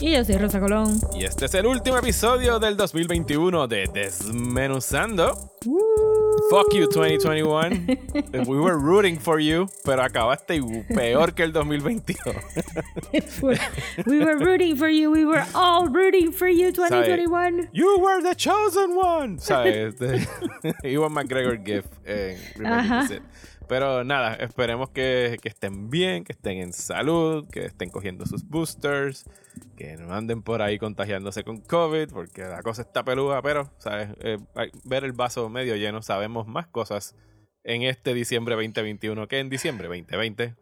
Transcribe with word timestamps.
Y 0.00 0.12
yo 0.12 0.24
soy 0.24 0.36
Rosa 0.36 0.60
Colón. 0.60 1.00
y 1.18 1.24
este 1.24 1.46
es 1.46 1.54
el 1.54 1.66
último 1.66 1.96
episodio 1.96 2.58
del 2.58 2.76
2021 2.76 3.66
de 3.68 3.88
Desmenuzando. 3.92 5.34
Fuck 6.50 6.74
you 6.74 6.86
2021. 6.88 7.86
We 8.46 8.58
were 8.58 8.76
rooting 8.76 9.18
for 9.18 9.40
you, 9.40 9.66
pero 9.84 10.02
acabaste 10.02 10.60
peor 10.94 11.32
que 11.34 11.44
el 11.44 11.52
2022. 11.52 12.34
we 14.06 14.18
were 14.18 14.36
rooting 14.36 14.76
for 14.76 14.88
you. 14.88 15.10
We 15.10 15.24
were 15.24 15.44
all 15.54 15.88
rooting 15.88 16.32
for 16.32 16.48
you, 16.48 16.70
2021. 16.70 17.70
You 17.72 17.98
were 17.98 18.22
the 18.22 18.34
chosen 18.34 18.94
one. 18.96 19.38
¿Sabes? 19.38 19.94
Este, 19.94 20.28
Ewan 20.82 21.12
McGregor 21.12 21.64
GIF. 21.64 21.86
Ajá. 22.62 23.06
It. 23.10 23.22
Pero 23.66 24.04
nada, 24.04 24.34
esperemos 24.34 24.90
que, 24.90 25.38
que 25.40 25.48
estén 25.48 25.88
bien, 25.88 26.24
que 26.24 26.32
estén 26.34 26.58
en 26.58 26.72
salud, 26.74 27.46
que 27.50 27.64
estén 27.66 27.88
cogiendo 27.88 28.26
sus 28.26 28.46
boosters, 28.46 29.24
que 29.76 29.96
no 29.96 30.12
anden 30.14 30.42
por 30.42 30.62
ahí 30.62 30.78
contagiándose 30.78 31.44
con 31.44 31.58
COVID, 31.60 32.08
porque 32.10 32.42
la 32.42 32.62
cosa 32.62 32.82
está 32.82 33.04
peluda, 33.04 33.42
pero, 33.42 33.70
¿sabes? 33.78 34.08
Eh, 34.20 34.38
ver 34.84 35.04
el 35.04 35.12
vaso 35.12 35.48
medio 35.48 35.76
lleno, 35.76 36.02
sabemos 36.02 36.46
más 36.46 36.66
cosas 36.68 37.14
en 37.64 37.82
este 37.82 38.14
diciembre 38.14 38.54
2021 38.54 39.26
que 39.28 39.38
en 39.40 39.48
diciembre 39.50 39.88
2020. 39.88 40.54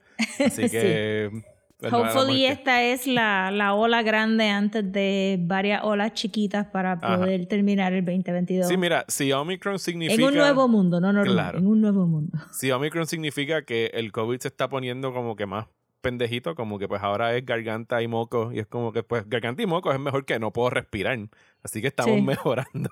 Así 0.46 0.62
que... 0.70 1.30
pues, 1.78 1.92
nada 1.92 2.04
más 2.04 2.14
Hopefully 2.16 2.46
esta 2.46 2.82
es 2.82 3.06
la, 3.08 3.50
la 3.50 3.74
ola 3.74 4.02
grande 4.02 4.48
antes 4.48 4.92
de 4.92 5.36
varias 5.40 5.82
olas 5.82 6.12
chiquitas 6.14 6.66
para 6.68 6.92
Ajá. 6.92 7.16
poder 7.18 7.44
terminar 7.46 7.92
el 7.92 8.04
2022. 8.04 8.68
Sí, 8.68 8.76
mira, 8.76 9.04
si 9.08 9.32
Omicron 9.32 9.78
significa... 9.80 10.22
en 10.22 10.28
un 10.28 10.34
nuevo 10.36 10.68
mundo, 10.68 11.00
no 11.00 11.12
normal, 11.12 11.34
Claro. 11.34 11.58
en 11.58 11.66
un 11.66 11.80
nuevo 11.80 12.06
mundo. 12.06 12.38
Si 12.52 12.70
Omicron 12.70 13.06
significa 13.06 13.62
que 13.64 13.86
el 13.94 14.12
COVID 14.12 14.38
se 14.38 14.48
está 14.48 14.68
poniendo 14.68 15.12
como 15.12 15.34
que 15.34 15.46
más 15.46 15.66
pendejito, 16.02 16.54
como 16.54 16.78
que 16.78 16.86
pues 16.88 17.02
ahora 17.02 17.34
es 17.34 17.46
garganta 17.46 18.02
y 18.02 18.08
moco, 18.08 18.52
y 18.52 18.58
es 18.58 18.66
como 18.66 18.92
que 18.92 19.02
pues 19.02 19.26
garganta 19.26 19.62
y 19.62 19.66
moco 19.66 19.90
es 19.92 19.98
mejor 19.98 20.26
que 20.26 20.38
no 20.38 20.52
puedo 20.52 20.68
respirar. 20.68 21.18
Así 21.62 21.80
que 21.80 21.86
estamos 21.88 22.16
Sí. 22.16 22.20
mejorando. 22.26 22.90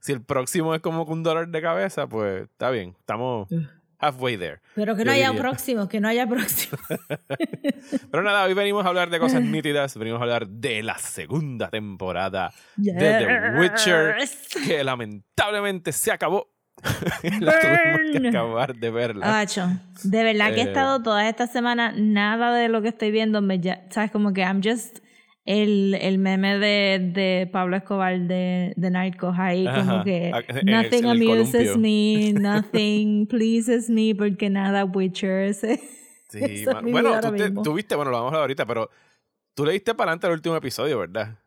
si 0.00 0.12
el 0.12 0.22
próximo 0.22 0.74
es 0.74 0.82
como 0.82 1.04
un 1.04 1.22
dolor 1.22 1.48
de 1.48 1.62
cabeza, 1.62 2.06
pues 2.08 2.42
está 2.42 2.68
bien, 2.70 2.94
estamos 2.98 3.48
halfway 4.00 4.36
there. 4.36 4.60
Pero 4.74 4.94
que 4.94 5.04
no 5.04 5.10
haya 5.12 5.28
diría. 5.28 5.40
próximos, 5.40 5.88
que 5.88 6.00
no 6.00 6.08
haya 6.08 6.26
próximos. 6.26 6.80
Pero 8.10 8.22
nada, 8.22 8.44
hoy 8.44 8.54
venimos 8.54 8.84
a 8.84 8.88
hablar 8.88 9.10
de 9.10 9.18
cosas 9.18 9.42
nítidas, 9.42 9.96
venimos 9.96 10.20
a 10.20 10.24
hablar 10.24 10.46
de 10.48 10.82
la 10.82 10.98
segunda 10.98 11.68
temporada 11.70 12.52
de 12.76 12.92
The 12.92 13.58
Witcher, 13.60 14.16
Yes. 14.18 14.48
que 14.66 14.84
lamentablemente 14.84 15.92
se 15.92 16.12
acabó. 16.12 16.48
la 17.40 17.54
tuvimos 17.60 18.20
que 18.22 18.28
acabar 18.28 18.74
de 18.76 18.90
verla. 18.90 19.40
Acho, 19.40 19.68
de 20.04 20.22
verdad 20.24 20.54
que 20.54 20.60
he 20.60 20.64
Eh. 20.64 20.68
estado 20.68 21.02
toda 21.02 21.28
esta 21.28 21.46
semana, 21.46 21.92
nada 21.96 22.54
de 22.54 22.68
lo 22.68 22.82
que 22.82 22.88
estoy 22.88 23.10
viendo 23.10 23.40
me 23.42 23.58
ya, 23.60 23.86
sabes, 23.90 24.10
como 24.10 24.32
que 24.32 24.42
I'm 24.42 24.60
just 24.62 24.98
el, 25.44 25.94
el 26.00 26.18
meme 26.18 26.58
de, 26.58 27.10
de 27.12 27.48
Pablo 27.50 27.76
Escobar 27.76 28.18
de, 28.20 28.74
de 28.76 28.90
Narcos 28.90 29.34
ahí, 29.38 29.66
Ajá. 29.66 29.80
como 29.84 30.04
que 30.04 30.30
Ah, 30.34 30.40
eh, 30.46 30.60
nothing 30.64 31.06
amuses 31.06 31.70
columpio. 31.70 31.78
me, 31.78 32.32
nothing 32.40 33.26
pleases 33.26 33.88
me, 33.88 34.14
porque 34.14 34.50
nada 34.50 34.84
Witcher. 34.84 35.42
ese- 35.48 35.80
Sí, 36.30 36.66
bueno, 36.82 37.18
tú, 37.22 37.32
te- 37.34 37.50
tú 37.50 37.72
viste, 37.72 37.94
bueno, 37.94 38.10
lo 38.10 38.18
vamos 38.18 38.32
a 38.32 38.34
hablar 38.36 38.42
ahorita, 38.42 38.66
pero 38.66 38.90
tú 39.54 39.64
le 39.64 39.72
diste 39.72 39.94
para 39.94 40.10
adelante 40.10 40.26
el 40.26 40.34
último 40.34 40.56
episodio, 40.56 40.98
¿verdad? 40.98 41.38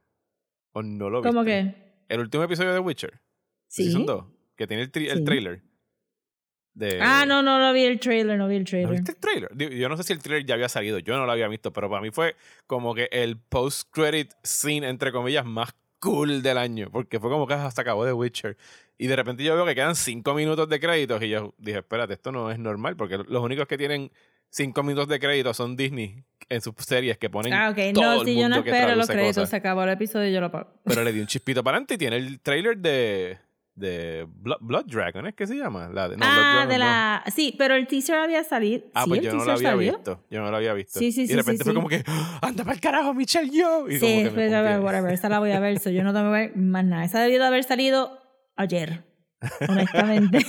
¿O 0.73 0.81
no 0.81 1.07
lo 1.11 1.21
viste? 1.21 1.29
¿Cómo 1.35 1.45
que? 1.45 1.75
El 2.09 2.19
último 2.21 2.43
episodio 2.43 2.73
de 2.73 2.79
Witcher. 2.79 3.21
Sí. 3.67 3.83
Season 3.83 4.07
2, 4.07 4.25
que 4.61 4.67
tiene 4.67 4.83
el, 4.83 4.91
tri- 4.91 5.09
el 5.09 5.19
Sí. 5.19 5.23
trailer. 5.25 5.61
De... 6.73 6.99
Ah, 7.01 7.25
no, 7.27 7.41
no, 7.41 7.59
no 7.59 7.73
vi 7.73 7.83
el 7.83 7.99
trailer, 7.99 8.37
no 8.37 8.47
vi 8.47 8.55
el 8.55 8.61
¿No 8.61 8.65
trailer. 8.69 8.91
viste 8.91 9.11
el 9.11 9.17
trailer? 9.17 9.77
Yo 9.77 9.89
no 9.89 9.97
sé 9.97 10.03
si 10.03 10.13
el 10.13 10.19
trailer 10.21 10.45
ya 10.45 10.53
había 10.55 10.69
salido, 10.69 10.99
yo 10.99 11.17
no 11.17 11.25
lo 11.25 11.31
había 11.33 11.49
visto, 11.49 11.73
pero 11.73 11.89
para 11.89 12.01
mí 12.01 12.11
fue 12.11 12.35
como 12.65 12.95
que 12.95 13.09
el 13.11 13.37
post-credit 13.37 14.31
scene, 14.43 14.87
entre 14.87 15.11
comillas, 15.11 15.45
más 15.45 15.73
cool 15.99 16.41
del 16.41 16.57
año, 16.57 16.89
porque 16.89 17.19
fue 17.19 17.29
como 17.29 17.45
que 17.45 17.55
ah, 17.55 17.69
se 17.69 17.81
acabó 17.81 18.05
de 18.05 18.13
Witcher. 18.13 18.57
Y 18.97 19.07
de 19.07 19.15
repente 19.17 19.43
yo 19.43 19.53
veo 19.55 19.65
que 19.65 19.75
quedan 19.75 19.95
cinco 19.95 20.33
minutos 20.33 20.69
de 20.69 20.79
créditos 20.79 21.21
y 21.21 21.29
yo 21.29 21.53
dije, 21.57 21.79
espérate, 21.79 22.13
esto 22.13 22.31
no 22.31 22.49
es 22.51 22.57
normal, 22.57 22.95
porque 22.95 23.17
los 23.17 23.43
únicos 23.43 23.67
que 23.67 23.77
tienen 23.77 24.09
cinco 24.49 24.81
minutos 24.83 25.09
de 25.09 25.19
créditos 25.19 25.57
son 25.57 25.75
Disney 25.75 26.23
en 26.49 26.61
sus 26.61 26.73
series 26.77 27.17
que 27.17 27.29
ponen 27.29 27.51
Ah, 27.53 27.69
ok, 27.71 27.93
todo 27.93 28.03
no, 28.15 28.21
el 28.21 28.27
si 28.27 28.35
yo 28.35 28.47
no 28.47 28.55
mundo 28.55 28.63
que 28.63 28.69
espero 28.71 28.95
los 28.95 29.07
créditos, 29.07 29.35
cosas. 29.35 29.49
se 29.49 29.55
acabó 29.57 29.83
el 29.83 29.89
episodio, 29.89 30.29
yo 30.31 30.39
lo 30.39 30.51
pago. 30.51 30.73
Pero 30.85 31.03
le 31.03 31.11
di 31.11 31.19
un 31.19 31.27
chispito 31.27 31.63
para 31.63 31.75
adelante 31.77 31.95
y 31.95 31.97
tiene 31.97 32.15
el 32.17 32.39
trailer 32.39 32.77
de, 32.77 33.37
de 33.75 34.27
Blood, 34.29 34.57
Blood 34.61 34.85
Dragon, 34.85 35.27
¿es 35.27 35.33
que 35.35 35.47
se 35.47 35.55
llama? 35.55 35.89
La 35.89 36.09
de, 36.09 36.17
no, 36.17 36.25
Blood 36.25 36.29
ah, 36.29 36.51
Dragon 36.53 36.69
de 36.69 36.77
no. 36.77 36.79
la... 36.85 37.23
Sí, 37.33 37.55
pero 37.57 37.75
el 37.75 37.87
teaser 37.87 38.17
había 38.17 38.43
salido. 38.43 38.83
Ah, 38.93 39.03
sí, 39.03 39.09
pues 39.09 39.19
el 39.19 39.25
yo 39.25 39.33
no 39.33 39.45
lo 39.45 39.51
había 39.51 39.69
salió. 39.71 39.93
visto. 39.93 40.25
Yo 40.29 40.41
no 40.41 40.51
lo 40.51 40.57
había 40.57 40.73
visto. 40.73 40.99
Sí, 40.99 41.11
sí, 41.11 41.23
y 41.23 41.27
de 41.27 41.35
repente 41.37 41.59
sí, 41.59 41.63
fue 41.63 41.71
sí. 41.71 41.75
como 41.75 41.87
que, 41.87 42.03
¡Ah! 42.05 42.39
¡anda 42.41 42.63
para 42.63 42.75
el 42.75 42.81
carajo, 42.81 43.13
Michelle 43.13 43.49
yo! 43.49 43.87
Y 43.89 43.99
como 43.99 44.11
Sí, 44.11 44.23
que 44.23 44.31
me 44.31 44.79
whatever, 44.79 45.13
esa 45.13 45.29
la 45.29 45.39
voy 45.39 45.51
a 45.51 45.59
ver, 45.59 45.79
so 45.79 45.89
yo 45.89 46.03
no 46.03 46.13
tengo 46.13 46.25
que 46.27 46.31
ver 46.31 46.57
más 46.57 46.85
nada. 46.85 47.05
Esa 47.05 47.21
debió 47.21 47.39
de 47.39 47.45
haber 47.45 47.63
salido 47.63 48.19
ayer, 48.55 49.03
honestamente. 49.69 50.39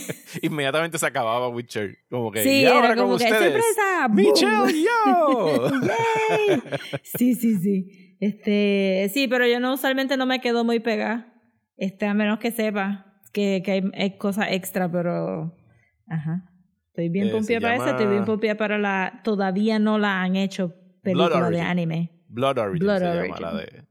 Inmediatamente 0.41 0.97
se 0.99 1.05
acababa 1.05 1.47
Witcher. 1.47 1.97
Como 2.09 2.31
que, 2.31 2.43
sí, 2.43 2.61
y 2.61 2.65
ahora 2.65 2.87
era 2.87 2.95
como 2.95 3.09
con 3.11 3.19
que 3.19 3.25
ustedes, 3.25 3.53
¡sorpresa! 3.53 4.07
¡Michelle 4.09 4.83
yo! 4.83 5.71
¡Yay! 5.81 6.61
Sí, 7.03 7.35
sí, 7.35 7.55
sí. 7.57 8.17
Este, 8.19 9.09
sí, 9.13 9.27
pero 9.27 9.47
yo 9.47 9.59
no 9.59 9.73
usualmente 9.73 10.17
no 10.17 10.25
me 10.25 10.39
quedo 10.41 10.63
muy 10.63 10.79
pegada. 10.79 11.33
Este, 11.75 12.05
a 12.05 12.13
menos 12.13 12.39
que 12.39 12.51
sepa 12.51 13.12
que, 13.33 13.61
que 13.65 13.71
hay, 13.71 13.91
hay 13.95 14.17
cosas 14.17 14.47
extra, 14.51 14.89
pero 14.89 15.53
ajá. 16.07 16.49
Estoy 16.89 17.09
bien 17.09 17.27
Eh, 17.27 17.31
para 17.59 17.75
esa, 17.75 17.89
estoy 17.89 18.05
llama- 18.05 18.11
bien 18.11 18.25
pompeada 18.25 18.55
para 18.57 18.77
la. 18.77 19.21
Todavía 19.23 19.79
no 19.79 19.97
la 19.97 20.21
han 20.21 20.35
hecho 20.35 20.73
película 21.01 21.49
de 21.49 21.59
anime. 21.59 22.11
Blood 22.29 22.57
Origin 22.59 22.79
Blood 22.87 22.99
se 22.99 23.05
llama 23.05 23.39
la 23.39 23.53
de, 23.55 23.83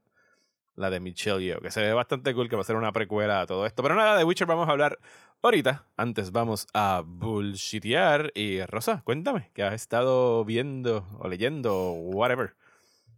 la 0.76 0.90
de 0.90 1.00
Michelle 1.00 1.44
Yeoh, 1.44 1.60
que 1.60 1.70
se 1.72 1.80
ve 1.82 1.92
bastante 1.92 2.32
cool, 2.32 2.48
que 2.48 2.56
va 2.56 2.62
a 2.62 2.64
ser 2.64 2.76
una 2.76 2.92
precuela 2.92 3.40
a 3.42 3.46
todo 3.46 3.66
esto. 3.66 3.82
Pero 3.82 3.96
nada, 3.96 4.16
de 4.16 4.24
Witcher 4.24 4.46
vamos 4.46 4.68
a 4.68 4.70
hablar 4.72 4.98
ahorita. 5.42 5.84
Antes 5.96 6.30
vamos 6.30 6.66
a 6.74 7.02
bullshitear. 7.04 8.30
Y 8.36 8.62
Rosa, 8.66 9.02
cuéntame, 9.04 9.50
¿qué 9.52 9.64
has 9.64 9.74
estado 9.74 10.44
viendo 10.44 11.06
o 11.18 11.28
leyendo 11.28 11.76
o 11.76 11.92
whatever? 12.10 12.54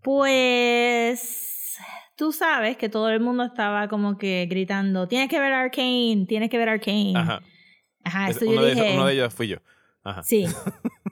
Pues 0.02 1.78
tú 2.16 2.32
sabes 2.32 2.76
que 2.76 2.88
todo 2.88 3.08
el 3.10 3.20
mundo 3.20 3.44
estaba 3.44 3.88
como 3.88 4.18
que 4.18 4.46
gritando, 4.48 5.08
tienes 5.08 5.28
que 5.28 5.38
ver 5.40 5.52
Arcane, 5.52 6.24
tienes 6.28 6.50
que 6.50 6.58
ver 6.58 6.68
Arcane. 6.68 7.12
Ajá. 7.16 7.42
Ajá, 8.04 8.28
Es- 8.30 8.36
eso 8.36 8.46
uno, 8.46 8.60
yo 8.60 8.66
de 8.66 8.74
dije. 8.74 8.94
uno 8.94 9.06
de 9.06 9.14
ellos 9.14 9.34
fui 9.34 9.48
yo. 9.48 9.56
Ajá. 10.02 10.22
Sí. 10.22 10.44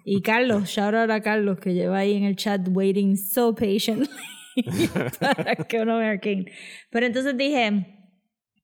Y 0.05 0.21
Carlos, 0.21 0.65
shout 0.69 0.95
out 0.95 1.11
a 1.11 1.21
Carlos 1.21 1.61
que 1.61 1.75
lleva 1.75 1.99
ahí 1.99 2.17
en 2.17 2.25
el 2.25 2.35
chat 2.35 2.61
waiting 2.69 3.17
so 3.17 3.55
patiently 3.55 4.09
para 5.21 5.55
que 5.55 5.81
uno 5.81 5.97
vea 5.99 6.11
Arcane. 6.11 6.47
Pero 6.91 7.07
entonces 7.07 7.37
dije, 7.37 7.87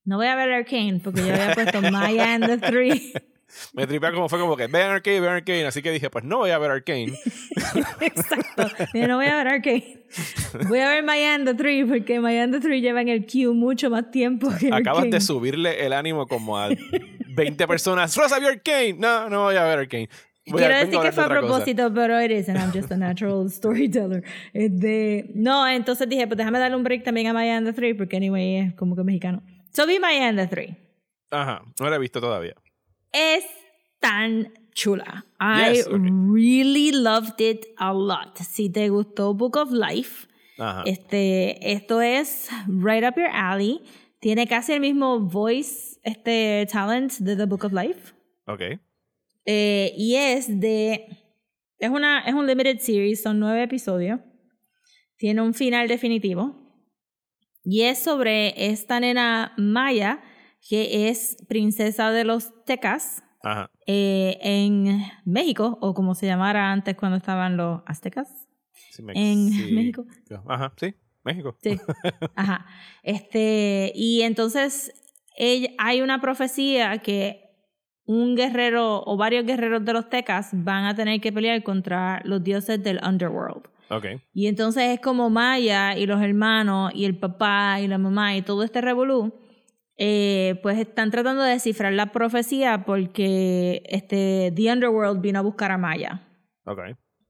no 0.04 0.16
voy 0.16 0.26
a 0.26 0.34
ver 0.34 0.50
Arcane 0.52 1.00
porque 1.02 1.20
yo 1.24 1.32
había 1.32 1.54
puesto 1.54 1.80
Maya 1.92 2.34
and 2.34 2.44
the 2.46 2.58
Three. 2.58 3.12
Me 3.72 3.86
tripea 3.86 4.12
como 4.12 4.28
fue 4.28 4.38
como 4.38 4.56
que 4.56 4.66
vean 4.66 4.90
Arcane, 4.90 5.20
vean 5.20 5.34
Arcane. 5.36 5.66
Así 5.66 5.82
que 5.82 5.90
dije, 5.90 6.10
pues 6.10 6.24
no 6.24 6.38
voy 6.38 6.50
a 6.50 6.58
ver 6.58 6.70
Arcane. 6.70 7.12
Exacto. 8.00 8.66
Dije, 8.92 9.06
no 9.08 9.16
voy 9.16 9.26
a 9.26 9.36
ver 9.36 9.48
Arcane. 9.48 10.02
Voy 10.68 10.80
a 10.80 10.88
ver 10.88 11.02
Maya 11.04 11.34
and 11.34 11.46
the 11.46 11.54
Three 11.54 11.84
porque 11.84 12.20
Maya 12.20 12.42
and 12.44 12.52
the 12.54 12.60
Three 12.60 12.80
lleva 12.80 13.00
en 13.00 13.08
el 13.08 13.26
queue 13.26 13.52
mucho 13.54 13.90
más 13.90 14.10
tiempo 14.10 14.48
que 14.58 14.68
Acabas 14.68 14.98
Arcane. 15.04 15.10
de 15.10 15.20
subirle 15.20 15.84
el 15.86 15.92
ánimo 15.92 16.26
como 16.26 16.58
a 16.58 16.68
20 17.34 17.66
personas. 17.66 18.16
Rosa 18.16 18.38
vio 18.38 18.48
Arcane. 18.48 18.94
No, 18.94 19.28
no 19.28 19.44
voy 19.44 19.56
a 19.56 19.64
ver 19.64 19.78
Arcane. 19.80 20.08
Voy 20.46 20.62
a- 20.62 20.66
Quiero 20.66 20.74
vengo 20.74 20.86
decir 20.86 20.98
a 20.98 21.02
que 21.02 21.06
de 21.08 21.12
fue 21.12 21.22
a 21.22 21.26
otra 21.26 21.40
cosa. 21.42 21.52
propósito, 21.64 21.94
pero 21.94 22.22
it 22.22 22.30
isn't. 22.30 22.56
I'm 22.56 22.72
just 22.72 22.90
a 22.92 22.96
natural 22.96 23.50
storyteller. 23.50 24.24
Este, 24.54 25.30
no, 25.34 25.68
entonces 25.68 26.08
dije, 26.08 26.26
pues 26.26 26.38
déjame 26.38 26.58
darle 26.58 26.76
un 26.76 26.84
break 26.84 27.04
también 27.04 27.26
a 27.26 27.32
Maya 27.34 27.56
and 27.58 27.66
the 27.66 27.72
Three, 27.74 27.92
porque 27.94 28.16
anyway 28.16 28.56
es 28.56 28.74
como 28.74 28.96
que 28.96 29.04
mexicano. 29.04 29.42
So 29.72 29.86
vi 29.86 29.98
Maya 29.98 30.28
and 30.28 30.38
the 30.38 30.46
Three. 30.46 30.76
Ajá, 31.30 31.62
no 31.78 31.90
la 31.90 31.96
he 31.96 31.98
visto 31.98 32.20
todavía. 32.20 32.54
Es 33.12 33.44
tan 34.00 34.52
chula. 34.72 35.24
I 35.40 35.74
Yes, 35.74 35.86
okay. 35.86 35.98
really 35.98 36.92
loved 36.92 37.40
it 37.40 37.66
a 37.78 37.92
lot. 37.92 38.38
Si 38.38 38.70
te 38.70 38.88
gustó 38.90 39.34
Book 39.34 39.56
of 39.56 39.70
Life, 39.72 40.26
este, 40.84 41.72
esto 41.72 42.00
es 42.00 42.48
right 42.66 43.04
up 43.04 43.14
your 43.16 43.30
alley. 43.32 43.80
Tiene 44.20 44.46
casi 44.46 44.72
el 44.72 44.80
mismo 44.80 45.20
voice, 45.20 45.98
este 46.02 46.66
talent 46.70 47.12
de 47.18 47.36
The 47.36 47.44
Book 47.46 47.64
of 47.64 47.72
Life. 47.72 48.12
Ok. 48.46 48.62
Eh, 49.46 49.94
y 49.96 50.16
es 50.16 50.60
de. 50.60 51.06
Es, 51.78 51.90
una, 51.90 52.20
es 52.20 52.34
un 52.34 52.46
limited 52.46 52.78
series, 52.80 53.22
son 53.22 53.38
nueve 53.38 53.62
episodios. 53.62 54.20
Tiene 55.16 55.42
un 55.42 55.54
final 55.54 55.86
definitivo. 55.88 56.56
Y 57.64 57.82
es 57.82 57.98
sobre 57.98 58.70
esta 58.70 58.98
nena 58.98 59.52
Maya, 59.56 60.20
que 60.66 61.08
es 61.08 61.36
princesa 61.48 62.10
de 62.10 62.24
los 62.24 62.64
Tecas 62.64 63.22
Ajá. 63.42 63.70
eh, 63.86 64.38
en 64.42 65.02
México, 65.24 65.78
o 65.80 65.94
como 65.94 66.14
se 66.14 66.26
llamara 66.26 66.72
antes 66.72 66.96
cuando 66.96 67.16
estaban 67.16 67.56
los 67.56 67.82
aztecas. 67.86 68.48
Sí, 68.90 69.02
En 69.14 69.50
sí. 69.50 69.72
México. 69.72 70.04
Ajá, 70.46 70.72
sí, 70.76 70.94
México. 71.24 71.56
Sí. 71.62 71.78
Ajá. 72.36 72.66
Este, 73.02 73.92
y 73.94 74.22
entonces 74.22 74.92
ella- 75.36 75.70
hay 75.78 76.00
una 76.02 76.20
profecía 76.20 76.98
que 76.98 77.44
un 78.04 78.34
guerrero 78.36 79.02
o 79.04 79.16
varios 79.16 79.44
guerreros 79.44 79.84
de 79.84 79.92
los 79.92 80.08
tecas 80.08 80.48
van 80.52 80.84
a 80.86 80.94
tener 80.94 81.20
que 81.20 81.30
pelear 81.32 81.62
contra 81.62 82.20
los 82.24 82.42
dioses 82.42 82.82
del 82.82 83.00
underworld. 83.06 83.68
Ok. 83.90 84.06
Y 84.32 84.46
entonces 84.46 84.84
es 84.94 85.00
como 85.00 85.30
Maya 85.30 85.96
y 85.96 86.06
los 86.06 86.20
hermanos 86.22 86.90
y 86.94 87.04
el 87.04 87.18
papá 87.18 87.80
y 87.80 87.86
la 87.86 87.98
mamá 87.98 88.34
y 88.36 88.42
todo 88.42 88.62
este 88.62 88.80
revolú, 88.80 89.34
eh, 89.98 90.60
pues 90.62 90.78
están 90.78 91.10
tratando 91.10 91.42
de 91.42 91.50
descifrar 91.52 91.92
la 91.92 92.12
profecía 92.12 92.84
porque 92.84 93.82
este, 93.86 94.52
The 94.54 94.72
Underworld 94.72 95.20
vino 95.20 95.40
a 95.40 95.42
buscar 95.42 95.72
a 95.72 95.78
Maya. 95.78 96.22
Ok. 96.64 96.78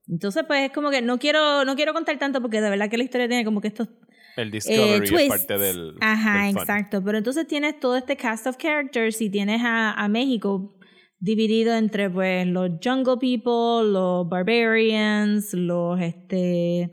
Entonces, 0.07 0.45
pues 0.47 0.67
es 0.67 0.73
como 0.73 0.91
que 0.91 1.03
no 1.03 1.19
quiero, 1.19 1.65
no 1.65 1.77
quiero 1.77 1.95
contar 1.95 2.19
tanto 2.19 2.41
porque 2.43 2.61
de 2.61 2.71
verdad 2.71 2.91
que 2.91 2.99
la 2.99 3.05
historia 3.05 3.27
tiene 3.27 3.45
como 3.45 3.61
que 3.61 3.69
estos 3.69 3.89
El 4.37 4.49
eh, 4.49 4.51
Discovery 4.53 5.17
es 5.25 5.29
parte 5.29 5.59
del. 5.59 5.95
Ajá, 6.01 6.47
del 6.47 6.57
exacto. 6.57 7.03
Pero 7.03 7.19
entonces 7.19 7.47
tienes 7.47 7.81
todo 7.81 7.97
este 7.97 8.17
cast 8.17 8.47
of 8.47 8.57
characters 8.59 9.21
y 9.21 9.31
tienes 9.31 9.63
a, 9.65 9.93
a 9.93 10.09
México 10.09 10.79
dividido 11.21 11.75
entre 11.75 12.11
pues 12.11 12.47
los 12.47 12.71
Jungle 12.83 13.17
People, 13.19 13.91
los 13.91 14.29
Barbarians, 14.29 15.53
los 15.55 16.01
este 16.01 16.91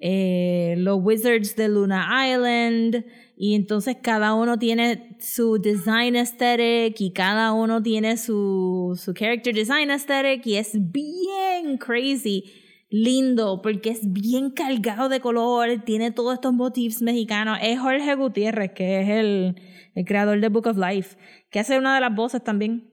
eh, 0.00 0.74
los 0.78 0.98
Wizards 1.00 1.56
de 1.56 1.68
Luna 1.68 2.28
Island 2.28 3.04
y 3.40 3.54
entonces 3.54 3.96
cada 4.02 4.34
uno 4.34 4.58
tiene 4.58 5.16
su 5.20 5.58
design 5.58 6.16
aesthetic 6.16 7.00
y 7.00 7.12
cada 7.12 7.52
uno 7.52 7.80
tiene 7.80 8.16
su, 8.16 8.98
su 9.00 9.14
character 9.14 9.54
design 9.54 9.92
aesthetic 9.92 10.44
y 10.44 10.56
es 10.56 10.72
bien 10.74 11.78
crazy 11.78 12.42
lindo 12.90 13.62
porque 13.62 13.90
es 13.90 14.12
bien 14.12 14.50
cargado 14.50 15.08
de 15.08 15.20
color, 15.20 15.84
tiene 15.84 16.10
todos 16.10 16.34
estos 16.34 16.52
motifs 16.52 17.00
mexicanos. 17.00 17.60
Es 17.62 17.78
Jorge 17.78 18.16
Gutiérrez, 18.16 18.72
que 18.72 19.02
es 19.02 19.08
el, 19.08 19.54
el 19.94 20.04
creador 20.04 20.40
de 20.40 20.48
Book 20.48 20.66
of 20.66 20.76
Life, 20.76 21.16
que 21.48 21.60
hace 21.60 21.78
una 21.78 21.94
de 21.94 22.00
las 22.00 22.12
voces 22.12 22.42
también. 22.42 22.90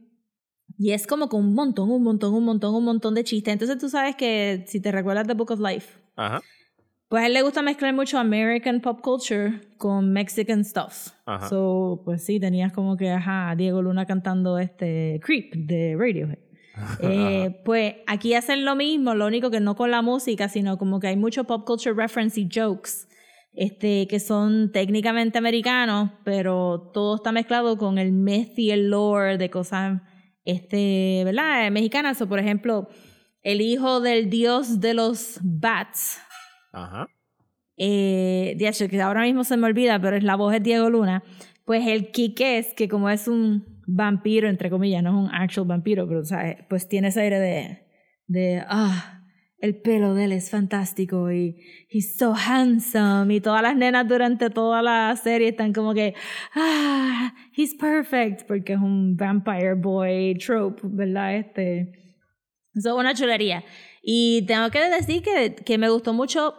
Y 0.78 0.92
es 0.92 1.08
como 1.08 1.28
con 1.28 1.44
un 1.44 1.56
montón, 1.56 1.90
un 1.90 2.04
montón, 2.04 2.36
un 2.36 2.46
montón, 2.46 2.76
un 2.76 2.84
montón 2.84 3.16
de 3.16 3.24
chistes. 3.24 3.52
Entonces 3.52 3.80
tú 3.80 3.90
sabes 3.90 4.16
que 4.16 4.64
si 4.68 4.80
te 4.80 4.92
recuerdas 4.92 5.26
de 5.26 5.34
Book 5.34 5.50
of 5.50 5.60
Life, 5.60 6.00
Ajá. 6.16 6.44
Pues 7.08 7.24
a 7.24 7.28
él 7.28 7.34
le 7.34 7.42
gusta 7.42 7.62
mezclar 7.62 7.94
mucho 7.94 8.18
American 8.18 8.82
pop 8.82 9.02
culture 9.02 9.62
con 9.78 10.12
Mexican 10.12 10.64
stuff. 10.64 11.10
Ajá. 11.26 11.50
So, 11.50 12.02
pues 12.06 12.26
sí, 12.26 12.40
tenías 12.40 12.74
como 12.74 12.98
que, 12.98 13.12
ajá, 13.12 13.54
Diego 13.56 13.82
Luna 13.82 14.06
cantando 14.06 14.58
este 14.60 15.20
Creep 15.24 15.54
de 15.56 15.96
Radiohead. 15.98 16.40
Eh, 17.00 17.62
pues 17.64 17.96
aquí 18.06 18.34
hacen 18.34 18.66
lo 18.66 18.76
mismo, 18.76 19.16
lo 19.16 19.28
único 19.28 19.50
que 19.50 19.62
no 19.62 19.78
con 19.78 19.92
la 19.92 20.02
música, 20.02 20.50
sino 20.50 20.78
como 20.78 21.00
que 21.00 21.08
hay 21.08 21.16
mucho 21.16 21.46
pop 21.46 21.66
culture 21.66 21.96
reference 21.96 22.38
y 22.38 22.50
jokes 22.54 23.08
este, 23.56 24.08
que 24.08 24.20
son 24.20 24.72
técnicamente 24.72 25.38
americanos, 25.38 26.12
pero 26.24 26.92
todo 26.94 27.16
está 27.16 27.32
mezclado 27.32 27.78
con 27.78 27.98
el 27.98 28.12
myth 28.12 28.58
y 28.58 28.72
el 28.72 28.90
lore 28.90 29.38
de 29.38 29.50
cosas 29.50 30.02
este, 30.44 31.22
¿verdad? 31.24 31.72
mexicanas. 31.72 32.22
O 32.22 32.28
por 32.28 32.40
ejemplo, 32.40 32.90
el 33.44 33.62
hijo 33.62 34.02
del 34.02 34.30
dios 34.30 34.82
de 34.82 34.94
los 34.94 35.40
bats, 35.42 36.20
Ajá. 36.76 37.08
eh, 37.78 38.56
de 38.58 38.68
hecho, 38.68 38.88
que 38.90 39.02
ahora 39.02 39.22
mismo 39.22 39.44
se 39.44 39.58
me 39.58 39.68
olvida, 39.68 40.00
pero 40.00 40.18
es 40.18 40.24
la 40.24 40.36
voz 40.36 40.52
de 40.52 40.60
Diego 40.60 40.90
Luna. 40.90 41.24
Pues 41.66 41.88
el 41.88 42.12
Quiques, 42.12 42.74
que 42.76 42.88
como 42.88 43.10
es 43.10 43.28
un 43.28 43.82
vampiro, 43.88 44.50
entre 44.50 44.70
comillas, 44.70 45.02
no 45.04 45.10
es 45.10 45.30
un 45.30 45.34
actual 45.34 45.68
vampiro, 45.68 46.08
pero 46.08 46.24
¿sabes? 46.24 46.58
pues 46.70 46.88
tiene 46.88 47.08
ese 47.10 47.22
aire 47.22 47.40
de, 47.40 47.80
de, 48.28 48.64
ah, 48.68 49.24
el 49.60 49.82
pelo 49.82 50.14
de 50.14 50.26
él 50.26 50.32
es 50.34 50.50
fantástico 50.52 51.32
y 51.32 51.56
he's 51.90 52.18
so 52.18 52.34
handsome. 52.36 53.34
Y 53.34 53.42
todas 53.42 53.62
las 53.64 53.76
nenas 53.76 54.08
durante 54.08 54.50
toda 54.50 54.82
la 54.82 55.16
serie 55.16 55.50
están 55.50 55.74
como 55.74 55.94
que, 55.94 56.14
ah, 56.56 57.34
he's 57.56 57.74
perfect, 57.74 58.46
porque 58.48 58.74
es 58.74 58.80
un 58.80 59.16
vampire 59.16 59.76
boy 59.76 60.38
trope, 60.38 60.82
¿verdad? 60.84 61.38
Este, 61.38 61.94
eso 62.76 62.90
es 62.90 62.96
una 62.96 63.14
chulería. 63.14 63.64
Y 64.08 64.46
tengo 64.46 64.70
que 64.70 64.88
decir 64.88 65.24
que, 65.24 65.56
que 65.56 65.80
me 65.80 65.90
gustó 65.90 66.14
mucho 66.14 66.54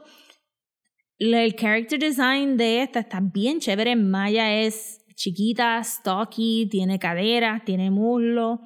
el 1.19 1.55
character 1.55 1.99
design 1.99 2.57
de 2.57 2.83
esta 2.83 3.01
está 3.01 3.21
bien 3.23 3.61
chévere. 3.61 3.95
Maya 3.95 4.53
es 4.61 5.01
chiquita, 5.15 5.83
stocky, 5.83 6.69
tiene 6.69 6.99
caderas, 6.99 7.65
tiene 7.65 7.91
muslo. 7.93 8.61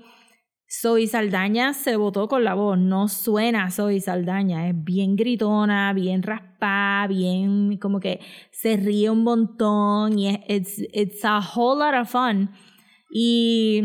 Zoe 0.67 1.07
Saldaña 1.07 1.75
se 1.75 1.97
votó 1.97 2.27
con 2.27 2.45
la 2.45 2.55
voz, 2.55 2.79
no 2.79 3.09
suena 3.09 3.71
Zoe 3.71 4.01
Saldaña, 4.01 4.69
es 4.69 4.75
bien 4.77 5.17
gritona, 5.17 5.93
bien 5.93 6.23
raspada, 6.23 7.09
bien 7.09 7.77
como 7.79 7.99
que 7.99 8.21
se 8.53 8.77
ríe 8.77 9.11
un 9.11 9.25
montón 9.25 10.17
y 10.17 10.29
es 10.29 10.39
it's, 10.49 10.79
it's 10.93 11.25
a 11.25 11.41
whole 11.41 11.81
lot 11.81 12.01
of 12.01 12.09
fun. 12.09 12.51
Y, 13.13 13.83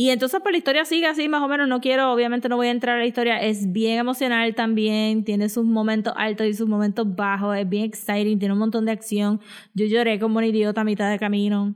y 0.00 0.10
entonces 0.10 0.38
pues 0.40 0.52
la 0.52 0.58
historia 0.58 0.84
sigue 0.84 1.06
así 1.06 1.28
más 1.28 1.42
o 1.42 1.48
menos, 1.48 1.66
no 1.66 1.80
quiero, 1.80 2.12
obviamente 2.12 2.48
no 2.48 2.54
voy 2.54 2.68
a 2.68 2.70
entrar 2.70 2.94
a 2.94 2.98
la 3.00 3.06
historia, 3.06 3.42
es 3.42 3.72
bien 3.72 3.98
emocional 3.98 4.54
también, 4.54 5.24
tiene 5.24 5.48
sus 5.48 5.64
momentos 5.64 6.12
altos 6.16 6.46
y 6.46 6.54
sus 6.54 6.68
momentos 6.68 7.16
bajos, 7.16 7.56
es 7.56 7.68
bien 7.68 7.82
exciting, 7.82 8.38
tiene 8.38 8.52
un 8.52 8.60
montón 8.60 8.84
de 8.84 8.92
acción. 8.92 9.40
Yo 9.74 9.86
lloré 9.86 10.20
como 10.20 10.38
un 10.38 10.44
idiota 10.44 10.82
a 10.82 10.84
mitad 10.84 11.10
de 11.10 11.18
camino. 11.18 11.74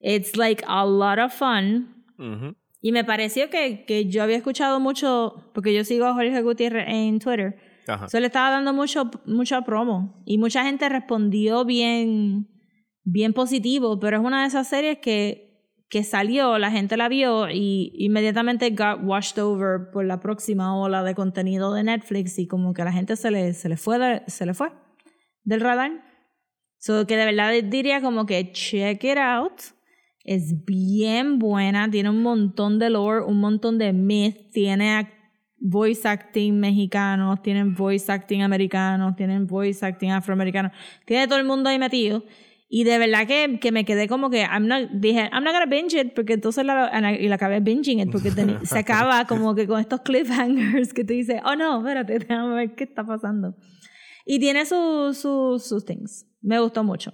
It's 0.00 0.36
like 0.36 0.62
a 0.66 0.84
lot 0.84 1.18
of 1.18 1.32
fun. 1.32 2.04
Y 2.82 2.92
me 2.92 3.04
pareció 3.04 3.48
que, 3.48 3.86
que 3.86 4.04
yo 4.04 4.22
había 4.22 4.36
escuchado 4.36 4.78
mucho, 4.78 5.50
porque 5.54 5.72
yo 5.72 5.82
sigo 5.82 6.04
a 6.04 6.12
Jorge 6.12 6.42
Gutiérrez 6.42 6.84
en 6.88 7.18
Twitter, 7.20 7.56
Ajá. 7.88 8.06
le 8.20 8.26
estaba 8.26 8.50
dando 8.50 8.74
mucho, 8.74 9.10
mucho 9.24 9.62
promo. 9.62 10.22
Y 10.26 10.36
mucha 10.36 10.62
gente 10.62 10.90
respondió 10.90 11.64
bien, 11.64 12.48
bien 13.02 13.32
positivo, 13.32 13.98
pero 13.98 14.18
es 14.18 14.22
una 14.22 14.42
de 14.42 14.48
esas 14.48 14.68
series 14.68 14.98
que, 14.98 15.45
que 15.88 16.02
salió, 16.02 16.58
la 16.58 16.70
gente 16.70 16.96
la 16.96 17.08
vio 17.08 17.48
y 17.48 17.92
inmediatamente 17.94 18.70
got 18.70 19.00
washed 19.02 19.38
over 19.40 19.90
por 19.92 20.04
la 20.04 20.18
próxima 20.18 20.76
ola 20.76 21.02
de 21.04 21.14
contenido 21.14 21.72
de 21.72 21.84
Netflix 21.84 22.38
y 22.38 22.46
como 22.46 22.74
que 22.74 22.82
la 22.84 22.92
gente 22.92 23.14
se 23.16 23.30
le, 23.30 23.52
se 23.54 23.68
le, 23.68 23.76
fue, 23.76 23.98
de- 23.98 24.22
se 24.26 24.46
le 24.46 24.54
fue 24.54 24.72
del 25.44 25.60
radar. 25.60 25.92
So 26.78 27.06
que 27.06 27.16
de 27.16 27.24
verdad 27.24 27.52
diría 27.64 28.00
como 28.00 28.26
que 28.26 28.52
check 28.52 29.02
it 29.04 29.16
out. 29.18 29.60
Es 30.24 30.64
bien 30.64 31.38
buena, 31.38 31.88
tiene 31.88 32.10
un 32.10 32.20
montón 32.20 32.80
de 32.80 32.90
lore, 32.90 33.24
un 33.24 33.38
montón 33.38 33.78
de 33.78 33.92
myth, 33.92 34.50
tiene 34.52 35.08
voice 35.58 36.06
acting 36.06 36.58
mexicanos, 36.58 37.40
tienen 37.42 37.74
voice 37.76 38.10
acting 38.10 38.42
americanos, 38.42 39.14
tienen 39.14 39.46
voice 39.46 39.86
acting 39.86 40.10
afroamericanos, 40.10 40.72
tiene 41.06 41.28
todo 41.28 41.38
el 41.38 41.44
mundo 41.46 41.70
ahí 41.70 41.78
metido. 41.78 42.24
Y 42.68 42.82
de 42.84 42.98
verdad 42.98 43.26
que, 43.28 43.58
que 43.60 43.70
me 43.70 43.84
quedé 43.84 44.08
como 44.08 44.28
que, 44.28 44.40
I'm 44.42 44.66
not, 44.66 44.90
dije, 44.92 45.30
I'm 45.32 45.44
not 45.44 45.52
gonna 45.52 45.66
binge 45.66 45.94
it, 45.94 46.14
porque 46.14 46.32
entonces 46.32 46.64
la, 46.64 47.16
y 47.18 47.28
la 47.28 47.36
acabé 47.36 47.60
binging 47.60 48.00
it, 48.00 48.10
porque 48.10 48.30
teni- 48.32 48.64
se 48.64 48.78
acaba 48.80 49.24
como 49.28 49.54
que 49.54 49.66
con 49.68 49.78
estos 49.80 50.00
cliffhangers 50.00 50.92
que 50.92 51.04
tú 51.04 51.12
dices, 51.12 51.40
oh 51.44 51.54
no, 51.54 51.78
espérate, 51.78 52.18
déjame 52.18 52.54
ver 52.54 52.74
qué 52.74 52.84
está 52.84 53.04
pasando. 53.04 53.54
Y 54.24 54.40
tiene 54.40 54.66
sus 54.66 55.18
su, 55.18 55.62
sus 55.64 55.84
things. 55.84 56.26
Me 56.42 56.58
gustó 56.58 56.82
mucho. 56.82 57.12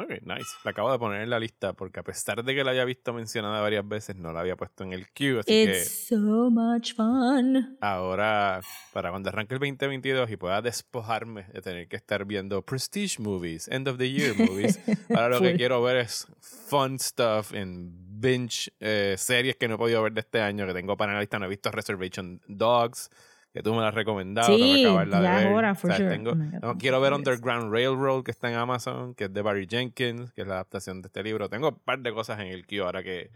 Ok, 0.00 0.10
nice. 0.22 0.54
La 0.62 0.70
acabo 0.70 0.92
de 0.92 0.98
poner 0.98 1.22
en 1.22 1.30
la 1.30 1.40
lista 1.40 1.72
porque 1.72 1.98
a 1.98 2.04
pesar 2.04 2.44
de 2.44 2.54
que 2.54 2.62
la 2.62 2.70
haya 2.70 2.84
visto 2.84 3.12
mencionada 3.12 3.60
varias 3.60 3.86
veces, 3.86 4.14
no 4.14 4.32
la 4.32 4.40
había 4.40 4.54
puesto 4.54 4.84
en 4.84 4.92
el 4.92 5.08
queue. 5.08 5.40
Así 5.40 5.52
It's 5.52 6.06
so 6.08 6.50
much 6.50 6.94
fun. 6.94 7.76
que 7.80 7.84
ahora, 7.84 8.60
para 8.92 9.10
cuando 9.10 9.30
arranque 9.30 9.54
el 9.54 9.60
2022 9.60 10.30
y 10.30 10.36
pueda 10.36 10.62
despojarme 10.62 11.46
de 11.52 11.62
tener 11.62 11.88
que 11.88 11.96
estar 11.96 12.24
viendo 12.24 12.62
Prestige 12.62 13.20
movies, 13.20 13.66
End 13.66 13.88
of 13.88 13.98
the 13.98 14.08
Year 14.08 14.36
movies, 14.36 14.78
ahora 15.10 15.30
lo 15.30 15.40
que 15.40 15.56
quiero 15.56 15.82
ver 15.82 15.96
es 15.96 16.28
fun 16.40 17.00
stuff 17.00 17.52
en 17.52 17.90
binge 18.20 18.72
eh, 18.78 19.16
series 19.18 19.56
que 19.56 19.66
no 19.66 19.74
he 19.74 19.78
podido 19.78 20.00
ver 20.00 20.12
de 20.12 20.20
este 20.20 20.40
año, 20.40 20.64
que 20.64 20.74
tengo 20.74 20.96
para 20.96 21.12
la 21.12 21.18
lista. 21.18 21.40
No 21.40 21.46
he 21.46 21.48
visto 21.48 21.72
Reservation 21.72 22.40
Dogs, 22.46 23.10
que 23.52 23.62
tú 23.62 23.74
me 23.74 23.80
la 23.80 23.88
has 23.88 23.94
recomendado. 23.94 24.46
tengo 24.48 24.58
que 24.58 24.74
Sí, 24.74 24.84
acabarla 24.84 25.16
de 25.18 25.22
ya 25.24 25.38
es 25.38 25.44
ver. 25.46 25.54
hora, 25.54 25.74
for 25.74 25.90
O 25.90 25.94
sea, 25.94 26.04
sure. 26.04 26.10
tengo- 26.16 26.30
Oh 26.32 26.34
my 26.36 26.44
God, 26.50 26.58
no, 26.60 26.68
I'm 26.70 26.78
quiero 26.78 27.00
ver. 27.00 27.12
Underground 27.14 27.72
Railroad, 27.72 28.22
que 28.24 28.30
está 28.30 28.50
en 28.50 28.56
Amazon, 28.56 29.14
que 29.14 29.24
es 29.24 29.32
de 29.32 29.42
Barry 29.42 29.66
Jenkins, 29.68 30.32
que 30.32 30.42
es 30.42 30.46
la 30.46 30.54
adaptación 30.54 31.00
de 31.02 31.06
este 31.08 31.22
libro. 31.22 31.48
Tengo 31.48 31.68
un 31.70 31.78
par 31.78 31.98
de 32.00 32.12
cosas 32.12 32.38
en 32.40 32.48
el 32.48 32.66
queue 32.66 32.84
ahora 32.84 33.02
que, 33.02 33.30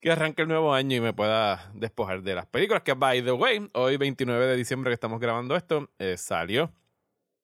que 0.00 0.10
arranque 0.10 0.42
el 0.42 0.48
nuevo 0.48 0.72
año 0.72 0.96
y 0.96 1.00
me 1.00 1.12
pueda 1.12 1.70
despojar 1.74 2.22
de 2.22 2.34
las 2.34 2.46
películas. 2.46 2.82
Que, 2.82 2.94
by 2.94 3.22
the 3.22 3.32
way, 3.32 3.68
hoy 3.74 3.96
29 3.98 4.46
de 4.46 4.56
diciembre 4.56 4.90
que 4.90 4.94
estamos 4.94 5.20
grabando 5.20 5.54
esto, 5.54 5.90
eh, 5.98 6.16
salió 6.16 6.72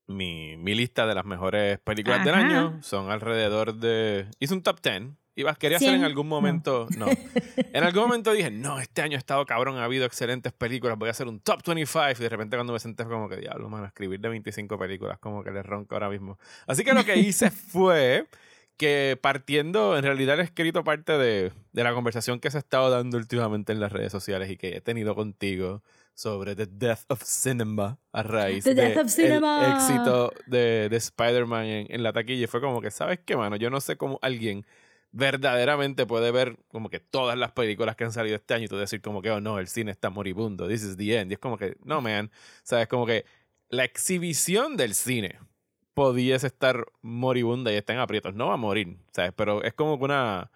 mi, 0.06 0.56
mi 0.56 0.74
lista 0.74 1.06
de 1.06 1.14
las 1.14 1.24
mejores 1.24 1.78
películas 1.80 2.24
del 2.24 2.34
año. 2.34 2.82
Son 2.82 3.10
alrededor 3.10 3.74
de... 3.74 4.26
Hice 4.38 4.54
un 4.54 4.62
top 4.62 4.80
10 4.80 5.02
Iba, 5.38 5.54
quería 5.54 5.76
hacer 5.76 5.92
en 5.94 6.02
algún 6.02 6.26
momento. 6.28 6.88
No. 6.96 7.06
En 7.72 7.84
algún 7.84 8.04
momento 8.04 8.32
dije, 8.32 8.50
no, 8.50 8.80
este 8.80 9.02
año 9.02 9.16
ha 9.16 9.18
estado 9.18 9.44
cabrón, 9.44 9.76
ha 9.76 9.84
habido 9.84 10.06
excelentes 10.06 10.52
películas, 10.52 10.96
voy 10.98 11.08
a 11.08 11.10
hacer 11.10 11.28
un 11.28 11.40
top 11.40 11.60
25. 11.66 12.04
Y 12.18 12.22
de 12.22 12.28
repente 12.30 12.56
cuando 12.56 12.72
me 12.72 12.78
senté 12.78 13.04
fue 13.04 13.12
como 13.12 13.28
que, 13.28 13.36
diablo, 13.36 13.68
mano, 13.68 13.84
escribir 13.84 14.18
de 14.18 14.30
25 14.30 14.78
películas, 14.78 15.18
como 15.18 15.44
que 15.44 15.50
le 15.50 15.62
ronco 15.62 15.94
ahora 15.94 16.08
mismo. 16.08 16.38
Así 16.66 16.84
que 16.84 16.94
lo 16.94 17.04
que 17.04 17.16
hice 17.18 17.50
fue 17.50 18.26
que 18.78 19.18
partiendo, 19.20 19.96
en 19.98 20.04
realidad 20.04 20.40
he 20.40 20.42
escrito 20.42 20.84
parte 20.84 21.18
de, 21.18 21.52
de 21.72 21.84
la 21.84 21.92
conversación 21.92 22.40
que 22.40 22.50
se 22.50 22.56
ha 22.56 22.60
estado 22.60 22.88
dando 22.90 23.18
últimamente 23.18 23.72
en 23.72 23.80
las 23.80 23.92
redes 23.92 24.12
sociales 24.12 24.50
y 24.50 24.56
que 24.56 24.76
he 24.76 24.80
tenido 24.80 25.14
contigo 25.14 25.82
sobre 26.14 26.56
The 26.56 26.66
Death 26.66 27.04
of 27.08 27.22
Cinema 27.22 27.98
a 28.12 28.22
raíz 28.22 28.64
The 28.64 28.74
de 28.74 28.82
Death 28.88 29.04
of 29.04 29.10
Cinema. 29.10 29.66
el 29.66 29.72
éxito 29.74 30.32
de, 30.46 30.88
de 30.88 30.96
Spider-Man 30.96 31.66
en, 31.66 31.86
en 31.90 32.02
la 32.02 32.14
taquilla. 32.14 32.44
Y 32.44 32.46
fue 32.46 32.62
como 32.62 32.80
que, 32.80 32.90
¿sabes 32.90 33.20
qué, 33.24 33.36
mano? 33.36 33.56
Yo 33.56 33.68
no 33.68 33.80
sé 33.80 33.96
cómo 33.96 34.18
alguien 34.22 34.64
verdaderamente 35.16 36.04
puede 36.04 36.30
ver 36.30 36.58
como 36.68 36.90
que 36.90 37.00
todas 37.00 37.38
las 37.38 37.52
películas 37.52 37.96
que 37.96 38.04
han 38.04 38.12
salido 38.12 38.36
este 38.36 38.52
año 38.52 38.66
y 38.66 38.68
tú 38.68 38.76
decir 38.76 39.00
como 39.00 39.22
que, 39.22 39.30
oh 39.30 39.40
no, 39.40 39.58
el 39.58 39.66
cine 39.66 39.90
está 39.90 40.10
moribundo, 40.10 40.68
this 40.68 40.82
is 40.82 40.96
the 40.98 41.18
end. 41.18 41.30
Y 41.30 41.34
es 41.34 41.40
como 41.40 41.56
que, 41.56 41.76
no, 41.84 42.02
man, 42.02 42.30
sabes, 42.62 42.86
como 42.86 43.06
que 43.06 43.24
la 43.70 43.84
exhibición 43.84 44.76
del 44.76 44.94
cine 44.94 45.38
pudiese 45.94 46.46
estar 46.46 46.84
moribunda 47.00 47.72
y 47.72 47.76
está 47.76 47.94
en 47.94 48.00
aprietos. 48.00 48.34
No 48.34 48.48
va 48.48 48.54
a 48.54 48.58
morir, 48.58 48.98
¿sabes? 49.12 49.32
Pero 49.34 49.62
es 49.64 49.72
como 49.72 49.98
que 49.98 50.04
una, 50.04 50.50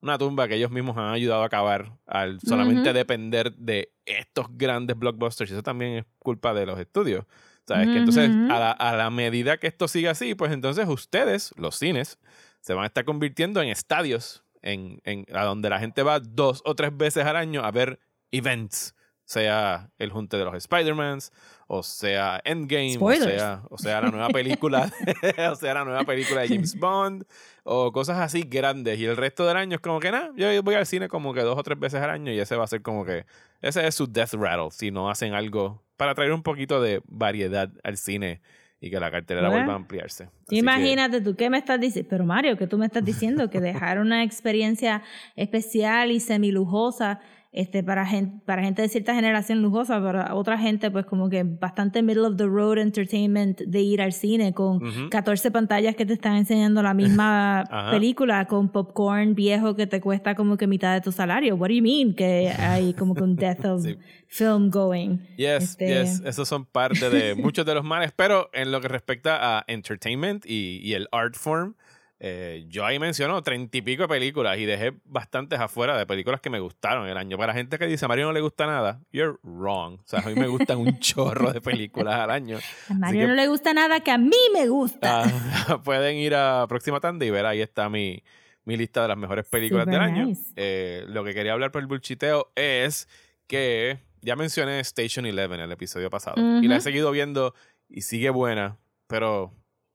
una 0.00 0.18
tumba 0.18 0.48
que 0.48 0.56
ellos 0.56 0.72
mismos 0.72 0.96
han 0.96 1.12
ayudado 1.12 1.42
a 1.42 1.46
acabar 1.46 1.92
al 2.06 2.40
solamente 2.40 2.88
Ujú. 2.88 2.98
depender 2.98 3.52
de 3.54 3.92
estos 4.06 4.46
grandes 4.50 4.98
blockbusters. 4.98 5.52
Y 5.52 5.54
eso 5.54 5.62
también 5.62 5.98
es 5.98 6.04
culpa 6.18 6.52
de 6.52 6.66
los 6.66 6.80
estudios. 6.80 7.26
¿Sabes? 7.64 7.86
Que 7.90 7.98
Ujú. 8.00 8.10
entonces, 8.10 8.38
a 8.48 8.58
la, 8.58 8.72
a 8.72 8.96
la 8.96 9.10
medida 9.10 9.58
que 9.58 9.68
esto 9.68 9.86
siga 9.86 10.10
así, 10.10 10.34
pues 10.34 10.50
entonces 10.50 10.88
ustedes, 10.88 11.52
los 11.56 11.76
cines, 11.76 12.18
se 12.60 12.74
van 12.74 12.84
a 12.84 12.86
estar 12.86 13.04
convirtiendo 13.04 13.62
en 13.62 13.68
estadios 13.68 14.44
en, 14.62 15.00
en, 15.04 15.26
a 15.34 15.44
donde 15.44 15.70
la 15.70 15.78
gente 15.78 16.02
va 16.02 16.20
dos 16.20 16.62
o 16.64 16.74
tres 16.74 16.96
veces 16.96 17.24
al 17.24 17.36
año 17.36 17.64
a 17.64 17.70
ver 17.70 17.98
events. 18.30 18.94
Sea 19.24 19.92
el 19.98 20.10
junte 20.10 20.36
de 20.36 20.44
los 20.44 20.56
Spider-Mans, 20.56 21.30
o 21.68 21.84
sea 21.84 22.40
Endgame, 22.44 22.98
o 22.98 23.12
sea, 23.12 23.62
o 23.70 23.78
sea 23.78 24.00
la 24.00 24.10
nueva 24.10 24.28
película, 24.30 24.92
o 25.52 25.54
sea 25.54 25.74
la 25.74 25.84
nueva 25.84 26.02
película 26.02 26.40
de 26.40 26.48
James 26.48 26.76
Bond, 26.76 27.24
o 27.62 27.92
cosas 27.92 28.18
así 28.18 28.42
grandes. 28.42 28.98
Y 28.98 29.04
el 29.04 29.16
resto 29.16 29.46
del 29.46 29.56
año 29.56 29.76
es 29.76 29.80
como 29.80 30.00
que 30.00 30.10
nada, 30.10 30.32
yo 30.34 30.62
voy 30.64 30.74
al 30.74 30.84
cine 30.84 31.06
como 31.06 31.32
que 31.32 31.42
dos 31.42 31.56
o 31.56 31.62
tres 31.62 31.78
veces 31.78 32.02
al 32.02 32.10
año 32.10 32.32
y 32.32 32.40
ese 32.40 32.56
va 32.56 32.64
a 32.64 32.66
ser 32.66 32.82
como 32.82 33.04
que, 33.04 33.24
ese 33.60 33.86
es 33.86 33.94
su 33.94 34.08
death 34.08 34.34
rattle, 34.34 34.72
si 34.72 34.90
no 34.90 35.08
hacen 35.08 35.32
algo 35.32 35.84
para 35.96 36.16
traer 36.16 36.32
un 36.32 36.42
poquito 36.42 36.80
de 36.80 37.00
variedad 37.06 37.70
al 37.84 37.98
cine 37.98 38.40
y 38.80 38.90
que 38.90 38.98
la 38.98 39.10
cartelera 39.10 39.48
Bueno. 39.48 39.62
vuelva 39.64 39.72
a 39.74 39.76
ampliarse. 39.76 40.24
Así 40.24 40.32
que- 40.50 40.56
Imagínate 40.56 41.20
tú, 41.20 41.36
¿qué 41.36 41.50
me 41.50 41.58
estás 41.58 41.78
diciendo? 41.80 42.08
Pero 42.08 42.24
Mario, 42.24 42.56
¿qué 42.56 42.66
tú 42.66 42.78
me 42.78 42.86
estás 42.86 43.04
diciendo? 43.04 43.50
Que 43.50 43.60
dejar 43.94 43.98
una 44.00 44.24
experiencia 44.24 45.02
especial 45.36 46.10
y 46.10 46.20
semilujosa 46.20 47.20
este, 47.52 47.82
para, 47.82 48.06
gente, 48.06 48.40
para 48.46 48.62
gente 48.62 48.80
de 48.82 48.88
cierta 48.88 49.12
generación 49.14 49.60
lujosa, 49.60 50.00
para 50.00 50.34
otra 50.36 50.56
gente 50.56 50.88
pues 50.90 51.04
como 51.04 51.28
que 51.28 51.42
bastante 51.42 52.00
middle 52.02 52.22
of 52.26 52.36
the 52.36 52.44
road 52.46 52.78
entertainment 52.78 53.60
de 53.62 53.80
ir 53.80 54.00
al 54.00 54.12
cine 54.12 54.52
con 54.54 54.76
Ujú. 54.76 55.10
14 55.10 55.50
pantallas 55.50 55.96
que 55.96 56.06
te 56.06 56.12
están 56.12 56.36
enseñando 56.36 56.80
la 56.82 56.94
misma 56.94 57.64
película, 57.90 58.44
con 58.46 58.68
popcorn 58.68 59.34
viejo 59.34 59.74
que 59.74 59.86
te 59.88 60.00
cuesta 60.00 60.34
como 60.36 60.56
que 60.56 60.66
mitad 60.68 60.94
de 60.94 61.00
tu 61.00 61.10
salario. 61.10 61.56
What 61.56 61.68
do 61.68 61.74
you 61.74 61.82
mean? 61.82 62.14
Que 62.14 62.50
hay 62.50 62.94
como 62.94 63.14
que 63.14 63.22
un 63.24 63.34
death 63.36 63.64
of 63.64 63.82
Sí. 63.84 63.96
film 64.28 64.70
going. 64.70 65.18
Yes, 65.36 65.70
Este- 65.70 65.88
yes, 66.02 66.22
esos 66.24 66.46
son 66.48 66.64
parte 66.66 67.10
de 67.10 67.34
muchos 67.34 67.66
de 67.66 67.74
los 67.74 67.82
males, 67.84 68.12
pero 68.14 68.48
en 68.52 68.70
lo 68.70 68.80
que 68.80 68.86
respecta 68.86 69.58
a 69.58 69.64
entertainment 69.66 70.46
y, 70.46 70.78
y 70.84 70.94
el 70.94 71.08
art 71.10 71.34
form, 71.34 71.74
eh, 72.22 72.66
yo 72.68 72.84
ahí 72.84 72.98
menciono 72.98 73.42
treinta 73.42 73.78
y 73.78 73.82
pico 73.82 74.02
de 74.02 74.08
películas 74.08 74.58
y 74.58 74.66
dejé 74.66 74.92
bastantes 75.04 75.58
afuera 75.58 75.96
de 75.96 76.04
películas 76.06 76.40
que 76.42 76.50
me 76.50 76.60
gustaron 76.60 77.08
el 77.08 77.16
año. 77.16 77.38
Para 77.38 77.54
la 77.54 77.58
gente 77.58 77.78
que 77.78 77.86
dice 77.86 78.04
a 78.04 78.08
Mario 78.08 78.26
no 78.26 78.32
le 78.32 78.42
gusta 78.42 78.66
nada, 78.66 79.00
you're 79.10 79.38
wrong. 79.42 79.94
O 80.00 80.06
sea, 80.06 80.20
a 80.20 80.26
mí 80.26 80.34
me 80.34 80.46
gustan 80.46 80.78
un 80.78 80.98
chorro 81.00 81.52
de 81.52 81.60
películas 81.62 82.14
al 82.20 82.30
año. 82.30 82.58
A 82.90 82.94
Mario 82.94 83.22
que- 83.22 83.26
no 83.28 83.34
le 83.34 83.46
gusta 83.48 83.72
nada 83.72 84.00
que 84.00 84.10
a 84.10 84.18
mí 84.18 84.36
me 84.52 84.68
gusta. 84.68 85.24
Ah, 85.24 85.80
pueden 85.84 86.16
ir 86.16 86.34
a 86.34 86.66
Próxima 86.68 87.00
Tanda 87.00 87.24
y 87.24 87.30
ver 87.30 87.46
ahí 87.46 87.62
está 87.62 87.88
mi, 87.88 88.22
mi 88.64 88.76
lista 88.76 89.00
de 89.02 89.08
las 89.08 89.16
mejores 89.16 89.46
películas 89.48 89.86
Super 89.86 90.00
del 90.00 90.02
año. 90.02 90.28
Eh, 90.56 91.04
lo 91.08 91.24
que 91.24 91.32
quería 91.32 91.54
hablar 91.54 91.72
por 91.72 91.80
el 91.80 91.86
bulchiteo 91.86 92.52
es 92.54 93.08
que 93.46 93.98
ya 94.20 94.36
mencioné 94.36 94.80
Station 94.80 95.24
Eleven 95.24 95.60
en 95.60 95.64
el 95.66 95.72
episodio 95.72 96.10
pasado 96.10 96.36
y 96.60 96.68
la 96.68 96.76
he 96.76 96.80
seguido 96.82 97.10
viendo 97.10 97.54
y 97.88 98.02
sigue 98.02 98.28
buena, 98.28 98.76
pero 99.06 99.54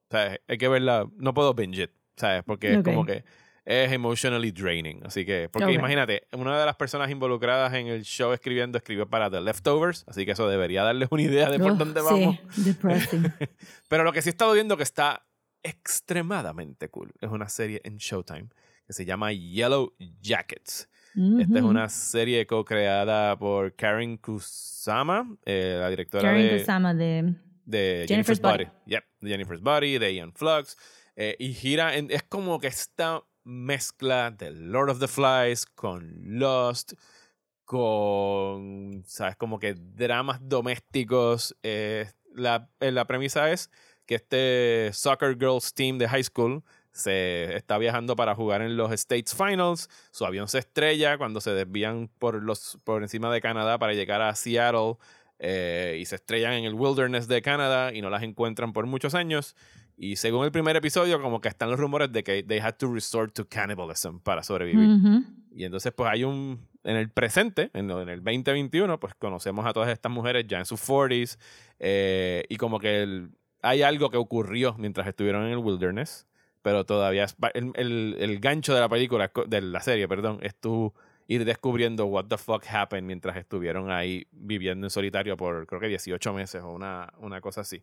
¿sabes? 0.10 0.40
hay 0.48 0.58
que 0.58 0.68
verla, 0.68 1.08
no 1.18 1.34
puedo 1.36 1.54
binge 1.54 1.84
it, 1.84 1.92
¿sabes? 2.18 2.44
Porque 2.44 2.74
es 2.74 2.78
Ok. 2.80 2.86
como 2.86 3.06
que 3.06 3.24
es 3.66 3.92
emotionally 3.92 4.52
draining. 4.52 5.02
Así 5.06 5.26
que, 5.26 5.50
porque 5.52 5.70
Ok. 5.70 5.74
imagínate, 5.74 6.28
una 6.34 6.60
de 6.60 6.66
las 6.66 6.76
personas 6.76 7.10
involucradas 7.10 7.74
en 7.74 7.88
el 7.88 8.04
show 8.04 8.32
escribiendo 8.32 8.78
escribió 8.78 9.10
para 9.10 9.30
The 9.32 9.42
Leftovers, 9.42 10.04
así 10.08 10.24
que 10.26 10.32
eso 10.34 10.48
debería 10.48 10.84
darles 10.84 11.08
una 11.12 11.24
idea 11.24 11.50
de 11.50 11.58
por 11.60 11.72
Ugh, 11.72 11.78
dónde 11.80 12.02
sí, 12.02 12.06
vamos. 12.06 12.38
depressing. 12.58 13.24
Pero 13.90 14.04
lo 14.04 14.14
que 14.14 14.22
sí 14.22 14.30
he 14.30 14.32
estado 14.32 14.54
viendo 14.54 14.78
que 14.78 14.84
está 14.84 15.26
extremadamente 15.64 16.90
cool 16.90 17.12
es 17.22 17.30
una 17.30 17.50
serie 17.50 17.82
en 17.84 17.98
Showtime 17.98 18.50
que 18.86 18.94
se 18.94 19.06
llama 19.06 19.32
Yellow 19.34 19.96
Jackets. 20.22 20.90
Esta 21.40 21.60
es 21.60 21.64
una 21.64 21.88
serie 21.88 22.46
co-creada 22.46 23.40
por 23.40 23.74
Karen 23.74 24.18
Kusama, 24.18 25.26
eh, 25.46 25.78
la 25.80 25.90
directora 25.90 26.24
Karen 26.30 26.48
de, 26.50 26.60
Kusama 26.60 26.94
de... 26.94 27.34
de 27.64 28.06
Jennifer's 28.06 28.40
Jennifer's 28.40 28.42
Body. 28.42 28.66
Body. 28.66 28.78
Yep, 28.88 29.04
de 29.22 29.30
Jennifer's 29.30 29.62
Body, 29.62 29.98
de 29.98 30.14
Ian 30.14 30.34
Flux. 30.34 30.78
Eh, 31.16 31.36
y 31.40 31.54
gira, 31.54 31.96
en- 31.96 32.12
es 32.12 32.24
como 32.24 32.60
que 32.60 32.68
esta 32.68 33.24
mezcla 33.44 34.32
de 34.32 34.52
Lord 34.52 34.90
of 34.90 35.00
the 35.00 35.08
Flies 35.08 35.66
con 35.66 36.12
Lost, 36.40 36.94
con, 37.66 39.04
¿sabes? 39.06 39.36
Como 39.36 39.60
que 39.60 39.74
dramas 39.76 40.40
domésticos. 40.42 41.56
eh, 41.64 42.12
la, 42.34 42.70
eh, 42.80 42.92
la 42.92 43.06
premisa 43.06 43.50
es 43.52 43.70
que 44.06 44.16
este 44.16 44.92
Soccer 44.94 45.36
Girls 45.38 45.74
Team 45.74 45.98
de 45.98 46.08
high 46.08 46.24
school 46.24 46.64
se 46.92 47.56
está 47.56 47.78
viajando 47.78 48.16
para 48.16 48.36
jugar 48.36 48.62
en 48.62 48.78
los 48.78 48.92
States 48.92 49.36
Finals. 49.36 49.90
Su 50.12 50.26
avión 50.26 50.48
se 50.48 50.60
estrella 50.60 51.18
cuando 51.18 51.42
se 51.42 51.52
desvían 51.52 52.10
por, 52.20 52.42
los, 52.42 52.78
por 52.84 53.04
encima 53.04 53.32
de 53.34 53.42
Canadá 53.42 53.78
para 53.80 53.94
llegar 53.94 54.22
a 54.22 54.36
Seattle 54.36 54.98
eh, 55.40 55.98
y 56.00 56.06
se 56.06 56.16
estrellan 56.16 56.54
en 56.54 56.66
el 56.66 56.74
wilderness 56.74 57.28
de 57.28 57.42
Canadá 57.42 57.94
y 57.94 58.02
no 58.02 58.10
las 58.10 58.24
encuentran 58.24 58.72
por 58.74 58.86
muchos 58.86 59.16
años. 59.16 59.56
Y 59.98 60.18
según 60.18 60.44
el 60.46 60.52
primer 60.52 60.76
episodio, 60.76 61.22
como 61.22 61.40
que 61.40 61.48
están 61.48 61.70
los 61.70 61.80
rumores 61.80 62.12
de 62.12 62.24
que 62.24 62.44
they 62.44 62.60
had 62.60 62.76
to 62.76 62.94
resort 62.94 63.34
to 63.34 63.48
cannibalism 63.48 64.20
para 64.20 64.44
sobrevivir. 64.44 64.90
Y 65.56 65.64
entonces, 65.64 65.94
pues 65.94 66.10
hay 66.12 66.24
un. 66.26 66.68
En 66.84 66.98
el 66.98 67.10
presente, 67.10 67.72
en, 67.74 67.90
en 67.90 68.10
el 68.10 68.24
2021, 68.24 69.00
pues 69.00 69.16
conocemos 69.16 69.66
a 69.66 69.74
todas 69.74 69.90
estas 69.90 70.12
mujeres 70.12 70.46
ya 70.48 70.60
en 70.60 70.66
sus 70.66 70.80
40s. 70.82 71.38
eh, 71.80 72.44
y 72.50 72.58
como 72.58 72.80
que 72.80 73.04
el- 73.04 73.30
hay 73.62 73.82
algo 73.82 74.10
que 74.12 74.18
ocurrió 74.18 74.76
mientras 74.78 75.08
estuvieron 75.08 75.46
en 75.46 75.52
el 75.54 75.58
wilderness. 75.58 76.28
Pero 76.62 76.86
todavía. 76.86 77.26
el, 77.54 77.72
el- 77.76 78.16
el 78.20 78.40
gancho 78.40 78.74
de 78.74 78.82
la 78.82 78.90
película, 78.90 79.32
de 79.48 79.62
la 79.62 79.80
serie, 79.82 80.08
perdón, 80.08 80.40
es 80.42 80.56
tú 80.56 80.94
ir 81.28 81.44
descubriendo 81.46 82.06
what 82.06 82.26
the 82.26 82.38
fuck 82.38 82.64
happened 82.70 83.08
mientras 83.08 83.36
estuvieron 83.38 83.90
ahí 83.90 84.28
viviendo 84.32 84.86
en 84.86 84.92
solitario 84.92 85.36
por 85.38 85.66
creo 85.66 85.80
que 85.82 85.88
18 85.88 86.34
meses 86.34 86.62
o 86.62 86.72
una, 86.72 87.12
una 87.18 87.40
cosa 87.42 87.62
así. 87.62 87.82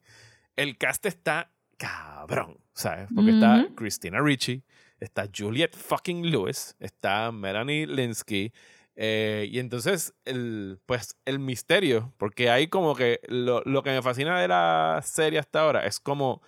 El 0.55 0.77
cast 0.79 1.07
está 1.07 1.51
cabrón, 1.83 2.59
¿sabes? 2.73 3.09
Porque 3.15 3.33
está. 3.33 3.67
Christina 3.75 4.21
Ricci, 4.21 4.63
está 5.01 5.29
Juliette 5.37 5.77
fucking 5.77 6.31
Lewis, 6.31 6.77
está 6.79 7.33
Melanie 7.33 7.87
Linsky. 7.87 8.53
eh, 8.95 9.49
y 9.51 9.59
entonces, 9.59 10.15
el, 10.25 10.79
pues, 10.87 11.17
el 11.25 11.39
misterio, 11.39 12.13
porque 12.19 12.51
hay 12.51 12.69
como 12.69 12.95
que 12.95 13.21
lo, 13.27 13.63
lo 13.65 13.83
que 13.83 13.91
me 13.91 14.03
fascina 14.03 14.39
de 14.41 14.49
la 14.49 15.01
serie 15.03 15.39
hasta 15.39 15.63
ahora 15.63 15.87
es 15.87 15.99
como 15.99 16.43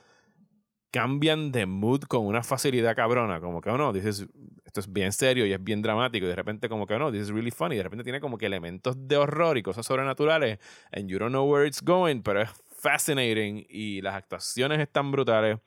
cambian 0.93 1.51
de 1.51 1.67
mood 1.67 2.03
con 2.03 2.25
una 2.25 2.45
facilidad 2.45 2.95
cabrona, 2.95 3.41
como 3.41 3.61
que, 3.61 3.71
oh 3.71 3.77
no, 3.77 3.93
dices, 3.93 4.29
esto 4.65 4.79
es 4.79 4.93
bien 4.93 5.11
serio 5.11 5.45
y 5.45 5.53
es 5.53 5.63
bien 5.63 5.83
dramático, 5.83 6.25
y 6.25 6.29
de 6.29 6.37
repente 6.37 6.69
como 6.69 6.87
que, 6.87 6.95
oh 6.95 6.99
no, 7.01 7.11
this 7.11 7.23
is 7.23 7.31
really 7.31 7.51
funny, 7.51 7.75
y 7.75 7.79
de 7.79 7.83
repente 7.83 8.05
tiene 8.05 8.21
como 8.21 8.39
que 8.39 8.47
elementos 8.47 8.95
de 9.09 9.17
horror 9.17 9.59
y 9.59 9.63
cosas 9.65 9.85
sobrenaturales, 9.87 10.61
and 10.93 11.09
you 11.09 11.19
don't 11.19 11.33
know 11.33 11.51
where 11.51 11.67
it's 11.67 11.83
going, 11.83 12.23
pero 12.23 12.43
es 12.43 12.51
fascinating, 12.85 13.65
y 13.69 14.03
las 14.03 14.15
actuaciones 14.15 14.79
están 14.79 15.11
brutales, 15.11 15.59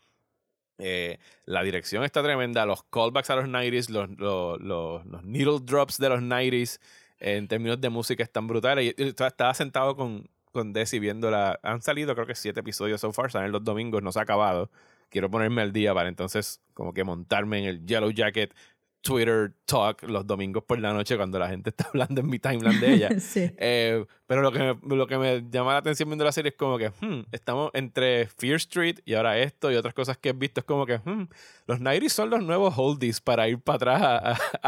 eh, 0.77 1.17
la 1.45 1.63
dirección 1.63 2.03
está 2.03 2.21
tremenda, 2.21 2.65
los 2.67 2.83
callbacks 2.83 3.31
a 3.31 3.37
los 3.37 3.45
90s, 3.45 3.89
los, 3.89 4.09
los, 4.19 4.61
los, 4.61 5.05
los 5.05 5.23
needle 5.23 5.59
drops 5.61 5.97
de 5.97 6.09
los 6.09 6.19
90s, 6.21 6.79
en 7.19 7.47
términos 7.47 7.81
de 7.81 7.89
música 7.89 8.23
están 8.23 8.45
brutales, 8.45 8.93
estaba 8.97 9.53
sentado 9.55 9.95
con, 9.95 10.29
con 10.51 10.73
Desi 10.73 10.99
viéndola, 10.99 11.59
han 11.63 11.81
salido 11.81 12.13
creo 12.13 12.27
que 12.27 12.35
siete 12.35 12.59
episodios 12.59 13.01
so 13.01 13.11
far, 13.11 13.31
salen 13.31 13.51
los 13.51 13.63
domingos, 13.63 14.03
no 14.03 14.11
se 14.11 14.19
ha 14.19 14.21
acabado, 14.21 14.69
quiero 15.09 15.31
ponerme 15.31 15.63
al 15.63 15.73
día 15.73 15.95
para 15.95 16.09
entonces 16.09 16.61
como 16.75 16.93
que 16.93 17.03
montarme 17.03 17.57
en 17.57 17.65
el 17.65 17.85
Yellow 17.87 18.11
Jacket 18.11 18.53
Twitter 19.01 19.53
Talk 19.65 20.03
los 20.03 20.27
domingos 20.27 20.63
por 20.63 20.79
la 20.79 20.93
noche 20.93 21.15
cuando 21.15 21.39
la 21.39 21.49
gente 21.49 21.69
está 21.71 21.87
hablando 21.87 22.21
en 22.21 22.27
mi 22.27 22.39
timeline 22.39 22.79
de 22.79 22.93
ella. 22.93 23.09
sí. 23.19 23.49
Eh, 23.57 24.05
Pero 24.27 24.41
lo 24.41 24.51
que, 24.51 24.59
me, 24.59 24.95
lo 24.95 25.07
que 25.07 25.17
me 25.17 25.43
llama 25.49 25.71
la 25.71 25.77
atención 25.79 26.09
viendo 26.09 26.25
la 26.25 26.33
serie 26.33 26.49
es 26.49 26.55
como 26.57 26.77
que 26.77 26.89
hmm, 26.89 27.21
estamos 27.31 27.71
entre 27.73 28.27
Fear 28.27 28.55
Street 28.57 28.99
y 29.05 29.13
ahora 29.13 29.37
esto 29.39 29.71
y 29.71 29.75
otras 29.75 29.93
cosas 29.93 30.17
que 30.17 30.29
he 30.29 30.33
visto. 30.33 30.59
Es 30.59 30.65
como 30.65 30.85
que 30.85 30.97
hmm, 30.97 31.27
los 31.65 31.79
90 31.79 32.09
son 32.09 32.29
los 32.29 32.43
nuevos 32.43 32.73
oldies 32.77 33.21
para 33.21 33.47
ir 33.47 33.59
para 33.59 33.75
atrás 33.75 34.01
a, 34.01 34.17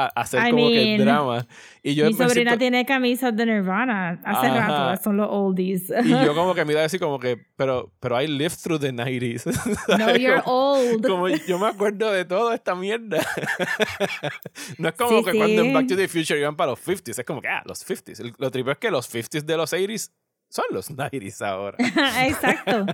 a- 0.06 0.12
a 0.16 0.22
hacer 0.22 0.48
I 0.48 0.52
como 0.52 0.70
que 0.70 0.86
mean, 0.86 1.02
drama. 1.06 1.48
Y 1.84 1.94
yo 1.96 2.06
Mi 2.06 2.14
sobrina 2.14 2.52
siento- 2.52 2.58
tiene 2.58 2.86
camisas 2.86 3.36
de 3.36 3.46
Nirvana. 3.46 4.22
Hace 4.24 4.48
Ajá. 4.48 4.68
rato, 4.92 5.04
son 5.04 5.18
los 5.18 5.28
oldies. 5.30 5.92
y 6.06 6.10
yo 6.10 6.34
como 6.36 6.56
que 6.56 6.64
me 6.64 6.72
iba 6.72 6.80
a 6.80 6.84
decir 6.84 7.00
como 7.02 7.20
que, 7.20 7.38
pero, 7.58 7.92
pero 8.00 8.22
I 8.22 8.28
lived 8.28 8.58
through 8.64 8.80
the 8.80 8.94
90s. 8.94 9.46
no, 9.90 9.98
¿sabes? 9.98 10.20
you're 10.22 10.42
Como- 10.42 10.72
old. 10.74 11.06
Como 11.06 11.28
yo 11.28 11.60
me 11.60 11.68
acuerdo 11.68 12.12
de 12.14 12.24
toda 12.24 12.56
esta 12.56 12.76
mierda. 12.76 13.20
no 14.78 14.90
es 14.90 14.96
como 14.96 15.20
Sí, 15.20 15.26
que 15.26 15.38
cuando 15.38 15.62
en 15.62 15.68
sí. 15.68 15.74
Back 15.74 15.88
to 15.88 15.96
the 15.96 16.08
Future 16.08 16.40
iban 16.40 16.56
para 16.56 16.72
los 16.72 16.80
50s. 16.88 17.20
Es 17.20 17.26
como 17.26 17.42
que, 17.42 17.48
ah, 17.48 17.62
los 17.66 17.86
50s. 17.86 18.20
El- 18.22 18.34
Lo 18.38 18.52
triple 18.52 18.74
es 18.74 18.78
que 18.80 18.92
los 18.92 19.14
50s 19.14 19.44
de 19.52 19.58
los 19.58 19.74
80s 19.74 20.12
son 20.50 20.66
los 20.72 20.90
90s 20.96 21.42
ahora. 21.46 21.78
Exacto. 22.26 22.86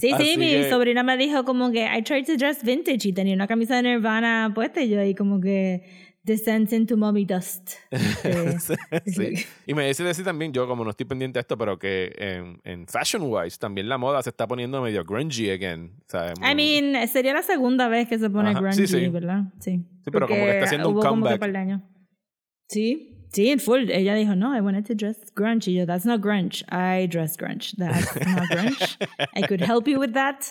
Sí, 0.00 0.10
sí, 0.18 0.36
mi 0.38 0.50
que- 0.50 0.70
sobrina 0.70 1.02
me 1.02 1.16
dijo 1.16 1.44
como 1.44 1.70
que 1.70 1.84
I 1.84 2.02
tried 2.02 2.26
to 2.26 2.36
dress 2.36 2.62
vintage 2.64 3.08
y 3.08 3.12
tenía 3.12 3.34
una 3.34 3.46
camisa 3.46 3.76
de 3.76 3.82
Nirvana 3.82 4.50
puesta 4.54 4.82
y 4.82 4.88
yo 4.88 4.98
ahí 5.00 5.14
como 5.14 5.40
que 5.40 5.84
descends 6.24 6.72
into 6.72 6.96
mommy 6.96 7.24
dust. 7.26 7.72
Este, 8.24 8.76
sí. 9.06 9.44
Y 9.66 9.74
me 9.74 9.86
dice 9.86 10.02
decir 10.02 10.24
también, 10.24 10.52
yo 10.52 10.66
como 10.66 10.82
no 10.82 10.90
estoy 10.90 11.04
pendiente 11.06 11.36
de 11.36 11.40
esto, 11.42 11.56
pero 11.58 11.78
que 11.78 12.12
en, 12.16 12.60
en 12.64 12.86
fashion 12.88 13.22
wise 13.26 13.58
también 13.58 13.88
la 13.90 13.98
moda 13.98 14.22
se 14.22 14.30
está 14.30 14.46
poniendo 14.48 14.80
medio 14.80 15.04
grungy 15.04 15.50
again. 15.50 15.92
¿sabes? 16.08 16.32
I 16.40 16.54
mean, 16.54 17.06
sería 17.08 17.34
la 17.34 17.42
segunda 17.42 17.88
vez 17.88 18.08
que 18.08 18.18
se 18.18 18.30
pone 18.30 18.50
Ajá, 18.50 18.60
grungy, 18.60 18.86
sí, 18.86 18.86
sí. 18.86 19.08
¿verdad? 19.08 19.42
Sí. 19.60 19.84
Sí, 20.02 20.10
pero 20.10 20.26
como 20.26 20.40
que 20.40 20.46
está 20.46 20.52
Porque 20.54 20.64
haciendo 20.64 20.88
un 20.88 21.00
comeback. 21.00 21.82
Sí, 22.68 23.13
sí, 23.34 23.50
en 23.50 23.60
full. 23.60 23.90
Ella 23.90 24.14
dijo, 24.14 24.34
no, 24.34 24.56
I 24.56 24.60
wanted 24.60 24.86
to 24.86 24.94
dress 24.94 25.18
grunge. 25.34 25.68
Y 25.68 25.74
yo, 25.74 25.84
that's 25.86 26.06
not 26.06 26.20
grunge. 26.22 26.64
I 26.70 27.06
dress 27.06 27.36
grunge. 27.36 27.74
That's 27.76 28.14
not 28.26 28.48
grunge. 28.48 28.96
I 29.34 29.42
could 29.42 29.60
help 29.60 29.86
you 29.86 29.98
with 30.00 30.12
that. 30.14 30.44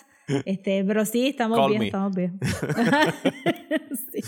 Este, 0.45 0.83
pero 0.85 1.03
sí, 1.05 1.27
estamos 1.27 1.57
Call 1.59 1.69
bien, 1.69 1.79
me. 1.81 1.85
estamos 1.87 2.15
bien. 2.15 2.39
Sí. 4.11 4.21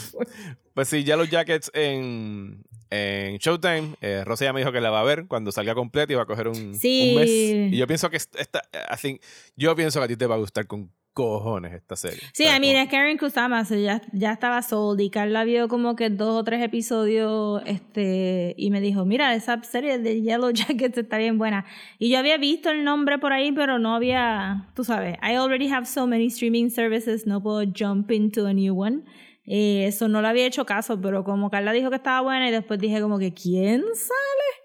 Pues 0.74 0.90
sí, 0.90 1.04
Yellow 1.04 1.26
Jackets 1.26 1.72
en, 1.74 2.64
en 2.90 3.38
Showtime. 3.38 3.96
Eh, 4.02 4.24
Rosa 4.26 4.46
ya 4.46 4.54
me 4.54 4.60
dijo 4.60 4.72
que 4.72 4.82
la 4.82 4.90
va 4.90 5.02
a 5.02 5.04
ver 5.04 5.26
cuando 5.28 5.52
salga 5.52 5.74
completa 5.76 6.12
y 6.12 6.16
va 6.16 6.24
a 6.24 6.26
coger 6.26 6.48
un, 6.48 6.76
Sí. 6.76 7.12
un 7.16 7.22
mes. 7.22 7.30
Y 7.74 7.78
yo 7.78 7.88
pienso 7.88 8.10
que 8.10 8.18
esta, 8.18 8.62
I 8.74 8.96
think- 8.96 9.22
yo 9.56 9.76
pienso 9.76 10.00
que 10.00 10.06
a 10.06 10.08
ti 10.08 10.18
te 10.18 10.26
va 10.26 10.36
a 10.36 10.40
gustar 10.40 10.68
con 10.68 10.92
cojones 11.16 11.74
esta 11.74 11.96
serie. 11.96 12.20
Sí, 12.34 12.44
I 12.44 12.60
mean, 12.60 12.76
es 12.76 12.90
Karen 12.90 13.18
Kusama, 13.18 13.64
so 13.64 13.74
ya, 13.76 14.02
ya 14.12 14.34
estaba 14.34 14.62
sold 14.62 15.00
y 15.00 15.10
Carla 15.10 15.46
vio 15.46 15.70
como 15.70 15.96
que 15.96 16.10
dos 16.10 16.42
o 16.42 16.44
tres 16.44 16.62
episodios 16.62 17.62
este, 17.66 18.54
y 18.58 18.70
me 18.70 18.82
dijo, 18.82 19.06
mira, 19.06 19.34
esa 19.34 19.64
serie 19.64 19.98
de 19.98 20.22
Yellow 20.22 20.52
Jackets 20.54 20.98
está 20.98 21.18
bien 21.18 21.38
buena. 21.38 21.66
Y 22.00 22.10
yo 22.10 22.20
había 22.20 22.38
visto 22.38 22.70
el 22.70 22.84
nombre 22.84 23.18
por 23.18 23.32
ahí, 23.32 23.54
pero 23.54 23.80
no 23.80 23.96
había, 23.96 24.68
tú 24.76 24.84
sabes, 24.84 25.16
I 25.24 25.36
already 25.36 25.72
have 25.72 25.86
so 25.86 26.06
many 26.06 26.26
streaming 26.26 26.70
services, 26.70 27.26
no 27.26 27.42
puedo 27.42 27.64
jump 27.74 28.12
into 28.12 28.46
a 28.46 28.54
new 28.54 28.78
one. 28.78 29.04
Eh, 29.46 29.86
eso 29.88 30.10
no 30.10 30.22
le 30.22 30.28
había 30.28 30.46
hecho 30.46 30.66
caso, 30.66 31.00
pero 31.00 31.24
como 31.24 31.50
Carla 31.50 31.72
dijo 31.72 31.90
que 31.90 31.96
estaba 31.96 32.20
buena 32.20 32.50
y 32.50 32.52
después 32.52 32.78
dije 32.78 33.00
como 33.00 33.20
que, 33.20 33.34
¿quién 33.34 33.84
sale? 33.96 34.65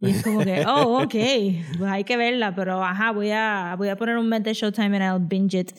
Y 0.00 0.10
es 0.10 0.22
como 0.22 0.40
que, 0.44 0.64
oh, 0.66 1.02
ok, 1.02 1.14
pues 1.78 1.90
hay 1.90 2.04
que 2.04 2.16
verla, 2.16 2.54
pero 2.54 2.82
ajá, 2.84 3.10
voy 3.12 3.30
a, 3.32 3.74
voy 3.76 3.88
a 3.88 3.96
poner 3.96 4.16
un 4.16 4.28
mes 4.28 4.42
de 4.44 4.54
Showtime 4.54 4.96
and 4.96 5.02
I'll 5.04 5.28
binge 5.28 5.54
it. 5.58 5.72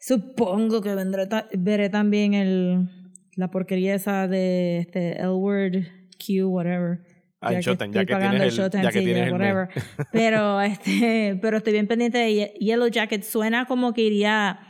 Supongo 0.00 0.80
que 0.80 0.94
vendré 0.94 1.26
ta- 1.28 1.48
veré 1.56 1.88
también 1.88 2.34
el, 2.34 2.88
la 3.36 3.48
porquería 3.50 3.94
esa 3.94 4.26
de 4.26 4.78
este 4.78 5.16
L 5.20 5.28
Word 5.34 5.84
Q, 6.18 6.48
whatever. 6.48 6.98
Ah, 7.40 7.52
en 7.54 7.60
Showtime, 7.60 7.92
ya 7.92 8.04
que 8.04 8.14
tienes 8.16 8.40
el- 8.42 8.50
Showtime, 8.50 8.82
ya 8.82 8.90
que 8.90 8.98
sí, 8.98 9.04
tienes 9.04 9.26
el 9.28 9.32
mes. 9.34 9.40
whatever. 9.40 9.68
Pero, 10.12 10.60
este, 10.60 11.38
pero 11.40 11.56
estoy 11.58 11.72
bien 11.72 11.86
pendiente 11.88 12.18
de 12.18 12.34
Ye- 12.34 12.54
Yellow 12.60 12.88
Jacket. 12.88 13.22
Suena 13.22 13.64
como 13.66 13.92
que 13.92 14.02
iría 14.02 14.60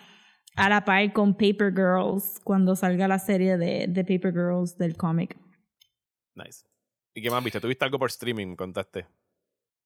a 0.56 0.68
la 0.68 0.84
par 0.84 1.12
con 1.14 1.32
Paper 1.34 1.70
Girls 1.75 2.40
cuando 2.44 2.76
salga 2.76 3.08
la 3.08 3.18
serie 3.18 3.56
de, 3.56 3.87
de 3.88 4.04
Paper 4.04 4.32
Girls 4.32 4.76
del 4.78 4.96
cómic. 4.96 5.37
Nice. 6.34 6.64
¿Y 7.14 7.23
qué 7.23 7.31
más 7.31 7.42
viste? 7.45 7.61
¿Tuviste 7.61 7.85
algo 7.85 7.99
por 7.99 8.09
streaming? 8.09 8.57
Contaste. 8.57 9.07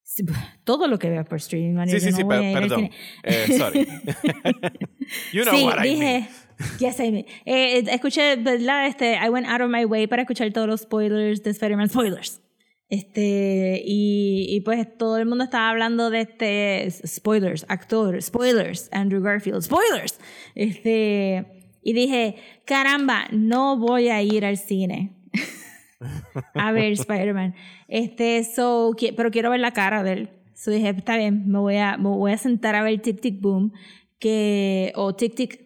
Sí, 0.02 0.25
Todo 0.62 0.87
lo 0.87 0.99
que 0.99 1.11
veo 1.11 1.25
por 1.25 1.38
streaming, 1.38 1.75
man, 1.75 1.88
Sí, 1.88 1.99
sí, 1.99 2.11
no 2.12 2.16
sí, 2.16 2.25
per- 2.25 2.52
perdón. 2.52 2.90
Eh, 3.25 3.47
sorry. 3.59 3.80
you 5.33 5.42
know 5.42 5.52
sí, 5.54 5.64
what 5.64 5.78
I 5.85 5.88
dije, 5.88 5.99
mean. 5.99 6.28
yes, 6.78 7.00
I 7.00 7.11
mean. 7.11 7.26
Eh, 7.45 7.85
escuché, 7.90 8.37
¿verdad? 8.37 8.87
Este, 8.87 9.16
I 9.16 9.28
went 9.30 9.49
out 9.49 9.61
of 9.62 9.68
my 9.68 9.84
way 9.84 10.06
para 10.06 10.23
escuchar 10.23 10.52
todos 10.52 10.69
los 10.69 10.82
spoilers 10.82 11.43
de 11.43 11.50
Spider-Man. 11.50 11.89
Spoilers. 11.89 12.41
Este, 12.89 13.82
y, 13.84 14.47
y 14.49 14.60
pues 14.60 14.86
todo 14.97 15.19
el 15.19 15.26
mundo 15.26 15.43
estaba 15.43 15.71
hablando 15.71 16.08
de 16.08 16.21
este, 16.21 16.89
spoilers, 17.04 17.67
actor, 17.69 18.23
spoilers, 18.23 18.89
Andrew 18.93 19.21
Garfield, 19.21 19.60
spoilers. 19.62 20.21
Este, 20.54 21.45
y 21.82 21.93
dije, 21.95 22.36
caramba, 22.65 23.26
no 23.32 23.76
voy 23.76 24.08
a 24.10 24.23
ir 24.23 24.45
al 24.45 24.56
cine 24.56 25.17
a 26.54 26.73
ver 26.73 26.93
Spider-Man. 26.93 27.54
Este, 27.89 28.45
so, 28.45 28.93
qui- 28.97 29.15
pero 29.17 29.30
quiero 29.30 29.50
ver 29.50 29.61
la 29.61 29.73
cara 29.73 30.02
de 30.02 30.13
él. 30.13 30.30
So 30.54 30.71
dije, 30.71 30.89
está 30.91 31.17
bien, 31.17 31.49
me 31.50 31.59
voy 31.59 31.76
a, 31.76 31.97
me 31.99 32.09
voy 32.09 32.32
a 32.32 32.39
sentar 32.39 32.75
a 32.75 32.82
ver 32.82 33.00
Tic 33.02 33.21
Tic 33.21 33.41
Boom, 33.41 33.73
que, 34.19 34.93
o 34.97 35.15
Tic 35.15 35.35
Tic 35.35 35.61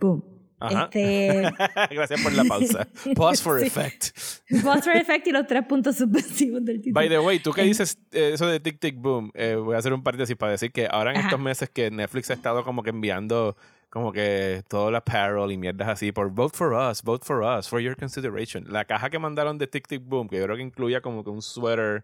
Boom. 0.00 0.24
Ajá. 0.58 0.84
Este, 0.92 1.42
Gracias 1.90 2.20
por 2.22 2.32
la 2.32 2.44
pausa. 2.44 2.86
Pause 3.16 3.42
for 3.42 3.60
Sí. 3.60 3.66
effect. 3.66 4.16
Pause 4.62 4.84
for 4.84 4.96
Effect 4.96 5.26
y 5.26 5.32
los 5.32 5.46
tres 5.46 5.64
puntos 5.66 5.96
suspensivos 5.96 6.64
del 6.64 6.76
título. 6.80 6.94
By 6.94 7.08
the 7.08 7.18
way, 7.18 7.40
tú 7.40 7.52
que 7.52 7.62
dices 7.62 7.98
eh, 8.12 8.30
eso 8.34 8.46
de 8.46 8.60
Tic 8.60 8.78
Tic 8.78 8.96
Boom, 8.96 9.32
eh, 9.34 9.56
voy 9.56 9.74
a 9.74 9.78
hacer 9.78 9.92
un 9.92 10.02
paréntesis 10.04 10.36
para 10.36 10.52
decir 10.52 10.70
que 10.70 10.86
ahora 10.88 11.10
en 11.10 11.16
Ajá. 11.16 11.28
estos 11.28 11.40
meses 11.40 11.68
que 11.68 11.90
Netflix 11.90 12.30
ha 12.30 12.34
estado 12.34 12.62
como 12.64 12.82
que 12.84 12.90
enviando 12.90 13.56
como 13.92 14.10
que 14.10 14.64
todo 14.68 14.88
el 14.88 14.96
apparel 14.96 15.52
y 15.52 15.58
mierdas 15.58 15.86
así 15.86 16.12
por 16.12 16.30
Vote 16.30 16.56
for 16.56 16.72
Us, 16.72 17.02
Vote 17.02 17.26
for 17.26 17.42
Us, 17.42 17.68
for 17.68 17.78
your 17.78 17.94
consideration. 17.94 18.64
La 18.72 18.86
caja 18.86 19.10
que 19.10 19.18
mandaron 19.18 19.58
de 19.58 19.66
Tic 19.66 19.86
Tic 19.86 20.02
Boom, 20.02 20.30
que 20.30 20.38
yo 20.38 20.44
creo 20.44 20.56
que 20.56 20.62
incluía 20.62 21.02
como 21.02 21.22
que 21.22 21.28
un 21.28 21.42
suéter, 21.42 22.02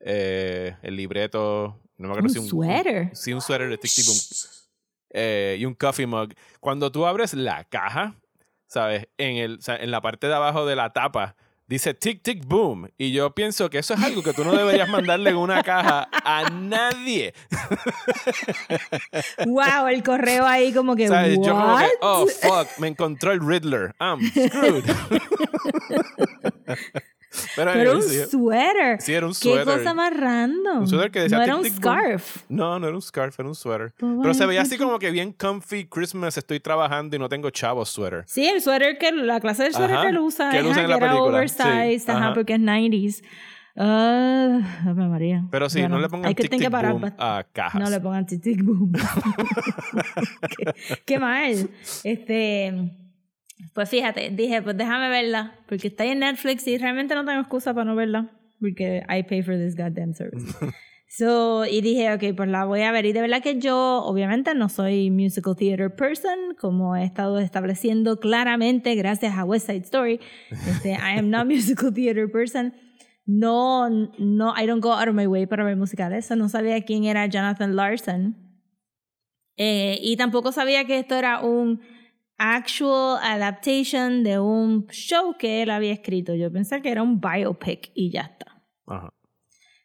eh, 0.00 0.74
el 0.80 0.96
libreto, 0.96 1.78
no 1.98 2.08
me 2.08 2.14
acuerdo 2.14 2.28
¿Un 2.28 2.32
si 2.32 2.38
un 2.38 2.48
suéter? 2.48 3.10
sí, 3.14 3.34
un 3.34 3.42
suéter 3.42 3.68
de 3.68 3.76
Tic 3.76 3.92
Tic 3.94 4.06
Boom 4.06 4.16
eh, 5.10 5.58
y 5.60 5.66
un 5.66 5.74
coffee 5.74 6.06
mug. 6.06 6.32
Cuando 6.58 6.90
tú 6.90 7.04
abres 7.04 7.34
la 7.34 7.64
caja, 7.64 8.14
¿sabes? 8.66 9.06
En, 9.18 9.36
el, 9.36 9.58
o 9.58 9.60
sea, 9.60 9.76
en 9.76 9.90
la 9.90 10.00
parte 10.00 10.28
de 10.28 10.34
abajo 10.34 10.64
de 10.64 10.74
la 10.74 10.94
tapa 10.94 11.36
dice 11.66 11.94
Tic 11.94 12.22
Tic 12.22 12.46
Boom. 12.46 12.88
Y 12.96 13.12
yo 13.12 13.34
pienso 13.34 13.68
que 13.70 13.78
eso 13.78 13.94
es 13.94 14.02
algo 14.02 14.22
que 14.22 14.32
tú 14.32 14.44
no 14.44 14.54
deberías 14.54 14.88
mandarle 14.88 15.30
en 15.30 15.36
una 15.36 15.62
caja 15.62 16.08
a 16.12 16.48
nadie. 16.50 17.34
Wow, 19.46 19.88
el 19.88 20.02
correo 20.02 20.46
ahí 20.46 20.72
como 20.72 20.96
que, 20.96 21.08
¿Sabes? 21.08 21.38
Yo 21.42 21.54
como 21.54 21.78
que, 21.78 21.88
oh, 22.00 22.26
fuck, 22.26 22.68
me 22.78 22.88
encontró 22.88 23.32
el 23.32 23.40
Riddler. 23.40 23.94
I'm 24.00 24.20
screwed. 24.30 24.84
Pero, 27.56 27.96
un 27.96 28.02
sí, 28.02 28.18
suéter. 28.30 29.00
sí, 29.00 29.12
era 29.14 29.26
un 29.26 29.32
Qué 29.32 29.38
suéter. 29.38 29.64
cosa 29.78 29.94
más 29.94 30.16
random. 30.16 30.78
Un 30.80 30.88
suéter 30.88 31.10
que 31.10 31.20
decía 31.20 31.38
no 31.38 31.44
era 31.44 31.56
un 31.56 31.62
Tic 31.62 31.72
Boom. 31.80 31.82
scarf. 31.98 32.36
No, 32.48 32.78
no 32.78 32.86
era 32.86 32.96
un 32.96 33.02
scarf, 33.02 33.38
era 33.38 33.48
un 33.48 33.54
suéter. 33.54 33.92
Pero 33.98 34.34
se 34.34 34.46
veía 34.46 34.62
así 34.62 34.76
como 34.78 34.98
que 34.98 35.10
bien 35.10 35.32
comfy 35.32 35.86
Christmas, 35.86 36.36
estoy 36.36 36.60
trabajando 36.60 37.16
y 37.16 37.18
no 37.18 37.28
tengo 37.28 37.50
chavos 37.50 37.88
suéter. 37.88 38.24
Sí, 38.26 38.46
el 38.46 38.60
suéter 38.60 38.98
que 38.98 39.12
la 39.12 39.40
clase 39.40 39.64
de 39.64 39.72
suéter 39.72 40.00
que 40.00 40.08
él 40.08 40.18
usa, 40.18 40.50
que 40.50 40.58
él 40.58 40.66
usa 40.66 40.82
en 40.82 40.90
la 40.90 40.96
era 40.96 41.06
película, 41.08 41.36
oversized, 41.38 41.98
sí, 41.98 42.10
ajá, 42.10 42.34
porque 42.34 42.54
es 42.54 42.60
90s. 42.60 43.22
Ah, 43.78 44.60
Ave 44.86 45.06
María. 45.06 45.44
Pero 45.50 45.68
sí, 45.68 45.80
Bueno, 45.80 45.96
no 45.96 46.00
le 46.00 46.08
pongan 46.08 46.34
tic 46.34 46.70
boom 46.70 47.12
a 47.18 47.44
cajas. 47.52 47.78
No 47.82 47.90
le 47.90 48.00
pongan 48.00 48.24
tic 48.26 48.40
tic 48.42 48.62
boom. 48.62 48.90
qué, 50.56 50.74
qué 51.04 51.18
mal. 51.18 51.68
Este, 52.04 52.72
pues 53.74 53.88
fíjate, 53.88 54.30
dije, 54.30 54.62
pues 54.62 54.76
déjame 54.76 55.08
verla, 55.08 55.58
porque 55.66 55.88
está 55.88 56.04
en 56.04 56.20
Netflix 56.20 56.66
y 56.66 56.78
realmente 56.78 57.14
no 57.14 57.24
tengo 57.24 57.40
excusa 57.40 57.74
para 57.74 57.84
no 57.84 57.94
verla, 57.94 58.30
porque 58.60 59.02
I 59.08 59.22
pay 59.22 59.42
for 59.42 59.56
this 59.56 59.76
goddamn 59.76 60.14
service. 60.14 60.46
So, 61.08 61.64
y 61.64 61.80
dije, 61.80 62.12
ok, 62.12 62.36
pues 62.36 62.48
la 62.48 62.64
voy 62.64 62.82
a 62.82 62.90
ver. 62.90 63.06
Y 63.06 63.12
de 63.12 63.20
verdad 63.20 63.42
que 63.42 63.58
yo, 63.58 64.02
obviamente, 64.04 64.54
no 64.54 64.68
soy 64.68 65.10
musical 65.10 65.54
theater 65.56 65.94
person, 65.94 66.54
como 66.60 66.96
he 66.96 67.04
estado 67.04 67.38
estableciendo 67.38 68.18
claramente 68.18 68.94
gracias 68.96 69.34
a 69.38 69.44
West 69.44 69.66
Side 69.66 69.84
Story. 69.84 70.20
Este, 70.50 70.90
I 70.90 71.18
am 71.18 71.30
not 71.30 71.46
musical 71.46 71.94
theater 71.94 72.30
person. 72.30 72.74
No, 73.24 73.88
no, 73.88 74.52
I 74.56 74.66
don't 74.66 74.82
go 74.82 74.92
out 74.92 75.08
of 75.08 75.14
my 75.14 75.26
way 75.26 75.46
para 75.46 75.64
ver 75.64 75.76
musicales. 75.76 76.26
So, 76.26 76.36
no 76.36 76.48
sabía 76.48 76.84
quién 76.84 77.04
era 77.04 77.26
Jonathan 77.26 77.76
Larson. 77.76 78.36
Eh, 79.56 79.98
y 80.02 80.16
tampoco 80.16 80.52
sabía 80.52 80.84
que 80.84 80.98
esto 80.98 81.14
era 81.14 81.40
un 81.40 81.80
actual 82.38 83.18
adaptation 83.22 84.22
de 84.22 84.38
un 84.38 84.86
show 84.88 85.36
que 85.38 85.62
él 85.62 85.70
había 85.70 85.92
escrito. 85.92 86.34
Yo 86.34 86.52
pensé 86.52 86.80
que 86.82 86.90
era 86.90 87.02
un 87.02 87.20
biopic 87.20 87.90
y 87.94 88.10
ya 88.10 88.22
está. 88.22 88.62
Ajá. 88.86 89.12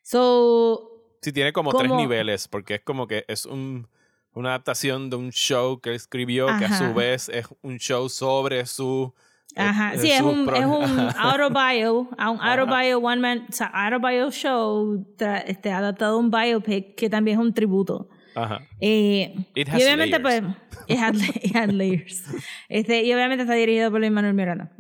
So, 0.02 0.88
Sí, 1.22 1.32
tiene 1.32 1.54
como 1.54 1.72
tres 1.74 1.92
niveles, 1.92 2.48
porque 2.48 2.76
es 2.76 2.82
como 2.82 3.06
que 3.06 3.26
es 3.28 3.46
un, 3.46 3.88
una 4.34 4.50
adaptación 4.50 5.10
de 5.12 5.18
un 5.18 5.32
show 5.32 5.80
que 5.80 5.92
él 5.92 5.96
escribió, 5.96 6.48
que 6.58 6.66
a 6.66 6.78
su 6.78 6.94
vez 6.96 7.30
es 7.30 7.46
un 7.62 7.78
show 7.78 8.10
sobre 8.10 8.66
su 8.66 9.14
Ajá, 9.56 9.94
eh, 9.94 10.00
sí, 10.00 10.12
es 10.12 10.22
un, 10.22 10.50
es 10.56 10.66
un 10.66 11.00
autobio, 11.18 12.10
un 12.10 12.10
autobio 12.18 13.00
one 13.00 13.22
man, 13.22 13.46
o 13.50 13.52
sea, 13.52 13.68
autobio 13.68 14.32
show, 14.32 15.06
tra- 15.18 15.44
este, 15.46 15.72
adaptado 15.72 16.16
a 16.16 16.20
un 16.20 16.32
biopic 16.32 16.96
que 16.96 17.10
también 17.10 17.40
es 17.40 17.46
un 17.46 17.54
tributo. 17.54 18.10
Ajá. 18.36 18.68
Eh, 18.80 19.36
y 19.56 19.62
obviamente, 19.62 20.20
layers. 20.20 20.42
pues, 20.42 20.88
it 20.88 20.98
had, 20.98 21.16
it 21.44 21.56
had 21.56 21.72
layers. 21.72 22.24
Este, 22.70 23.04
y 23.04 23.14
obviamente 23.14 23.44
está 23.44 23.54
dirigido 23.56 23.92
por 23.92 24.00
Luis 24.00 24.12
Manuel 24.12 24.34
Miranda. 24.34 24.72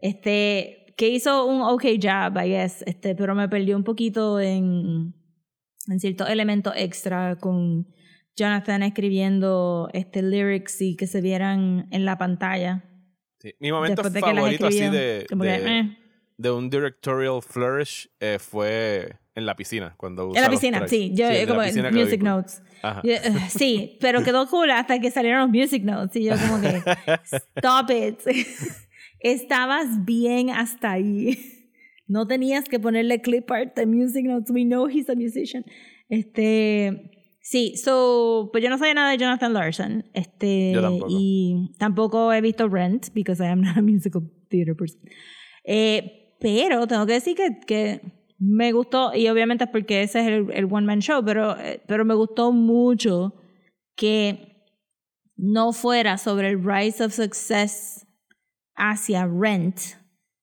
Este, 0.00 0.94
que 0.96 1.08
hizo 1.08 1.46
un 1.46 1.62
ok 1.62 1.84
job, 2.00 2.38
I 2.42 2.48
guess, 2.48 2.82
este, 2.86 3.14
pero 3.14 3.34
me 3.34 3.48
perdió 3.48 3.76
un 3.76 3.84
poquito 3.84 4.40
en, 4.40 5.14
en 5.88 6.00
ciertos 6.00 6.28
elementos 6.28 6.72
extra 6.76 7.36
con 7.36 7.86
Jonathan 8.36 8.82
escribiendo 8.82 9.88
este, 9.92 10.22
lyrics 10.22 10.80
y 10.82 10.96
que 10.96 11.06
se 11.06 11.20
vieran 11.20 11.88
en 11.90 12.04
la 12.04 12.18
pantalla. 12.18 12.84
Sí. 13.40 13.54
Mi 13.60 13.72
momento 13.72 14.02
de 14.02 14.20
favorito 14.20 14.66
así 14.66 14.78
escribió. 14.78 14.98
de, 14.98 15.26
Como 15.28 15.42
que, 15.42 15.48
de, 15.48 15.78
eh. 15.78 15.98
de 16.36 16.50
un 16.50 16.70
directorial 16.70 17.40
flourish 17.42 18.10
eh, 18.20 18.38
fue 18.38 19.16
en 19.36 19.46
la 19.46 19.54
piscina. 19.54 19.94
Cuando 19.96 20.32
En 20.34 20.42
la 20.42 20.50
piscina, 20.50 20.88
sí. 20.88 21.12
Yo, 21.14 21.28
la 21.28 21.46
como 21.46 21.60
quedó 21.60 21.92
music 21.92 22.22
notes. 22.22 22.62
Yo, 23.04 23.12
eh, 23.12 23.20
sí, 23.50 23.98
pero 24.00 24.24
quedó 24.24 24.48
cool 24.48 24.70
hasta 24.70 24.98
que 24.98 25.10
salieron 25.10 25.40
los 25.42 25.50
music 25.50 25.84
notes. 25.84 26.16
Y 26.16 26.24
yo, 26.24 26.34
como 26.36 26.60
que, 26.60 26.82
stop 27.56 27.90
it. 27.90 28.18
Estabas 29.20 30.04
bien 30.04 30.50
hasta 30.50 30.92
ahí. 30.92 31.38
No 32.08 32.26
tenías 32.26 32.64
que 32.64 32.80
ponerle 32.80 33.20
clip 33.20 33.50
art 33.50 33.76
de 33.76 33.86
music 33.86 34.24
notes. 34.24 34.50
We 34.50 34.64
know 34.64 34.88
he's 34.88 35.08
a 35.10 35.14
musician. 35.14 35.64
Este. 36.08 37.12
Sí, 37.42 37.76
so, 37.76 38.48
pues 38.50 38.64
yo 38.64 38.70
no 38.70 38.78
sabía 38.78 38.94
nada 38.94 39.10
de 39.12 39.18
Jonathan 39.18 39.52
Larson. 39.52 40.04
Este, 40.14 40.72
Yo 40.72 40.82
tampoco. 40.82 41.06
Y 41.10 41.74
tampoco 41.78 42.32
he 42.32 42.40
visto 42.40 42.68
Rent, 42.68 43.12
because 43.14 43.40
I 43.40 43.48
am 43.48 43.60
not 43.60 43.76
a 43.76 43.82
musical 43.82 44.22
theater 44.48 44.74
person. 44.74 45.00
Eh, 45.62 46.34
pero 46.40 46.86
tengo 46.88 47.06
que 47.06 47.12
decir 47.12 47.36
que, 47.36 47.60
que 47.64 48.00
me 48.38 48.72
gustó, 48.72 49.14
y 49.14 49.28
obviamente 49.28 49.64
es 49.64 49.70
porque 49.70 50.02
ese 50.02 50.20
es 50.20 50.26
el, 50.26 50.50
el 50.52 50.64
one 50.66 50.86
man 50.86 51.00
show, 51.00 51.24
pero, 51.24 51.56
eh, 51.58 51.82
pero 51.86 52.04
me 52.04 52.14
gustó 52.14 52.52
mucho 52.52 53.34
que 53.96 54.64
no 55.36 55.72
fuera 55.72 56.18
sobre 56.18 56.50
el 56.50 56.62
rise 56.64 57.04
of 57.04 57.12
success 57.12 58.06
hacia 58.74 59.26
Rent, 59.26 59.78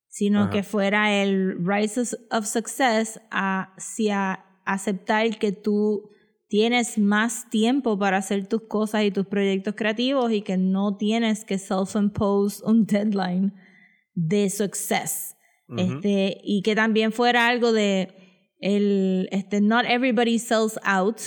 sino 0.07 0.43
Ajá. 0.43 0.49
que 0.51 0.63
fuera 0.63 1.13
el 1.21 1.55
rise 1.65 2.01
of- 2.01 2.13
of 2.31 2.45
success 2.45 3.19
hacia 3.31 4.43
aceptar 4.65 5.37
que 5.39 5.51
tú 5.51 6.09
tienes 6.47 6.97
más 6.99 7.49
tiempo 7.49 7.97
para 7.97 8.17
hacer 8.17 8.47
tus 8.47 8.61
cosas 8.67 9.03
y 9.03 9.11
tus 9.11 9.25
proyectos 9.25 9.73
creativos 9.75 10.31
y 10.31 10.41
que 10.41 10.57
no 10.57 10.97
tienes 10.97 11.45
que 11.45 11.57
self-impose 11.57 12.61
un 12.63 12.85
deadline 12.85 13.53
de 14.13 14.49
success. 14.49 15.32
Este, 15.77 16.39
y 16.43 16.61
que 16.61 16.75
también 16.75 17.11
fuera 17.11 17.47
algo 17.47 17.71
de 17.71 18.13
el 18.59 19.27
este 19.31 19.59
not 19.59 19.85
everybody 19.87 20.37
sells 20.37 20.79
out 20.83 21.19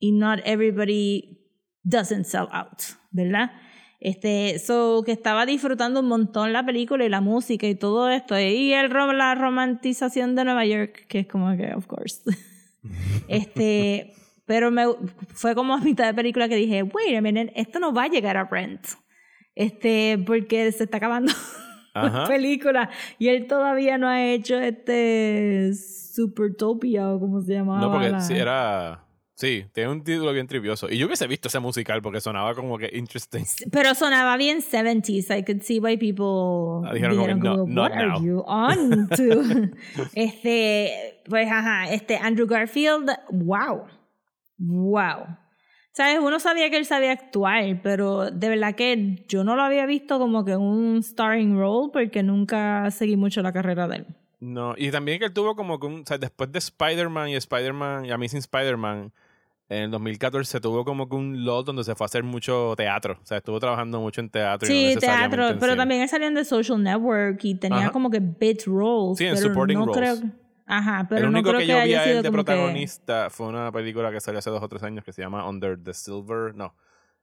y 0.00 0.12
not 0.12 0.40
everybody 0.44 1.38
doesn't 1.84 2.24
sell 2.24 2.48
out, 2.50 2.82
¿verdad? 3.10 3.52
Este, 4.00 4.58
so 4.58 5.02
que 5.04 5.12
estaba 5.12 5.44
disfrutando 5.44 6.00
un 6.00 6.06
montón 6.06 6.52
la 6.52 6.64
película 6.64 7.04
y 7.04 7.08
la 7.08 7.20
música 7.20 7.66
y 7.66 7.74
todo 7.74 8.08
esto 8.10 8.38
y 8.38 8.72
el 8.72 8.90
la 8.90 9.34
romantización 9.34 10.36
de 10.36 10.44
Nueva 10.44 10.64
York, 10.66 11.06
que 11.08 11.20
es 11.20 11.26
como 11.26 11.56
que 11.56 11.74
of 11.74 11.86
course. 11.86 12.22
este, 13.28 14.14
pero 14.46 14.70
me 14.70 14.84
fue 15.34 15.54
como 15.54 15.74
a 15.74 15.78
mitad 15.78 16.06
de 16.06 16.14
película 16.14 16.48
que 16.48 16.56
dije, 16.56 16.82
"Wait 16.82 17.16
a 17.16 17.20
minute, 17.20 17.52
esto 17.56 17.80
no 17.80 17.92
va 17.92 18.04
a 18.04 18.08
llegar 18.08 18.36
a 18.36 18.44
Rent." 18.44 18.86
Este, 19.54 20.16
porque 20.24 20.70
se 20.70 20.84
está 20.84 20.98
acabando 20.98 21.32
Ajá. 22.02 22.24
película 22.28 22.90
y 23.18 23.28
él 23.28 23.46
todavía 23.46 23.98
no 23.98 24.08
ha 24.08 24.24
hecho 24.24 24.58
este 24.58 25.72
Supertopia 25.74 27.10
o 27.10 27.20
como 27.20 27.40
se 27.42 27.52
llamaba 27.54 27.80
No, 27.80 27.90
porque 27.92 28.10
la- 28.10 28.20
sí, 28.20 28.34
era. 28.34 29.04
Sí, 29.34 29.64
tiene 29.72 29.90
un 29.92 30.02
título 30.02 30.32
bien 30.32 30.48
trivioso. 30.48 30.90
Y 30.90 30.98
yo 30.98 31.06
hubiese 31.06 31.28
visto 31.28 31.46
ese 31.46 31.60
musical 31.60 32.02
porque 32.02 32.20
sonaba 32.20 32.56
como 32.56 32.76
que 32.76 32.90
interesting. 32.92 33.44
pero 33.70 33.94
sonaba 33.94 34.36
bien 34.36 34.58
70s 34.62 35.30
I 35.38 35.44
could 35.44 35.62
see 35.62 35.78
why 35.78 35.96
people 35.96 36.84
Ah, 36.88 36.92
dijeron 36.92 37.38
como 37.38 37.56
"No, 37.56 37.58
como, 37.60 37.72
not 37.72 37.90
what 37.92 37.98
are 37.98 38.08
now." 38.08 38.20
you 38.24 38.42
on 38.48 39.08
to 39.16 39.70
este 40.14 41.20
pues 41.28 41.48
ajá 41.50 41.92
este 41.92 42.16
Andrew 42.16 42.48
Garfield 42.48 43.10
wow 43.30 43.86
wow 44.58 45.26
sabes 45.98 46.20
uno 46.22 46.38
sabía 46.38 46.70
que 46.70 46.76
él 46.76 46.84
sabía 46.84 47.10
actuar 47.12 47.80
pero 47.82 48.30
de 48.30 48.48
verdad 48.48 48.74
que 48.76 49.24
yo 49.28 49.42
no 49.42 49.56
lo 49.56 49.62
había 49.62 49.84
visto 49.84 50.18
como 50.20 50.44
que 50.44 50.54
un 50.56 51.02
starring 51.02 51.58
role 51.58 51.90
porque 51.92 52.22
nunca 52.22 52.88
seguí 52.92 53.16
mucho 53.16 53.42
la 53.42 53.52
carrera 53.52 53.88
de 53.88 53.96
él 53.96 54.06
No, 54.40 54.74
y 54.76 54.92
también 54.92 55.18
que 55.18 55.24
él 55.24 55.32
tuvo 55.32 55.56
como 55.56 55.80
que 55.80 55.86
un. 55.88 56.02
O 56.02 56.06
sea, 56.06 56.16
después 56.16 56.52
de 56.52 56.60
Spider-Man 56.60 57.30
y 57.30 57.34
Spider-Man 57.34 58.04
y 58.04 58.12
Amazing 58.12 58.38
Spider-Man, 58.38 59.10
en 59.68 59.82
el 59.82 59.90
2014 59.90 60.60
tuvo 60.60 60.84
como 60.84 61.08
que 61.08 61.16
un 61.16 61.44
lot 61.44 61.66
donde 61.66 61.82
se 61.82 61.96
fue 61.96 62.04
a 62.04 62.06
hacer 62.06 62.22
mucho 62.22 62.74
teatro. 62.76 63.18
O 63.20 63.26
sea, 63.26 63.38
estuvo 63.38 63.58
trabajando 63.58 64.00
mucho 64.00 64.20
en 64.20 64.30
teatro. 64.30 64.68
y 64.68 64.70
no 64.70 64.90
Sí, 64.92 64.96
teatro, 65.00 65.58
pero 65.58 65.74
también 65.74 66.02
él 66.02 66.08
salía 66.08 66.32
The 66.32 66.44
Social 66.44 66.80
Network 66.80 67.40
y 67.44 67.56
tenía 67.56 67.78
Ajá. 67.78 67.90
como 67.90 68.08
que 68.10 68.20
bit 68.20 68.62
roles. 68.66 69.18
Sí, 69.18 69.24
en 69.26 69.34
pero 69.34 69.48
supporting 69.48 69.78
no 69.80 69.86
roles. 69.86 70.20
Creo, 70.20 70.30
ajá, 70.68 71.06
pero 71.08 71.26
el 71.26 71.32
no 71.32 71.38
único 71.38 71.48
creo 71.50 71.60
que, 71.60 71.66
que, 71.66 71.72
yo 71.72 71.84
vi 71.84 71.94
a 71.94 72.04
él 72.04 72.16
de 72.18 72.22
que... 72.28 72.30
protagonista 72.32 73.30
fue 73.30 73.46
una 73.48 73.72
película 73.72 74.10
que 74.12 74.20
salió 74.20 74.38
hace 74.38 74.50
dos 74.50 74.62
o 74.62 74.68
tres 74.68 74.82
años 74.82 75.04
que 75.04 75.12
se 75.12 75.22
llama 75.22 75.48
Under 75.48 75.76
the 75.82 75.92
Silver. 75.94 76.54
No. 76.54 76.74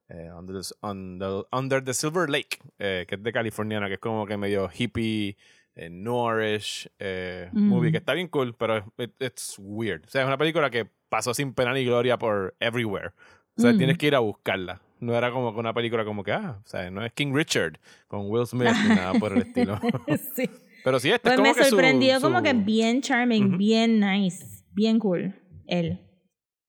eh, 0.09 0.29
Under, 0.37 0.61
the, 0.61 0.73
the- 1.19 1.55
Under 1.57 1.83
the 1.83 1.93
Silver 1.93 2.29
Lake, 2.29 2.59
eh, 2.79 3.05
que 3.07 3.15
es 3.15 3.23
de 3.23 3.31
californiana, 3.31 3.87
que 3.87 3.93
es 3.95 3.99
como 3.99 4.25
que 4.27 4.37
medio 4.37 4.69
hippie, 4.73 5.37
eh, 5.75 5.89
noirish 5.89 6.89
eh, 6.99 7.49
Mm. 7.53 7.67
movie, 7.69 7.91
que 7.91 7.97
está 7.97 8.13
bien 8.13 8.27
cool, 8.27 8.53
pero 8.55 8.77
it- 8.97 9.15
it's 9.21 9.55
weird. 9.59 10.05
O 10.05 10.09
sea, 10.09 10.21
es 10.21 10.27
una 10.27 10.37
película 10.37 10.69
que 10.69 10.87
pasó 11.09 11.33
sin 11.33 11.53
pena 11.53 11.73
ni 11.73 11.85
gloria 11.85 12.17
por 12.17 12.55
everywhere. 12.59 13.11
O 13.57 13.61
sea, 13.61 13.71
Mm. 13.73 13.77
tienes 13.77 13.97
que 13.97 14.07
ir 14.07 14.15
a 14.15 14.19
buscarla. 14.19 14.81
No 14.99 15.13
era 15.15 15.29
como 15.31 15.49
una 15.49 15.73
película 15.73 16.05
como 16.05 16.23
que, 16.23 16.31
ah, 16.31 16.59
o 16.63 16.67
sea, 16.67 16.89
no 16.89 17.03
es 17.03 17.11
King 17.13 17.33
Richard 17.33 17.79
con 18.07 18.29
Will 18.29 18.47
Smith 18.47 18.69
ni 18.87 18.95
nada 18.95 19.13
por 19.19 19.33
el 19.33 19.39
estilo. 19.47 19.79
sí. 20.35 20.49
Pero 20.85 20.99
sí, 20.99 21.09
este 21.09 21.21
Pues 21.21 21.33
es 21.33 21.37
como 21.39 21.49
me 21.49 21.55
que 21.55 21.63
su- 21.63 21.69
sorprendió 21.71 22.21
como 22.21 22.37
su- 22.37 22.43
que 22.43 22.53
bien 22.53 23.01
charming, 23.01 23.57
bien 23.57 23.99
nice, 23.99 24.45
bien 24.71 24.99
cool, 24.99 25.33
él. 25.65 25.99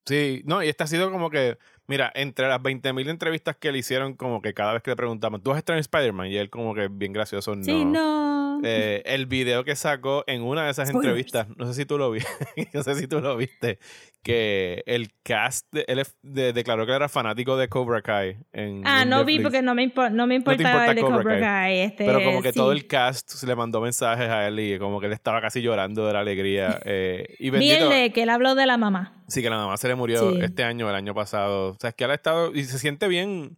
Sí, 0.06 0.40
no, 0.46 0.62
y 0.62 0.68
este 0.68 0.84
ha 0.84 0.86
sido 0.86 1.10
como 1.12 1.28
que, 1.28 1.58
mira, 1.86 2.10
entre 2.14 2.48
las 2.48 2.62
20.000 2.62 3.08
entrevistas 3.10 3.56
que 3.56 3.70
le 3.72 3.78
hicieron, 3.78 4.14
como 4.14 4.40
que 4.40 4.54
cada 4.54 4.72
vez 4.72 4.82
que 4.82 4.90
le 4.90 4.96
preguntamos, 4.96 5.42
¿tú 5.42 5.50
has 5.52 5.58
estado 5.58 5.76
en 5.76 5.80
Spider-Man? 5.80 6.28
Y 6.28 6.36
él 6.38 6.48
como 6.48 6.74
que 6.74 6.88
bien 6.88 7.12
gracioso, 7.12 7.54
no. 7.54 7.62
Sí, 7.62 7.84
no. 7.84 8.35
Eh, 8.68 9.02
el 9.06 9.26
video 9.26 9.64
que 9.64 9.76
sacó 9.76 10.24
en 10.26 10.42
una 10.42 10.64
de 10.64 10.70
esas 10.70 10.88
Spoilers. 10.88 11.06
entrevistas, 11.08 11.48
no 11.56 11.66
sé 11.66 11.74
si 11.74 11.86
tú 11.86 11.98
lo 11.98 12.10
viste, 12.10 12.28
no 12.74 12.82
sé 12.82 12.94
si 12.94 13.06
tú 13.06 13.20
lo 13.20 13.36
viste, 13.36 13.78
que 14.22 14.82
el 14.86 15.10
cast, 15.22 15.66
de- 15.72 15.84
él 15.88 16.02
de- 16.22 16.52
declaró 16.52 16.84
que 16.86 16.92
era 16.92 17.08
fanático 17.08 17.56
de 17.56 17.68
Cobra 17.68 18.02
Kai. 18.02 18.38
En, 18.52 18.82
ah, 18.84 19.02
en 19.02 19.08
no 19.10 19.24
vi 19.24 19.38
porque 19.40 19.62
no 19.62 19.74
me, 19.74 19.84
impo- 19.92 20.10
no 20.10 20.26
me 20.26 20.34
importaba 20.34 20.68
importa 20.70 20.90
el 20.90 20.96
de 20.96 21.02
Cobra 21.02 21.16
Cobra 21.18 21.32
Kai. 21.34 21.42
Kai. 21.42 21.78
Este, 21.80 22.04
Pero 22.06 22.22
como 22.24 22.42
que 22.42 22.52
sí. 22.52 22.56
todo 22.58 22.72
el 22.72 22.86
cast 22.86 23.28
se 23.30 23.46
le 23.46 23.54
mandó 23.54 23.80
mensajes 23.80 24.28
a 24.28 24.48
él 24.48 24.58
y 24.58 24.78
como 24.78 24.98
que 25.00 25.06
él 25.06 25.12
estaba 25.12 25.40
casi 25.40 25.62
llorando 25.62 26.06
de 26.06 26.12
la 26.12 26.20
alegría. 26.20 26.80
eh, 26.84 27.26
y 27.38 27.50
Vi 27.50 27.70
el 27.70 27.78
bendito, 27.80 27.88
de 27.90 28.12
que 28.12 28.22
él 28.24 28.30
habló 28.30 28.54
de 28.54 28.66
la 28.66 28.76
mamá. 28.76 29.22
Sí, 29.28 29.42
que 29.42 29.50
la 29.50 29.56
mamá 29.56 29.76
se 29.76 29.88
le 29.88 29.94
murió 29.94 30.32
Sí. 30.32 30.38
este 30.42 30.64
año, 30.64 30.88
el 30.88 30.94
año 30.96 31.14
pasado. 31.14 31.70
O 31.70 31.76
sea, 31.80 31.90
es 31.90 31.96
que 31.96 32.04
él 32.04 32.10
ha 32.10 32.14
estado 32.14 32.52
y 32.54 32.64
se 32.64 32.78
siente 32.78 33.06
bien, 33.08 33.56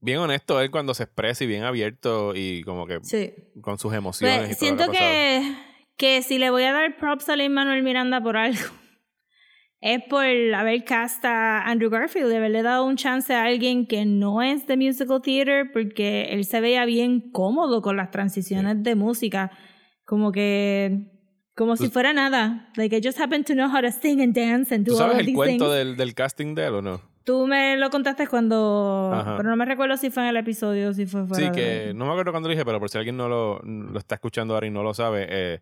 bien 0.00 0.18
honesto 0.18 0.60
él 0.60 0.70
cuando 0.70 0.94
se 0.94 1.04
expresa 1.04 1.44
y 1.44 1.46
bien 1.46 1.64
abierto 1.64 2.32
y 2.34 2.62
como 2.62 2.86
que 2.86 2.98
Sí. 3.02 3.32
con 3.60 3.78
sus 3.78 3.92
emociones. 3.94 4.38
Pues, 4.38 4.50
y 4.50 4.54
todo 4.54 4.58
siento 4.60 4.86
lo 4.86 4.92
que, 4.92 4.98
que, 4.98 6.16
que 6.16 6.22
si 6.22 6.38
le 6.38 6.50
voy 6.50 6.62
a 6.64 6.72
dar 6.72 6.96
props 6.96 7.28
a 7.28 7.36
Lin 7.36 7.52
Manuel 7.52 7.82
Miranda 7.82 8.22
por 8.22 8.36
algo, 8.36 8.60
es 9.80 10.02
por 10.08 10.24
haber 10.24 10.84
cast 10.84 11.24
a 11.24 11.62
Andrew 11.62 11.90
Garfield, 11.90 12.28
de 12.28 12.36
haberle 12.36 12.62
dado 12.62 12.84
un 12.84 12.96
chance 12.96 13.32
a 13.34 13.44
alguien 13.44 13.86
que 13.86 14.04
no 14.04 14.42
es 14.42 14.66
de 14.66 14.76
musical 14.76 15.22
theater, 15.22 15.70
porque 15.72 16.28
él 16.32 16.44
se 16.44 16.60
veía 16.60 16.84
bien 16.84 17.30
cómodo 17.32 17.80
con 17.82 17.96
las 17.96 18.10
transiciones 18.10 18.82
de 18.82 18.94
música, 18.94 19.50
como 20.04 20.32
que 20.32 21.06
como 21.56 21.76
si 21.76 21.88
fuera 21.90 22.14
nada. 22.14 22.70
Like 22.76 22.96
I 22.96 23.00
just 23.04 23.20
happen 23.20 23.44
to 23.44 23.52
know 23.52 23.68
how 23.68 23.82
to 23.82 23.90
sing 23.92 24.22
and 24.22 24.34
dance 24.34 24.74
and 24.74 24.86
do 24.86 24.92
¿Tú 24.92 24.98
sabes 24.98 25.18
el 25.18 25.26
these 25.26 25.36
cuento 25.36 25.66
things. 25.66 25.76
del, 25.76 25.96
del 25.96 26.14
casting 26.14 26.54
de 26.54 26.66
él 26.66 26.74
o 26.76 26.80
no? 26.82 27.02
Tú 27.24 27.46
me 27.46 27.76
lo 27.76 27.90
contaste 27.90 28.26
cuando, 28.26 29.10
Ajá. 29.14 29.36
pero 29.36 29.50
no 29.50 29.56
me 29.56 29.64
recuerdo 29.66 29.96
si 29.96 30.10
fue 30.10 30.22
en 30.24 30.30
el 30.30 30.36
episodio 30.38 30.88
o 30.90 30.92
si 30.92 31.06
fue 31.06 31.26
fuera. 31.26 31.36
Sí, 31.36 31.50
de- 31.50 31.52
que 31.88 31.94
no 31.94 32.06
me 32.06 32.12
acuerdo 32.12 32.32
cuándo 32.32 32.48
lo 32.48 32.54
dije, 32.54 32.64
pero 32.64 32.80
por 32.80 32.88
si 32.90 32.98
alguien 32.98 33.16
no 33.16 33.28
lo, 33.28 33.60
lo 33.62 33.98
está 33.98 34.14
escuchando 34.16 34.54
ahora 34.54 34.66
y 34.66 34.70
no 34.70 34.82
lo 34.82 34.94
sabe, 34.94 35.26
eh, 35.28 35.60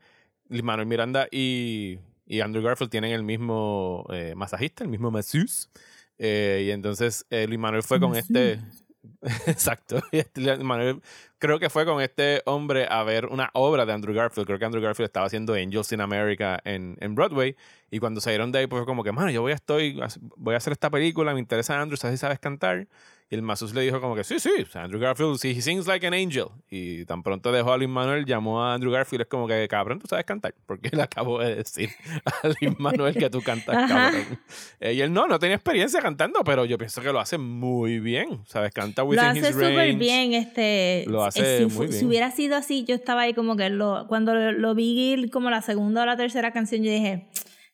Manuel 0.63 0.87
Miranda 0.87 1.27
y, 1.31 1.99
y 2.27 2.41
Andrew 2.41 2.63
Garfield 2.63 2.91
tienen 2.91 3.13
el 3.13 3.23
mismo 3.23 4.07
eh, 4.13 4.35
masajista, 4.37 4.85
el 4.85 4.91
mismo 4.91 5.11
masseuse. 5.11 5.69
Eh, 6.19 6.65
y 6.67 6.71
entonces 6.71 7.27
eh, 7.31 7.47
Lin 7.49 7.61
Manuel 7.61 7.83
fue 7.83 8.01
con 8.01 8.15
este. 8.17 8.61
Exacto. 9.47 10.01
Este 10.13 10.57
creo 11.39 11.59
que 11.59 11.71
fue 11.71 11.85
con 11.85 12.01
este 12.01 12.43
hombre 12.47 12.87
a 12.91 13.03
ver 13.05 13.27
una 13.27 13.51
obra 13.55 13.87
de 13.87 13.93
Andrew 13.93 14.15
Garfield. 14.15 14.47
Creo 14.47 14.59
que 14.59 14.65
Andrew 14.65 14.83
Garfield 14.83 15.07
estaba 15.07 15.27
haciendo 15.27 15.55
Angels 15.55 15.93
in 15.93 16.01
America 16.01 16.61
en, 16.65 16.97
en 17.01 17.15
Broadway. 17.15 17.57
Y 17.91 17.99
cuando 18.01 18.21
salieron 18.21 18.53
de 18.53 18.61
ahí, 18.61 18.67
pues 18.67 18.81
fue 18.81 18.87
como 18.87 19.05
que, 19.05 19.13
mano, 19.13 19.31
yo 19.31 19.43
voy 19.43 19.53
a, 19.53 19.55
estoy, 19.55 20.01
voy 20.37 20.55
a 20.55 20.59
hacer 20.59 20.73
esta 20.73 20.91
película, 20.91 21.33
me 21.35 21.41
interesa 21.41 21.81
Andrew, 21.81 21.97
¿sabes 21.97 22.19
si 22.19 22.21
sabes 22.21 22.39
cantar? 22.39 22.89
Y 23.31 23.35
el 23.35 23.43
Masus 23.43 23.75
le 23.75 23.83
dijo 23.83 24.01
como 24.01 24.15
que, 24.15 24.25
sí, 24.25 24.41
sí, 24.41 24.51
Andrew 24.73 24.99
Garfield, 24.99 25.39
he 25.45 25.61
sings 25.61 25.87
like 25.87 26.07
an 26.07 26.15
angel. 26.15 26.47
Y 26.71 27.05
tan 27.05 27.23
pronto 27.23 27.53
dejó 27.53 27.75
a 27.75 27.77
Lin 27.77 27.91
Manuel, 27.91 28.25
llamó 28.25 28.63
a 28.65 28.73
Andrew 28.73 28.91
Garfield, 28.91 29.23
es 29.23 29.29
como 29.29 29.47
que, 29.47 29.69
cabrón, 29.69 29.99
tú 29.99 30.07
sabes 30.07 30.25
cantar. 30.25 30.55
Porque 30.65 30.89
le 30.97 31.03
acabo 31.03 31.39
de 31.39 31.57
decir 31.57 31.91
a 32.25 32.49
Lin 32.61 32.77
Manuel 32.79 33.15
que 33.15 33.29
tú 33.29 33.43
cantas, 33.43 33.77
cabrón. 33.89 34.39
Eh, 34.81 34.95
y 34.95 35.03
él 35.03 35.13
no, 35.13 35.27
no 35.27 35.39
tenía 35.39 35.57
experiencia 35.57 36.01
cantando, 36.01 36.43
pero 36.43 36.65
yo 36.65 36.79
pienso 36.79 37.03
que 37.03 37.13
lo 37.13 37.21
hace 37.21 37.37
muy 37.37 38.01
bien. 38.01 38.41
¿Sabes? 38.47 38.73
Canta 38.73 39.03
Lo 39.03 39.09
within 39.09 39.25
hace 39.25 39.41
his 39.41 39.47
súper 39.49 39.95
bien, 39.97 40.33
este. 40.33 41.05
Lo 41.07 41.25
eh, 41.25 41.29
hace 41.29 41.59
si, 41.59 41.77
muy 41.77 41.87
bien. 41.89 41.99
si 41.99 42.07
hubiera 42.07 42.31
sido 42.31 42.57
así, 42.57 42.85
yo 42.85 42.95
estaba 42.95 43.23
ahí 43.23 43.35
como 43.35 43.57
que 43.57 43.69
lo, 43.69 44.07
cuando 44.09 44.35
lo, 44.35 44.53
lo 44.53 44.75
vi 44.75 45.29
como 45.31 45.51
la 45.51 45.61
segunda 45.61 46.03
o 46.03 46.07
la 46.07 46.17
tercera 46.17 46.53
canción, 46.53 46.83
yo 46.83 46.91
dije, 46.91 47.27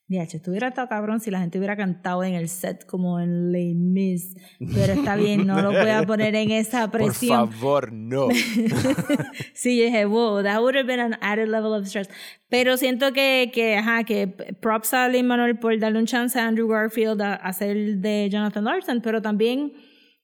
Diacho, 0.07 0.37
estuviera 0.37 0.69
estado 0.69 0.87
cabrón 0.89 1.21
si 1.21 1.31
la 1.31 1.41
gente 1.41 1.57
hubiera 1.57 1.77
cantado 1.77 2.23
en 2.25 2.35
el 2.35 2.51
set 2.51 2.85
como 2.85 3.21
en 3.21 3.53
Les 3.53 3.75
Mis. 3.75 4.37
Pero 4.59 4.93
está 4.93 5.17
bien, 5.17 5.47
no 5.47 5.63
lo 5.63 5.73
voy 5.73 5.89
a 5.89 6.03
poner 6.07 6.35
en 6.35 6.51
esa 6.51 6.91
Por 6.91 7.01
presión. 7.01 7.51
favor, 7.51 7.91
no. 7.93 8.29
Sí, 9.55 9.79
yo 9.79 9.85
dije, 9.85 10.05
wow, 10.05 10.43
that 10.43 10.61
would 10.61 10.77
have 10.77 10.87
been 10.87 11.01
an 11.01 11.17
added 11.23 11.49
level 11.49 11.73
of 11.73 11.87
stress. 11.87 12.09
Pero 12.49 12.77
siento 12.77 13.13
que, 13.13 13.51
que 13.53 13.77
ajá, 13.77 14.05
que 14.05 14.27
props 14.61 14.93
a 14.93 15.09
Lin 15.09 15.27
Manuel 15.27 15.59
por 15.59 15.79
darle 15.79 15.99
un 15.99 16.07
chance 16.07 16.39
a 16.39 16.47
Andrew 16.47 16.69
Garfield 16.69 17.21
a, 17.23 17.33
a 17.35 17.49
hacer 17.49 17.71
el 17.77 18.01
de 18.03 18.29
Jonathan 18.31 18.65
Larson, 18.65 19.01
pero 19.01 19.23
también 19.23 19.73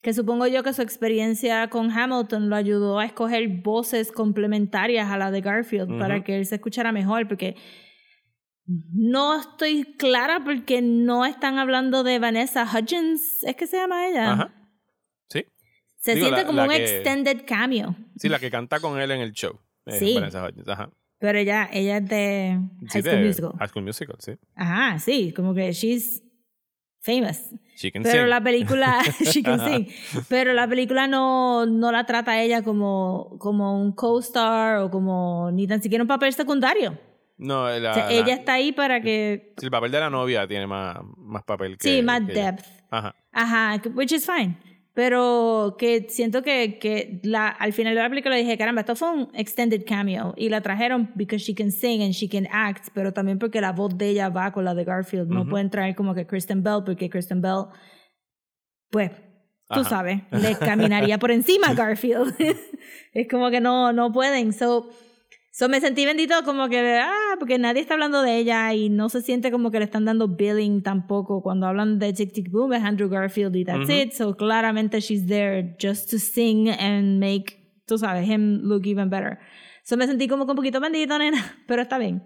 que 0.03 0.13
supongo 0.13 0.47
yo 0.47 0.63
que 0.63 0.73
su 0.73 0.83
experiencia 0.83 1.69
con 1.69 1.91
Hamilton 1.91 2.49
lo 2.49 2.57
ayudó 2.57 2.99
a 2.99 3.05
escoger 3.07 3.49
voces 3.63 4.13
complementarias 4.13 5.11
a 5.11 5.19
la 5.19 5.31
de 5.31 5.41
Garfield 5.41 5.99
para 5.99 6.23
que 6.25 6.37
él 6.39 6.47
se 6.47 6.57
escuchara 6.57 6.91
mejor, 6.93 7.29
porque 7.29 7.57
no 8.93 9.39
estoy 9.41 9.85
clara 9.99 10.43
porque 10.45 10.83
no 10.83 11.25
están 11.27 11.59
hablando 11.59 12.03
de 12.05 12.19
Vanessa 12.19 12.65
Hudgens, 12.65 13.43
¿es 13.45 13.57
que 13.57 13.67
se 13.67 13.77
llama 13.79 14.07
ella? 14.07 14.33
Ajá. 14.33 14.55
Sí. 15.29 15.45
Se 15.97 16.15
Digo, 16.15 16.27
siente 16.27 16.43
la- 16.43 16.47
como 16.47 16.59
la 16.59 16.65
un 16.65 16.71
que- 16.71 16.85
extended 16.97 17.45
cameo. 17.47 17.97
Sí, 18.17 18.29
la 18.29 18.39
que 18.39 18.51
canta 18.51 18.81
con 18.81 19.01
él 19.01 19.11
en 19.11 19.21
el 19.21 19.33
show. 19.33 19.59
Eh, 19.87 19.99
Sí. 19.99 20.15
Vanessa 20.15 20.45
Hudgens, 20.45 20.69
Ajá. 20.69 20.91
Pero 21.19 21.39
ella, 21.39 21.69
ella 21.73 21.99
es 21.99 22.09
de 22.09 22.61
Sí, 22.81 22.87
High 22.89 23.03
School 23.03 23.17
de 23.21 23.27
Musical. 23.27 23.53
High 23.59 23.69
School 23.69 23.85
Musical, 23.85 24.17
sí. 24.21 24.33
Ajá, 24.55 24.99
sí, 24.99 25.33
como 25.35 25.53
que 25.53 25.71
she's 25.73 26.23
famous. 27.03 27.51
She 27.77 27.91
can 27.93 28.03
Pero 28.03 28.23
sing. 28.23 28.29
la 28.31 28.41
película, 28.43 29.01
she 29.35 29.43
can 29.43 29.61
sing. 29.61 29.89
Pero 30.29 30.53
la 30.55 30.67
película 30.69 31.07
no, 31.09 31.67
no 31.67 31.93
la 31.93 32.05
trata 32.07 32.33
a 32.33 32.43
ella 32.43 32.63
como, 32.63 33.37
como 33.39 33.83
un 33.83 33.93
co-star 33.93 34.79
o 34.79 34.91
como 34.91 35.51
ni 35.53 35.67
tan 35.67 35.83
siquiera 35.83 36.03
un 36.05 36.09
papel 36.09 36.33
secundario. 36.33 36.99
No, 37.43 37.69
la, 37.79 37.91
O 37.91 37.95
sea, 37.95 38.05
la- 38.07 38.13
ella 38.13 38.35
está 38.35 38.53
ahí 38.55 38.71
para 38.73 39.01
que, 39.01 39.55
sí, 39.57 39.65
el 39.67 39.71
papel 39.71 39.91
de 39.91 39.99
la 40.01 40.11
novia 40.11 40.47
tiene 40.47 40.67
más, 40.67 40.99
más 41.17 41.43
papel 41.45 41.79
que 41.79 41.89
sí, 41.89 42.03
más 42.03 42.21
que 42.27 42.33
ella. 42.33 42.53
depth. 42.53 42.67
Ajá. 42.91 43.15
Ajá, 43.33 43.79
que- 43.83 43.89
which 43.89 44.13
is 44.13 44.27
fine. 44.27 44.59
Pero 44.93 45.77
que 45.79 46.07
siento 46.11 46.43
que, 46.43 46.79
que 46.79 47.21
la, 47.23 47.49
al 47.49 47.73
final 47.73 47.95
de 47.95 48.03
la 48.03 48.09
película 48.11 48.35
dije, 48.37 48.59
caramba, 48.59 48.81
esto 48.81 48.97
fue 48.97 49.11
un 49.13 49.29
extended 49.35 49.85
cameo. 49.87 50.35
Y 50.37 50.49
la 50.49 50.61
trajeron 50.61 51.13
because 51.15 51.43
she 51.45 51.55
can 51.55 51.71
sing 51.71 52.03
and 52.03 52.13
she 52.13 52.29
can 52.29 52.47
act, 52.53 52.89
pero 52.93 53.13
también 53.13 53.39
porque 53.39 53.61
la 53.61 53.73
voz 53.73 53.97
de 53.97 54.09
ella 54.11 54.29
va 54.29 54.53
con 54.53 54.65
la 54.65 54.75
de 54.75 54.85
Garfield. 54.85 55.29
No 55.31 55.49
pueden 55.49 55.71
traer 55.71 55.95
como 55.95 56.13
que 56.15 56.27
Kristen 56.27 56.63
Bell, 56.63 56.83
porque 56.85 57.09
Kristen 57.09 57.41
Bell, 57.41 57.67
pues, 58.91 59.13
tú 59.69 59.81
Ajá. 59.81 59.89
sabes, 59.89 60.23
le 60.33 60.57
caminaría 60.57 61.19
por 61.19 61.31
encima 61.31 61.69
a 61.69 61.75
Garfield. 61.75 62.35
es 63.15 63.29
como 63.29 63.49
que 63.51 63.61
no, 63.61 63.93
no 63.93 64.11
pueden. 64.13 64.53
So, 64.53 64.91
so 65.61 65.69
me 65.69 65.79
sentí 65.79 66.07
bendito 66.07 66.43
como 66.43 66.71
que, 66.71 67.01
ah, 67.01 67.37
porque 67.39 67.59
nadie 67.59 67.83
está 67.83 67.93
hablando 67.93 68.23
de 68.23 68.39
ella 68.39 68.73
y 68.73 68.89
no 68.89 69.11
se 69.11 69.21
siente 69.21 69.51
como 69.51 69.71
que 69.71 69.79
le 69.79 69.85
están 69.85 70.07
dando 70.07 70.27
billing 70.27 70.83
tampoco. 70.83 71.43
Cuando 71.43 71.67
hablan 71.67 71.99
de 71.99 72.15
Tic 72.15 72.33
Tic 72.33 72.51
Boom 72.51 72.73
es 72.73 72.83
Andrew 72.83 73.11
Garfield 73.11 73.55
y 73.55 73.67
that's 73.67 73.91
Ujú. 73.91 73.93
it. 73.93 74.13
So 74.13 74.35
claramente 74.35 75.03
she's 75.03 75.27
there 75.27 75.77
just 75.79 76.09
to 76.13 76.19
sing 76.19 76.71
and 76.71 77.21
make, 77.21 77.83
tú 77.87 77.99
sabes, 77.99 78.27
him 78.27 78.63
look 78.63 78.87
even 78.87 79.11
better. 79.11 79.39
So 79.83 79.99
me 79.99 80.07
sentí 80.07 80.29
como 80.29 80.47
que 80.47 80.53
un 80.53 80.57
poquito 80.57 80.81
bendito, 80.81 81.19
nena, 81.19 81.59
pero 81.69 81.83
está 81.83 81.99
bien. 81.99 82.23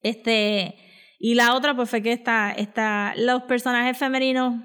Este, 0.00 0.76
y 1.18 1.34
la 1.34 1.56
otra 1.56 1.74
pues 1.74 1.90
fue 1.90 2.02
que 2.02 2.12
esta, 2.12 2.52
esta, 2.52 3.14
los 3.16 3.42
personajes 3.42 3.98
femeninos, 3.98 4.62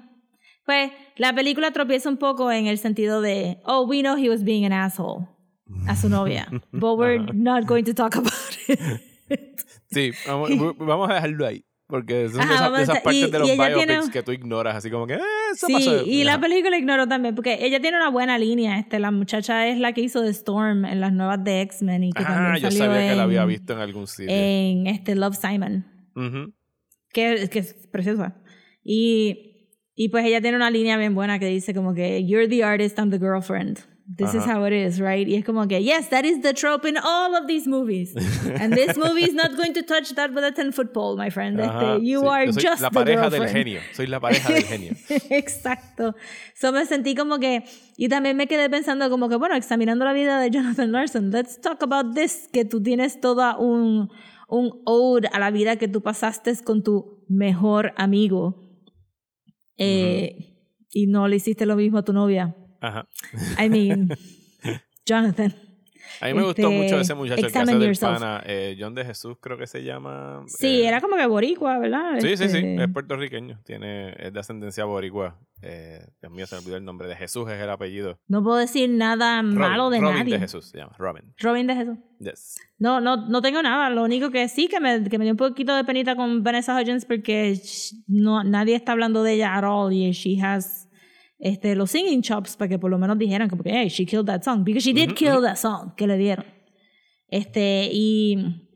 pues 0.64 0.92
la 1.16 1.34
película 1.34 1.72
tropieza 1.72 2.08
un 2.08 2.18
poco 2.18 2.52
en 2.52 2.68
el 2.68 2.78
sentido 2.78 3.20
de, 3.20 3.60
oh, 3.64 3.84
we 3.84 4.00
know 4.00 4.16
he 4.16 4.28
was 4.28 4.44
being 4.44 4.64
an 4.64 4.72
asshole 4.72 5.39
a 5.86 5.96
su 5.96 6.08
novia, 6.08 6.48
but 6.72 6.98
we're 6.98 7.18
not 7.32 7.66
going 7.66 7.84
to 7.84 7.94
talk 7.94 8.16
about 8.16 8.32
it. 8.68 8.80
Sí, 9.90 10.10
vamos, 10.26 10.50
vamos 10.78 11.10
a 11.10 11.14
dejarlo 11.14 11.46
ahí. 11.46 11.64
Porque 11.86 12.28
son 12.28 12.40
Ajá, 12.42 12.54
esas, 12.68 12.80
esas 12.82 13.00
partes 13.00 13.26
y- 13.26 13.30
de 13.32 13.38
los 13.40 13.50
biopics 13.50 13.74
tiene- 13.86 14.10
que 14.12 14.22
tú 14.22 14.30
ignoras, 14.30 14.76
así 14.76 14.90
como 14.92 15.08
que, 15.08 15.14
eh, 15.14 15.20
eso 15.52 15.66
Sí, 15.66 15.72
pasó. 15.72 16.02
y 16.06 16.22
la 16.22 16.34
Ajá. 16.34 16.42
película 16.42 16.78
ignoró 16.78 17.08
también, 17.08 17.34
porque 17.34 17.58
ella 17.66 17.80
tiene 17.80 17.96
una 17.96 18.10
buena 18.10 18.38
línea. 18.38 18.78
Este, 18.78 19.00
la 19.00 19.10
muchacha 19.10 19.66
es 19.66 19.76
la 19.80 19.92
que 19.92 20.00
hizo 20.02 20.20
de 20.22 20.30
Storm 20.30 20.84
en 20.84 21.00
las 21.00 21.12
nuevas 21.12 21.42
de 21.42 21.62
X-Men 21.62 22.04
y 22.04 22.12
que 22.12 22.22
Ah, 22.22 22.26
también 22.26 22.62
yo 22.62 22.70
salió 22.70 22.84
sabía 22.94 23.10
que 23.10 23.16
la 23.16 23.22
había 23.24 23.42
en- 23.42 23.48
visto 23.48 23.72
en 23.72 23.78
algún 23.80 24.06
sitio. 24.06 24.32
en 24.32 24.86
este 24.86 25.16
Love 25.16 25.34
Simon. 25.36 25.84
Ujú. 26.14 26.52
que, 27.12 27.48
que 27.50 27.58
es 27.58 27.74
preciosa. 27.90 28.36
Y, 28.84 29.66
y 29.96 30.10
pues 30.10 30.24
ella 30.26 30.40
tiene 30.40 30.56
una 30.58 30.70
línea 30.70 30.96
bien 30.96 31.16
buena 31.16 31.40
que 31.40 31.46
dice 31.46 31.74
como 31.74 31.92
que, 31.92 32.24
you're 32.24 32.46
the 32.48 32.62
artist, 32.62 32.98
I'm 33.00 33.10
the 33.10 33.18
girlfriend. 33.18 33.80
This 34.12 34.34
is 34.34 34.44
how 34.44 34.64
it 34.64 34.72
is, 34.72 34.98
right? 35.00 35.28
Y 35.28 35.36
es 35.36 35.44
como 35.44 35.68
que, 35.68 35.80
yes, 35.80 36.08
that 36.10 36.24
is 36.24 36.42
the 36.42 36.52
trope 36.52 36.84
in 36.84 36.96
all 36.96 37.36
of 37.36 37.46
these 37.46 37.68
movies. 37.68 38.12
And 38.60 38.72
this 38.74 38.96
movie 38.96 39.22
is 39.22 39.34
not 39.34 39.56
going 39.56 39.72
to 39.74 39.82
touch 39.84 40.10
that 40.16 40.32
with 40.34 40.42
a 40.42 40.50
10 40.50 40.72
foot 40.72 40.92
pole, 40.92 41.16
my 41.16 41.30
friend. 41.30 41.60
Ajá, 41.60 41.94
Este, 41.94 42.04
you 42.04 42.20
sí. 42.22 42.26
are 42.28 42.46
Yo 42.46 42.52
soy 42.52 42.62
just 42.62 42.82
la 42.82 42.88
the 42.88 42.94
pareja 42.94 43.30
del 43.30 43.46
genio. 43.48 43.80
Soy 43.94 44.06
la 44.08 44.18
pareja 44.18 44.52
del 44.52 44.64
genio. 44.64 44.92
Exacto. 45.30 46.16
So 46.56 46.72
me 46.72 46.84
sentí 46.86 47.14
como 47.14 47.38
que, 47.38 47.62
y 47.96 48.08
también 48.08 48.36
me 48.36 48.48
quedé 48.48 48.68
pensando 48.68 49.08
como 49.10 49.28
que, 49.28 49.36
bueno, 49.36 49.54
examinando 49.54 50.04
la 50.04 50.12
vida 50.12 50.40
de 50.40 50.50
Jonathan 50.50 50.90
Larson, 50.90 51.30
let's 51.30 51.60
talk 51.60 51.80
about 51.82 52.12
this, 52.14 52.48
que 52.52 52.64
tú 52.64 52.82
tienes 52.82 53.20
toda 53.20 53.56
un, 53.58 54.10
un 54.48 54.82
ode 54.86 55.28
a 55.32 55.38
la 55.38 55.52
vida 55.52 55.76
que 55.76 55.86
tú 55.86 56.02
pasaste 56.02 56.52
con 56.64 56.82
tu 56.82 57.24
mejor 57.28 57.92
amigo. 57.96 58.66
Eh, 59.78 60.56
Y 60.92 61.06
no 61.06 61.28
le 61.28 61.36
hiciste 61.36 61.64
lo 61.64 61.76
mismo 61.76 61.98
a 61.98 62.02
tu 62.02 62.12
novia. 62.12 62.56
Ajá. 62.80 63.06
I 63.62 63.68
mean, 63.68 64.08
Jonathan. 65.06 65.54
A 66.20 66.26
mí 66.26 66.34
me 66.34 66.42
gustó 66.42 66.62
Este, 66.68 66.82
mucho 66.82 67.00
ese 67.00 67.14
muchacho 67.14 67.46
que 67.46 67.58
hace 67.58 67.78
del 67.78 67.96
pana. 67.96 68.42
eh, 68.44 68.76
John 68.78 68.94
de 68.94 69.04
Jesús 69.04 69.36
creo 69.40 69.56
que 69.56 69.66
se 69.66 69.84
llama. 69.84 70.42
Sí, 70.48 70.82
eh, 70.82 70.88
era 70.88 71.00
como 71.00 71.16
que 71.16 71.24
boricua, 71.26 71.78
¿verdad? 71.78 72.18
Sí, 72.18 72.36
sí, 72.36 72.48
sí. 72.48 72.56
Este, 72.58 72.82
Es 72.84 72.90
puertorriqueño. 72.92 73.60
Tiene, 73.64 74.14
es 74.18 74.32
de 74.32 74.40
ascendencia 74.40 74.84
boricua. 74.84 75.38
Eh, 75.62 76.04
Dios 76.20 76.32
mío, 76.32 76.46
se 76.46 76.56
me 76.56 76.60
olvidó 76.62 76.76
el 76.76 76.84
nombre. 76.84 77.06
De 77.08 77.14
Jesús 77.16 77.48
es 77.48 77.60
el 77.60 77.70
apellido. 77.70 78.18
No 78.28 78.42
puedo 78.42 78.56
decir 78.56 78.90
nada 78.90 79.40
Robin, 79.40 79.56
malo 79.58 79.88
de 79.88 80.00
Robin 80.00 80.18
nadie. 80.18 80.34
de 80.34 80.40
Jesús 80.40 80.66
se 80.66 80.78
llama. 80.78 80.94
Robin. 80.98 81.22
Robin 81.38 81.66
de 81.68 81.74
Jesús. 81.76 81.98
Yes. 82.18 82.56
No, 82.78 83.00
no, 83.00 83.28
no 83.28 83.40
tengo 83.40 83.62
nada. 83.62 83.88
Lo 83.88 84.02
único 84.02 84.30
que 84.30 84.48
sí 84.48 84.66
que 84.68 84.80
me, 84.80 85.04
que 85.08 85.16
me 85.16 85.24
dio 85.24 85.32
un 85.32 85.38
poquito 85.38 85.74
de 85.76 85.84
penita 85.84 86.16
con 86.16 86.42
Vanessa 86.42 86.74
Hudgens 86.78 87.04
porque 87.06 87.58
no, 88.08 88.42
nadie 88.44 88.74
está 88.74 88.92
hablando 88.92 89.22
de 89.22 89.34
ella 89.34 89.54
at 89.54 89.64
all 89.64 89.92
y 89.92 90.10
she 90.10 90.38
has 90.42 90.88
este, 91.40 91.74
los 91.74 91.90
singing 91.90 92.22
chops 92.22 92.56
para 92.56 92.68
que 92.68 92.78
por 92.78 92.90
lo 92.90 92.98
menos 92.98 93.18
dijeran 93.18 93.48
como 93.48 93.62
que, 93.62 93.70
hey, 93.70 93.88
she 93.88 94.04
killed 94.04 94.26
that 94.26 94.42
song. 94.42 94.62
Because 94.62 94.84
she 94.84 94.92
did 94.92 95.14
kill 95.14 95.40
that 95.42 95.56
song 95.56 95.94
que 95.96 96.06
le 96.06 96.18
dieron. 96.18 96.44
Este, 97.28 97.88
y, 97.90 98.68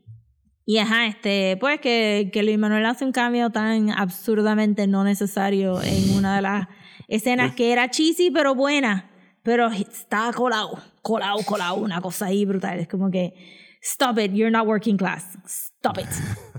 y 0.65 0.79
ajá, 0.79 1.05
este, 1.05 1.57
pues 1.57 1.79
que, 1.79 2.29
que 2.33 2.41
Luis 2.41 2.57
Manuel 2.57 2.85
hace 2.85 3.05
un 3.05 3.11
cambio 3.11 3.51
tan 3.51 3.91
absurdamente 3.91 4.87
no 4.87 5.03
necesario 5.03 5.81
en 5.81 6.17
una 6.17 6.37
de 6.37 6.41
las 6.41 6.67
escenas 7.07 7.53
que 7.53 7.71
era 7.71 7.91
cheesy 7.91 8.31
pero 8.31 8.55
buena, 8.55 9.11
pero 9.43 9.67
estaba 9.67 10.33
colado, 10.33 10.79
colado, 11.03 11.37
colado, 11.45 11.75
una 11.75 12.01
cosa 12.01 12.27
ahí 12.27 12.45
brutal. 12.45 12.79
Es 12.79 12.87
como 12.87 13.11
que, 13.11 13.33
stop 13.83 14.17
it, 14.17 14.31
you're 14.31 14.49
not 14.49 14.65
working 14.65 14.97
class, 14.97 15.37
stop 15.45 15.99
it. 15.99 16.07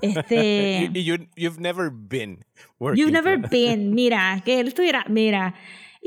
Este, 0.02 0.88
you, 0.94 1.16
you've 1.34 1.58
never 1.58 1.90
been 1.90 2.44
working. 2.78 3.00
You've 3.00 3.12
never 3.12 3.40
class. 3.40 3.50
been, 3.50 3.92
mira, 3.92 4.40
que 4.44 4.60
él 4.60 4.68
estuviera, 4.68 5.04
mira, 5.08 5.54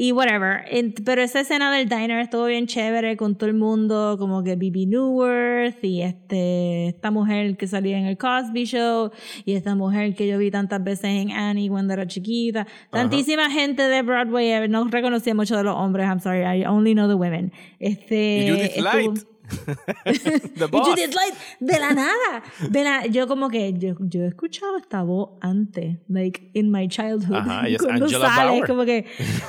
y 0.01 0.13
whatever. 0.13 0.63
Pero 1.03 1.21
esa 1.21 1.41
escena 1.41 1.69
del 1.75 1.89
diner 1.89 2.19
estuvo 2.19 2.45
bien 2.45 2.67
chévere 2.67 3.17
con 3.17 3.35
todo 3.37 3.49
el 3.49 3.55
mundo, 3.55 4.15
como 4.17 4.41
que 4.43 4.55
Bibi 4.55 4.85
Newworth 4.85 5.83
y 5.83 6.01
este, 6.03 6.87
esta 6.87 7.11
mujer 7.11 7.57
que 7.57 7.67
salía 7.67 7.97
en 7.97 8.05
el 8.05 8.17
Cosby 8.17 8.63
Show 8.63 9.11
y 9.43 9.55
esta 9.55 9.75
mujer 9.75 10.15
que 10.15 10.25
yo 10.25 10.37
vi 10.37 10.51
tantas 10.51 10.81
veces 10.81 11.03
en 11.05 11.31
Annie 11.31 11.67
cuando 11.67 11.91
era 11.93 12.07
chiquita. 12.07 12.65
Tantísima 12.91 13.51
gente 13.51 13.81
de 13.83 14.01
Broadway, 14.01 14.47
eh, 14.53 14.67
no 14.69 14.85
reconocía 14.87 15.35
mucho 15.35 15.57
de 15.57 15.63
los 15.63 15.75
hombres, 15.75 16.05
I'm 16.07 16.21
sorry, 16.21 16.43
I 16.43 16.65
only 16.65 16.93
know 16.93 17.09
the 17.09 17.15
women. 17.15 17.51
Este, 17.79 18.45
Y 18.45 18.49
Judith 18.49 18.71
estuvo- 18.77 18.83
Light. 18.93 19.19
Judith 20.71 21.13
Light, 21.13 21.33
de 21.59 21.79
la 21.79 21.93
nada. 21.93 22.43
De 22.69 22.83
la, 22.83 23.05
yo 23.07 23.27
como 23.27 23.49
que, 23.49 23.73
yo, 23.73 23.95
yo 23.99 24.23
he 24.23 24.27
escuchado 24.27 24.77
esta 24.77 25.03
voz 25.03 25.37
antes, 25.41 25.97
like, 26.07 26.51
in 26.53 26.71
my 26.71 26.87
childhood. 26.87 27.37
Ajá, 27.37 27.67
es 27.67 27.81
Cuando 27.81 28.05
Angela 28.05 28.29
sale, 28.29 28.51
Bauer. 28.51 28.67
como 28.67 28.85
que, 28.85 29.05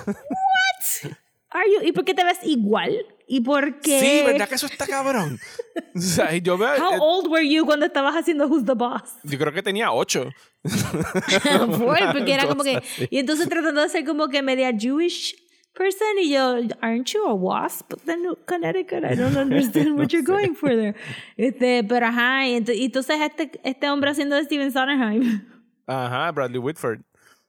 what? 0.06 1.12
Are 1.50 1.64
you? 1.68 1.88
¿Y 1.88 1.92
por 1.92 2.04
qué 2.04 2.14
te 2.14 2.24
ves 2.24 2.38
igual? 2.44 2.96
¿Y 3.26 3.40
por 3.40 3.80
qué? 3.80 4.00
Sí, 4.00 4.26
¿verdad 4.26 4.48
que 4.48 4.54
eso 4.54 4.66
está 4.66 4.86
cabrón? 4.86 5.38
o 5.94 6.00
sea, 6.00 6.36
yo 6.36 6.56
veo. 6.56 6.74
How 6.74 6.94
eh, 6.94 6.98
old 7.00 7.28
were 7.28 7.48
you 7.48 7.64
cuando 7.64 7.86
estabas 7.86 8.14
haciendo 8.14 8.46
Who's 8.46 8.64
the 8.64 8.74
Boss? 8.74 9.02
yo 9.24 9.38
creo 9.38 9.52
que 9.52 9.62
tenía 9.62 9.92
ocho. 9.92 10.30
Fue, 10.64 12.00
porque 12.12 12.34
era 12.34 12.46
como 12.46 12.62
que... 12.62 12.76
Así. 12.76 13.08
Y 13.10 13.18
entonces 13.18 13.48
tratando 13.48 13.80
de 13.80 13.88
ser 13.88 14.04
como 14.04 14.28
que 14.28 14.42
media 14.42 14.72
Jewish, 14.76 15.36
person 15.74 16.06
y 16.20 16.30
yo, 16.30 16.56
aren't 16.80 17.09
you 17.12 17.24
a 17.26 17.35
wasp? 17.35 17.94
Then 18.04 18.24
Connecticut, 18.46 19.04
I 19.04 19.14
don't 19.14 19.37
understand 19.37 19.94
what 19.98 20.09
you're 20.12 20.22
going 20.24 20.54
for 20.54 20.70
there. 20.70 20.94
Este, 21.37 21.85
pero 21.85 22.06
ajá, 22.06 22.46
y 22.48 22.54
ent- 22.56 22.74
y 22.74 22.85
entonces 22.87 23.20
este, 23.20 23.50
este 23.64 23.88
hombre 23.90 24.11
haciendo 24.11 24.37
de 24.37 24.44
Steven 24.44 24.70
Sondheim. 24.72 25.42
Ajá, 25.87 26.30
Bradley 26.33 26.59
Whitford. 26.59 27.00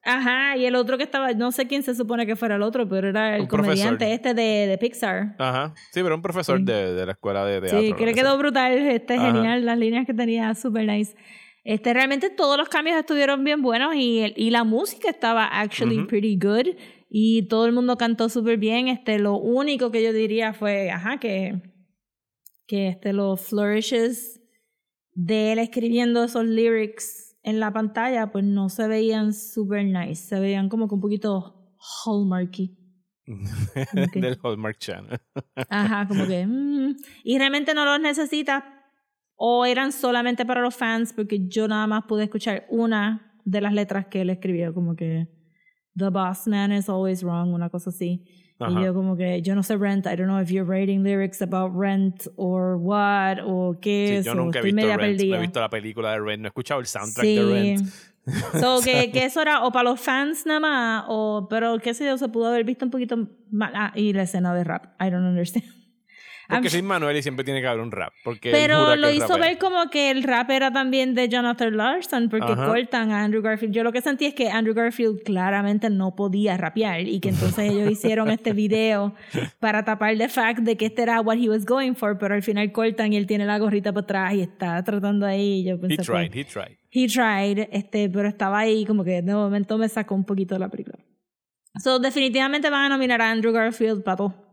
Ajá, 0.04 0.58
y 0.58 0.66
el 0.66 0.74
otro 0.76 0.98
que 0.98 1.04
estaba, 1.04 1.32
no 1.34 1.52
sé 1.52 1.68
quién 1.68 1.84
se 1.84 1.94
supone 1.94 2.26
que 2.26 2.36
fuera 2.36 2.56
el 2.56 2.64
otro, 2.64 2.90
pero 2.90 3.08
era 3.10 3.36
el 3.36 3.42
Un 3.44 3.48
comediante 3.48 3.98
profesor. 4.06 4.14
este 4.14 4.34
de, 4.34 4.66
de 4.68 4.78
Pixar. 4.80 5.36
Ajá. 5.38 5.74
Sí, 5.92 6.02
pero 6.02 6.16
un 6.16 6.24
profesor 6.24 6.58
Sí. 6.58 6.64
de, 6.66 6.94
de 6.96 7.06
la 7.06 7.12
escuela 7.12 7.46
de 7.46 7.62
teatro. 7.62 7.80
Sí, 7.80 7.90
lo 7.90 7.96
que 7.98 8.14
quedó 8.14 8.30
sea. 8.30 8.36
brutal, 8.38 8.72
este 8.80 9.14
Ajá. 9.14 9.32
genial, 9.32 9.64
las 9.66 9.78
líneas 9.78 10.08
que 10.08 10.14
tenía, 10.16 10.56
super 10.56 10.86
nice. 10.88 11.16
Este, 11.64 11.94
realmente 11.94 12.32
todos 12.32 12.58
los 12.58 12.68
cambios 12.68 12.98
estuvieron 12.98 13.44
bien 13.44 13.62
buenos 13.62 13.94
y, 13.94 14.22
el- 14.22 14.34
y 14.36 14.50
la 14.50 14.64
música 14.64 15.08
estaba 15.08 15.46
actually 15.46 16.00
Ujú. 16.00 16.08
pretty 16.08 16.36
good 16.36 16.76
y 17.14 17.50
todo 17.50 17.66
el 17.66 17.74
mundo 17.74 17.98
cantó 17.98 18.30
súper 18.30 18.58
bien. 18.58 18.88
Este, 18.88 19.20
lo 19.20 19.36
único 19.36 19.92
que 19.92 20.02
yo 20.02 20.14
diría 20.14 20.54
fue, 20.54 20.92
ajá, 20.92 21.20
que, 21.20 21.62
que 22.68 22.88
este, 22.88 23.12
los 23.12 23.42
flourishes 23.42 24.42
de 25.14 25.52
él 25.52 25.60
escribiendo 25.60 26.24
esos 26.24 26.46
lyrics 26.46 27.36
en 27.44 27.60
la 27.60 27.74
pantalla, 27.74 28.32
pues 28.32 28.46
no 28.46 28.70
se 28.70 28.88
veían 28.88 29.34
super 29.34 29.84
nice, 29.84 30.24
se 30.24 30.40
veían 30.40 30.70
como 30.70 30.88
que 30.88 30.96
un 30.96 31.02
poquito 31.02 31.76
hallmarky. 32.06 32.78
Ok. 33.28 34.14
Del 34.14 34.40
Hallmark 34.42 34.78
Channel. 34.78 35.20
Ajá, 35.68 36.08
como 36.08 36.26
que. 36.26 36.48
mm, 36.48 36.96
y 37.26 37.38
realmente 37.38 37.74
no 37.74 37.84
los 37.84 38.00
necesitas. 38.00 38.64
O 39.36 39.66
eran 39.66 39.92
solamente 39.92 40.46
para 40.46 40.62
los 40.62 40.76
fans, 40.76 41.12
porque 41.12 41.46
yo 41.50 41.68
nada 41.68 41.88
más 41.88 42.06
pude 42.06 42.24
escuchar 42.24 42.68
una 42.70 43.34
de 43.44 43.60
las 43.60 43.74
letras 43.74 44.06
que 44.06 44.22
él 44.22 44.30
escribió, 44.30 44.74
como 44.74 44.96
que. 44.96 45.41
The 45.98 46.10
boss 46.10 46.48
man 46.48 46.72
is 46.72 46.88
always 46.90 47.24
wrong, 47.24 47.54
una 47.54 47.70
cosa 47.70 47.90
así. 47.90 48.24
Ajá. 48.60 48.80
Y 48.80 48.84
yo, 48.86 48.94
como 48.94 49.16
que, 49.18 49.42
yo 49.42 49.56
no 49.56 49.64
sé 49.64 49.76
Rent, 49.78 50.06
I 50.06 50.16
don't 50.16 50.28
know 50.28 50.40
if 50.40 50.52
you're 50.52 50.64
writing 50.66 51.04
lyrics 51.04 51.42
about 51.42 51.72
Rent 51.76 52.28
or 52.38 52.78
what, 52.78 53.40
o 53.44 53.76
qué 53.82 54.08
Sí, 54.08 54.16
es. 54.18 54.26
yo 54.26 54.34
o 54.34 54.36
nunca 54.36 54.60
he 54.60 54.62
visto 54.62 54.78
Rent. 54.98 55.20
No 55.22 55.36
he 55.36 55.40
visto 55.42 55.60
la 55.60 55.70
película 55.70 56.12
de 56.12 56.20
Rent. 56.20 56.42
No 56.44 56.48
he 56.48 56.50
escuchado 56.50 56.80
el 56.80 56.86
soundtrack 56.86 57.26
Sí. 57.26 57.36
de 57.36 57.44
Rent. 57.46 57.90
So, 58.60 58.80
que, 58.84 59.12
que 59.12 59.26
eso 59.26 59.42
era 59.42 59.64
o 59.66 59.72
para 59.72 59.90
los 59.90 60.00
fans 60.00 60.46
nada 60.46 60.60
más, 60.60 61.06
o, 61.08 61.48
pero 61.50 61.80
qué 61.80 61.94
sé 61.96 62.06
yo, 62.06 62.18
se 62.20 62.30
pudo 62.30 62.48
haber 62.50 62.64
visto 62.64 62.86
un 62.86 62.92
poquito 62.92 63.18
más. 63.50 63.72
Ah, 63.74 63.92
y 63.96 64.14
la 64.14 64.22
escena 64.24 64.54
de 64.54 64.64
rap, 64.64 64.86
I 65.02 65.10
don't 65.10 65.26
understand. 65.26 65.66
Porque 66.52 66.70
soy 66.70 66.82
Manuel 66.82 67.18
y 67.18 67.22
siempre 67.24 67.44
tiene 67.44 67.62
que 67.62 67.68
haber 67.68 67.82
un 67.82 67.92
rap. 67.92 68.14
Porque 68.24 68.52
Pero 68.52 68.96
lo 68.96 69.10
hizo 69.12 69.38
ver 69.38 69.58
como 69.58 69.90
que 69.90 70.12
el 70.12 70.24
rap 70.24 70.50
era 70.52 70.72
también 70.72 71.14
de 71.16 71.28
Jonathan 71.30 71.76
Larson, 71.78 72.30
porque 72.30 72.52
Ajá. 72.54 72.68
cortan 72.68 73.12
a 73.12 73.24
Andrew 73.24 73.42
Garfield. 73.42 73.74
Yo 73.74 73.84
lo 73.84 73.92
que 73.92 74.02
sentí 74.02 74.26
es 74.26 74.34
que 74.34 74.50
Andrew 74.50 74.74
Garfield 74.76 75.24
claramente 75.24 75.90
no 75.90 76.16
podía 76.16 76.58
rapear 76.58 77.02
y 77.08 77.20
que 77.20 77.30
entonces 77.30 77.72
ellos 77.72 77.90
hicieron 77.92 78.30
este 78.30 78.54
video 78.54 79.14
para 79.60 79.84
tapar 79.86 80.18
the 80.18 80.30
fact 80.30 80.60
de 80.60 80.78
que 80.78 80.86
este 80.88 81.02
era 81.04 81.22
what 81.22 81.38
he 81.38 81.50
was 81.50 81.66
going 81.66 81.94
for, 81.96 82.18
pero 82.18 82.36
al 82.36 82.44
final 82.44 82.72
cortan 82.72 83.14
y 83.14 83.18
él 83.18 83.26
tiene 83.28 83.46
la 83.46 83.58
gorrita 83.58 83.92
para 83.94 84.04
atrás 84.04 84.34
y 84.34 84.42
está 84.42 84.84
tratando 84.84 85.26
ahí. 85.26 85.64
Yo 85.64 85.76
He 85.76 85.78
pensé 85.78 85.98
que- 85.98 86.04
tried, 86.04 86.36
he 86.36 86.44
tried. 86.46 86.78
He 86.94 87.08
tried, 87.08 87.70
este, 87.72 88.10
pero 88.10 88.28
estaba 88.28 88.60
ahí 88.60 88.86
como 88.86 89.04
que 89.06 89.22
de 89.22 89.34
momento 89.34 89.78
me 89.78 89.88
sacó 89.88 90.14
un 90.14 90.26
poquito 90.26 90.56
de 90.56 90.60
la 90.60 90.68
película. 90.70 90.98
So, 91.82 92.00
definitivamente 92.00 92.70
van 92.70 92.84
a 92.86 92.90
nominar 92.90 93.22
a 93.22 93.32
Andrew 93.32 93.54
Garfield 93.54 94.04
para 94.04 94.18
todo. 94.18 94.51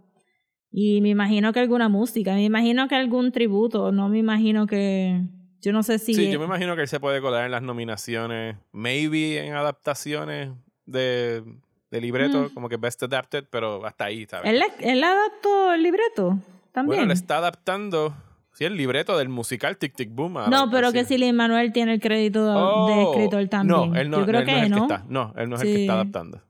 Y 0.70 1.00
me 1.00 1.08
imagino 1.08 1.52
que 1.52 1.60
alguna 1.60 1.88
música, 1.88 2.34
me 2.34 2.44
imagino 2.44 2.88
que 2.88 2.94
algún 2.94 3.32
tributo, 3.32 3.92
no 3.92 4.08
me 4.08 4.18
imagino 4.18 4.66
que... 4.66 5.22
Yo 5.60 5.72
no 5.72 5.82
sé 5.82 5.98
si... 5.98 6.14
Sí, 6.14 6.30
yo 6.30 6.38
me 6.38 6.44
imagino 6.44 6.76
que 6.76 6.82
él 6.82 6.88
se 6.88 7.00
puede 7.00 7.20
colar 7.20 7.44
en 7.46 7.50
las 7.50 7.62
nominaciones, 7.62 8.56
maybe 8.70 9.44
en 9.44 9.54
adaptaciones 9.54 10.50
de, 10.86 11.42
de 11.90 12.00
libreto, 12.00 12.50
como 12.54 12.68
que 12.68 12.76
Best 12.76 13.02
Adapted, 13.02 13.44
pero 13.50 13.84
hasta 13.84 14.04
ahí, 14.04 14.24
¿sabes? 14.26 14.44
Mm. 14.50 14.54
¿Él, 14.54 14.62
él 14.80 15.04
adaptó 15.04 15.72
el 15.72 15.82
libreto 15.82 16.38
también. 16.72 16.98
Bueno, 16.98 17.08
le 17.08 17.14
está 17.14 17.38
adaptando, 17.38 18.14
sí, 18.52 18.64
el 18.64 18.76
libreto 18.76 19.18
del 19.18 19.28
musical 19.28 19.78
Tic 19.78 19.96
Tic 19.96 20.10
Boom. 20.14 20.34
no, 20.48 20.70
pero 20.70 20.92
que 20.92 21.04
si 21.04 21.18
Lin 21.18 21.34
Manuel 21.34 21.72
tiene 21.72 21.94
el 21.94 22.00
crédito 22.00 22.44
de 22.46 22.52
Oh, 22.54 23.10
escritor 23.10 23.48
también. 23.48 23.92
No, 23.92 23.96
él 23.96 24.10
no, 24.10 24.20
yo 24.20 24.26
creo 24.26 24.40
él 24.40 24.46
que 24.46 24.52
no 24.52 24.58
es 24.58 24.64
el 24.64 24.70
no. 24.70 24.76
que 24.86 24.94
está. 24.94 25.06
No, 25.08 25.34
él 25.36 25.48
no 25.48 25.56
es 25.56 25.62
el 25.62 25.68
que 25.68 25.80
está 25.80 25.94
adaptando. 25.94 26.42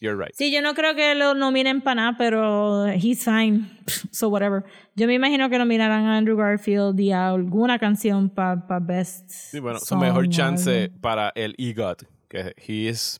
You're 0.00 0.16
right. 0.16 0.32
Sí, 0.34 0.52
yo 0.52 0.62
no 0.62 0.74
creo 0.74 0.94
que 0.94 1.14
lo 1.16 1.34
nominen 1.34 1.80
para 1.80 1.96
nada, 1.96 2.16
pero 2.18 2.86
he's 2.88 3.24
fine. 3.24 3.62
So 4.12 4.28
whatever. 4.28 4.64
Yo 4.94 5.06
me 5.06 5.14
imagino 5.14 5.48
que 5.50 5.58
nominarán 5.58 6.04
a 6.06 6.16
Andrew 6.18 6.36
Garfield 6.36 7.00
y 7.00 7.10
a 7.10 7.30
alguna 7.30 7.78
canción 7.78 8.28
para 8.30 8.62
Best. 8.80 9.28
Sí, 9.30 9.58
bueno, 9.60 9.78
su 9.80 9.96
mejor 9.96 10.28
chance 10.28 10.90
para 11.00 11.30
el 11.34 11.54
EGOT 11.58 12.04
que 12.28 12.54
he 12.58 12.88
is 12.90 13.18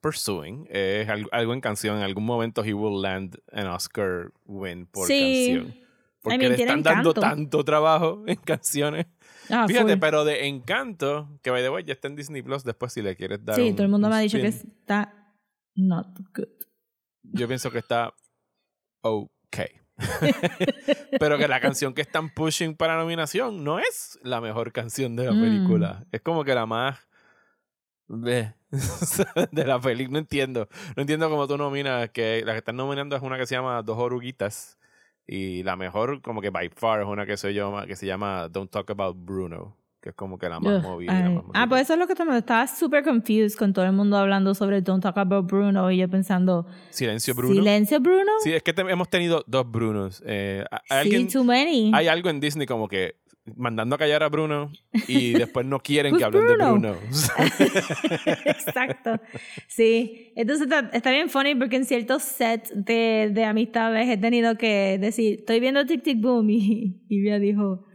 pursuing 0.00 0.66
es 0.70 1.08
al- 1.08 1.28
algo 1.30 1.54
en 1.54 1.60
canción. 1.60 1.96
En 1.98 2.02
algún 2.02 2.24
momento 2.24 2.64
he 2.64 2.74
will 2.74 3.00
land 3.00 3.36
an 3.52 3.68
Oscar 3.68 4.32
win 4.46 4.86
por 4.86 5.06
Sí. 5.06 5.54
canción. 5.60 5.80
Porque 6.22 6.38
mean, 6.38 6.52
le 6.52 6.58
están 6.58 6.82
dando 6.82 7.14
tanto 7.14 7.64
trabajo 7.64 8.24
en 8.26 8.36
canciones. 8.36 9.06
Ah, 9.48 9.66
Fíjate, 9.66 9.92
full. 9.92 10.00
pero 10.00 10.24
de 10.24 10.46
Encanto, 10.48 11.28
que 11.42 11.50
by 11.50 11.62
the 11.62 11.70
way 11.70 11.82
ya 11.84 11.92
está 11.94 12.08
en 12.08 12.16
Disney 12.16 12.42
Plus, 12.42 12.62
después 12.64 12.92
si 12.92 13.00
le 13.02 13.16
quieres 13.16 13.42
dar 13.44 13.56
Sí, 13.56 13.62
un- 13.70 13.74
todo 13.76 13.84
el 13.84 13.90
mundo 13.90 14.08
un 14.08 14.10
me 14.12 14.16
ha 14.18 14.20
dicho 14.20 14.38
que 14.38 14.48
está 14.48 15.14
not 15.74 16.06
good. 16.34 16.48
Yo 17.22 17.46
pienso 17.48 17.70
que 17.70 17.78
está 17.78 18.14
ok. 19.02 19.56
pero 21.18 21.36
que 21.36 21.46
la 21.48 21.60
canción 21.60 21.92
que 21.92 22.00
están 22.00 22.30
pushing 22.32 22.74
para 22.74 22.96
nominación 22.96 23.62
no 23.64 23.78
es 23.78 24.18
la 24.22 24.40
mejor 24.40 24.72
canción 24.72 25.16
de 25.16 25.26
la 25.26 25.32
Mm. 25.32 25.40
película. 25.42 26.06
Es 26.12 26.22
como 26.22 26.44
que 26.44 26.54
la 26.54 26.66
más... 26.66 26.98
de 28.08 28.54
la 29.64 29.80
película. 29.80 30.12
No 30.14 30.18
entiendo. 30.18 30.68
No 30.96 31.02
entiendo 31.02 31.28
cómo 31.28 31.46
tú 31.46 31.56
nominas 31.58 32.10
que 32.10 32.42
la 32.44 32.52
que 32.52 32.58
están 32.58 32.76
nominando 32.76 33.14
es 33.16 33.22
una 33.22 33.36
que 33.38 33.46
se 33.46 33.54
llama 33.54 33.82
Dos 33.82 33.98
Oruguitas. 33.98 34.78
Y 35.26 35.62
la 35.62 35.76
mejor, 35.76 36.22
como 36.22 36.40
que 36.40 36.50
by 36.50 36.70
far, 36.70 37.02
es 37.02 37.06
una 37.06 37.24
que 37.26 37.36
se 37.36 37.52
llama, 37.54 37.86
que 37.86 37.94
se 37.94 38.06
llama 38.06 38.48
Don't 38.48 38.70
Talk 38.70 38.90
About 38.90 39.16
Bruno. 39.18 39.76
Que 40.02 40.08
es 40.10 40.14
como 40.14 40.38
que 40.38 40.48
la 40.48 40.58
más 40.60 40.78
Ugh, 40.82 40.90
movida. 40.90 41.12
la 41.20 41.28
más 41.30 41.44
Ah, 41.52 41.66
pues 41.68 41.82
eso 41.82 41.92
es 41.92 41.98
lo 41.98 42.06
que 42.06 42.14
te 42.14 42.22
estaba 42.38 42.66
super 42.66 43.04
confused 43.04 43.58
con 43.58 43.72
todo 43.74 43.84
el 43.84 43.92
mundo 43.92 44.16
hablando 44.16 44.54
sobre 44.54 44.80
Don't 44.80 45.02
Talk 45.02 45.18
About 45.18 45.46
Bruno 45.50 45.90
y 45.90 45.98
yo 45.98 46.08
pensando, 46.08 46.66
Silencio 46.88 47.34
Bruno. 47.34 47.54
¿silencio 47.54 48.00
Bruno? 48.00 48.32
Sí, 48.42 48.52
es 48.52 48.62
que 48.62 48.72
te- 48.72 48.80
hemos 48.82 49.10
tenido 49.10 49.44
dos 49.46 49.70
Brunos. 49.70 50.22
Eh, 50.24 50.64
¿hay 50.70 50.78
Sí, 50.88 50.94
alguien, 50.94 51.28
too 51.28 51.44
many. 51.44 51.92
hay 51.94 52.08
algo 52.08 52.30
en 52.30 52.40
Disney 52.40 52.66
como 52.66 52.88
que 52.88 53.16
mandando 53.56 53.96
a 53.96 53.98
callar 53.98 54.22
a 54.22 54.28
Bruno 54.28 54.70
y 55.08 55.32
después 55.54 55.66
no 55.66 55.80
quieren 55.80 56.16
que 56.16 56.24
hablen 56.24 56.44
Bruno? 56.44 56.64
de 56.66 56.70
Bruno. 56.72 56.94
Exacto. 58.46 59.20
Sí. 59.66 60.32
Entonces 60.36 60.62
está, 60.66 60.90
está 60.92 61.10
bien 61.10 61.28
funny 61.28 61.54
porque 61.54 61.76
en 61.76 61.84
ciertos 61.84 62.22
sets 62.22 62.72
de, 62.74 63.30
de 63.32 63.44
amistades 63.44 64.08
he 64.08 64.16
tenido 64.16 64.56
que 64.56 64.98
decir, 64.98 65.40
estoy 65.40 65.60
viendo 65.60 65.84
Tic 65.86 66.02
Tic 66.02 66.20
Boom 66.20 66.50
y, 66.50 67.02
y 67.08 67.20
dijo, 67.40 67.86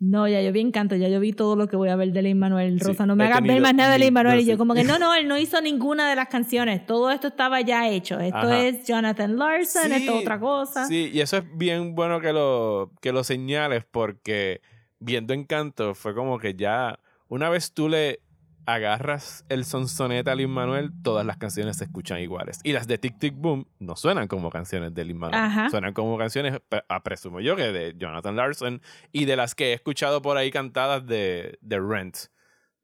no, 0.00 0.26
ya 0.26 0.40
yo 0.40 0.50
vi 0.50 0.60
Encanto, 0.60 0.96
ya 0.96 1.08
yo 1.08 1.20
vi 1.20 1.34
todo 1.34 1.56
lo 1.56 1.68
que 1.68 1.76
voy 1.76 1.90
a 1.90 1.96
ver 1.96 2.10
de 2.10 2.22
Lin 2.22 2.38
Manuel 2.38 2.80
Sí, 2.80 2.86
Rosa, 2.86 3.04
no 3.04 3.16
me 3.16 3.24
hagas 3.24 3.42
ver 3.42 3.60
más 3.60 3.74
nada 3.74 3.92
de 3.92 3.98
Lin 3.98 4.14
Manuel. 4.14 4.40
Y 4.40 4.46
yo 4.46 4.56
como 4.56 4.72
que 4.72 4.82
no, 4.82 4.98
no, 4.98 5.14
él 5.14 5.28
no 5.28 5.36
hizo 5.38 5.60
ninguna 5.60 6.08
de 6.08 6.16
las 6.16 6.28
canciones, 6.28 6.86
todo 6.86 7.10
esto 7.10 7.28
estaba 7.28 7.60
ya 7.60 7.86
hecho, 7.86 8.18
esto 8.18 8.38
Ajá. 8.38 8.66
es 8.66 8.86
Jonathan 8.86 9.36
Larson, 9.36 9.92
esto 9.92 10.12
es 10.14 10.22
otra 10.22 10.40
cosa. 10.40 10.86
Sí, 10.86 11.10
y 11.12 11.20
eso 11.20 11.36
es 11.36 11.44
bien 11.54 11.94
bueno 11.94 12.18
que 12.20 12.32
lo, 12.32 12.92
que 13.02 13.12
lo 13.12 13.22
señales 13.24 13.84
porque 13.90 14.62
viendo 15.00 15.34
Encanto 15.34 15.94
fue 15.94 16.14
como 16.14 16.38
que 16.38 16.54
ya 16.54 16.98
una 17.28 17.50
vez 17.50 17.74
tú 17.74 17.90
le 17.90 18.20
agarras 18.66 19.44
el 19.48 19.64
sonsonete 19.64 20.30
a 20.30 20.34
Lin 20.34 20.50
Manuel, 20.50 20.90
todas 21.02 21.24
las 21.26 21.36
canciones 21.36 21.76
se 21.78 21.84
escuchan 21.84 22.20
iguales. 22.20 22.60
Y 22.64 22.72
las 22.72 22.86
de 22.86 22.98
Tic 22.98 23.18
Tic 23.18 23.34
Boom 23.36 23.66
no 23.78 23.96
suenan 23.96 24.28
como 24.28 24.50
canciones 24.50 24.94
de 24.94 25.04
Lin 25.04 25.18
Manuel. 25.18 25.40
Ajá. 25.42 25.70
Suenan 25.70 25.92
como 25.94 26.16
canciones, 26.18 26.60
pe- 26.68 26.82
ah, 26.88 27.02
presumo 27.02 27.40
yo, 27.40 27.56
que 27.56 27.72
de 27.72 27.94
Jonathan 27.96 28.36
Larson 28.36 28.80
y 29.12 29.24
de 29.24 29.36
las 29.36 29.54
que 29.54 29.70
he 29.70 29.72
escuchado 29.72 30.22
por 30.22 30.36
ahí 30.36 30.50
cantadas 30.50 31.06
de, 31.06 31.58
de 31.60 31.80
Rent. 31.80 32.16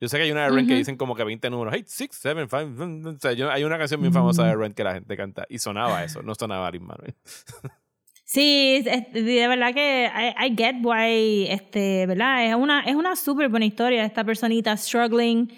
Yo 0.00 0.08
sé 0.08 0.18
que 0.18 0.24
hay 0.24 0.30
una 0.32 0.42
de 0.42 0.50
Rent 0.50 0.68
que 0.68 0.74
Ujú. 0.74 0.78
dicen 0.78 0.96
como 0.98 1.14
que 1.14 1.24
20 1.24 1.48
números. 1.48 1.72
Hey, 1.74 1.84
6, 1.86 2.10
7, 2.12 2.46
5. 2.50 3.08
O 3.08 3.18
sea, 3.18 3.32
yo- 3.32 3.50
hay 3.50 3.64
una 3.64 3.78
canción 3.78 4.00
bien 4.00 4.12
famosa 4.12 4.44
de 4.44 4.54
Rent 4.54 4.74
que 4.76 4.84
la 4.84 4.92
gente 4.94 5.16
canta 5.16 5.46
y 5.48 5.58
sonaba 5.58 6.04
eso, 6.04 6.22
no 6.22 6.34
sonaba 6.34 6.70
Lin 6.70 6.84
Manuel. 6.84 7.14
Sí, 8.28 8.82
es- 8.84 9.12
de 9.12 9.46
verdad 9.48 9.72
que 9.72 10.10
I, 10.12 10.46
I 10.48 10.54
get 10.56 10.76
why, 10.82 11.46
este, 11.48 12.06
¿verdad? 12.06 12.44
Es 12.48 12.54
una, 12.56 12.80
es 12.80 12.96
una 12.96 13.14
súper 13.14 13.48
buena 13.48 13.66
historia. 13.66 14.04
Esta 14.04 14.24
personita 14.24 14.76
struggling, 14.76 15.48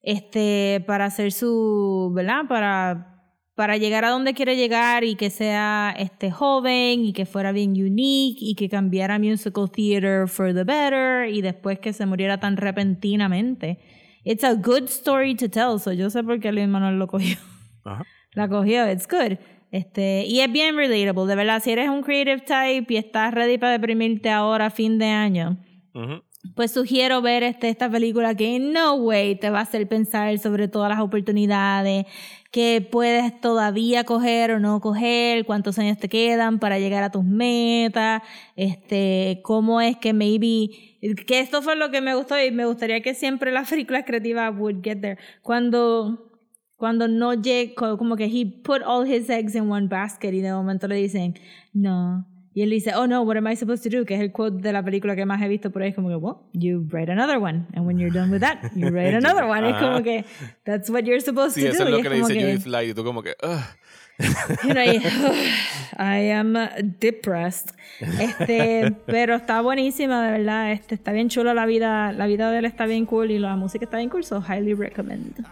este, 0.00 0.82
para 0.86 1.04
hacer 1.04 1.32
su, 1.32 2.10
¿verdad? 2.14 2.46
Para, 2.48 3.10
para 3.54 3.76
llegar 3.76 4.06
a 4.06 4.08
donde 4.08 4.32
quiere 4.32 4.56
llegar 4.56 5.04
y 5.04 5.16
que 5.16 5.28
sea, 5.28 5.94
este, 5.98 6.30
joven 6.30 7.04
y 7.04 7.12
que 7.12 7.26
fuera 7.26 7.52
bien 7.52 7.72
unique 7.72 8.38
y 8.40 8.54
que 8.54 8.70
cambiara 8.70 9.18
musical 9.18 9.70
theater 9.70 10.26
for 10.26 10.54
the 10.54 10.64
better 10.64 11.28
y 11.28 11.42
después 11.42 11.78
que 11.78 11.92
se 11.92 12.06
muriera 12.06 12.40
tan 12.40 12.56
repentinamente. 12.56 13.78
It's 14.24 14.44
a 14.44 14.54
good 14.54 14.84
story 14.88 15.34
to 15.36 15.50
tell, 15.50 15.78
so 15.78 15.92
yo 15.92 16.08
sé 16.08 16.24
por 16.24 16.40
qué 16.40 16.50
Luis 16.52 16.68
Manuel 16.68 16.98
lo 16.98 17.06
cogió 17.06 17.36
Ajá. 17.84 18.02
la 18.32 18.48
cogió, 18.48 18.90
it's 18.90 19.06
good. 19.06 19.36
Este, 19.74 20.24
y 20.24 20.38
es 20.38 20.52
bien 20.52 20.76
relatable, 20.76 21.26
de 21.26 21.34
verdad, 21.34 21.60
si 21.60 21.72
eres 21.72 21.88
un 21.88 22.02
creative 22.02 22.42
type 22.42 22.94
y 22.94 22.96
estás 22.96 23.34
ready 23.34 23.58
para 23.58 23.72
deprimirte 23.72 24.30
ahora 24.30 24.70
fin 24.70 25.00
de 25.00 25.06
año, 25.06 25.58
Ujú. 25.92 26.22
pues 26.54 26.70
sugiero 26.70 27.20
ver 27.22 27.42
este, 27.42 27.70
esta 27.70 27.90
película 27.90 28.36
que 28.36 28.54
en 28.54 28.72
no 28.72 28.94
way 28.94 29.34
te 29.34 29.50
va 29.50 29.58
a 29.58 29.62
hacer 29.62 29.88
pensar 29.88 30.38
sobre 30.38 30.68
todas 30.68 30.90
las 30.90 31.00
oportunidades 31.00 32.06
que 32.52 32.86
puedes 32.88 33.40
todavía 33.40 34.04
coger 34.04 34.52
o 34.52 34.60
no 34.60 34.80
coger, 34.80 35.44
cuántos 35.44 35.76
años 35.80 35.98
te 35.98 36.08
quedan 36.08 36.60
para 36.60 36.78
llegar 36.78 37.02
a 37.02 37.10
tus 37.10 37.24
metas, 37.24 38.22
este, 38.54 39.40
cómo 39.42 39.80
es 39.80 39.96
que 39.96 40.12
maybe, 40.12 40.68
que 41.26 41.40
esto 41.40 41.62
fue 41.62 41.74
lo 41.74 41.90
que 41.90 42.00
me 42.00 42.14
gustó 42.14 42.40
y 42.40 42.52
me 42.52 42.64
gustaría 42.64 43.00
que 43.00 43.14
siempre 43.14 43.50
las 43.50 43.70
películas 43.70 44.04
creativas 44.06 44.54
would 44.56 44.84
get 44.84 45.00
there. 45.00 45.18
Cuando 45.42 46.30
cuando 46.84 47.08
no 47.08 47.32
llega, 47.32 47.96
como 47.96 48.14
que 48.14 48.26
he 48.26 48.44
put 48.44 48.82
all 48.84 49.06
his 49.10 49.30
eggs 49.30 49.54
in 49.54 49.70
one 49.70 49.88
basket 49.88 50.34
y 50.34 50.40
de 50.42 50.52
momento 50.52 50.86
le 50.86 50.96
dicen, 50.96 51.34
no. 51.72 52.26
Y 52.52 52.60
él 52.60 52.68
dice, 52.68 52.92
oh 52.94 53.06
no, 53.06 53.22
what 53.22 53.38
am 53.38 53.46
I 53.48 53.56
supposed 53.56 53.82
to 53.82 53.88
do? 53.98 54.04
Que 54.04 54.14
es 54.16 54.20
el 54.20 54.30
quote 54.30 54.60
de 54.62 54.70
la 54.70 54.82
película 54.82 55.16
que 55.16 55.24
más 55.24 55.40
he 55.40 55.48
visto 55.48 55.70
por 55.72 55.80
ahí. 55.82 55.88
Es 55.88 55.94
como 55.94 56.10
que, 56.10 56.16
well, 56.16 56.36
you 56.52 56.86
write 56.92 57.10
another 57.10 57.38
one. 57.38 57.64
And 57.74 57.86
when 57.86 57.98
you're 57.98 58.12
done 58.12 58.30
with 58.30 58.40
that, 58.42 58.58
you 58.76 58.90
write 58.90 59.14
another 59.16 59.44
one. 59.44 59.66
Es 59.66 59.76
como 59.80 60.02
que, 60.02 60.26
that's 60.66 60.90
what 60.90 61.04
you're 61.04 61.22
supposed 61.22 61.54
Sí, 61.56 61.62
to 61.62 61.68
eso 61.70 61.84
do. 61.84 61.86
es 61.86 61.90
lo 61.92 61.98
Y 61.98 62.02
que 62.02 62.08
le 62.10 62.16
dice 62.16 62.34
Judith 62.34 62.66
Light 62.66 62.90
y 62.90 62.94
tú 62.94 63.02
como 63.02 63.22
que, 63.22 63.34
"Ugh". 63.42 63.64
you 64.62 64.72
know, 64.74 64.84
y, 64.84 65.00
I 65.98 66.30
am 66.32 66.54
uh, 66.54 66.68
depressed. 67.00 67.70
Este, 68.20 68.94
pero 69.06 69.36
está 69.36 69.60
buenísima, 69.62 70.24
de 70.26 70.32
verdad. 70.38 70.70
Este, 70.72 70.94
está 70.96 71.12
bien 71.12 71.28
chula 71.30 71.54
la 71.54 71.64
vida. 71.66 72.12
La 72.12 72.26
vida 72.26 72.50
de 72.50 72.58
él 72.58 72.66
está 72.66 72.84
bien 72.86 73.06
cool 73.06 73.30
y 73.30 73.38
la 73.40 73.56
música 73.56 73.84
está 73.86 73.96
bien 73.96 74.10
cool. 74.10 74.22
So 74.22 74.40
highly 74.40 74.74
recommend. 74.74 75.44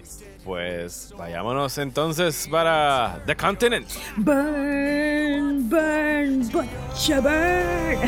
Nice. 0.00 0.24
Pues 0.44 1.12
vayámonos 1.16 1.76
entonces 1.78 2.48
para 2.50 3.22
The 3.26 3.36
Continent. 3.36 3.86
Burn, 4.16 5.68
burn, 5.68 6.48
butcher, 6.48 7.20
burn. 7.20 7.98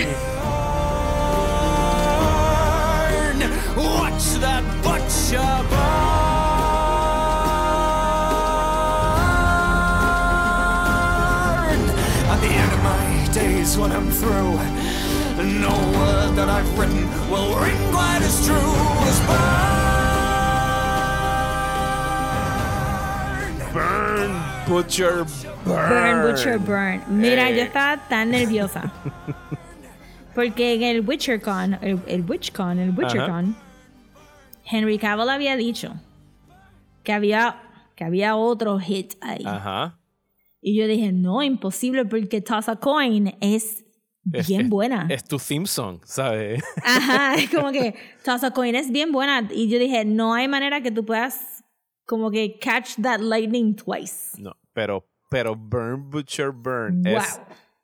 Watch 3.76 4.40
that 4.40 4.64
butcher 4.82 5.38
burn. 5.68 5.80
At 12.30 12.40
the 12.40 12.48
end 12.48 12.72
of 12.72 12.82
my 12.82 13.28
days 13.34 13.76
when 13.76 13.92
I'm 13.92 14.10
through, 14.10 14.58
no 15.60 15.74
word 15.98 16.36
that 16.36 16.48
I've 16.48 16.78
written 16.78 17.06
will 17.30 17.54
ring 17.60 17.92
quite 17.92 18.22
as 18.22 18.46
true 18.46 18.56
as 18.56 19.20
burn. 19.26 19.71
Burn, 24.12 24.30
Butcher, 24.68 25.24
Burn. 25.64 25.88
Burn, 25.88 26.22
butcher, 26.22 26.58
burn. 26.58 27.00
Mira, 27.08 27.50
yo 27.50 27.62
estaba 27.62 27.96
tan 28.08 28.30
nerviosa. 28.30 28.92
Porque 30.34 30.74
en 30.74 30.82
el 30.82 31.00
WitcherCon, 31.06 31.78
el, 31.82 31.98
el 32.06 32.22
WitchCon, 32.28 32.78
el 32.78 32.90
WitcherCon, 32.90 33.54
Henry 34.64 34.98
Cavill 34.98 35.28
había 35.28 35.56
dicho 35.56 35.94
que 37.04 37.12
había, 37.12 37.62
que 37.96 38.04
había 38.04 38.36
otro 38.36 38.78
hit 38.78 39.14
ahí. 39.20 39.42
Ajá. 39.44 39.98
Y 40.62 40.76
yo 40.78 40.86
dije, 40.86 41.12
no, 41.12 41.42
imposible, 41.42 42.04
porque 42.06 42.40
Toss 42.40 42.68
a 42.68 42.76
Coin 42.76 43.34
es 43.40 43.84
Es- 44.32 44.46
bien 44.46 44.62
es- 44.62 44.68
buena. 44.70 45.06
Es 45.10 45.24
tu 45.24 45.38
theme 45.38 45.66
song, 45.66 46.00
¿sabes? 46.04 46.62
Ajá, 46.84 47.34
es 47.34 47.50
como 47.50 47.70
que 47.72 47.94
Toss 48.24 48.44
a 48.44 48.52
Coin 48.52 48.74
es 48.74 48.90
bien 48.90 49.10
buena. 49.12 49.48
Y 49.52 49.68
yo 49.68 49.78
dije, 49.78 50.04
no 50.06 50.32
hay 50.34 50.48
manera 50.48 50.80
que 50.80 50.90
tú 50.90 51.04
puedas 51.04 51.51
como 52.12 52.30
que 52.30 52.58
catch 52.60 52.96
that 53.00 53.20
lightning 53.20 53.74
twice. 53.74 54.36
No, 54.38 54.54
pero, 54.74 55.06
pero 55.30 55.54
Burn, 55.56 56.10
Butcher, 56.10 56.50
Burn 56.52 57.02
Wow. 57.04 57.16
es 57.16 57.40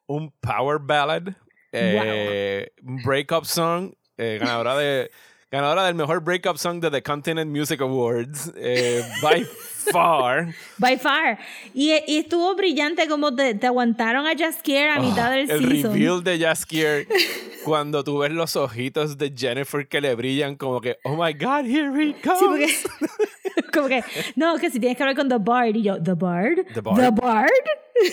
un 0.06 0.30
power 0.42 0.78
ballad, 0.78 1.34
eh, 1.72 2.68
un 2.82 3.02
breakup 3.02 3.46
song, 3.46 3.92
eh, 4.18 4.36
ganadora 4.38 4.76
de 4.76 5.10
ganadora 5.50 5.86
del 5.86 5.94
mejor 5.94 6.20
breakup 6.20 6.58
song 6.58 6.78
de 6.80 6.90
The 6.90 7.02
Continent 7.02 7.50
Music 7.50 7.80
Awards, 7.80 8.52
eh, 8.54 9.02
by 9.22 9.44
far. 9.92 10.54
By 10.76 10.98
far. 10.98 11.38
Y, 11.72 11.92
y 12.06 12.18
estuvo 12.18 12.54
brillante 12.54 13.08
como 13.08 13.34
te, 13.34 13.54
te 13.54 13.66
aguantaron 13.66 14.26
a 14.26 14.36
Jaskier 14.36 14.90
a 14.90 15.00
mitad 15.00 15.30
del 15.30 15.50
Ah, 15.50 15.54
el 15.54 15.68
season. 15.70 15.92
reveal 15.94 16.22
de 16.22 16.38
Jaskier 16.38 17.06
cuando 17.64 18.04
tú 18.04 18.18
ves 18.18 18.32
los 18.32 18.56
ojitos 18.56 19.16
de 19.16 19.32
Jennifer 19.34 19.88
que 19.88 20.02
le 20.02 20.14
brillan 20.14 20.56
como 20.56 20.80
que 20.82 20.98
oh 21.04 21.16
my 21.22 21.32
god 21.32 21.64
here 21.64 21.88
he 21.98 22.12
comes 22.20 22.38
Sí, 22.38 22.88
porque, 22.88 23.28
como 23.72 23.88
que, 23.88 24.02
no, 24.36 24.56
que 24.58 24.70
si 24.70 24.78
tienes 24.80 24.96
que 24.96 25.02
hablar 25.02 25.16
con 25.16 25.28
The 25.28 25.38
Bard. 25.38 25.76
Y 25.76 25.82
yo, 25.82 26.02
¿The 26.02 26.14
Bard? 26.14 26.66
The 26.74 26.80
Bard. 26.80 26.96
¿The 26.96 27.10
Bard? 27.10 27.50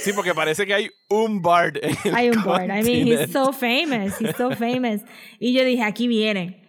Sí, 0.02 0.14
porque 0.14 0.34
parece 0.34 0.66
que 0.66 0.74
hay 0.74 0.90
un 1.10 1.42
bard 1.44 1.78
en 1.82 1.96
el 2.06 2.16
Hay 2.16 2.30
un 2.30 2.44
Bard. 2.44 2.66
I 2.66 2.82
mean, 2.84 3.08
he's 3.08 3.32
so 3.32 3.54
famous. 3.54 4.20
He's 4.20 4.36
so 4.36 4.50
famous. 4.52 5.02
Y 5.40 5.54
yo 5.54 5.64
dije, 5.64 5.84
aquí 5.84 6.08
viene. 6.08 6.64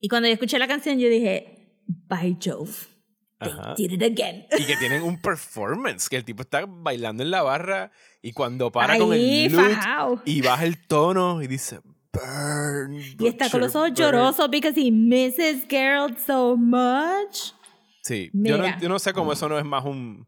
Y 0.00 0.08
cuando 0.08 0.26
yo 0.28 0.32
escuché 0.34 0.58
la 0.58 0.66
canción, 0.66 0.98
yo 0.98 1.08
dije, 1.10 1.76
by 2.08 2.38
Jove. 2.42 2.88
They 3.42 3.50
Ajá. 3.50 3.74
did 3.76 3.92
it 3.92 4.02
again. 4.02 4.46
y 4.58 4.64
que 4.64 4.76
tienen 4.76 5.02
un 5.02 5.20
performance, 5.20 6.08
que 6.10 6.16
el 6.16 6.24
tipo 6.24 6.42
está 6.42 6.64
bailando 6.66 7.22
en 7.22 7.30
la 7.30 7.42
barra 7.42 7.90
y 8.20 8.32
cuando 8.32 8.70
para 8.70 8.98
con 8.98 9.12
Ahí, 9.12 9.46
el 9.46 9.52
loot 9.52 9.72
fajao. 9.72 10.22
y 10.26 10.42
baja 10.42 10.64
el 10.64 10.86
tono 10.86 11.42
y 11.42 11.46
dice 11.46 11.80
burn. 12.12 12.94
Y 13.18 13.26
está 13.26 13.48
con 13.48 13.60
los 13.60 13.74
ojos 13.74 13.90
butcher, 13.90 14.06
burn". 14.06 14.16
llorosos 14.16 14.50
because 14.50 14.78
he 14.78 14.90
misses 14.90 15.66
Geralt 15.68 16.18
so 16.18 16.54
much. 16.56 17.52
Sí, 18.02 18.30
yo 18.32 18.58
no, 18.58 18.80
yo 18.80 18.88
no 18.88 18.98
sé 18.98 19.12
cómo 19.12 19.32
eso 19.32 19.48
no 19.48 19.58
es 19.58 19.64
más 19.64 19.84
un... 19.84 20.26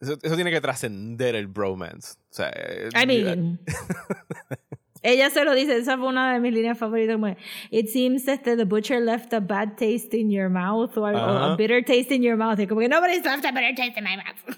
Eso, 0.00 0.18
eso 0.22 0.34
tiene 0.34 0.50
que 0.50 0.60
trascender 0.60 1.34
el 1.34 1.46
bromance. 1.46 2.18
O 2.30 2.34
sea, 2.34 2.50
eh, 2.54 2.90
I 2.94 3.06
mean, 3.06 3.60
ella 5.02 5.30
se 5.30 5.44
lo 5.44 5.54
dice, 5.54 5.76
esa 5.76 5.96
fue 5.96 6.08
una 6.08 6.32
de 6.32 6.40
mis 6.40 6.52
líneas 6.52 6.78
favoritas. 6.78 7.16
Como, 7.16 7.34
It 7.70 7.88
seems 7.88 8.26
este, 8.28 8.56
the 8.56 8.64
butcher 8.64 9.00
left 9.00 9.32
a 9.32 9.40
bad 9.40 9.76
taste 9.76 10.14
in 10.16 10.30
your 10.30 10.48
mouth 10.48 10.96
or, 10.96 11.14
or 11.14 11.52
a 11.52 11.56
bitter 11.56 11.82
taste 11.84 12.10
in 12.14 12.22
your 12.22 12.36
mouth. 12.36 12.58
Y 12.58 12.66
como 12.66 12.80
que 12.80 12.88
nobody's 12.88 13.24
left 13.24 13.44
a 13.44 13.52
bitter 13.52 13.74
taste 13.74 13.96
in 13.98 14.04
my 14.04 14.16
mouth. 14.16 14.56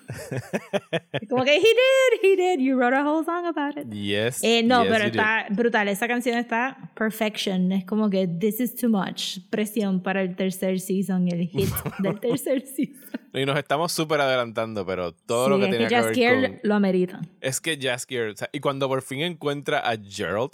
Como 1.29 1.45
que 1.45 1.55
he 1.55 1.61
did, 1.61 2.21
he 2.23 2.37
did. 2.37 2.61
You 2.61 2.77
wrote 2.77 2.95
a 2.95 3.03
whole 3.03 3.25
song 3.25 3.47
about 3.47 3.77
it. 3.77 3.87
Yes, 3.93 4.43
Eh, 4.43 4.63
no, 4.63 4.83
yes, 4.85 4.93
pero 4.93 5.05
you 5.07 5.11
did. 5.11 5.19
está 5.21 5.47
brutal. 5.55 5.89
Esa 5.89 6.07
canción 6.09 6.37
está 6.39 6.91
perfection. 6.95 7.71
Es 7.73 7.85
como 7.85 8.09
que 8.09 8.27
this 8.27 8.61
is 8.61 8.75
too 8.75 8.89
much. 8.89 9.39
Presión 9.51 10.03
para 10.03 10.23
el 10.23 10.35
tercer 10.37 10.81
season, 10.81 11.29
el 11.29 11.47
hit 11.49 11.69
del 11.99 12.19
tercer 12.21 12.63
season. 12.67 13.21
Y 13.39 13.47
nos 13.47 13.59
estamos 13.59 13.93
súper 13.93 14.21
adelantando, 14.21 14.85
pero 14.85 15.13
todo 15.13 15.45
Sí, 15.47 15.51
lo 15.51 15.59
que 15.59 15.65
es 15.65 15.71
tenía 15.71 15.89
que 15.89 16.13
que, 16.13 16.31
ver 16.31 16.51
con... 16.51 16.61
lo 16.63 16.75
amerita. 16.75 17.21
Es 17.41 17.61
que 17.61 17.79
Jaskier, 17.81 18.31
o 18.31 18.37
sea, 18.37 18.49
y 18.53 18.61
cuando 18.61 18.89
por 18.89 19.03
fin 19.03 19.21
encuentra 19.21 19.79
a 19.81 19.97
Gerald, 19.97 20.53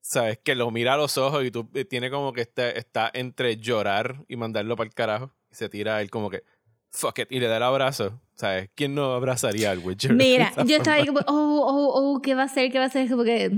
sabes, 0.00 0.38
que 0.38 0.54
lo 0.54 0.70
mira 0.70 0.94
a 0.94 0.96
los 0.96 1.18
ojos 1.18 1.44
y 1.44 1.50
tú 1.50 1.68
eh, 1.74 1.84
tiene 1.84 2.10
como 2.10 2.32
que 2.32 2.40
está, 2.42 2.70
está 2.70 3.10
entre 3.12 3.56
llorar 3.56 4.24
y 4.28 4.36
mandarlo 4.36 4.76
para 4.76 4.88
el 4.88 4.94
carajo. 4.94 5.32
Y 5.50 5.54
se 5.54 5.68
tira 5.68 5.96
a 5.96 6.02
él 6.02 6.10
como 6.10 6.30
que, 6.30 6.44
fuck 6.90 7.18
it, 7.20 7.30
y 7.30 7.40
le 7.40 7.46
da 7.46 7.58
el 7.58 7.62
abrazo. 7.62 8.20
¿Sabes? 8.34 8.70
¿Quién 8.76 8.94
no 8.94 9.14
abrazaría 9.14 9.72
al 9.72 9.78
Witcher? 9.78 10.14
Mira, 10.14 10.52
yo 10.64 10.76
estaba 10.76 10.96
ahí 10.96 11.06
como, 11.06 11.18
oh, 11.26 11.60
oh, 11.66 12.14
oh, 12.14 12.22
¿qué 12.22 12.36
va 12.36 12.42
a 12.42 12.44
hacer? 12.44 12.70
¿Qué 12.70 12.78
va 12.78 12.84
a 12.84 12.86
hacer? 12.86 13.08
Como 13.08 13.24
que, 13.24 13.50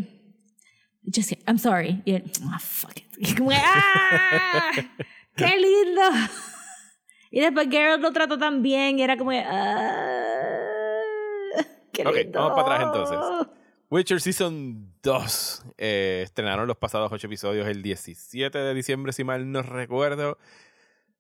just, 1.05 1.33
I'm 1.47 1.59
sorry. 1.59 2.01
Y 2.07 2.13
él, 2.15 2.33
ah, 2.51 2.59
fuck 2.59 2.97
it. 2.97 3.05
Y 3.19 3.35
como 3.35 3.51
que, 3.51 3.57
¡ah! 3.61 4.71
¡Qué 5.37 5.57
lindo! 5.59 6.03
Y 7.31 7.41
después 7.41 7.69
Geralt 7.71 8.03
lo 8.03 8.13
trató 8.13 8.39
tan 8.39 8.63
bien 8.63 8.99
y 8.99 9.03
era 9.03 9.17
como 9.17 9.31
que, 9.31 9.45
¡ah! 9.47 11.01
¡Qué 11.93 12.07
Ok, 12.07 12.17
vamos 12.33 12.53
para 12.61 12.77
atrás 12.77 12.83
entonces. 12.83 13.49
Witcher 13.91 14.21
Season 14.21 14.93
2. 15.03 15.65
Eh, 15.79 16.21
estrenaron 16.25 16.67
los 16.69 16.77
pasados 16.77 17.11
ocho 17.13 17.27
episodios 17.27 17.67
el 17.67 17.83
17 17.83 18.57
de 18.57 18.75
diciembre, 18.75 19.13
si 19.13 19.25
mal 19.25 19.51
no 19.51 19.63
recuerdo. 19.63 20.39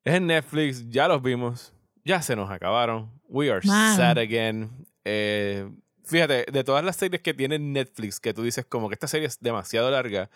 Es 0.04 0.14
en 0.14 0.26
Netflix, 0.28 0.88
ya 0.88 1.08
los 1.08 1.22
vimos. 1.22 1.74
Ya 2.04 2.22
se 2.22 2.36
nos 2.36 2.50
acabaron. 2.50 3.10
We 3.28 3.50
are 3.50 3.60
Man. 3.66 3.96
sad 3.96 4.18
again. 4.18 4.86
Eh, 5.04 5.68
fíjate, 6.04 6.46
de 6.50 6.64
todas 6.64 6.84
las 6.84 6.96
series 6.96 7.22
que 7.22 7.34
tiene 7.34 7.58
Netflix, 7.58 8.20
que 8.20 8.32
tú 8.32 8.42
dices 8.42 8.64
como 8.64 8.88
que 8.88 8.94
esta 8.94 9.08
serie 9.08 9.26
es 9.26 9.40
demasiado 9.40 9.90
larga, 9.90 10.30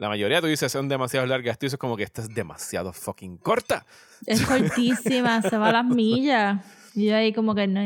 la 0.00 0.08
mayoría 0.08 0.40
tú 0.40 0.48
dices 0.48 0.72
son 0.72 0.88
demasiado 0.88 1.24
largas, 1.26 1.56
tú 1.58 1.66
dices 1.66 1.78
como 1.78 1.96
que 1.96 2.02
esta 2.02 2.22
es 2.22 2.28
demasiado 2.34 2.92
fucking 2.92 3.36
corta. 3.36 3.86
Es 4.26 4.40
cortísima, 4.44 5.40
se 5.42 5.56
va 5.56 5.68
a 5.68 5.72
las 5.72 5.84
millas. 5.84 6.64
Y 6.96 7.06
yo 7.06 7.16
ahí 7.16 7.32
como 7.32 7.54
que, 7.54 7.68
no. 7.68 7.80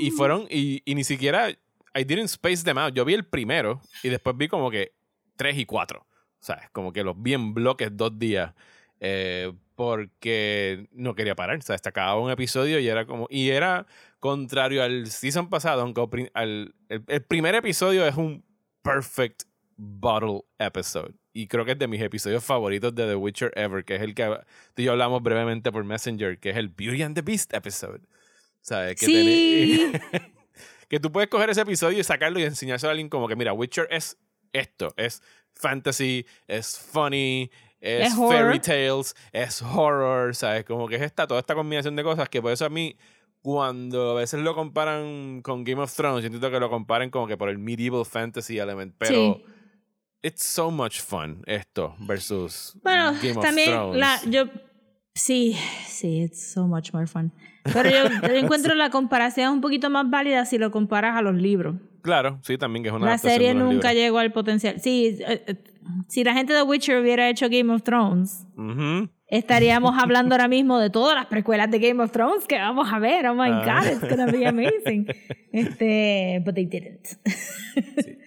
Y 0.00 0.10
fueron, 0.10 0.46
y, 0.50 0.82
y 0.84 0.94
ni 0.96 1.04
siquiera, 1.04 1.48
I 1.50 2.04
didn't 2.04 2.24
space 2.24 2.64
them 2.64 2.78
out. 2.78 2.92
Yo 2.94 3.04
vi 3.04 3.14
el 3.14 3.24
primero 3.24 3.80
y 4.02 4.08
después 4.08 4.36
vi 4.36 4.48
como 4.48 4.70
que 4.70 4.92
tres 5.36 5.56
y 5.56 5.64
cuatro. 5.64 6.04
¿Sabes? 6.40 6.68
Como 6.72 6.92
que 6.92 7.04
los 7.04 7.14
vi 7.22 7.34
en 7.34 7.54
bloques 7.54 7.96
dos 7.96 8.18
días. 8.18 8.52
eh, 9.00 9.52
porque 9.76 10.88
no 10.92 11.14
quería 11.14 11.34
parar. 11.34 11.58
O 11.58 11.62
sea, 11.62 11.74
hasta 11.74 11.90
acababa 11.90 12.20
un 12.20 12.30
episodio 12.30 12.78
y 12.78 12.88
era 12.88 13.06
como. 13.06 13.26
Y 13.30 13.50
era 13.50 13.86
contrario 14.20 14.82
al 14.82 15.08
season 15.08 15.48
pasado, 15.50 15.82
aunque 15.82 16.30
al- 16.34 16.74
el, 16.88 17.04
el 17.08 17.22
primer 17.22 17.54
episodio 17.56 18.06
es 18.06 18.16
un 18.16 18.44
perfect 18.82 19.42
bottle 19.76 20.42
episode. 20.58 21.14
Y 21.32 21.48
creo 21.48 21.64
que 21.64 21.72
es 21.72 21.78
de 21.78 21.88
mis 21.88 22.00
episodios 22.00 22.44
favoritos 22.44 22.94
de 22.94 23.06
The 23.06 23.16
Witcher 23.16 23.52
ever, 23.56 23.84
que 23.84 23.96
es 23.96 24.02
el 24.02 24.14
que 24.14 24.24
tú 24.74 24.82
y 24.82 24.84
yo 24.84 24.92
hablamos 24.92 25.22
brevemente 25.22 25.72
por 25.72 25.84
Messenger, 25.84 26.38
que 26.38 26.50
es 26.50 26.56
el 26.56 26.68
Beauty 26.68 27.02
and 27.02 27.14
the 27.14 27.22
Beast 27.22 27.52
episode. 27.54 28.00
¿Sabes? 28.60 28.98
Que 28.98 29.06
Sí. 29.06 29.92
que 30.88 31.00
tú 31.00 31.10
puedes 31.10 31.28
coger 31.28 31.50
ese 31.50 31.62
episodio 31.62 31.98
y 31.98 32.04
sacarlo 32.04 32.38
y 32.38 32.44
enseñárselo 32.44 32.90
a 32.90 32.92
alguien 32.92 33.08
como 33.08 33.26
que, 33.28 33.36
mira, 33.36 33.52
Witcher 33.52 33.88
es 33.90 34.16
esto, 34.52 34.94
es 34.96 35.22
fantasy, 35.52 36.24
es 36.46 36.78
funny, 36.78 37.50
es, 37.80 38.12
Es 38.12 38.16
fairy 38.16 38.60
tales, 38.60 39.14
es 39.32 39.60
horror, 39.60 40.34
¿sabes? 40.34 40.64
Como 40.64 40.88
que 40.88 40.96
es 40.96 41.02
esta, 41.02 41.26
toda 41.26 41.40
esta 41.40 41.54
combinación 41.54 41.96
de 41.96 42.02
cosas 42.02 42.28
que 42.28 42.40
por 42.40 42.52
eso 42.52 42.64
a 42.64 42.70
mí, 42.70 42.96
cuando 43.42 44.12
a 44.12 44.14
veces 44.14 44.40
lo 44.40 44.54
comparan 44.54 45.42
con 45.42 45.64
Game 45.64 45.82
of 45.82 45.94
Thrones, 45.94 46.22
yo 46.22 46.26
entiendo 46.28 46.50
que 46.50 46.60
lo 46.60 46.70
comparen 46.70 47.10
como 47.10 47.26
que 47.26 47.36
por 47.36 47.50
el 47.50 47.58
medieval 47.58 48.06
fantasy 48.06 48.58
element, 48.58 48.94
pero 48.96 49.34
Sí. 49.34 49.44
It's 50.24 50.44
so 50.44 50.70
much 50.70 51.00
fun 51.00 51.42
esto 51.46 51.94
versus 52.00 52.76
Bueno, 52.82 53.12
Game 53.22 53.36
of 53.36 53.44
también 53.44 53.70
Thrones. 53.70 53.98
la, 54.00 54.20
yo 54.28 54.46
sí, 55.14 55.56
sí, 55.86 56.22
it's 56.22 56.42
so 56.52 56.66
much 56.66 56.92
more 56.92 57.06
fun. 57.06 57.30
Pero 57.72 57.88
yo, 57.90 58.28
encuentro 58.34 58.74
la 58.74 58.90
comparación 58.90 59.52
un 59.54 59.60
poquito 59.60 59.88
más 59.90 60.08
válida 60.10 60.44
si 60.46 60.58
lo 60.58 60.70
comparas 60.70 61.16
a 61.16 61.22
los 61.22 61.34
libros. 61.34 61.76
Claro, 62.02 62.38
sí, 62.42 62.58
también 62.58 62.82
que 62.82 62.88
es 62.90 62.94
una 62.94 63.06
La 63.06 63.18
serie 63.18 63.54
nunca 63.54 63.88
libros. 63.88 63.94
llegó 63.94 64.18
al 64.18 64.32
potencial. 64.32 64.80
Sí, 64.80 65.16
eh, 65.26 65.44
eh, 65.46 65.56
si 66.08 66.22
la 66.24 66.34
gente 66.34 66.52
de 66.52 66.62
Witcher 66.62 67.00
hubiera 67.00 67.28
hecho 67.30 67.46
Game 67.48 67.72
of 67.72 67.82
Thrones, 67.82 68.46
estaríamos 69.28 69.94
hablando 70.02 70.34
ahora 70.34 70.48
mismo 70.48 70.78
de 70.78 70.90
todas 70.90 71.14
las 71.14 71.26
precuelas 71.26 71.70
de 71.70 71.78
Game 71.78 72.02
of 72.02 72.10
Thrones 72.12 72.46
que 72.46 72.58
vamos 72.58 72.92
a 72.92 72.98
ver. 72.98 73.26
Oh 73.26 73.34
my 73.34 73.48
Ah. 73.50 73.80
god, 73.82 73.92
it's 73.92 74.00
gonna 74.08 74.26
be 74.30 74.46
amazing. 74.46 75.06
Este, 75.52 76.42
but 76.44 76.54
they 76.56 76.66
didn't. 76.66 77.06
Sea, 77.06 78.18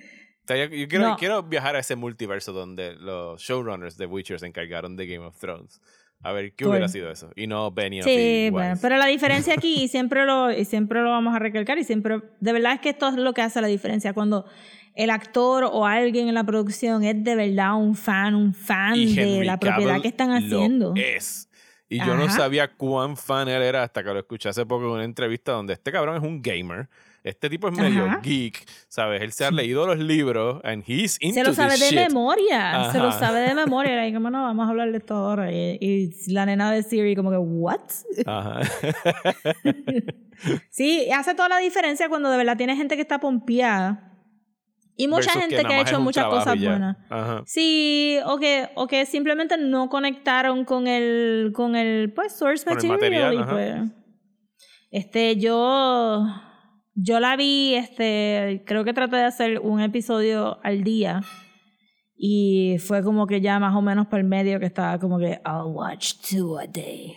yo, 0.55 0.87
quiero, 0.87 1.09
No. 1.09 1.17
quiero 1.17 1.43
viajar 1.43 1.75
a 1.75 1.79
ese 1.79 1.95
multiverso 1.95 2.53
donde 2.53 2.95
los 2.95 3.41
showrunners 3.41 3.97
de 3.97 4.05
Witcher 4.05 4.39
se 4.39 4.45
encargaron 4.47 4.95
de 4.95 5.07
Game 5.07 5.25
of 5.25 5.37
Thrones. 5.37 5.81
A 6.23 6.31
ver, 6.31 6.53
¿qué 6.53 6.65
hubiera 6.65 6.87
sido 6.87 7.11
eso? 7.11 7.29
Y 7.35 7.45
no 7.45 7.69
Benioff 7.71 8.05
Sí, 8.05 8.45
y 8.47 8.49
bueno, 8.49 8.75
pero 8.81 8.97
la 8.97 9.05
diferencia 9.05 9.53
aquí, 9.53 9.83
y 9.83 9.87
siempre 9.87 10.25
lo, 10.25 10.51
y 10.51 10.65
siempre 10.65 11.01
lo 11.01 11.11
vamos 11.11 11.35
a 11.35 11.39
recalcar, 11.39 11.77
y 11.77 11.83
siempre, 11.83 12.21
de 12.39 12.53
verdad 12.53 12.73
es 12.73 12.79
que 12.79 12.89
esto 12.89 13.07
es 13.09 13.15
lo 13.15 13.33
que 13.33 13.41
hace 13.43 13.61
la 13.61 13.67
diferencia, 13.67 14.13
cuando 14.13 14.45
el 14.95 15.11
actor 15.11 15.63
o 15.71 15.85
alguien 15.85 16.27
en 16.27 16.33
la 16.33 16.43
producción 16.43 17.03
es 17.03 17.23
de 17.23 17.35
verdad 17.35 17.75
un 17.75 17.95
fan, 17.95 18.33
un 18.33 18.55
fan 18.55 18.95
de 19.13 19.43
la 19.45 19.59
propiedad 19.59 19.89
Cavill 19.89 20.01
que 20.01 20.07
están 20.07 20.29
lo 20.29 20.35
haciendo. 20.37 20.93
es. 20.95 21.49
Y 21.89 21.99
yo 21.99 22.15
no 22.17 22.27
sabía 22.29 22.73
cuán 22.75 23.15
fan 23.15 23.47
él 23.47 23.61
era 23.61 23.83
hasta 23.83 24.03
que 24.03 24.09
lo 24.11 24.19
escuché 24.19 24.49
hace 24.49 24.65
poco 24.65 24.85
en 24.85 24.91
una 24.91 25.03
entrevista 25.05 25.51
donde 25.53 25.73
este 25.73 25.91
cabrón 25.91 26.17
es 26.17 26.23
un 26.23 26.41
gamer. 26.41 26.89
Este 27.23 27.49
tipo 27.49 27.69
es 27.69 27.77
medio 27.77 28.05
Ajá. 28.05 28.19
geek, 28.23 28.65
¿sabes? 28.97 29.21
Él 29.21 29.31
se 29.31 29.45
ha 29.45 29.51
leído 29.51 29.85
los 29.85 29.99
libros 29.99 30.59
and 30.63 30.83
he's 30.87 31.19
into 31.21 31.35
Se 31.35 31.43
lo 31.43 31.53
sabe 31.53 31.73
this 31.73 31.81
de 31.81 31.89
shit. 31.89 32.07
memoria, 32.07 32.89
se 32.91 32.97
lo 32.97 33.11
sabe 33.11 33.41
de 33.41 33.53
memoria. 33.63 34.07
Y 34.07 34.13
como 34.13 34.31
no, 34.31 34.41
vamos 34.41 34.65
a 34.65 34.69
hablar 34.71 34.91
de 34.91 34.97
esto 34.97 35.13
ahora. 35.13 35.51
Y, 35.51 35.77
y 35.79 36.31
la 36.33 36.47
nena 36.47 36.71
de 36.71 36.81
Siri, 36.81 37.15
como 37.15 37.29
que, 37.29 37.37
¿what? 37.37 37.79
Ajá. 38.25 38.61
Sí, 40.69 41.09
hace 41.11 41.33
toda 41.33 41.49
la 41.49 41.57
diferencia 41.57 42.09
cuando 42.09 42.29
de 42.29 42.37
verdad 42.37 42.57
tiene 42.57 42.75
gente 42.75 42.95
que 42.95 43.01
está 43.01 43.19
pompeada. 43.19 44.13
Y 44.95 45.07
mucha 45.07 45.33
Versus 45.33 45.41
gente 45.41 45.63
que 45.63 45.73
ha 45.73 45.81
hecho 45.81 45.99
muchas 45.99 46.25
cosas 46.25 46.59
buenas. 46.59 46.97
Ajá. 47.09 47.43
Sí, 47.45 48.19
o 48.25 48.37
que, 48.37 48.69
o 48.75 48.87
que 48.87 49.05
simplemente 49.07 49.57
no 49.57 49.89
conectaron 49.89 50.63
con 50.63 50.87
el, 50.87 51.51
con 51.55 51.75
el 51.75 52.13
pues, 52.13 52.33
source 52.33 52.65
material. 52.69 52.99
material, 52.99 53.33
y, 53.33 53.37
ajá. 53.37 53.51
pues, 53.51 53.75
este, 54.91 55.37
yo, 55.37 56.23
yo 56.99 57.19
la 57.19 57.35
vi, 57.35 57.75
este, 57.75 58.63
creo 58.65 58.83
que 58.83 58.91
traté 58.91 59.17
de 59.17 59.25
hacer 59.25 59.59
un 59.59 59.81
episodio 59.81 60.57
al 60.63 60.83
día. 60.83 61.21
Y 62.19 62.77
fue 62.79 63.03
como 63.03 63.27
que 63.27 63.41
ya 63.41 63.59
más 63.59 63.75
o 63.75 63.81
menos 63.83 64.07
por 64.07 64.19
el 64.19 64.25
medio 64.25 64.59
que 64.59 64.65
estaba 64.65 64.97
como 64.97 65.19
que 65.19 65.39
I'll 65.45 65.71
watch 65.71 66.13
two 66.27 66.57
a 66.57 66.65
day. 66.65 67.13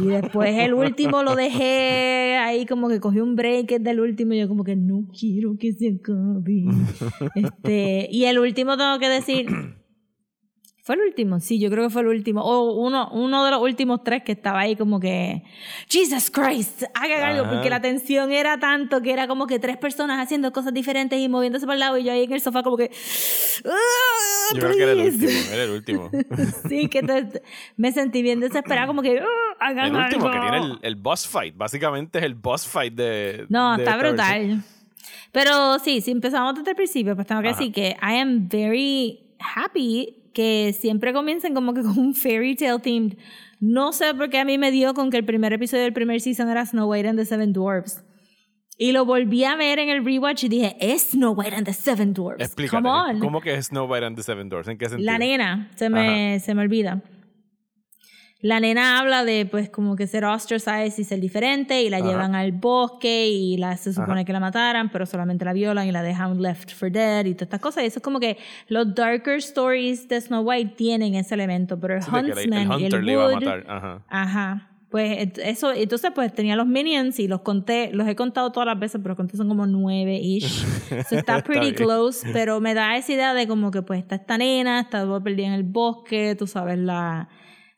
Y 0.00 0.06
después 0.06 0.58
el 0.58 0.74
último 0.74 1.22
lo 1.22 1.36
dejé 1.36 2.36
ahí 2.38 2.66
como 2.66 2.88
que 2.88 2.98
cogí 2.98 3.20
un 3.20 3.36
break 3.36 3.78
del 3.78 4.00
último 4.00 4.32
y 4.32 4.40
yo 4.40 4.48
como 4.48 4.64
que 4.64 4.74
no 4.74 5.06
quiero 5.16 5.56
que 5.56 5.72
se 5.72 5.96
acabe. 6.00 6.64
Este, 7.36 8.08
y 8.10 8.24
el 8.24 8.40
último 8.40 8.76
tengo 8.76 8.98
que 8.98 9.08
decir 9.08 9.46
fue 10.84 10.96
el 10.96 11.02
último, 11.02 11.38
sí, 11.38 11.60
yo 11.60 11.70
creo 11.70 11.84
que 11.84 11.90
fue 11.90 12.02
el 12.02 12.08
último. 12.08 12.42
O 12.42 12.72
uno, 12.84 13.08
uno 13.12 13.44
de 13.44 13.52
los 13.52 13.62
últimos 13.62 14.02
tres 14.02 14.24
que 14.24 14.32
estaba 14.32 14.58
ahí 14.60 14.74
como 14.74 14.98
que, 14.98 15.44
Jesus 15.88 16.28
Christ, 16.30 16.82
hagan 16.94 17.22
algo, 17.22 17.48
porque 17.48 17.70
la 17.70 17.80
tensión 17.80 18.32
era 18.32 18.58
tanto 18.58 19.00
que 19.00 19.12
era 19.12 19.28
como 19.28 19.46
que 19.46 19.60
tres 19.60 19.76
personas 19.76 20.18
haciendo 20.20 20.52
cosas 20.52 20.74
diferentes 20.74 21.16
y 21.20 21.28
moviéndose 21.28 21.66
por 21.66 21.74
el 21.74 21.80
lado 21.80 21.98
y 21.98 22.04
yo 22.04 22.12
ahí 22.12 22.24
en 22.24 22.32
el 22.32 22.40
sofá 22.40 22.64
como 22.64 22.76
que, 22.76 22.90
"Ah, 23.64 24.54
Yo 24.54 24.60
creo 24.60 24.72
que 24.76 24.82
era 24.82 24.92
el 24.92 24.98
please". 24.98 25.24
último, 25.26 25.52
era 25.52 25.62
el 25.64 25.70
último. 25.70 26.10
sí, 26.68 26.88
que 26.88 27.02
te- 27.02 27.42
me 27.76 27.92
sentí 27.92 28.22
bien 28.22 28.40
desesperada, 28.40 28.86
como 28.88 29.02
que, 29.02 29.20
"Ah, 29.20 29.24
hagan 29.60 29.94
El 29.94 30.02
último 30.02 30.26
algo". 30.28 30.32
que 30.32 30.40
tiene 30.50 30.66
el, 30.66 30.78
el 30.82 30.96
boss 30.96 31.28
fight. 31.28 31.56
Básicamente 31.56 32.18
es 32.18 32.24
el 32.24 32.34
boss 32.34 32.66
fight 32.66 32.94
de. 32.94 33.46
No, 33.48 33.76
de 33.76 33.84
está 33.84 33.92
esta 33.96 34.02
versión. 34.02 34.16
brutal. 34.56 34.64
Pero 35.30 35.78
sí, 35.78 36.00
si 36.00 36.10
empezamos 36.10 36.54
desde 36.56 36.70
el 36.70 36.76
principio, 36.76 37.14
pues 37.14 37.26
tengo 37.26 37.40
que 37.40 37.48
Ajá. 37.48 37.58
decir 37.58 37.72
que 37.72 37.90
I 38.02 38.18
am 38.18 38.48
very 38.48 39.20
happy 39.38 40.16
que 40.32 40.74
siempre 40.78 41.12
comiencen 41.12 41.54
como 41.54 41.74
que 41.74 41.82
con 41.82 41.98
un 41.98 42.14
fairy 42.14 42.54
tale 42.56 42.78
themed. 42.80 43.16
No 43.60 43.92
sé 43.92 44.14
por 44.14 44.28
qué 44.30 44.38
a 44.38 44.44
mí 44.44 44.58
me 44.58 44.70
dio 44.70 44.94
con 44.94 45.10
que 45.10 45.18
el 45.18 45.24
primer 45.24 45.52
episodio 45.52 45.84
del 45.84 45.92
primer 45.92 46.20
season 46.20 46.48
era 46.48 46.66
Snow 46.66 46.90
White 46.90 47.08
and 47.08 47.18
the 47.18 47.24
Seven 47.24 47.52
Dwarfs. 47.52 48.02
Y 48.78 48.92
lo 48.92 49.04
volví 49.04 49.44
a 49.44 49.54
ver 49.54 49.78
en 49.78 49.90
el 49.90 50.04
rewatch 50.04 50.44
y 50.44 50.48
dije, 50.48 50.76
es 50.80 51.10
Snow 51.10 51.34
White 51.34 51.54
and 51.54 51.66
the 51.66 51.72
Seven 51.72 52.14
Dwarfs. 52.14 52.42
Explícate. 52.44 52.82
Come 52.82 52.88
on. 52.88 53.20
¿Cómo 53.20 53.40
que 53.40 53.54
es 53.54 53.66
Snow 53.66 53.86
White 53.86 54.06
and 54.06 54.16
the 54.16 54.22
Seven 54.22 54.48
Doors? 54.48 54.66
¿En 54.66 54.78
qué 54.78 54.88
sentido? 54.88 55.06
La 55.06 55.18
nena, 55.18 55.70
se 55.76 55.88
me, 55.88 56.40
se 56.40 56.54
me 56.54 56.62
olvida. 56.62 57.02
La 58.42 58.58
nena 58.58 58.98
habla 58.98 59.24
de, 59.24 59.46
pues, 59.46 59.70
como 59.70 59.94
que 59.94 60.08
ser 60.08 60.24
ostracized 60.24 60.98
y 60.98 61.04
ser 61.04 61.20
diferente, 61.20 61.80
y 61.82 61.88
la 61.88 61.98
Ajá. 61.98 62.08
llevan 62.08 62.34
al 62.34 62.50
bosque, 62.50 63.28
y 63.28 63.56
la, 63.56 63.76
se 63.76 63.92
supone 63.92 64.24
que 64.24 64.32
la 64.32 64.40
mataran, 64.40 64.90
pero 64.90 65.06
solamente 65.06 65.44
la 65.44 65.52
violan 65.52 65.86
y 65.86 65.92
la 65.92 66.02
dejan 66.02 66.42
left 66.42 66.72
for 66.72 66.90
dead, 66.90 67.24
y 67.24 67.34
todas 67.34 67.46
estas 67.46 67.60
cosas. 67.60 67.84
Y 67.84 67.86
eso 67.86 68.00
es 68.00 68.02
como 68.02 68.18
que 68.18 68.36
los 68.66 68.94
darker 68.96 69.36
stories 69.36 70.08
de 70.08 70.20
Snow 70.20 70.42
White 70.42 70.74
tienen 70.76 71.14
ese 71.14 71.34
elemento, 71.34 71.78
pero 71.78 71.94
el 71.94 72.02
Sí, 72.02 72.10
Huntsman 72.12 72.52
el 72.52 72.80
y 72.80 72.84
Hunter 72.84 73.00
el 73.00 73.06
le 73.06 73.12
iba 73.12 73.22
a 73.22 73.26
Wood... 73.28 73.34
matar. 73.44 73.64
Ajá. 73.68 74.02
Ajá. 74.08 74.68
Pues 74.90 75.30
eso, 75.38 75.72
entonces 75.72 76.10
pues 76.14 76.34
tenía 76.34 76.54
los 76.54 76.66
minions 76.66 77.18
y 77.18 77.26
los 77.26 77.40
conté, 77.40 77.90
los 77.94 78.06
he 78.06 78.14
contado 78.14 78.52
todas 78.52 78.66
las 78.66 78.78
veces, 78.78 79.00
pero 79.02 79.16
conté 79.16 79.38
son 79.38 79.48
como 79.48 79.66
nueve-ish. 79.66 80.66
So, 81.08 81.16
está 81.16 81.42
pretty 81.42 81.72
close, 81.72 82.28
pero 82.34 82.60
me 82.60 82.74
da 82.74 82.94
esa 82.98 83.12
idea 83.12 83.32
de 83.32 83.48
como 83.48 83.70
que 83.70 83.80
pues 83.80 84.00
está 84.00 84.16
esta 84.16 84.36
nena, 84.36 84.80
está 84.80 85.06
perdida 85.22 85.46
en 85.46 85.54
el 85.54 85.62
bosque, 85.62 86.36
tú 86.38 86.46
sabes, 86.46 86.76
la, 86.76 87.30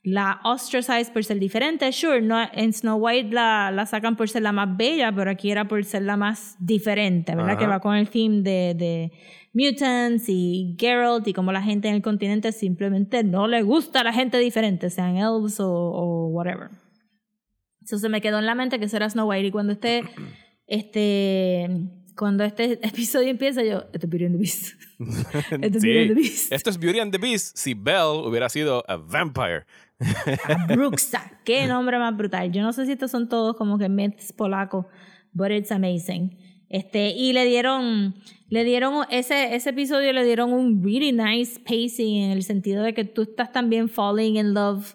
la 0.04 0.38
ostracized 0.44 1.12
por 1.14 1.24
ser 1.24 1.38
diferente. 1.38 1.90
Sure, 1.90 2.20
no, 2.20 2.36
en 2.52 2.72
Snow 2.74 2.98
White 2.98 3.30
la, 3.34 3.70
la 3.70 3.86
sacan 3.86 4.16
por 4.16 4.28
ser 4.28 4.42
la 4.42 4.52
más 4.52 4.76
bella, 4.76 5.10
pero 5.12 5.30
aquí 5.30 5.50
era 5.50 5.66
por 5.66 5.82
ser 5.84 6.02
la 6.02 6.16
más 6.18 6.56
diferente, 6.60 7.34
¿verdad? 7.34 7.52
Ajá. 7.52 7.58
Que 7.58 7.66
va 7.66 7.80
con 7.80 7.96
el 7.96 8.10
theme 8.10 8.42
de, 8.42 8.74
de 8.74 9.12
mutants 9.54 10.28
y 10.28 10.76
Geralt 10.78 11.26
y 11.26 11.32
como 11.32 11.52
la 11.52 11.62
gente 11.62 11.88
en 11.88 11.94
el 11.94 12.02
continente 12.02 12.52
simplemente 12.52 13.24
no 13.24 13.48
le 13.48 13.62
gusta 13.62 14.00
a 14.00 14.04
la 14.04 14.12
gente 14.12 14.38
diferente, 14.38 14.90
sean 14.90 15.16
elves 15.16 15.58
o, 15.58 15.70
o 15.72 16.26
whatever. 16.28 16.68
Eso 17.82 17.98
se 17.98 18.08
me 18.10 18.20
quedó 18.20 18.38
en 18.38 18.46
la 18.46 18.54
mente 18.54 18.78
que 18.78 18.84
eso 18.84 18.96
era 18.96 19.08
Snow 19.08 19.28
White 19.30 19.46
y 19.46 19.50
cuando 19.52 19.72
este, 19.72 20.04
este, 20.66 21.68
cuando 22.16 22.44
este 22.44 22.72
episodio 22.86 23.28
empieza 23.28 23.62
yo, 23.62 23.84
esto 23.92 24.06
es 24.06 24.08
Beauty 24.10 24.24
and 24.26 24.34
the 24.34 24.38
Beast. 24.38 24.74
Esto 25.62 25.78
es 25.78 25.82
Sí. 25.82 25.88
Beauty 25.88 25.98
and 26.00 26.08
the 26.08 26.14
Beast. 26.14 26.52
Esto 26.52 26.70
es 26.70 26.78
Beauty 26.78 27.00
and 27.00 27.12
the 27.12 27.18
Beast 27.18 27.56
si 27.56 27.74
Belle 27.74 28.26
hubiera 28.26 28.48
sido 28.48 28.84
a 28.88 28.96
vampire. 28.96 29.64
Bruxa. 30.68 31.30
Qué 31.44 31.66
nombre 31.66 31.98
más 31.98 32.16
brutal. 32.16 32.50
Yo 32.52 32.62
no 32.62 32.72
sé 32.72 32.86
si 32.86 32.92
estos 32.92 33.10
son 33.10 33.28
todos 33.28 33.56
como 33.56 33.78
que 33.78 33.88
myths 33.88 34.32
polacos, 34.32 34.86
but 35.32 35.50
it's 35.50 35.72
amazing. 35.72 36.36
Este, 36.68 37.10
y 37.10 37.32
le 37.32 37.44
dieron, 37.44 38.14
le 38.48 38.64
dieron, 38.64 39.06
ese, 39.10 39.54
ese 39.54 39.70
episodio 39.70 40.12
le 40.12 40.24
dieron 40.24 40.52
un 40.52 40.82
really 40.82 41.12
nice 41.12 41.60
pacing 41.60 42.22
en 42.22 42.30
el 42.32 42.42
sentido 42.42 42.82
de 42.82 42.94
que 42.94 43.04
tú 43.04 43.22
estás 43.22 43.52
también 43.52 43.88
falling 43.88 44.36
in 44.36 44.54
love 44.54 44.94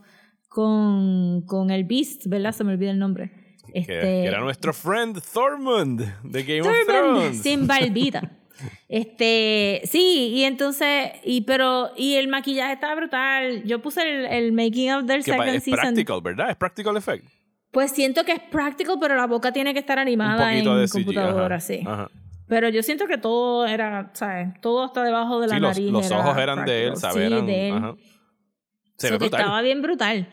con, 0.49 1.43
con 1.45 1.69
el 1.69 1.83
Beast, 1.85 2.25
¿verdad? 2.27 2.51
Se 2.51 2.63
me 2.63 2.73
olvida 2.73 2.91
el 2.91 2.99
nombre. 2.99 3.31
Que, 3.71 3.79
Este, 3.79 3.99
que 3.99 4.25
era 4.25 4.41
nuestro 4.41 4.73
friend 4.73 5.21
Thormund 5.21 6.01
de 6.23 6.43
Game 6.43 6.61
of 6.67 6.75
Thrones. 6.87 7.41
sin 7.41 7.67
barbita. 7.67 8.31
Este, 8.87 9.81
sí, 9.85 10.31
y 10.33 10.43
entonces, 10.43 11.11
y 11.23 11.41
pero, 11.41 11.91
y 11.95 12.15
el 12.15 12.27
maquillaje 12.27 12.73
estaba 12.73 12.95
brutal. 12.95 13.63
Yo 13.63 13.81
puse 13.81 14.01
el, 14.01 14.25
el 14.25 14.51
making 14.51 14.91
of 14.93 15.03
del 15.05 15.23
Que 15.23 15.31
second 15.31 15.49
es 15.49 15.63
season. 15.63 15.79
practical, 15.81 16.21
¿verdad? 16.21 16.49
Es 16.51 16.55
practical 16.55 16.97
effect. 16.97 17.25
Pues 17.71 17.91
siento 17.91 18.23
que 18.23 18.31
es 18.33 18.39
práctico, 18.39 18.99
pero 18.99 19.15
la 19.15 19.27
boca 19.27 19.51
tiene 19.51 19.73
que 19.73 19.79
estar 19.79 19.99
animada 19.99 20.43
Un 20.47 20.51
poquito 20.53 20.73
en 20.75 20.79
de 20.81 20.87
CGI. 20.87 20.91
computadora, 21.05 21.55
ajá, 21.57 21.59
sí. 21.65 21.79
ajá. 21.85 22.09
Pero 22.47 22.67
yo 22.69 22.81
siento 22.81 23.05
que 23.05 23.19
todo 23.19 23.67
era, 23.67 24.09
¿sabes? 24.13 24.59
Todo 24.59 24.83
hasta 24.83 25.03
debajo 25.03 25.39
de 25.39 25.47
la 25.47 25.53
Sí, 25.55 25.59
los, 25.61 25.77
nariz. 25.77 25.91
los 25.91 26.05
era 26.07 26.19
ojos 26.19 26.37
eran 26.39 26.65
de 26.65 26.87
él. 26.87 26.95
¿sabes? 26.97 27.15
Sí, 27.27 27.33
Eran- 27.33 27.45
de 27.45 27.67
él. 27.69 27.73
ajá. 27.75 27.95
Se 28.97 29.07
So 29.07 29.13
ve 29.13 29.17
brutal. 29.19 29.39
estaba 29.41 29.61
bien 29.61 29.81
brutal. 29.83 30.27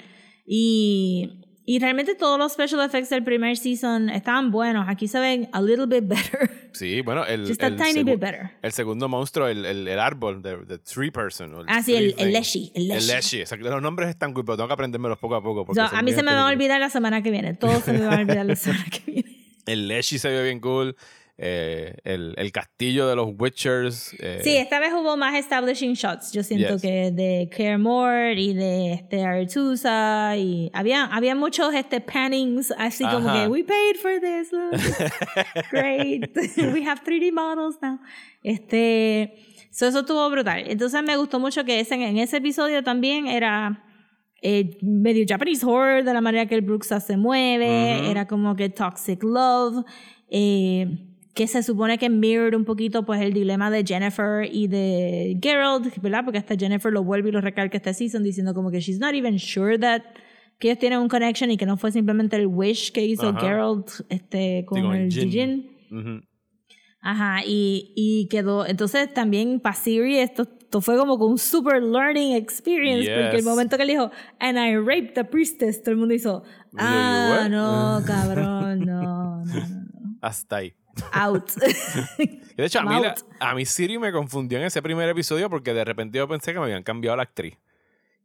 Y, 0.46 1.44
y 1.68 1.80
realmente 1.80 2.14
todos 2.14 2.38
los 2.38 2.52
special 2.52 2.80
effects 2.86 3.10
del 3.10 3.24
primer 3.24 3.56
season 3.56 4.08
estaban 4.08 4.50
buenos. 4.52 4.86
Aquí 4.88 5.08
se 5.08 5.18
ven 5.18 5.48
a 5.52 5.60
little 5.60 5.86
bit 5.86 6.06
better. 6.08 6.48
Sí, 6.72 7.00
bueno, 7.00 7.24
el, 7.26 7.46
Just 7.46 7.62
a 7.62 7.66
el 7.66 7.76
tiny 7.76 8.04
bit 8.04 8.20
better. 8.20 8.50
el 8.62 8.70
segundo 8.72 9.08
monstruo, 9.08 9.48
el, 9.48 9.64
el, 9.66 9.88
el 9.88 9.98
árbol, 9.98 10.42
de, 10.42 10.58
de 10.58 10.78
Tree 10.78 11.10
Person. 11.10 11.52
o 11.54 11.64
Ah, 11.66 11.82
sí, 11.82 11.96
el- 11.96 12.14
el. 12.18 12.32
Leshy, 12.32 12.70
el 12.74 12.86
Leshy. 12.88 12.98
El 12.98 13.06
Leshy, 13.16 13.40
exacto. 13.40 13.68
Los 13.68 13.82
nombres 13.82 14.08
están 14.10 14.32
cool, 14.32 14.44
pero 14.44 14.56
tengo 14.56 14.68
que 14.68 14.74
aprendérmelos 14.74 15.18
poco 15.18 15.34
a 15.34 15.42
poco. 15.42 15.64
porque 15.66 15.80
So, 15.80 15.94
a 15.96 16.02
mí 16.02 16.12
se 16.12 16.22
me 16.22 16.32
va 16.32 16.48
a 16.48 16.52
olvidar 16.52 16.78
la 16.80 16.88
semana 16.90 17.22
que 17.22 17.30
viene. 17.30 17.54
Todo 17.54 17.80
se 17.80 17.92
me 17.92 18.00
va 18.06 18.14
a 18.14 18.20
olvidar 18.20 18.46
la 18.46 18.56
semana 18.56 18.84
que 18.90 19.10
viene. 19.10 19.36
El 19.66 19.88
Leshy 19.88 20.18
se 20.18 20.28
ve 20.28 20.44
bien 20.44 20.60
cool. 20.60 20.94
Eh, 21.38 21.96
el, 22.04 22.34
el 22.38 22.50
castillo 22.52 23.06
de 23.08 23.14
los 23.16 23.28
Witchers. 23.38 24.14
eh, 24.20 24.40
Sí, 24.42 24.56
esta 24.56 24.80
vez 24.80 24.92
hubo 24.94 25.16
más 25.18 25.34
establishing 25.34 25.92
shots. 25.94 26.32
Yo 26.32 26.42
siento 26.42 26.74
Yes. 26.74 26.82
que 26.82 27.10
de 27.12 27.50
Care 27.54 27.76
More 27.78 28.40
y 28.40 28.54
de 28.54 28.94
este 28.94 29.22
Aretusa 29.24 30.34
y 30.38 30.70
había, 30.72 31.04
había 31.04 31.34
muchos 31.34 31.74
este 31.74 32.00
pannings 32.00 32.72
así 32.78 33.04
como 33.04 33.32
que 33.32 33.48
we 33.48 33.62
paid 33.64 33.96
for 34.00 34.18
this. 34.20 34.50
look. 34.52 34.72
Great. 35.70 36.30
we 36.72 36.82
have 36.86 37.02
3D 37.04 37.32
models 37.32 37.76
now. 37.82 37.98
Este, 38.42 39.34
so 39.70 39.86
eso 39.86 40.00
estuvo 40.00 40.30
brutal. 40.30 40.64
Entonces 40.66 41.02
me 41.02 41.16
gustó 41.16 41.38
mucho 41.38 41.64
que 41.64 41.80
ese, 41.80 41.94
en 41.94 42.16
ese 42.18 42.38
episodio 42.38 42.82
también 42.82 43.26
era 43.26 43.82
eh, 44.40 44.78
medio 44.80 45.24
Japanese 45.28 45.66
horror 45.66 46.02
de 46.04 46.14
la 46.14 46.20
manera 46.20 46.46
que 46.46 46.54
el 46.54 46.62
Bruxa 46.62 47.00
se 47.00 47.16
mueve, 47.16 48.10
era 48.10 48.26
como 48.26 48.54
que 48.56 48.68
toxic 48.68 49.22
love, 49.22 49.84
eh, 50.30 51.05
que 51.36 51.46
se 51.46 51.62
supone 51.62 51.98
que 51.98 52.08
mirrored 52.08 52.54
un 52.56 52.64
poquito 52.64 53.04
pues 53.04 53.20
el 53.20 53.32
dilema 53.34 53.70
de 53.70 53.84
Jennifer 53.86 54.48
y 54.50 54.66
de 54.68 55.38
Geralt, 55.42 55.94
¿verdad? 56.00 56.24
Porque 56.24 56.38
hasta 56.38 56.56
Jennifer 56.56 56.90
lo 56.90 57.04
vuelve 57.04 57.28
y 57.28 57.32
lo 57.32 57.40
recalca 57.42 57.76
este 57.76 57.92
season 57.92 58.22
diciendo 58.22 58.54
como 58.54 58.70
que 58.70 58.80
she's 58.80 58.98
not 58.98 59.14
even 59.14 59.38
sure 59.38 59.78
that 59.78 60.02
que 60.58 60.68
ellos 60.68 60.78
tienen 60.78 60.98
un 60.98 61.08
connection 61.08 61.50
y 61.50 61.58
que 61.58 61.66
no 61.66 61.76
fue 61.76 61.92
simplemente 61.92 62.36
el 62.36 62.46
wish 62.46 62.90
que 62.90 63.04
hizo 63.04 63.28
Ajá. 63.28 63.38
Geralt 63.40 63.90
este, 64.08 64.64
con, 64.66 64.80
con 64.82 64.94
el 64.96 65.12
Jin. 65.12 65.70
Ajá, 67.02 67.42
y, 67.46 67.92
y 67.94 68.28
quedó. 68.28 68.66
Entonces 68.66 69.12
también 69.12 69.60
para 69.60 69.76
Siri 69.76 70.18
esto, 70.18 70.42
esto 70.58 70.80
fue 70.80 70.96
como 70.96 71.14
un 71.16 71.36
super 71.38 71.82
learning 71.82 72.32
experience. 72.34 73.08
Porque 73.12 73.36
el 73.36 73.42
Yes. 73.42 73.44
momento 73.44 73.76
que 73.76 73.84
le 73.84 73.92
dijo, 73.92 74.10
and 74.40 74.58
I 74.58 74.74
raped 74.76 75.12
the 75.14 75.24
priestess, 75.24 75.82
todo 75.82 75.90
el 75.92 75.98
mundo 75.98 76.14
hizo, 76.14 76.42
ah, 76.78 77.46
no, 77.50 78.00
cabrón, 78.06 78.80
no, 78.80 79.44
no, 79.44 79.44
no. 79.44 79.86
Hasta 80.22 80.56
ahí. 80.56 80.72
Out. 81.12 81.50
Y 82.18 82.40
De 82.56 82.64
hecho, 82.66 82.80
a 82.80 82.84
mí, 82.84 83.02
la- 83.02 83.14
a 83.40 83.54
mí 83.54 83.66
Siri 83.66 83.98
me 83.98 84.12
confundió 84.12 84.58
en 84.58 84.64
ese 84.64 84.80
primer 84.82 85.08
episodio 85.08 85.50
porque 85.50 85.74
de 85.74 85.84
repente 85.84 86.18
yo 86.18 86.26
pensé 86.26 86.52
que 86.52 86.58
me 86.58 86.64
habían 86.66 86.82
cambiado 86.82 87.16
la 87.16 87.22
actriz. 87.24 87.56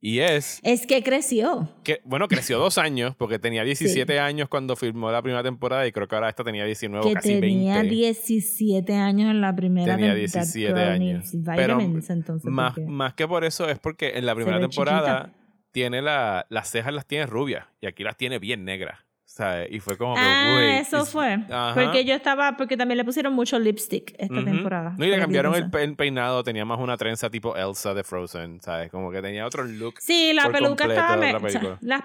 Y 0.03 0.17
es 0.19 0.59
es 0.63 0.88
que 0.88 1.03
creció. 1.03 1.69
que, 1.84 2.01
bueno, 2.05 2.28
creció 2.28 2.57
dos 2.57 2.80
años 2.80 3.13
porque 3.15 3.38
tenía 3.38 3.63
17 3.63 4.19
años 4.19 4.49
cuando 4.49 4.76
filmó 4.76 5.11
la 5.11 5.22
primera 5.22 5.43
temporada 5.43 5.86
y 5.86 5.91
creo 5.91 6.07
que 6.07 6.15
ahora 6.15 6.28
esta 6.30 6.43
tenía 6.43 6.65
19 6.65 7.05
o 7.05 7.07
Que 7.07 7.13
casi 7.13 7.39
tenía 7.39 7.76
20. 7.82 7.95
17 7.95 8.95
años 8.95 9.30
en 9.30 9.41
la 9.41 9.55
primera 9.55 9.95
Tenía 9.95 10.15
de 10.15 10.26
That 10.28 10.41
17 10.41 10.67
Girl 10.69 10.80
años. 10.80 11.32
Pero 11.55 11.80
entonces, 11.80 12.49
más, 12.51 12.74
más 12.88 13.13
que 13.13 13.28
por 13.28 13.43
eso 13.43 13.69
es 13.69 13.78
porque 13.78 14.13
en 14.17 14.26
la 14.26 14.34
primera 14.34 14.59
temporada 14.59 15.34
tiene 15.72 16.01
la, 16.01 16.47
las 16.49 16.72
cejas 16.72 16.93
las 16.95 17.05
tiene 17.05 17.28
rubias 17.28 17.67
y 17.80 17.86
aquí 17.86 18.03
las 18.03 18.17
tiene 18.17 18.39
bien 18.39 18.65
negras. 18.65 18.99
¿Sabes? 19.41 19.71
Y 19.71 19.79
fue 19.79 19.97
como 19.97 20.13
que, 20.15 20.21
Ah, 20.23 20.77
eso 20.79 21.03
fue. 21.05 21.33
Ajá. 21.49 21.73
Porque 21.73 22.05
yo 22.05 22.13
estaba, 22.13 22.55
porque 22.57 22.77
también 22.77 22.97
le 22.97 23.03
pusieron 23.05 23.33
mucho 23.33 23.57
lipstick 23.57 24.13
esta 24.19 24.43
temporada. 24.43 24.93
No, 24.97 25.03
y 25.05 25.09
le 25.09 25.17
cambiaron 25.19 25.55
el, 25.55 25.61
pensé. 25.63 25.77
pe- 25.77 25.83
el 25.83 25.95
peinado, 25.95 26.43
tenía 26.43 26.63
más 26.63 26.79
una 26.79 26.95
trenza 26.97 27.29
tipo 27.31 27.55
Elsa 27.55 27.93
de 27.95 28.03
Frozen, 28.03 28.61
¿sabes? 28.61 28.91
Como 28.91 29.11
que 29.11 29.21
tenía 29.21 29.45
otro 29.47 29.63
look. 29.63 29.95
Sí, 29.99 30.31
la 30.33 30.49
peluca 30.51 30.85
estaba. 30.85 31.15
otra 31.15 31.37
o 31.37 31.49
sea, 31.49 31.77
las 31.81 32.01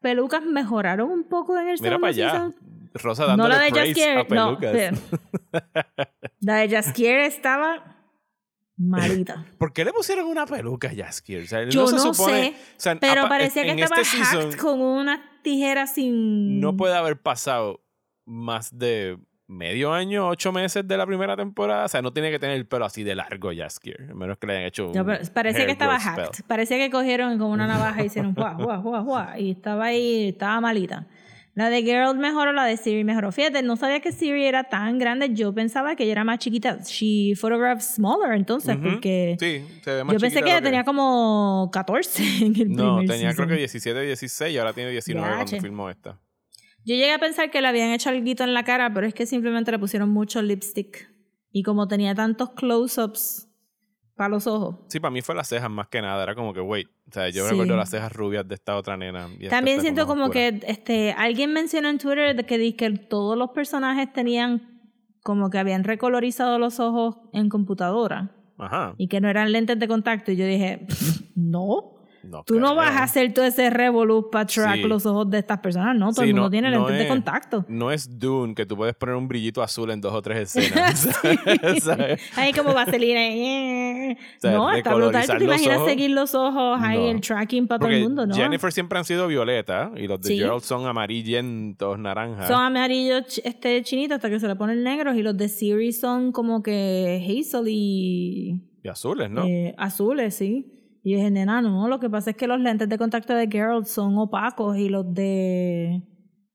pelucas 0.00 0.42
mejoraron 0.44 1.10
un 1.10 1.24
poco 1.24 1.58
en 1.58 1.68
el 1.68 1.78
Mira 1.80 1.98
para 1.98 2.08
allá. 2.10 2.30
season. 2.30 2.54
Rosa 2.94 3.22
No 3.24 3.28
dándole 3.28 3.54
la 3.56 3.60
de 3.64 3.70
praise 3.70 3.94
Jaskier, 3.94 4.18
a 4.18 4.22
no. 4.34 4.58
pelucas. 4.58 4.72
pero- 4.72 4.96
la 6.40 6.56
de 6.56 6.68
Jaskier 6.70 7.18
estaba 7.20 7.97
malita. 8.78 9.44
¿Por 9.58 9.72
qué 9.72 9.84
le 9.84 9.92
pusieron 9.92 10.26
una 10.26 10.46
peluca 10.46 10.88
a 10.88 10.94
Jaskier? 10.94 11.42
O 11.42 11.46
sea, 11.46 11.60
él 11.60 11.70
Yo 11.70 11.84
no, 11.84 11.90
no, 11.90 11.98
se 11.98 12.14
supone, 12.14 12.42
sé, 12.42 12.50
o 12.50 12.80
sea, 12.80 12.96
pero 13.00 13.28
parecía 13.28 13.64
que 13.64 13.70
en 13.72 13.78
estaba 13.80 14.00
este 14.00 14.16
season 14.16 14.42
hacked 14.44 14.58
con 14.58 14.80
una 14.80 15.22
tijera 15.42 15.86
sin. 15.86 16.60
no 16.60 16.76
puede 16.76 16.94
haber 16.94 17.20
pasado 17.20 17.82
más 18.24 18.78
de 18.78 19.18
medio 19.48 19.92
año, 19.94 20.28
ocho 20.28 20.52
meses 20.52 20.86
de 20.86 20.96
la 20.96 21.06
primera 21.06 21.36
temporada. 21.36 21.86
O 21.86 21.88
sea, 21.88 22.02
no 22.02 22.12
tiene 22.12 22.30
que 22.30 22.38
tener 22.38 22.56
el 22.56 22.66
pelo 22.66 22.84
así 22.84 23.02
de 23.02 23.14
largo 23.14 23.50
Jaskier, 23.54 24.08
a 24.10 24.14
menos 24.14 24.38
que 24.38 24.46
le 24.46 24.52
hayan 24.52 24.66
hecho 24.66 24.88
un 24.88 24.92
No, 24.92 25.04
pero 25.04 25.24
parecía 25.32 25.66
que 25.66 25.72
estaba 25.72 25.98
hacked. 25.98 26.44
Parecía 26.46 26.76
que 26.76 26.90
cogieron 26.90 27.38
como 27.38 27.52
una 27.52 27.66
navaja 27.66 28.02
y 28.02 28.06
hicieron 28.06 28.34
guau, 28.34 28.56
guau, 28.56 28.82
guau, 28.82 29.04
guau. 29.04 29.38
Y 29.38 29.50
estaba 29.52 29.86
ahí, 29.86 30.28
estaba 30.28 30.60
malita. 30.60 31.06
La 31.58 31.70
de 31.70 31.82
Geralt 31.82 32.16
mejoró, 32.20 32.52
la 32.52 32.64
de 32.64 32.76
Siri 32.76 33.02
mejoró. 33.02 33.32
Fíjate, 33.32 33.62
no 33.64 33.74
sabía 33.74 33.98
que 33.98 34.12
Siri 34.12 34.44
era 34.44 34.62
tan 34.62 34.96
grande. 34.96 35.34
Yo 35.34 35.52
pensaba 35.52 35.96
que 35.96 36.04
ella 36.04 36.12
era 36.12 36.22
más 36.22 36.38
chiquita. 36.38 36.78
She 36.84 37.34
photographed 37.34 37.82
smaller 37.82 38.30
entonces, 38.36 38.76
porque 38.76 39.36
Sí, 39.40 39.80
se 39.82 39.92
ve 39.92 40.04
más 40.04 40.12
yo 40.12 40.20
pensé 40.20 40.40
que 40.40 40.50
ella 40.50 40.62
tenía 40.62 40.84
como 40.84 41.68
14 41.72 42.22
en 42.46 42.54
el 42.60 42.70
No, 42.70 42.98
primer 42.98 43.16
tenía 43.16 43.34
creo 43.34 43.48
que 43.48 43.56
17, 43.56 44.02
16 44.02 44.54
y 44.54 44.56
ahora 44.56 44.72
tiene 44.72 44.92
19 44.92 45.26
Yache. 45.26 45.36
cuando 45.50 45.60
filmó 45.60 45.90
esta. 45.90 46.20
Yo 46.84 46.94
llegué 46.94 47.12
a 47.12 47.18
pensar 47.18 47.50
que 47.50 47.60
le 47.60 47.66
habían 47.66 47.90
hecho 47.90 48.08
algo 48.08 48.24
en 48.24 48.54
la 48.54 48.62
cara, 48.62 48.94
pero 48.94 49.08
es 49.08 49.12
que 49.12 49.26
simplemente 49.26 49.72
le 49.72 49.80
pusieron 49.80 50.10
mucho 50.10 50.40
lipstick. 50.40 51.12
Y 51.50 51.64
como 51.64 51.88
tenía 51.88 52.14
tantos 52.14 52.50
close-ups 52.50 53.47
para 54.18 54.28
los 54.28 54.46
ojos. 54.46 54.76
Sí, 54.88 55.00
para 55.00 55.10
mí 55.12 55.22
fue 55.22 55.34
las 55.34 55.48
cejas 55.48 55.70
más 55.70 55.88
que 55.88 56.02
nada. 56.02 56.22
Era 56.22 56.34
como 56.34 56.52
que, 56.52 56.60
wait. 56.60 56.88
O 57.08 57.12
sea, 57.12 57.30
yo 57.30 57.44
Sí. 57.44 57.50
recuerdo 57.52 57.76
las 57.76 57.88
cejas 57.88 58.12
rubias 58.12 58.46
de 58.46 58.54
esta 58.56 58.76
otra 58.76 58.96
nena. 58.98 59.28
y 59.40 59.48
También 59.48 59.80
siento 59.80 60.06
como 60.06 60.28
que 60.28 60.60
este 60.66 61.12
alguien 61.12 61.52
mencionó 61.54 61.88
en 61.88 61.96
Twitter 61.98 62.36
de 62.36 62.44
que, 62.44 62.76
que 62.76 62.90
todos 62.90 63.38
los 63.38 63.50
personajes 63.52 64.12
tenían 64.12 64.80
como 65.22 65.48
que 65.50 65.58
habían 65.58 65.84
recolorizado 65.84 66.58
los 66.58 66.80
ojos 66.80 67.16
en 67.32 67.48
computadora 67.48 68.32
Ajá. 68.58 68.94
y 68.98 69.08
que 69.08 69.20
no 69.20 69.28
eran 69.30 69.52
lentes 69.52 69.78
de 69.78 69.88
contacto. 69.88 70.32
Y 70.32 70.36
yo 70.36 70.44
dije, 70.46 70.86
no. 71.36 71.94
No 72.22 72.42
Tú 72.44 72.58
no 72.58 72.74
vas 72.74 72.96
a 72.96 73.04
hacer 73.04 73.32
todo 73.32 73.44
ese 73.44 73.70
revolú 73.70 74.28
para 74.30 74.44
track 74.46 74.76
Sí. 74.76 74.82
los 74.82 75.06
ojos 75.06 75.30
de 75.30 75.38
estas 75.38 75.60
personas, 75.60 75.96
¿no? 75.96 76.10
Todo 76.12 76.22
Sí, 76.24 76.28
el 76.30 76.34
mundo 76.34 76.46
no- 76.46 76.50
tiene 76.50 76.70
no 76.70 76.78
lentes 76.80 76.96
de 76.96 77.02
es- 77.04 77.08
contacto. 77.08 77.64
No 77.68 77.90
es 77.92 78.18
Dune 78.18 78.54
que 78.54 78.66
tú 78.66 78.76
puedes 78.76 78.94
poner 78.96 79.14
un 79.14 79.28
brillito 79.28 79.62
azul 79.62 79.90
en 79.90 80.00
dos 80.00 80.12
o 80.12 80.20
tres 80.22 80.54
escenas. 80.56 81.08
Ahí 82.36 82.52
como 82.52 82.74
vaselina. 82.74 83.20
eh. 83.26 84.16
O 84.38 84.40
sea, 84.40 84.52
no, 84.52 84.70
está 84.72 84.94
brutal. 84.94 85.26
¿Tú 85.26 85.38
te 85.38 85.44
imaginas 85.44 85.76
ojos, 85.78 85.88
seguir 85.88 86.10
los 86.10 86.34
ojos 86.34 86.78
ahí, 86.82 86.98
no. 86.98 87.10
el 87.10 87.20
tracking 87.20 87.66
para 87.66 87.78
todo 87.80 87.90
el 87.90 88.02
mundo, 88.02 88.26
¿no? 88.26 88.34
Jennifer 88.34 88.72
siempre 88.72 88.98
han 88.98 89.04
sido 89.04 89.26
violeta 89.26 89.90
y 89.96 90.06
los 90.06 90.20
de 90.20 90.28
Sí. 90.28 90.38
Gerald 90.38 90.62
son 90.62 90.86
amarillentos, 90.86 91.98
naranjas. 91.98 92.48
Son 92.48 92.60
amarillos 92.62 93.40
este 93.44 93.82
chinitos 93.82 94.16
hasta 94.16 94.30
que 94.30 94.40
se 94.40 94.48
le 94.48 94.56
ponen 94.56 94.82
negros 94.82 95.16
y 95.16 95.22
los 95.22 95.36
de 95.36 95.48
Siri 95.48 95.92
son 95.92 96.32
como 96.32 96.62
que 96.62 97.22
hazel 97.26 97.68
y 97.68 98.62
Y 98.82 98.88
azules, 98.88 99.30
¿no? 99.30 99.44
eh, 99.44 99.74
azules, 99.78 100.34
sí. 100.34 100.74
Y 101.08 101.14
es 101.14 101.32
nena, 101.32 101.62
no, 101.62 101.88
lo 101.88 101.98
que 102.00 102.10
pasa 102.10 102.28
es 102.32 102.36
que 102.36 102.46
los 102.46 102.60
lentes 102.60 102.86
de 102.86 102.98
contacto 102.98 103.34
de 103.34 103.48
Geralt 103.50 103.86
son 103.86 104.18
opacos 104.18 104.76
y 104.76 104.90
los 104.90 105.14
de 105.14 106.02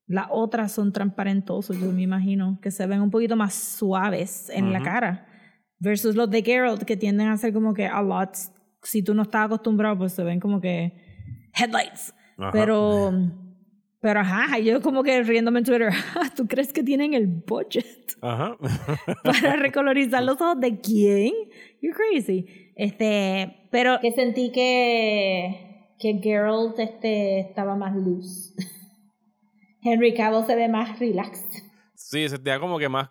las 0.06 0.28
otras 0.30 0.70
son 0.70 0.92
transparentosos, 0.92 1.76
yo 1.80 1.90
me 1.90 2.02
imagino, 2.02 2.60
que 2.62 2.70
se 2.70 2.86
ven 2.86 3.02
un 3.02 3.10
poquito 3.10 3.34
más 3.34 3.52
suaves 3.52 4.48
en 4.50 4.72
la 4.72 4.78
Ujú. 4.78 4.84
cara. 4.84 5.26
Versus 5.80 6.14
los 6.14 6.30
de 6.30 6.42
Geralt 6.44 6.84
que 6.84 6.96
tienden 6.96 7.26
a 7.30 7.36
ser 7.36 7.52
como 7.52 7.74
que 7.74 7.86
a 7.86 8.00
lot, 8.00 8.36
si 8.84 9.02
tú 9.02 9.12
no 9.12 9.22
estás 9.22 9.46
acostumbrado, 9.46 9.98
pues 9.98 10.12
se 10.12 10.22
ven 10.22 10.38
como 10.38 10.60
que 10.60 10.92
headlights. 11.58 12.14
Ajá. 12.38 12.52
Pero, 12.52 13.12
pero 14.00 14.20
ajá, 14.20 14.56
yo 14.60 14.80
como 14.82 15.02
que 15.02 15.20
riéndome 15.24 15.58
en 15.58 15.64
Twitter, 15.64 15.90
"Ah, 16.14 16.30
¿tú 16.36 16.46
crees 16.46 16.72
que 16.72 16.84
tienen 16.84 17.12
el 17.12 17.26
budget 17.26 18.12
Ajá. 18.20 18.56
para 19.24 19.56
recolorizar 19.56 20.22
los 20.22 20.40
ojos 20.40 20.60
de 20.60 20.78
quién? 20.80 21.32
You're 21.82 21.96
crazy. 21.96 22.63
Este, 22.76 23.68
pero 23.70 24.00
que 24.00 24.12
sentí 24.12 24.50
que, 24.52 25.94
que 25.98 26.18
Geralt 26.22 26.78
este, 26.78 27.40
estaba 27.40 27.76
más 27.76 27.94
loose. 27.94 28.54
Henry 29.82 30.14
Cavill 30.14 30.46
se 30.46 30.56
ve 30.56 30.68
más 30.68 30.98
relaxed. 30.98 31.62
sí, 31.94 32.28
se 32.28 32.38
da 32.38 32.58
como 32.58 32.78
que 32.78 32.88
más 32.88 33.10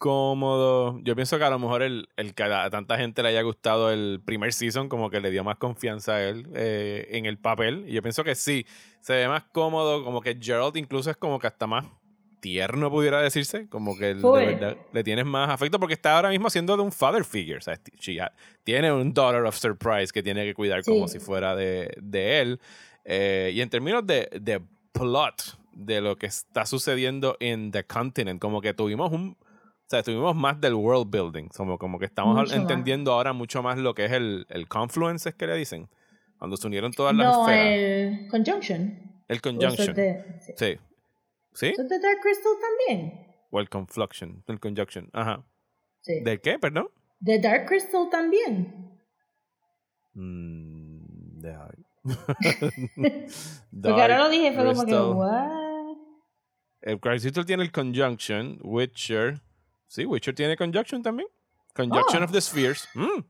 cómodo. 0.00 0.98
Yo 1.02 1.14
pienso 1.14 1.38
que 1.38 1.44
a 1.44 1.50
lo 1.50 1.58
mejor 1.58 1.82
el, 1.82 2.08
el 2.16 2.34
que 2.34 2.42
a 2.42 2.70
tanta 2.70 2.96
gente 2.96 3.22
le 3.22 3.28
haya 3.28 3.42
gustado 3.42 3.90
el 3.90 4.22
primer 4.24 4.52
season, 4.54 4.88
como 4.88 5.10
que 5.10 5.20
le 5.20 5.30
dio 5.30 5.44
más 5.44 5.58
confianza 5.58 6.14
a 6.14 6.22
él 6.22 6.48
eh, 6.54 7.06
en 7.10 7.26
el 7.26 7.38
papel. 7.38 7.84
Y 7.86 7.92
yo 7.92 8.02
pienso 8.02 8.24
que 8.24 8.34
sí, 8.34 8.66
se 9.02 9.14
ve 9.14 9.28
más 9.28 9.44
cómodo, 9.52 10.02
como 10.02 10.22
que 10.22 10.38
Gerald 10.40 10.76
incluso 10.78 11.10
es 11.10 11.18
como 11.18 11.38
que 11.38 11.46
hasta 11.46 11.66
más 11.66 11.84
tierno, 12.40 12.90
pudiera 12.90 13.20
decirse. 13.22 13.68
Como 13.68 13.96
que 13.96 14.14
de 14.14 14.22
verdad 14.30 14.76
le 14.92 15.04
tienes 15.04 15.24
más 15.26 15.50
afecto 15.50 15.78
porque 15.78 15.94
está 15.94 16.16
ahora 16.16 16.30
mismo 16.30 16.50
siendo 16.50 16.76
de 16.76 16.82
un 16.82 16.90
father 16.92 17.24
figure. 17.24 17.58
O 17.58 17.60
sea, 17.60 17.78
tiene 18.64 18.92
un 18.92 19.12
daughter 19.14 19.42
of 19.44 19.56
surprise 19.56 20.12
que 20.12 20.22
tiene 20.22 20.44
que 20.44 20.54
cuidar 20.54 20.82
como 20.84 21.06
Sí. 21.08 21.18
si 21.18 21.24
fuera 21.24 21.54
de, 21.54 21.90
de 22.00 22.40
él. 22.40 22.60
Eh, 23.04 23.52
y 23.54 23.60
en 23.60 23.68
términos 23.70 24.06
de, 24.06 24.28
de 24.40 24.60
plot 24.92 25.58
de 25.72 26.00
lo 26.00 26.16
que 26.16 26.26
está 26.26 26.66
sucediendo 26.66 27.36
en 27.40 27.70
The 27.70 27.84
Continent, 27.84 28.40
como 28.40 28.60
que 28.60 28.74
tuvimos 28.74 29.12
un... 29.12 29.36
O 29.40 29.90
sea, 29.90 30.02
tuvimos 30.04 30.36
más 30.36 30.60
del 30.60 30.74
world 30.74 31.10
building, 31.10 31.48
como, 31.48 31.76
como 31.76 31.98
que 31.98 32.04
estamos 32.04 32.36
Mucho 32.36 32.50
más. 32.52 32.60
entendiendo 32.60 33.12
ahora 33.12 33.32
mucho 33.32 33.60
más 33.62 33.76
lo 33.76 33.92
que 33.94 34.04
es 34.04 34.12
el, 34.12 34.46
el 34.48 34.68
confluence, 34.68 35.28
es 35.30 35.34
que 35.34 35.48
le 35.48 35.56
dicen, 35.56 35.88
cuando 36.38 36.56
se 36.56 36.66
unieron 36.68 36.92
todas 36.92 37.12
las 37.16 37.26
No, 37.26 37.48
esferas. 37.48 37.66
el 38.22 38.28
Conjunction. 38.30 38.98
El 39.26 39.40
conjunction. 39.40 39.94
de, 39.96 40.24
sí. 40.40 40.52
Sí. 40.56 40.78
¿Sí? 41.54 41.68
¿Eso 41.68 41.82
es 41.82 41.88
de 41.88 41.98
Dark 41.98 42.20
Crystal 42.22 42.52
también? 42.60 43.26
O 43.50 43.60
el 43.60 43.68
confluction. 43.68 44.42
El 44.46 44.60
conjunction. 44.60 45.10
Ajá. 45.12 45.44
Sí. 46.00 46.20
¿De 46.20 46.40
qué, 46.40 46.58
perdón? 46.58 46.88
De 47.18 47.38
Dark 47.38 47.66
Crystal 47.66 48.08
también. 48.10 48.98
Mm, 50.14 51.40
ver. 51.40 51.76
Porque 53.82 54.02
ahora 54.02 54.18
lo 54.18 54.28
dije, 54.30 54.52
fue 54.52 54.64
como 54.64 54.80
que, 54.84 54.86
Crystal. 54.86 55.12
what? 55.14 55.96
El 56.82 57.00
Crystal 57.00 57.44
tiene 57.44 57.62
el 57.62 57.72
conjunction, 57.72 58.58
Witcher, 58.62 59.40
Sí, 59.86 60.06
Witcher 60.06 60.34
tiene 60.36 60.56
Conjunction 60.56 61.02
también. 61.02 61.28
Conjunction 61.74 62.22
Oh. 62.22 62.24
of 62.26 62.30
the 62.32 62.40
Spheres. 62.40 62.88
Mm. 62.94 63.24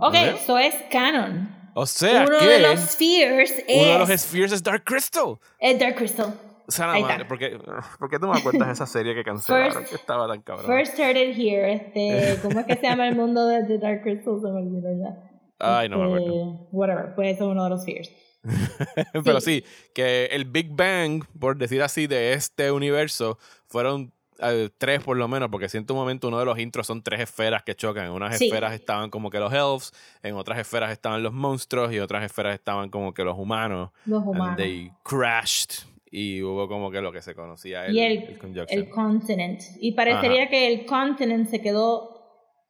Ok, 0.00 0.14
eso 0.14 0.58
es 0.58 0.74
canon. 0.90 1.48
O 1.74 1.86
sea 1.86 2.24
Uno 2.28 2.36
que 2.40 2.46
de 2.46 2.58
los 2.60 2.80
spheres 2.80 3.64
uno 3.68 3.92
de 3.92 3.98
los 4.00 4.10
es, 4.10 4.22
Spheres 4.22 4.50
es 4.52 4.62
Dark 4.62 4.82
Crystal. 4.84 5.38
es 5.60 5.78
Dark 5.78 5.94
Crystal. 5.94 6.34
Ahí 6.78 7.02
madre. 7.02 7.24
¿por 7.24 7.38
qué, 7.38 7.58
por 7.98 8.08
qué 8.10 8.18
tú 8.18 8.26
me 8.28 8.38
acuerdas 8.38 8.66
de 8.68 8.72
esa 8.74 8.86
serie 8.86 9.14
que 9.14 9.24
cancelaron? 9.24 9.72
First- 9.72 9.88
que 9.88 9.94
estaba 9.96 10.28
tan 10.28 10.42
cabrón. 10.42 10.66
First 10.66 10.94
started 10.94 11.34
here. 11.36 11.72
Este, 11.72 12.38
¿Cómo 12.42 12.60
es 12.60 12.66
que 12.66 12.74
se 12.76 12.82
llama 12.82 13.08
el 13.08 13.16
mundo 13.16 13.46
de, 13.46 13.62
de 13.64 13.78
Dark 13.78 14.02
Crystal? 14.02 14.38
Se 14.40 14.46
me 14.48 14.58
olvidó 14.60 14.88
ya. 15.02 15.30
Ay, 15.58 15.88
no 15.88 15.98
me 15.98 16.04
acuerdo. 16.04 16.52
Este, 16.52 16.66
Whatever, 16.72 17.12
eso 17.26 17.44
es 17.44 17.50
uno 17.50 17.64
de 17.64 17.70
los 17.70 17.82
spheres. 17.82 18.14
Pero 19.24 19.40
sí, 19.40 19.62
que 19.94 20.26
el 20.32 20.46
Big 20.46 20.70
Bang, 20.74 21.24
por 21.38 21.56
decir 21.58 21.82
así, 21.82 22.06
de 22.06 22.32
este 22.32 22.72
universo, 22.72 23.38
fueron 23.66 24.12
eh, 24.42 24.70
tres 24.78 25.02
por 25.02 25.18
lo 25.18 25.28
menos, 25.28 25.50
porque 25.50 25.68
siento 25.68 25.92
un 25.92 26.00
momento 26.00 26.28
uno 26.28 26.38
de 26.38 26.46
los 26.46 26.58
intros 26.58 26.86
son 26.86 27.02
tres 27.02 27.20
esferas 27.20 27.62
que 27.62 27.74
chocan. 27.74 28.06
En 28.06 28.12
unas 28.12 28.38
Sí. 28.38 28.46
esferas 28.46 28.72
estaban 28.72 29.10
como 29.10 29.28
que 29.28 29.38
los 29.38 29.52
elves, 29.52 29.92
en 30.22 30.34
otras 30.36 30.58
esferas 30.58 30.90
estaban 30.92 31.22
los 31.22 31.34
monstruos 31.34 31.92
y 31.92 31.98
otras 31.98 32.24
esferas 32.24 32.54
estaban 32.54 32.88
como 32.88 33.12
que 33.12 33.22
los 33.24 33.36
humanos. 33.38 33.90
Los 34.06 34.22
And 34.22 34.30
humanos. 34.30 34.56
they 34.56 34.90
crashed 35.04 35.84
y 36.10 36.42
hubo 36.42 36.66
como 36.68 36.90
que 36.90 37.00
lo 37.00 37.12
que 37.12 37.22
se 37.22 37.34
conocía 37.34 37.86
el, 37.86 37.94
y 37.96 38.00
el, 38.00 38.12
el 38.24 38.38
conjunction. 38.38 38.66
el 38.78 38.88
continent. 38.90 39.60
Y 39.80 39.92
parecería 39.92 40.48
que 40.48 40.66
el 40.72 40.84
continent 40.86 41.46
se 41.48 41.60
quedó 41.60 42.10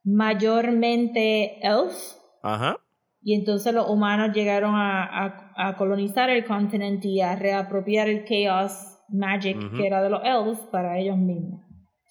mayormente 0.03 1.59
elf. 1.65 1.93
Ajá. 2.43 2.77
Y 3.23 3.35
entonces 3.35 3.73
los 3.73 3.87
humanos 3.87 4.35
llegaron 4.35 4.73
a, 4.75 5.03
a, 5.03 5.53
a 5.69 5.77
colonizar 5.77 6.29
el 6.29 6.43
continente 6.45 7.07
y 7.07 7.21
a 7.21 7.35
reapropiar 7.35 8.09
el 8.09 8.25
chaos 8.25 8.97
magic 9.09 9.57
que 9.75 9.85
era 9.85 10.01
de 10.01 10.09
los 10.09 10.21
elves 10.23 10.57
para 10.71 10.97
ellos 10.97 11.17
mismos. 11.17 11.61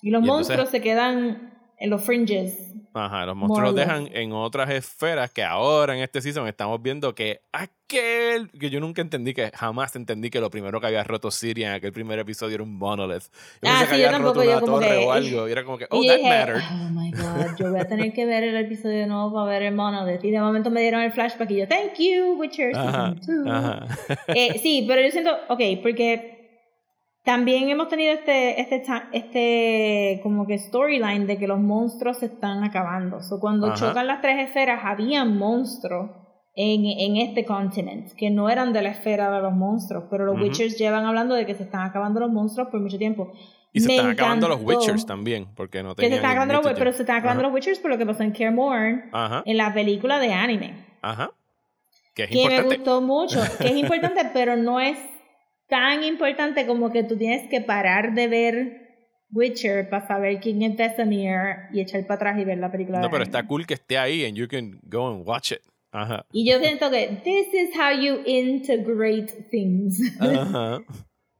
Y 0.02 0.10
los 0.10 0.22
Y 0.22 0.24
entonces- 0.24 0.56
monstruos 0.56 0.68
se 0.70 0.80
quedan 0.80 1.52
en 1.78 1.90
los 1.90 2.04
fringes. 2.04 2.69
Ajá, 2.92 3.24
los 3.24 3.36
monstruos 3.36 3.68
los 3.68 3.76
dejan 3.76 4.08
en 4.12 4.32
otras 4.32 4.68
esferas 4.70 5.30
que 5.30 5.44
ahora 5.44 5.96
en 5.96 6.02
este 6.02 6.20
season 6.20 6.48
estamos 6.48 6.82
viendo 6.82 7.14
que 7.14 7.40
aquel 7.52 8.50
que 8.58 8.68
yo 8.70 8.80
nunca 8.80 9.00
entendí, 9.00 9.32
que 9.32 9.50
jamás 9.54 9.94
entendí 9.96 10.28
que 10.30 10.40
lo 10.40 10.50
primero 10.50 10.80
que 10.80 10.86
había 10.88 11.04
roto 11.04 11.30
Siria 11.30 11.68
en 11.68 11.74
aquel 11.74 11.92
primer 11.92 12.18
episodio 12.18 12.56
era 12.56 12.64
un 12.64 12.76
monolith. 12.76 13.22
Yo 13.62 13.68
Ah, 13.70 13.78
pensé 13.78 13.86
que 13.86 13.94
sí, 13.96 14.00
yo 14.02 14.08
roto 14.08 14.22
tampoco, 14.24 14.42
yo 14.42 14.50
una 14.50 14.60
como 14.60 14.72
torre 14.80 14.88
que- 14.98 15.06
o 15.06 15.12
algo 15.12 15.48
y 15.48 15.52
era 15.52 15.64
como 15.64 15.78
que, 15.78 15.86
oh, 15.90 16.02
that 16.04 16.16
dije, 16.16 16.28
mattered. 16.28 16.62
oh 16.68 16.88
my 16.90 17.10
god, 17.50 17.56
yo 17.58 17.70
voy 17.70 17.80
a 17.80 17.86
tener 17.86 18.12
que 18.12 18.26
ver 18.26 18.42
el 18.44 18.56
episodio 18.56 19.06
nuevo 19.06 19.32
para 19.34 19.50
ver 19.50 19.62
el 19.62 19.74
monolith. 19.74 20.24
Y 20.24 20.30
de 20.32 20.40
momento 20.40 20.70
me 20.70 20.80
dieron 20.80 21.02
el 21.02 21.12
flashback 21.12 21.50
y 21.52 21.56
yo, 21.58 21.68
thank 21.68 21.94
you, 21.98 22.34
Witcher 22.40 22.74
Ajá, 22.74 23.14
Season 23.16 23.44
2. 23.44 23.54
ajá. 23.54 23.86
Eh, 24.28 24.58
sí, 24.60 24.84
pero 24.88 25.00
yo 25.02 25.10
siento, 25.10 25.30
ok, 25.48 25.60
porque 25.82 26.39
también 27.30 27.68
hemos 27.68 27.88
tenido 27.88 28.12
este, 28.12 28.60
este, 28.60 28.82
este 29.12 30.20
como 30.24 30.48
que 30.48 30.58
storyline 30.58 31.28
de 31.28 31.38
que 31.38 31.46
los 31.46 31.60
monstruos 31.60 32.18
se 32.18 32.26
están 32.26 32.64
acabando. 32.64 33.22
So, 33.22 33.38
cuando 33.38 33.68
Ajá. 33.68 33.76
chocan 33.76 34.08
las 34.08 34.20
tres 34.20 34.48
esferas, 34.48 34.80
había 34.82 35.24
monstruos 35.24 36.10
en, 36.56 36.84
en 36.86 37.18
este 37.18 37.44
continente 37.44 38.14
que 38.16 38.30
no 38.30 38.50
eran 38.50 38.72
de 38.72 38.82
la 38.82 38.88
esfera 38.88 39.30
de 39.30 39.40
los 39.42 39.52
monstruos, 39.52 40.06
pero 40.10 40.24
los. 40.24 40.40
Witchers 40.40 40.76
llevan 40.76 41.04
hablando 41.04 41.36
de 41.36 41.46
que 41.46 41.54
se 41.54 41.62
están 41.62 41.82
acabando 41.82 42.18
los 42.18 42.32
monstruos 42.32 42.68
por 42.68 42.80
mucho 42.80 42.98
tiempo. 42.98 43.32
Y 43.72 43.78
se 43.78 43.86
Me 43.86 43.94
están 43.94 44.10
acabando 44.10 44.48
los 44.48 44.60
Witchers 44.64 45.06
también, 45.06 45.46
porque 45.54 45.84
no 45.84 45.94
Que 45.94 46.02
tenían 46.02 46.10
se 46.10 46.16
están 46.16 46.30
el 46.30 46.32
acabando 46.32 46.54
los, 46.54 46.62
mutagen. 46.64 46.78
pero 46.80 46.92
se 46.92 47.02
están 47.02 47.16
acabando 47.18 47.42
Ajá. 47.42 47.48
los 47.48 47.54
Witchers 47.54 47.78
por 47.78 47.92
lo 47.92 47.98
que 47.98 48.06
pasó 48.06 48.24
en 48.24 48.32
Care 48.32 49.04
Ajá, 49.12 49.42
en 49.46 49.56
la 49.56 49.72
película 49.72 50.18
de 50.18 50.32
anime 50.32 50.84
ajá. 51.00 51.30
Que 52.12 52.24
es 52.24 52.30
que 52.30 52.48
me 52.48 52.62
gustó 52.62 53.00
mucho, 53.00 53.40
que 53.60 53.68
es 53.68 53.76
importante, 53.84 54.28
pero 54.34 54.56
no 54.56 54.80
es 54.80 54.98
tan 55.70 56.02
importante 56.02 56.66
como 56.66 56.90
que 56.90 57.04
tú 57.04 57.16
tienes 57.16 57.48
que 57.48 57.60
parar 57.60 58.14
de 58.14 58.28
ver 58.28 58.90
Witcher 59.32 59.88
para 59.88 60.06
saber 60.06 60.40
quién 60.40 60.62
es 60.62 60.76
Vesemir 60.76 61.38
y 61.72 61.80
echar 61.80 62.04
para 62.06 62.16
atrás 62.16 62.38
y 62.40 62.44
ver 62.44 62.58
la 62.58 62.70
película. 62.70 62.98
No, 62.98 63.06
de 63.06 63.10
pero 63.10 63.22
está 63.22 63.46
cool 63.46 63.66
que 63.66 63.74
esté 63.74 63.96
ahí 63.96 64.24
and 64.24 64.36
you 64.36 64.48
can 64.48 64.80
go 64.82 65.08
and 65.08 65.26
watch 65.26 65.52
it. 65.52 65.60
Ajá. 65.92 66.26
Y 66.32 66.48
yo 66.48 66.58
siento 66.58 66.90
que 66.90 67.20
this 67.24 67.54
is 67.54 67.70
how 67.74 67.92
you 67.98 68.20
integrate 68.26 69.32
things. 69.50 70.00
Ajá. 70.20 70.82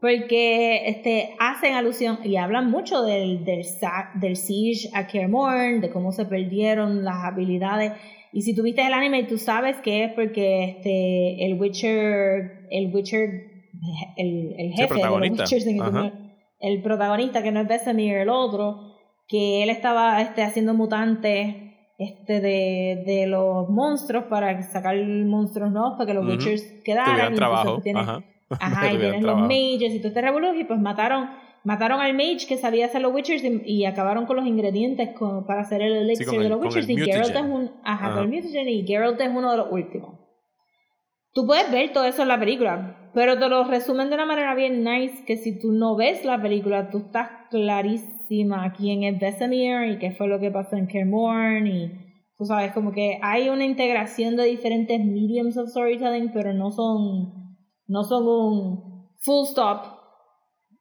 Porque 0.01 0.89
este, 0.89 1.35
hacen 1.39 1.74
alusión 1.74 2.20
y 2.24 2.37
hablan 2.37 2.70
mucho 2.70 3.03
del, 3.03 3.45
del, 3.45 3.66
del 4.14 4.37
siege 4.37 4.89
a 4.95 5.07
Kaer 5.07 5.28
Morhen, 5.28 5.83
de 5.83 5.91
cómo 5.91 6.11
se 6.12 6.24
perdieron 6.24 7.05
las 7.05 7.22
habilidades. 7.22 7.93
Y 8.33 8.43
si 8.43 8.55
tuviste 8.55 8.87
el 8.87 8.95
anime, 8.95 9.24
tú 9.24 9.37
sabes 9.37 9.76
que 9.83 10.05
es 10.05 10.12
porque 10.14 10.64
este, 10.64 11.45
el 11.45 11.61
Witcher, 11.61 12.66
el 12.70 12.95
Witcher, 12.95 13.49
el, 14.16 14.55
el 14.59 14.72
jefe 14.72 14.95
de 14.95 15.01
los. 15.01 15.20
Witchers, 15.20 15.66
el 16.62 16.83
protagonista, 16.83 17.43
que 17.43 17.53
no 17.53 17.61
es 17.61 17.68
Vesemir, 17.68 18.14
el 18.16 18.28
otro, 18.28 18.95
que 19.26 19.62
él 19.62 19.70
estaba 19.70 20.20
este, 20.20 20.43
haciendo 20.43 20.74
mutantes 20.74 21.55
este, 21.99 22.41
de, 22.41 23.03
de 23.07 23.26
los 23.26 23.68
monstruos 23.68 24.24
para 24.24 24.62
sacar 24.62 24.97
monstruos 25.05 25.70
nuevos 25.72 25.93
para 25.97 26.07
que 26.07 26.14
los. 26.14 26.26
Witchers 26.26 26.62
quedaran. 26.85 27.07
Tuvieran 27.12 27.33
y 27.33 27.37
entonces 27.37 27.39
trabajo. 27.39 27.81
tienes- 27.83 28.03
Ajá. 28.03 28.24
Ajá, 28.61 28.93
y 28.93 28.99
tienen 28.99 29.24
los 29.24 29.39
mages 29.39 29.95
y 29.95 29.99
todo 29.99 30.09
este 30.09 30.20
revolú, 30.22 30.53
y 30.55 30.64
pues 30.64 30.81
mataron, 30.81 31.31
mataron 31.62 32.01
al 32.01 32.14
mage 32.14 32.47
que 32.49 32.57
sabía 32.57 32.87
hacer 32.87 33.01
los 33.01 33.14
witchers 33.14 33.45
y, 33.45 33.62
y 33.64 33.85
acabaron 33.85 34.26
con 34.26 34.37
los 34.37 34.47
ingredientes 34.47 35.11
con- 35.16 35.47
para 35.47 35.61
hacer 35.62 35.81
el 35.83 35.93
elixir 35.99 36.28
el- 36.35 36.43
de 36.43 36.49
los 36.49 36.61
witchers. 36.61 36.89
Y 36.89 36.97
Geralt 36.97 37.35
es 37.37 37.43
un, 37.43 37.70
ajá, 37.85 38.07
Ajá. 38.09 38.14
con 38.16 38.24
el 38.24 38.28
mutagen, 38.43 38.68
y 38.68 38.85
Geralt 38.87 39.20
es 39.20 39.28
uno 39.28 39.51
de 39.53 39.57
los 39.59 39.70
últimos. 39.70 40.18
Tú 41.33 41.47
puedes 41.47 41.70
ver 41.70 41.93
todo 41.93 42.05
eso 42.07 42.22
en 42.22 42.28
la 42.28 42.41
película, 42.41 42.99
pero 43.14 43.38
te 43.38 43.48
lo 43.48 43.64
resumen 43.64 44.08
de 44.08 44.14
una 44.14 44.26
manera 44.26 44.54
bien 44.54 44.84
nice 44.84 45.24
que 45.24 45.36
si 45.36 45.58
tú 45.58 45.72
no 45.72 45.96
ves 45.96 46.24
la 46.24 46.40
película, 46.40 46.90
tú 46.90 46.98
estás 46.98 47.28
clarísima 47.50 48.72
quién 48.72 49.02
es 49.04 49.18
Vesemir 49.18 49.90
y 49.90 49.98
qué 49.98 50.12
fue 50.12 50.28
lo 50.28 50.38
que 50.38 50.50
pasó 50.50 50.76
en 50.76 50.86
Kaer 50.86 51.06
Morhen 51.06 51.66
y 51.66 51.92
tú 52.38 52.44
sabes, 52.44 52.72
como 52.72 52.92
que 52.92 53.18
hay 53.22 53.48
una 53.48 53.64
integración 53.64 54.36
de 54.36 54.44
diferentes 54.44 54.98
mediums 55.04 55.56
of 55.56 55.68
storytelling, 55.70 56.30
pero 56.32 56.52
no 56.54 56.70
son, 56.70 57.56
no 57.86 58.04
son 58.04 58.26
un 58.26 59.08
full 59.18 59.44
stop. 59.46 59.98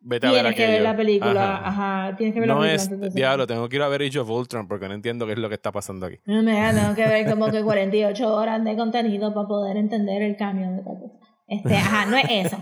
Vete 0.01 0.27
a 0.27 0.31
ver 0.31 0.41
Tienes 0.41 0.55
que 0.55 0.67
ver 0.67 0.81
la 0.81 0.95
película, 0.95 1.57
Ajá. 1.57 2.05
ajá, 2.07 2.15
tienes 2.15 2.33
que 2.33 2.39
ver 2.39 2.47
la 2.47 2.55
No 2.55 2.61
película 2.61 2.75
es, 2.75 2.83
antes 2.83 2.99
de 3.01 3.07
hacer- 3.07 3.17
diablo, 3.17 3.47
tengo 3.47 3.67
que 3.67 3.75
ir 3.75 3.81
a 3.81 3.87
ver 3.89 4.01
Age 4.03 4.19
of 4.19 4.29
Ultron 4.29 4.67
porque 4.69 4.87
no 4.87 4.93
entiendo 4.93 5.25
qué 5.25 5.33
es 5.33 5.39
lo 5.39 5.49
que 5.49 5.55
está 5.55 5.73
pasando 5.73 6.05
aquí. 6.05 6.19
No 6.25 6.41
me 6.41 6.53
tengo 6.53 6.95
que 6.95 7.05
ver 7.05 7.29
como 7.29 7.51
que 7.51 7.61
48 7.63 8.33
horas 8.33 8.63
de 8.63 8.77
contenido 8.77 9.33
para 9.33 9.47
poder 9.47 9.75
entender 9.75 10.21
el 10.21 10.37
cambio 10.37 10.71
de 10.71 10.77
tal 10.83 10.99
cosa. 11.01 11.18
Este, 11.49 11.75
ajá, 11.75 12.05
no 12.05 12.15
es 12.17 12.25
eso. 12.29 12.57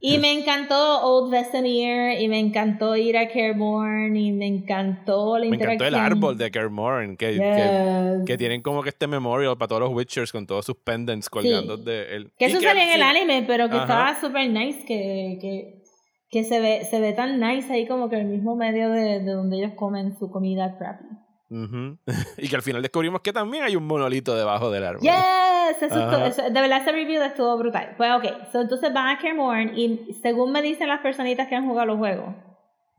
Y 0.00 0.18
me 0.18 0.32
encantó 0.32 1.02
Old 1.02 1.30
Vesemir 1.32 2.18
y 2.20 2.28
me 2.28 2.38
encantó 2.38 2.96
ir 2.96 3.16
a 3.18 3.28
Careborn 3.28 4.16
y 4.16 4.32
me 4.32 4.46
encantó 4.46 5.36
la 5.38 5.46
Me 5.46 5.56
encantó 5.56 5.72
interacción. 5.72 6.00
el 6.00 6.12
árbol 6.12 6.38
de 6.38 6.50
Kermoren, 6.50 7.16
que, 7.16 7.32
que, 7.32 7.36
Yes. 7.36 8.24
que 8.26 8.36
tienen 8.38 8.62
como 8.62 8.82
que 8.82 8.88
este 8.90 9.06
memorial 9.06 9.56
para 9.58 9.68
todos 9.68 9.82
los 9.82 9.92
Witchers 9.92 10.32
con 10.32 10.46
todos 10.46 10.64
sus 10.64 10.76
pendants 10.76 11.28
colgando 11.28 11.76
de 11.76 12.16
él. 12.16 12.32
Que 12.38 12.46
eso 12.46 12.56
al 12.58 12.62
salía 12.62 12.84
en 12.84 12.88
el 12.90 12.94
fin- 12.94 13.02
anime, 13.16 13.44
pero 13.46 13.68
que 13.68 13.76
Ajá. 13.76 13.82
estaba 13.84 14.20
super 14.20 14.48
nice, 14.48 14.84
que, 14.86 15.38
que, 15.40 15.82
que 16.30 16.44
se 16.44 16.60
ve, 16.60 16.84
se 16.88 17.00
ve 17.00 17.12
tan 17.12 17.38
nice 17.40 17.72
ahí 17.72 17.86
como 17.86 18.08
que 18.08 18.16
el 18.16 18.26
mismo 18.26 18.56
medio 18.56 18.88
de, 18.90 19.20
de 19.20 19.32
donde 19.32 19.58
ellos 19.58 19.72
comen 19.76 20.16
su 20.18 20.30
comida 20.30 20.76
crappy. 20.78 21.04
Y 22.38 22.48
que 22.48 22.56
al 22.56 22.62
final 22.62 22.82
descubrimos 22.82 23.20
que 23.20 23.32
también 23.32 23.64
hay 23.64 23.76
un 23.76 23.86
monolito 23.86 24.34
debajo 24.34 24.70
del 24.70 24.84
árbol. 24.84 25.02
Yes, 25.02 25.82
eso, 25.82 25.94
Ajá. 25.94 26.26
estuvo- 26.26 26.26
eso- 26.44 26.54
de 26.54 26.60
verdad 26.60 26.82
ese 26.82 26.92
review 26.92 27.22
estuvo 27.22 27.56
brutal. 27.58 27.94
Pues 27.96 28.10
ok, 28.12 28.24
so, 28.52 28.60
entonces 28.60 28.92
van 28.92 29.08
a 29.16 29.18
Cairn 29.18 29.76
y 29.78 30.14
según 30.22 30.52
me 30.52 30.62
dicen 30.62 30.88
las 30.88 31.00
personitas 31.00 31.48
que 31.48 31.54
han 31.54 31.66
jugado 31.66 31.86
los 31.86 31.98
juegos, 31.98 32.34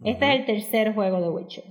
este 0.03 0.33
es 0.33 0.39
el 0.39 0.45
tercer 0.45 0.93
juego 0.93 1.19
de 1.21 1.29
Witcher. 1.29 1.63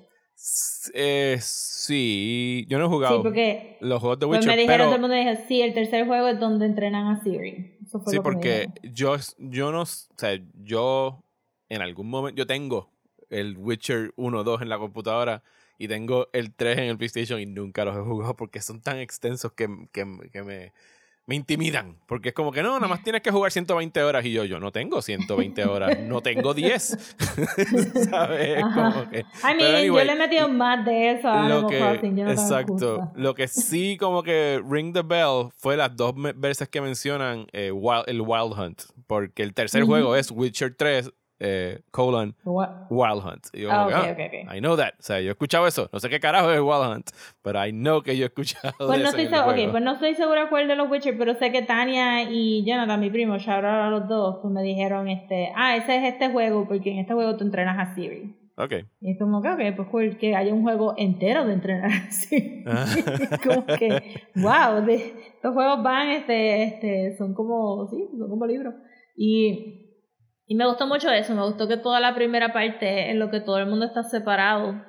Eh, 0.93 1.39
sí, 1.41 2.67
yo 2.69 2.79
no 2.79 2.85
he 2.85 2.89
jugado 2.89 3.17
Sí, 3.17 3.23
porque 3.23 3.79
los 3.81 4.01
juegos 4.01 4.19
de 4.19 4.27
pues 4.27 4.39
Witcher, 4.41 4.53
me 4.55 4.61
dijeron, 4.61 4.77
pero 4.79 4.85
todo 4.87 4.95
el 4.97 5.01
mundo 5.01 5.17
dijo, 5.17 5.43
sí, 5.49 5.63
el 5.63 5.73
tercer 5.73 6.07
juego 6.07 6.29
es 6.29 6.39
donde 6.39 6.67
entrenan 6.67 7.07
a 7.07 7.23
Siri. 7.23 7.79
Eso 7.83 8.01
fue 8.01 8.13
sí, 8.13 8.21
porque 8.21 8.69
yo, 8.83 9.17
yo 9.39 9.73
no, 9.73 9.83
o 9.83 9.87
sea, 9.87 10.39
yo 10.63 11.23
en 11.69 11.81
algún 11.83 12.11
momento, 12.11 12.37
yo 12.37 12.47
tengo 12.47 12.91
el 13.31 13.57
Witcher 13.57 14.13
1, 14.17 14.45
2 14.45 14.63
en 14.63 14.69
la 14.69 14.79
computadora 14.79 15.43
y 15.79 15.89
tengo 15.89 16.29
el 16.33 16.55
3 16.55 16.79
en 16.79 16.85
el 16.85 16.97
PlayStation 16.99 17.41
y 17.41 17.47
nunca 17.47 17.85
los 17.85 17.97
he 17.97 18.01
jugado 18.01 18.35
porque 18.37 18.61
son 18.61 18.81
tan 18.81 18.99
extensos 18.99 19.53
que, 19.53 19.69
que, 19.93 20.07
que 20.33 20.43
me, 20.43 20.73
me 21.27 21.35
intimidan. 21.35 21.97
Porque 22.07 22.29
es 22.31 22.35
como 22.35 22.53
que 22.53 22.63
no, 22.63 22.75
nada 22.75 22.87
más 22.89 23.03
tienes 23.03 23.21
que 23.23 23.31
jugar 23.31 23.51
120 23.53 24.03
horas 24.03 24.25
y 24.25 24.33
yo, 24.33 24.45
yo 24.45 24.61
no 24.61 24.71
tengo 24.73 25.03
120 25.03 25.65
horas, 25.67 25.99
no 26.01 26.21
tengo 26.23 26.55
10. 26.55 27.17
¿Sabes? 28.11 28.63
Como 28.63 29.11
que- 29.11 29.21
I 29.21 29.55
mean, 29.57 29.75
anyway, 29.75 29.87
yo 29.87 30.05
le 30.05 30.13
he 30.13 30.17
metido 30.17 30.49
más 30.49 30.85
de 30.85 31.13
eso 31.13 31.29
a 31.29 31.49
lo 31.49 31.67
que, 31.67 31.79
Crossing. 31.79 32.17
Yo 32.17 32.29
exacto. 32.29 33.11
Lo 33.15 33.35
que 33.35 33.49
sí 33.49 33.97
como 33.99 34.23
que 34.23 34.63
ring 34.69 34.93
the 34.93 35.03
bell 35.03 35.49
fue 35.59 35.77
las 35.77 35.95
dos 35.97 36.15
veces 36.37 36.69
que 36.69 36.81
mencionan 36.81 37.47
eh, 37.53 37.71
Wild- 37.73 38.05
el 38.07 38.21
Wild 38.21 38.53
Hunt. 38.59 38.83
Porque 39.07 39.43
el 39.43 39.55
tercer 39.55 39.83
juego 39.85 40.17
es 40.17 40.31
Witcher 40.31 40.75
3, 40.77 41.11
eh, 41.39 41.81
colon, 41.91 42.35
What? 42.45 42.87
Wild 42.91 43.23
Hunt. 43.25 43.47
Y 43.53 43.63
yo 43.63 43.69
Ah, 43.71 43.85
como 43.85 43.89
que, 43.89 43.95
ok, 43.95 44.07
ah, 44.07 44.13
ok, 44.13 44.49
ok. 44.49 44.57
I 44.57 44.61
know 44.61 44.77
that. 44.77 44.95
O 44.99 45.03
sea, 45.03 45.21
yo 45.21 45.29
he 45.29 45.33
escuchado 45.33 45.67
eso. 45.67 45.89
No 45.93 46.01
sé 46.01 46.09
qué 46.09 46.21
carajo 46.21 46.51
es 46.51 46.61
Wild 46.61 46.97
Hunt, 46.97 47.11
pero 47.43 47.65
I 47.65 47.73
know 47.73 48.03
que 48.03 48.17
yo 48.17 48.25
he 48.25 48.29
escuchado 48.29 48.73
Pues 48.79 48.91
de 48.99 49.05
no, 49.05 49.09
eso 49.11 49.19
estoy 49.19 49.39
juego. 49.39 49.73
pues 49.73 49.83
no 49.85 49.93
estoy 49.93 50.15
segura 50.15 50.49
cuál 50.49 50.69
de 50.69 50.77
los 50.77 50.91
Witcher, 50.91 51.17
pero 51.19 51.35
sé 51.35 51.53
que 51.53 51.63
Tania 51.63 52.23
y 52.31 52.65
Jonathan, 52.65 53.01
mi 53.01 53.11
primo, 53.11 53.39
shout 53.39 53.65
out 53.65 53.65
a 53.67 53.91
los 53.91 54.09
dos, 54.09 54.39
pues 54.41 54.53
me 54.53 54.63
dijeron, 54.63 55.09
este, 55.09 55.53
ah, 55.55 55.77
ese 55.77 55.97
es 55.97 56.15
este 56.15 56.31
juego, 56.31 56.67
porque 56.67 56.93
en 56.93 56.99
este 57.01 57.13
juego 57.15 57.37
tú 57.37 57.45
entrenas 57.45 57.79
a 57.79 57.95
Siri. 57.95 58.35
Ok. 58.59 58.73
Y 59.03 59.11
es 59.13 59.19
como 59.19 59.43
que, 59.43 59.51
ok, 59.51 59.77
pues 59.77 59.89
cool, 59.89 60.17
que 60.17 60.35
haya 60.35 60.55
un 60.55 60.63
juego 60.63 60.95
entero 60.97 61.45
de 61.45 61.53
entrenar 61.53 61.91
así. 62.09 62.65
Ah. 62.67 62.87
como 63.45 63.67
que, 63.67 64.23
wow, 64.35 64.85
de, 64.85 64.95
estos 64.95 65.53
juegos 65.53 65.83
van, 65.83 66.09
este, 66.09 66.63
este, 66.63 67.17
son 67.19 67.35
como, 67.35 67.87
sí, 67.89 68.09
son 68.19 68.29
como 68.31 68.47
libros. 68.47 68.75
Y, 69.15 69.86
y 70.47 70.55
me 70.55 70.67
gustó 70.67 70.87
mucho 70.87 71.11
eso, 71.11 71.35
me 71.35 71.45
gustó 71.45 71.67
que 71.67 71.77
toda 71.77 71.99
la 71.99 72.15
primera 72.15 72.53
parte 72.53 73.11
en 73.11 73.19
lo 73.19 73.31
que 73.31 73.41
todo 73.41 73.59
el 73.59 73.67
mundo 73.67 73.87
está 73.87 74.05
separado, 74.05 74.81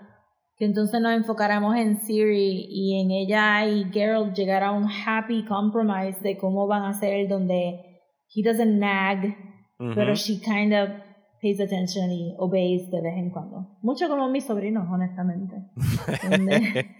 que 0.55 0.65
entonces 0.65 1.01
nos 1.01 1.13
enfocáramos 1.13 1.75
en 1.75 1.99
Siri 2.01 2.67
y 2.69 3.01
en 3.01 3.11
ella 3.11 3.65
y 3.65 3.85
Geralt 3.91 4.35
llegar 4.35 4.63
a 4.63 4.71
un 4.71 4.87
happy 4.87 5.45
compromise 5.45 6.19
de 6.21 6.37
cómo 6.37 6.67
van 6.67 6.83
a 6.83 6.93
ser, 6.93 7.27
donde 7.27 8.01
he 8.35 8.43
doesn't 8.43 8.79
nag, 8.79 9.35
pero 9.95 10.13
she 10.13 10.39
kind 10.39 10.73
of 10.73 10.89
pays 11.41 11.59
attention 11.59 12.11
y 12.11 12.35
obeys 12.37 12.89
de 12.91 13.01
vez 13.01 13.17
en 13.17 13.29
cuando. 13.31 13.77
Mucho 13.81 14.07
como 14.07 14.29
mis 14.29 14.45
sobrinos, 14.45 14.87
honestamente. 14.89 15.55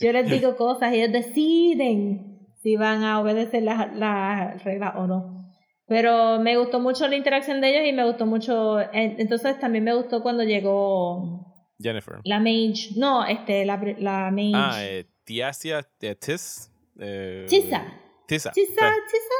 Yo 0.00 0.12
les 0.12 0.30
digo 0.30 0.56
cosas 0.56 0.92
y 0.92 1.00
ellos 1.00 1.12
deciden 1.12 2.48
si 2.62 2.76
van 2.76 3.04
a 3.04 3.20
obedecer 3.20 3.62
las 3.62 3.96
las 3.96 4.62
reglas 4.64 4.94
o 4.96 5.06
no. 5.06 5.45
Pero 5.88 6.40
me 6.40 6.56
gustó 6.56 6.80
mucho 6.80 7.06
la 7.06 7.14
interacción 7.16 7.60
de 7.60 7.70
ellos 7.70 7.88
y 7.88 7.92
me 7.92 8.04
gustó 8.04 8.26
mucho. 8.26 8.80
en- 8.92 9.20
Entonces 9.20 9.58
también 9.60 9.84
me 9.84 9.94
gustó 9.94 10.22
cuando 10.22 10.42
llegó 10.42 11.46
Jennifer. 11.80 12.16
la 12.24 12.38
mage. 12.40 12.90
No, 12.96 13.24
este, 13.24 13.64
la, 13.64 13.76
la 13.98 14.30
mage. 14.32 14.52
Ah, 14.54 14.78
eh, 14.84 15.06
Tiasia 15.24 15.86
eh, 16.00 16.14
Tis. 16.16 16.70
Eh, 16.98 17.46
Chisa. 17.48 17.84
Tisa. 18.26 18.50
Chisa, 18.52 18.74
chisa. 18.74 19.34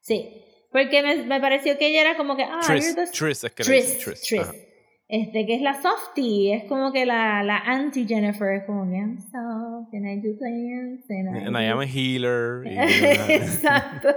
Sí. 0.00 0.44
Porque 0.72 1.02
me, 1.02 1.16
me 1.24 1.40
pareció 1.40 1.76
que 1.78 1.88
ella 1.88 2.00
era 2.02 2.16
como 2.16 2.36
que. 2.36 2.44
Ah, 2.44 2.60
Tris, 2.66 2.94
the 2.94 3.06
Tris 3.06 3.44
es 3.44 3.52
que 3.52 3.62
Tris, 3.64 3.98
Tris. 3.98 4.22
Tris. 4.22 4.40
Ajá. 4.40 4.52
Este, 5.10 5.46
que 5.46 5.54
es 5.54 5.62
la 5.62 5.80
softie, 5.80 6.54
es 6.54 6.64
como 6.64 6.92
que 6.92 7.06
la, 7.06 7.42
la 7.42 7.56
anti-Jennifer, 7.56 8.52
es 8.56 8.64
como 8.66 8.84
que 8.90 8.96
I'm 8.98 9.16
soft 9.18 9.94
and 9.94 10.06
I 10.06 10.16
do 10.20 10.34
dance 10.38 11.06
and 11.08 11.34
I, 11.34 11.46
And 11.46 11.56
I 11.58 11.64
am 11.64 11.80
a 11.80 11.86
healer. 11.86 12.62
y- 12.66 12.76
Exacto. 13.32 14.08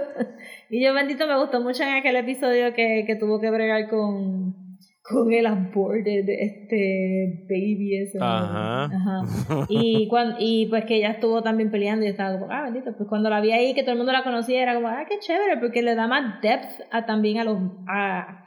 Y 0.74 0.82
yo, 0.82 0.94
bendito, 0.94 1.26
me 1.26 1.38
gustó 1.38 1.60
mucho 1.60 1.82
en 1.82 1.90
aquel 1.90 2.16
episodio 2.16 2.72
que, 2.72 3.04
que 3.06 3.14
tuvo 3.16 3.38
que 3.40 3.50
bregar 3.50 3.90
con, 3.90 4.54
con 5.02 5.30
el 5.30 5.44
aborted, 5.44 6.24
este, 6.28 7.44
baby 7.46 7.98
ese. 7.98 8.18
Ajá. 8.20 8.84
Ajá. 8.84 9.66
Y, 9.68 10.08
cuan- 10.08 10.36
y 10.38 10.66
pues 10.66 10.86
que 10.86 10.96
ella 10.96 11.10
estuvo 11.10 11.42
también 11.42 11.70
peleando 11.70 12.06
y 12.06 12.08
estaba 12.08 12.38
como, 12.38 12.50
ah, 12.50 12.62
bendito, 12.62 12.96
pues 12.96 13.06
cuando 13.06 13.28
la 13.28 13.42
vi 13.42 13.52
ahí, 13.52 13.74
que 13.74 13.82
todo 13.82 13.92
el 13.92 13.98
mundo 13.98 14.12
la 14.12 14.24
conocía, 14.24 14.62
era 14.62 14.74
como, 14.74 14.88
ah, 14.88 15.04
qué 15.06 15.18
chévere, 15.18 15.58
porque 15.58 15.82
le 15.82 15.94
da 15.94 16.06
más 16.08 16.40
depth 16.40 16.80
a, 16.90 17.04
también 17.04 17.36
a 17.38 17.44
los, 17.44 17.58
a, 17.86 18.38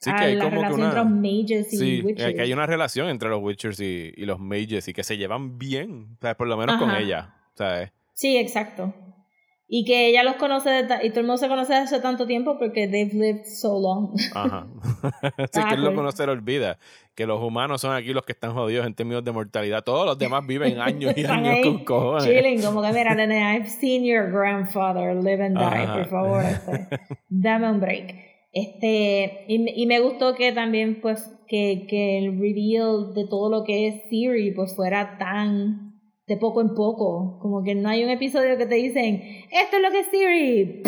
Sí, 0.00 0.10
a 0.10 0.16
que 0.16 0.24
hay 0.24 0.34
la 0.36 0.44
como 0.44 0.60
que 0.62 0.66
relación 0.68 0.80
una- 0.80 0.88
entre 1.00 1.00
los 1.04 1.10
mages 1.10 1.72
y 1.72 1.76
Sí, 1.76 2.02
witches. 2.02 2.34
que 2.34 2.40
hay 2.42 2.52
una 2.52 2.66
relación 2.66 3.08
entre 3.08 3.28
los 3.28 3.40
Witchers 3.42 3.78
y, 3.80 4.12
y 4.16 4.26
los 4.26 4.38
Mages 4.40 4.86
y 4.88 4.92
que 4.92 5.02
se 5.04 5.16
llevan 5.16 5.58
bien, 5.58 6.08
o 6.18 6.20
sea, 6.20 6.36
por 6.36 6.48
lo 6.48 6.56
menos 6.56 6.76
con 6.76 6.90
ella. 6.90 7.34
¿sabes? 7.54 7.92
Sí, 8.14 8.36
exacto. 8.36 8.92
Y 9.70 9.84
que 9.84 10.08
ella 10.08 10.22
los 10.22 10.36
conoce, 10.36 10.70
de 10.70 10.84
y 11.04 11.10
todo 11.10 11.20
el 11.20 11.26
mundo 11.26 11.36
se 11.36 11.46
conoce 11.48 11.74
desde 11.74 11.84
hace 11.96 12.00
tanto 12.00 12.26
tiempo 12.26 12.56
porque 12.58 12.88
they've 12.88 13.12
lived 13.12 13.44
so 13.44 13.78
long. 13.78 14.14
Ajá. 14.34 14.66
sí, 15.52 15.60
Ah, 15.62 15.66
que 15.68 15.74
él 15.74 15.84
lo 15.84 15.94
conoce, 15.94 16.24
lo 16.24 16.32
olvida. 16.32 16.78
Que 17.14 17.26
los 17.26 17.42
humanos 17.42 17.80
son 17.82 17.94
aquí 17.94 18.14
los 18.14 18.24
que 18.24 18.32
están 18.32 18.54
jodidos 18.54 18.86
en 18.86 18.94
términos 18.94 19.22
de 19.24 19.32
mortalidad. 19.32 19.84
Todos 19.84 20.06
los 20.06 20.18
demás 20.18 20.46
viven 20.46 20.78
años 20.80 21.12
y 21.16 21.24
años 21.26 21.48
ahí 21.48 21.62
con 21.62 21.84
cojones. 21.84 22.24
Chilling, 22.24 22.62
como 22.62 22.80
que 22.80 22.92
mira, 22.92 23.14
nene, 23.14 23.40
I've 23.56 23.68
seen 23.68 24.04
your 24.04 24.30
grandfather 24.30 25.14
live 25.14 25.44
and 25.44 25.58
die, 25.58 25.64
Ajá. 25.82 25.94
por 25.96 26.06
favor, 26.06 26.44
este, 26.44 26.88
dame 27.28 27.70
un 27.70 27.80
break. 27.80 28.14
Este, 28.54 29.44
y, 29.48 29.58
me- 29.58 29.72
y 29.76 29.84
me 29.86 30.00
gustó 30.00 30.34
que 30.34 30.52
también, 30.52 31.00
pues, 31.02 31.30
que, 31.46 31.86
que 31.88 32.18
el 32.18 32.38
reveal 32.40 33.12
de 33.14 33.26
todo 33.28 33.50
lo 33.50 33.64
que 33.64 33.88
es 33.88 34.02
Siri, 34.08 34.52
pues, 34.52 34.74
fuera 34.74 35.18
tan 35.18 35.87
de 36.28 36.36
poco 36.36 36.60
en 36.60 36.74
poco. 36.74 37.38
Como 37.40 37.64
que 37.64 37.74
no 37.74 37.88
hay 37.88 38.04
un 38.04 38.10
episodio 38.10 38.56
que 38.56 38.66
te 38.66 38.74
dicen, 38.76 39.22
esto 39.50 39.76
es 39.78 39.82
lo 39.82 39.90
que 39.90 40.00
es 40.00 40.06
Siri, 40.10 40.82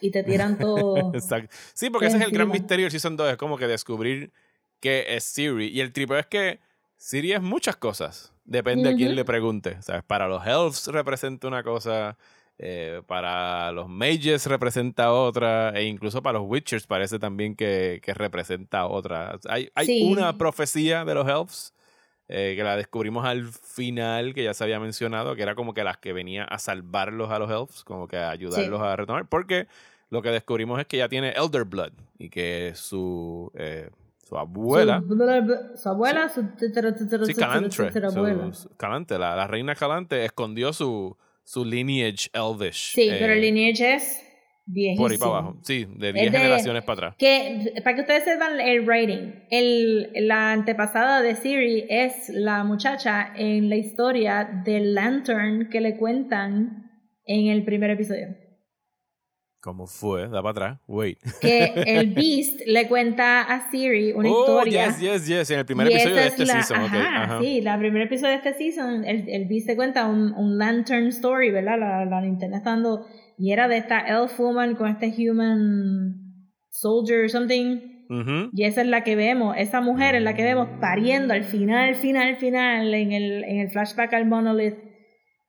y 0.00 0.10
te 0.10 0.22
tiran 0.24 0.58
todo. 0.58 0.96
Exacto. 1.14 1.54
Sí, 1.72 1.88
porque 1.90 2.08
ese 2.08 2.16
es 2.18 2.24
el 2.24 2.32
gran 2.32 2.48
misterio 2.50 2.84
del 2.84 2.90
Season 2.90 3.16
2, 3.16 3.30
es 3.30 3.36
como 3.36 3.56
que 3.56 3.66
descubrir 3.66 4.32
qué 4.80 5.06
es 5.16 5.24
Siri. 5.24 5.68
Y 5.68 5.80
el 5.80 5.92
triple 5.92 6.18
es 6.18 6.26
que 6.26 6.58
Siri 6.96 7.32
es 7.32 7.40
muchas 7.40 7.76
cosas. 7.76 8.32
Depende 8.44 8.90
a 8.90 8.94
quién 8.94 9.14
le 9.14 9.24
pregunte. 9.24 9.80
¿Sabes? 9.80 10.02
Para 10.02 10.26
los 10.26 10.44
elves 10.44 10.88
representa 10.88 11.46
una 11.46 11.62
cosa, 11.62 12.18
eh, 12.58 13.00
para 13.06 13.70
los 13.70 13.88
mages 13.88 14.44
representa 14.46 15.12
otra, 15.12 15.70
e 15.70 15.84
incluso 15.84 16.20
para 16.20 16.40
los 16.40 16.48
witchers 16.50 16.86
parece 16.88 17.20
también 17.20 17.54
que, 17.54 18.00
que 18.02 18.12
representa 18.12 18.86
otra. 18.86 19.38
Hay, 19.48 19.70
hay 19.76 19.86
Sí. 19.86 20.02
una 20.10 20.36
profecía 20.36 21.04
de 21.04 21.14
los 21.14 21.28
elves. 21.28 21.72
Eh, 22.32 22.54
que 22.56 22.62
la 22.62 22.76
descubrimos 22.76 23.24
al 23.26 23.44
final, 23.48 24.34
que 24.34 24.44
ya 24.44 24.54
se 24.54 24.62
había 24.62 24.78
mencionado, 24.78 25.34
que 25.34 25.42
era 25.42 25.56
como 25.56 25.74
que 25.74 25.82
las 25.82 25.98
que 25.98 26.12
venía 26.12 26.44
a 26.44 26.58
salvarlos 26.60 27.28
a 27.30 27.38
los 27.40 27.50
elves, 27.50 27.82
como 27.84 28.06
que 28.06 28.16
a 28.16 28.30
ayudarlos 28.30 28.80
a 28.80 28.94
retomar, 28.94 29.26
porque 29.28 29.66
lo 30.10 30.22
que 30.22 30.30
descubrimos 30.30 30.78
es 30.80 30.86
que 30.86 30.96
ella 30.96 31.08
tiene 31.08 31.30
Elder 31.32 31.64
Blood 31.64 31.92
y 32.18 32.30
que 32.30 32.72
su, 32.76 33.50
eh, 33.54 33.90
su 34.28 34.38
abuela, 34.38 35.02
Su, 35.74 35.82
su 35.82 35.88
abuela, 35.88 36.28
su 36.28 36.40
sí, 37.26 37.34
Calantre, 37.34 37.90
su- 38.54 38.68
Calante, 38.76 39.18
la, 39.18 39.34
la 39.34 39.46
reina 39.48 39.74
Calante 39.74 40.24
escondió 40.24 40.72
su, 40.72 41.16
su 41.42 41.64
lineage 41.64 42.30
elvish. 42.32 42.92
Sí, 42.94 43.08
eh, 43.10 43.16
pero 43.18 43.32
el 43.32 43.40
lineage 43.40 43.94
es 43.94 44.22
viejísimo. 44.72 45.04
Por 45.04 45.12
ahí 45.12 45.18
para 45.18 45.30
abajo, 45.30 45.56
sí, 45.62 45.86
de 45.96 46.12
10 46.12 46.32
de- 46.32 46.38
generaciones 46.38 46.82
para 46.84 46.94
atrás. 46.94 47.14
Que, 47.18 47.72
para 47.82 47.94
que 47.96 48.00
ustedes 48.02 48.24
sepan 48.24 48.60
el 48.60 48.86
rating, 48.86 49.32
el, 49.50 50.10
la 50.28 50.52
antepasada 50.52 51.20
de 51.22 51.34
Siri 51.34 51.86
es 51.88 52.28
la 52.30 52.64
muchacha 52.64 53.32
en 53.36 53.68
la 53.68 53.76
historia 53.76 54.62
del 54.64 54.94
Lantern 54.94 55.68
que 55.70 55.80
le 55.80 55.96
cuentan 55.96 56.90
en 57.24 57.46
el 57.48 57.64
primer 57.64 57.90
episodio. 57.90 58.28
¿Cómo 59.62 59.86
fue? 59.86 60.22
Da 60.28 60.40
para 60.42 60.50
atrás. 60.52 60.78
Wait. 60.88 61.18
Que 61.42 61.74
el 61.86 62.06
Beast 62.14 62.60
le 62.64 62.88
cuenta 62.88 63.42
a 63.42 63.70
Siri 63.70 64.12
una 64.12 64.30
oh, 64.30 64.40
historia. 64.40 64.86
yes, 64.86 65.00
yes, 65.00 65.26
yes. 65.26 65.50
En 65.50 65.58
el 65.58 65.66
primer 65.66 65.88
episodio 65.88 66.14
de 66.16 66.20
es 66.22 66.32
este 66.32 66.46
la- 66.46 66.62
season. 66.62 66.80
ajá, 66.86 67.22
ajá. 67.24 67.40
Sí, 67.42 67.60
la 67.60 67.78
primer 67.78 68.00
episodio 68.02 68.30
de 68.30 68.36
este 68.36 68.54
season, 68.54 69.04
el, 69.04 69.28
el 69.28 69.44
Beast 69.48 69.66
se 69.66 69.76
cuenta 69.76 70.06
un, 70.06 70.32
un 70.32 70.56
Lantern 70.56 71.08
Story, 71.08 71.50
¿verdad? 71.50 71.78
La, 71.78 72.06
la 72.06 72.22
linterna 72.22 72.56
está 72.56 72.70
dando. 72.70 73.06
Y 73.40 73.52
era 73.52 73.68
de 73.68 73.78
esta 73.78 74.00
Elf 74.00 74.38
Woman 74.38 74.74
con 74.74 74.88
este 74.90 75.14
Human 75.30 76.14
Soldier 76.70 77.30
something. 77.30 77.80
Ujú. 78.10 78.50
Y 78.52 78.64
esa 78.64 78.82
es 78.82 78.88
la 78.88 79.02
que 79.04 79.16
vemos, 79.16 79.54
esa 79.56 79.80
mujer 79.80 80.14
es 80.16 80.22
la 80.22 80.34
que 80.34 80.42
vemos 80.42 80.68
pariendo 80.80 81.32
al 81.32 81.44
final, 81.44 81.94
final, 81.94 82.36
final, 82.36 82.92
en 82.92 83.12
el, 83.12 83.44
en 83.44 83.60
el 83.60 83.70
flashback 83.70 84.12
al 84.14 84.26
Monolith. 84.26 84.74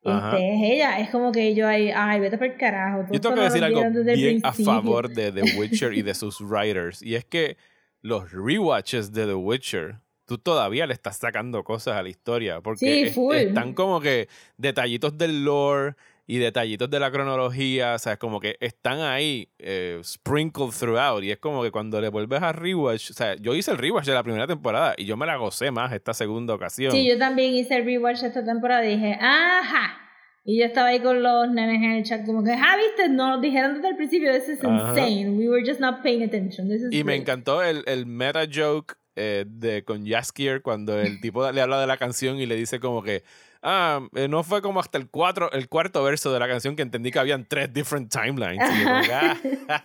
Este, 0.04 0.54
es 0.54 0.72
ella, 0.72 0.98
es 1.00 1.10
como 1.10 1.30
que 1.32 1.54
yo 1.54 1.68
ahí, 1.68 1.90
ay, 1.94 2.18
vete 2.20 2.38
por 2.38 2.46
el 2.48 2.56
carajo. 2.56 3.04
Yo 3.12 3.20
tengo 3.20 3.36
que 3.36 3.42
decir 3.42 3.62
algo 3.62 3.82
bien 4.16 4.40
a 4.42 4.52
favor 4.52 5.08
de 5.08 5.30
The 5.32 5.42
Witcher 5.58 5.92
y 5.92 6.02
de 6.02 6.14
sus 6.14 6.40
writers. 6.40 7.02
Y 7.02 7.14
es 7.14 7.24
que 7.24 7.56
los 8.00 8.32
rewatches 8.32 9.12
de 9.12 9.26
The 9.26 9.34
Witcher, 9.34 9.96
tú 10.26 10.38
todavía 10.38 10.86
le 10.86 10.94
estás 10.94 11.18
sacando 11.18 11.62
cosas 11.62 11.96
a 11.96 12.02
la 12.02 12.08
historia. 12.08 12.60
Porque 12.60 12.78
Sí, 12.78 13.02
es- 13.02 13.16
están 13.46 13.74
como 13.74 14.00
que 14.00 14.28
detallitos 14.56 15.16
del 15.18 15.44
lore 15.44 15.94
y 16.26 16.38
detallitos 16.38 16.88
de 16.90 17.00
la 17.00 17.10
cronología. 17.10 17.94
O 17.94 17.98
sea, 17.98 18.12
es 18.14 18.18
como 18.18 18.40
que 18.40 18.56
están 18.60 19.00
ahí 19.00 19.50
eh, 19.58 20.00
sprinkled 20.04 20.70
throughout. 20.78 21.22
Y 21.24 21.30
es 21.30 21.38
como 21.38 21.62
que 21.62 21.70
cuando 21.70 22.00
le 22.00 22.08
vuelves 22.08 22.42
a 22.42 22.52
rewatch. 22.52 23.10
O 23.10 23.14
sea, 23.14 23.34
yo 23.36 23.54
hice 23.54 23.70
el 23.72 23.78
rewatch 23.78 24.06
de 24.06 24.14
la 24.14 24.22
primera 24.22 24.46
temporada 24.46 24.94
y 24.96 25.04
yo 25.04 25.16
me 25.16 25.26
la 25.26 25.36
gocé 25.36 25.70
más 25.70 25.92
esta 25.92 26.14
segunda 26.14 26.54
ocasión. 26.54 26.92
Sí, 26.92 27.06
yo 27.08 27.18
también 27.18 27.54
hice 27.54 27.76
el 27.76 27.84
rewatch 27.84 28.22
esta 28.22 28.44
temporada 28.44 28.84
y 28.86 28.94
dije, 28.96 29.18
ajá. 29.20 29.98
Y 30.44 30.58
yo 30.58 30.64
estaba 30.66 30.88
ahí 30.88 30.98
con 30.98 31.22
los 31.22 31.50
nenes 31.50 31.76
en 31.76 31.90
el 31.92 32.02
chat 32.04 32.26
como 32.26 32.42
que, 32.42 32.50
ah, 32.50 32.76
viste, 32.76 33.08
nos 33.08 33.36
lo 33.36 33.40
dijeron 33.40 33.74
desde 33.74 33.90
el 33.90 33.96
principio, 33.96 34.32
this 34.32 34.48
is 34.48 34.64
Ajá. 34.64 34.90
insane. 34.90 35.36
We 35.38 35.48
were 35.48 35.64
just 35.64 35.78
not 35.80 36.02
paying 36.02 36.22
attention. 36.24 36.68
This 36.68 36.82
is 36.82 36.92
Y 36.92 37.04
me 37.04 37.12
great." 37.12 37.20
encantó 37.20 37.62
el, 37.62 37.84
el 37.86 38.06
meta 38.06 38.42
joke 38.52 38.96
eh, 39.14 39.44
de, 39.46 39.84
con 39.84 40.04
Jaskier 40.04 40.60
cuando 40.62 40.98
el 40.98 41.20
tipo 41.20 41.48
le 41.52 41.60
habla 41.60 41.80
de 41.80 41.86
la 41.86 41.96
canción 41.96 42.40
y 42.40 42.46
le 42.46 42.56
dice 42.56 42.80
como 42.80 43.04
que, 43.04 43.22
ah, 43.62 44.06
eh, 44.14 44.28
no 44.28 44.42
fue 44.42 44.60
como 44.62 44.80
hasta 44.80 44.98
el, 44.98 45.08
cuatro, 45.08 45.50
el 45.52 45.68
cuarto 45.68 46.02
verso 46.02 46.32
de 46.32 46.40
la 46.40 46.48
canción 46.48 46.76
que 46.76 46.82
entendí 46.82 47.10
que 47.10 47.18
habían 47.18 47.46
tres 47.46 47.72
different 47.72 48.12
timelines. 48.12 48.68
Y 48.70 48.82
yo 48.82 48.88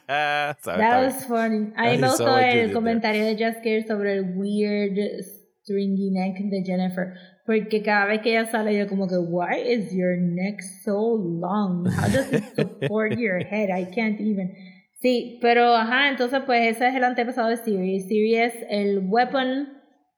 ah, 0.07 0.55
That 0.63 1.05
was 1.05 1.25
funny. 1.25 1.71
A 1.75 1.83
mí 1.83 1.95
I 1.95 1.97
me 1.97 2.07
gustó 2.07 2.37
el 2.37 2.51
there. 2.51 2.73
comentario 2.73 3.23
de 3.25 3.33
Just 3.33 3.63
Care 3.63 3.85
sobre 3.87 4.17
el 4.17 4.33
weird 4.35 4.97
stringy 5.63 6.11
neck 6.11 6.37
de 6.49 6.63
Jennifer. 6.63 7.13
Porque 7.45 7.81
cada 7.81 8.05
vez 8.05 8.21
que 8.21 8.31
ella 8.31 8.45
sale, 8.45 8.77
yo 8.77 8.87
como 8.87 9.07
que, 9.07 9.17
why 9.17 9.55
is 9.55 9.93
your 9.93 10.17
neck 10.17 10.61
so 10.83 11.15
long? 11.15 11.85
How 11.87 12.09
does 12.09 12.31
it 12.33 12.43
support 12.55 13.13
your 13.17 13.39
head? 13.39 13.69
I 13.69 13.85
can't 13.85 14.19
even. 14.19 14.53
Sí, 15.01 15.37
pero 15.41 15.75
ajá, 15.75 16.09
entonces 16.09 16.41
pues 16.45 16.75
ese 16.75 16.89
es 16.89 16.95
el 16.95 17.03
antepasado 17.03 17.49
de 17.49 17.57
Siri. 17.57 18.01
Siri 18.01 18.35
es 18.35 18.53
el 18.69 19.07
weapon 19.07 19.69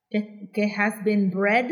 que, 0.10 0.49
que 0.53 0.74
has 0.76 1.03
been 1.03 1.30
bred 1.30 1.70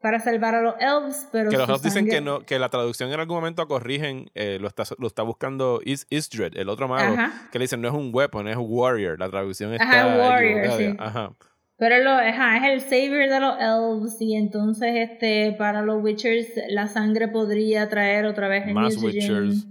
para 0.00 0.20
salvar 0.20 0.54
a 0.54 0.62
los 0.62 0.74
elves, 0.80 1.28
pero 1.32 1.50
Que 1.50 1.56
los 1.56 1.68
elves 1.68 1.82
dicen 1.82 2.06
que 2.06 2.20
no 2.20 2.40
que 2.40 2.58
la 2.58 2.68
traducción 2.68 3.12
en 3.12 3.18
algún 3.20 3.36
momento 3.36 3.66
corrigen, 3.66 4.30
eh, 4.34 4.58
lo, 4.60 4.68
está, 4.68 4.84
lo 4.98 5.06
está 5.06 5.22
buscando 5.22 5.80
Is, 5.84 6.06
Isdred, 6.10 6.56
el 6.56 6.68
otro 6.68 6.86
mago, 6.88 7.14
Ajá. 7.14 7.48
que 7.50 7.58
le 7.58 7.64
dicen 7.64 7.80
no 7.80 7.88
es 7.88 7.94
un 7.94 8.10
weapon, 8.12 8.48
es 8.48 8.56
un 8.56 8.66
warrior. 8.68 9.18
La 9.18 9.28
traducción 9.28 9.72
está 9.72 9.84
Ajá, 9.84 10.18
warrior, 10.18 10.72
sí. 10.76 10.94
Ajá. 10.98 11.32
Pero 11.80 12.02
lo, 12.02 12.10
ajá, 12.10 12.56
es 12.56 12.72
el 12.72 12.80
savior 12.90 13.28
de 13.28 13.38
los 13.38 13.54
elves 13.60 14.16
y 14.20 14.34
entonces 14.34 14.94
este 14.96 15.54
para 15.56 15.82
los 15.82 16.02
witchers 16.02 16.48
la 16.70 16.88
sangre 16.88 17.28
podría 17.28 17.88
traer 17.88 18.26
otra 18.26 18.48
vez 18.48 18.66
el 18.66 18.74
Más 18.74 18.96
Witchers. 18.96 19.66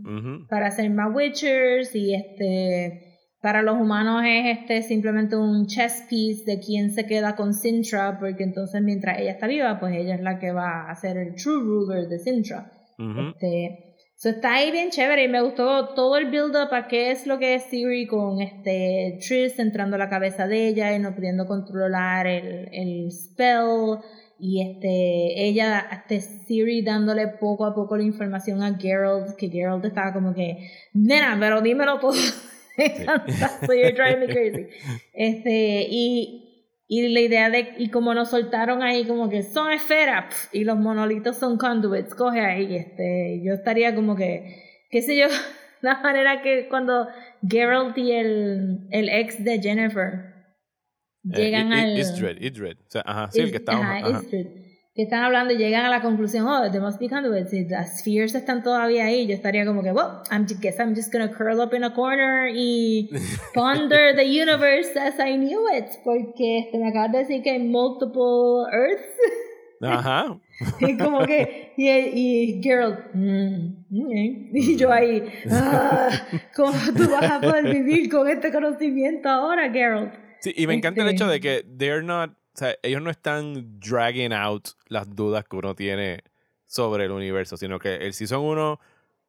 para 0.49 0.67
hacer 0.67 0.89
más 0.89 1.13
witchers 1.13 1.93
y 1.95 2.15
este 2.15 3.06
para 3.41 3.61
los 3.61 3.75
humanos 3.75 4.23
es 4.25 4.57
este 4.57 4.81
simplemente 4.81 5.35
un 5.35 5.67
chess 5.67 6.05
piece 6.09 6.43
de 6.45 6.59
quién 6.59 6.91
se 6.91 7.05
queda 7.05 7.35
con 7.35 7.53
Sintra 7.53 8.17
porque 8.19 8.43
entonces 8.43 8.81
mientras 8.81 9.19
ella 9.19 9.31
está 9.31 9.47
viva 9.47 9.79
pues 9.79 9.95
ella 9.95 10.15
es 10.15 10.21
la 10.21 10.39
que 10.39 10.51
va 10.51 10.89
a 10.89 10.95
ser 10.95 11.17
el 11.17 11.35
true 11.35 11.61
ruler 11.61 12.07
de 12.07 12.19
Sintra. 12.19 12.71
Este, 12.97 13.95
so 14.15 14.29
está 14.29 14.55
ahí 14.55 14.71
bien 14.71 14.89
chévere 14.89 15.25
y 15.25 15.27
me 15.27 15.43
gustó 15.43 15.89
todo 15.89 16.17
el 16.17 16.31
build 16.31 16.55
up 16.55 16.73
a 16.73 16.88
qué 16.88 17.11
es 17.11 17.27
lo 17.27 17.38
que 17.38 17.53
es 17.53 17.63
Siri 17.65 18.07
con 18.07 18.41
este 18.41 19.19
Triss 19.21 19.59
entrando 19.59 19.97
a 19.97 19.99
la 19.99 20.09
cabeza 20.09 20.47
de 20.47 20.67
ella 20.67 20.95
y 20.95 20.99
no 20.99 21.13
pudiendo 21.13 21.45
controlar 21.45 22.25
el, 22.25 22.69
el 22.71 23.11
spell. 23.11 23.99
Y 24.39 24.61
este 24.61 25.47
ella 25.47 25.85
este 25.91 26.21
Siri 26.21 26.81
dándole 26.83 27.27
poco 27.27 27.65
a 27.65 27.75
poco 27.75 27.97
la 27.97 28.03
información 28.03 28.63
a 28.63 28.77
Geralt 28.79 29.35
que 29.35 29.49
Geralt 29.49 29.85
estaba 29.85 30.13
como 30.13 30.33
que 30.33 30.69
nena 30.93 31.38
pero 31.39 31.61
dímelo 31.61 31.99
todo 31.99 32.13
so 33.65 33.73
you're 33.73 33.91
driving 33.93 34.19
me 34.19 34.28
crazy 34.28 34.67
este 35.13 35.88
y 35.89 36.43
y 36.89 37.09
la 37.09 37.19
idea 37.19 37.49
de, 37.49 37.73
y 37.80 37.89
como 37.89 38.13
nos 38.13 38.30
soltaron 38.30 38.82
ahí 38.82 39.05
como 39.05 39.30
que 39.30 39.43
son 39.43 39.71
esferas 39.73 40.25
pf, 40.30 40.57
y 40.57 40.63
los 40.63 40.78
monolitos 40.78 41.36
son 41.36 41.57
conduits, 41.57 42.15
coge 42.15 42.39
ahí, 42.39 42.78
este, 42.78 43.41
yo 43.43 43.55
estaría 43.55 43.93
como 43.93 44.15
que, 44.15 44.63
qué 44.89 45.01
sé 45.01 45.17
yo, 45.17 45.28
la 45.82 45.99
manera 46.01 46.41
que 46.41 46.69
cuando 46.69 47.09
Geralt 47.45 47.97
y 47.97 48.13
el, 48.13 48.88
el 48.91 49.09
ex 49.09 49.43
de 49.43 49.59
Jennifer 49.61 50.34
Eh, 51.34 51.38
llegan 51.41 51.73
I- 51.73 51.75
al... 51.82 51.97
Isdred, 51.99 52.38
Isdred. 52.41 52.78
O 52.78 52.89
sea, 52.89 53.03
ajá, 53.05 53.32
sí, 53.34 53.41
el 53.41 53.51
que 53.51 53.57
estaba. 53.57 53.82
ajá, 53.82 53.97
ajá. 54.07 54.21
Que 54.97 55.03
están 55.03 55.23
hablando 55.23 55.53
y 55.53 55.57
llegan 55.57 55.85
a 55.85 55.89
la 55.91 56.01
conclusión, 56.01 56.47
oh, 56.47 56.71
there 56.71 56.81
must 56.81 56.99
be 56.99 57.07
conduits, 57.07 57.53
y 57.53 57.65
las 57.69 57.99
spheres 57.99 58.33
están 58.33 58.63
todavía 58.63 59.05
ahí, 59.05 59.27
yo 59.27 59.35
estaría 59.35 59.63
como 59.63 59.83
que, 59.83 59.91
well, 59.91 60.23
I'm 60.31 60.47
just, 60.47 60.59
guess 60.59 60.79
I'm 60.79 60.95
just 60.95 61.13
gonna 61.13 61.29
curl 61.31 61.61
up 61.61 61.71
in 61.75 61.83
a 61.83 61.93
corner 61.93 62.49
y 62.51 63.07
ponder 63.53 64.15
the 64.15 64.23
universe 64.25 64.97
as 64.99 65.19
I 65.19 65.37
knew 65.37 65.67
it, 65.71 65.85
porque 66.03 66.57
este, 66.65 66.79
me 66.79 66.87
acabas 66.89 67.11
de 67.11 67.17
decir 67.19 67.43
que 67.43 67.51
hay 67.51 67.59
multiple 67.59 68.65
Earths, 68.73 69.05
Ajá. 69.83 70.39
y 70.79 70.97
como 70.97 71.23
que, 71.27 71.73
y, 71.77 71.87
y 71.91 72.61
Geralt, 72.63 73.13
mm, 73.13 73.67
ok. 74.01 74.11
y 74.53 74.75
yo 74.77 74.91
ahí, 74.91 75.23
ah, 75.51 76.09
¿cómo 76.55 76.73
tú 76.97 77.07
vas 77.11 77.31
a 77.33 77.39
poder 77.39 77.65
vivir 77.71 78.09
con 78.09 78.27
este 78.27 78.51
conocimiento 78.51 79.29
ahora, 79.29 79.71
Geralt? 79.71 80.11
Sí, 80.39 80.53
y 80.55 80.65
me 80.65 80.73
encanta 80.73 81.01
el 81.01 81.09
Este- 81.09 81.15
hecho 81.17 81.27
de 81.31 81.39
que 81.39 81.63
they're 81.77 82.03
not, 82.03 82.31
o 82.57 82.59
sea, 82.59 82.75
ellos 82.81 83.03
no 83.03 83.11
están 83.11 83.79
dragging 83.79 84.33
out 84.33 84.69
las 84.87 85.15
dudas 85.15 85.45
que 85.45 85.55
uno 85.57 85.75
tiene 85.75 86.23
sobre 86.65 87.05
el 87.05 87.11
universo, 87.11 87.55
sino 87.55 87.77
que 87.77 87.95
el 87.97 88.13
Season 88.13 88.41
1, 88.43 88.71
o 88.73 88.79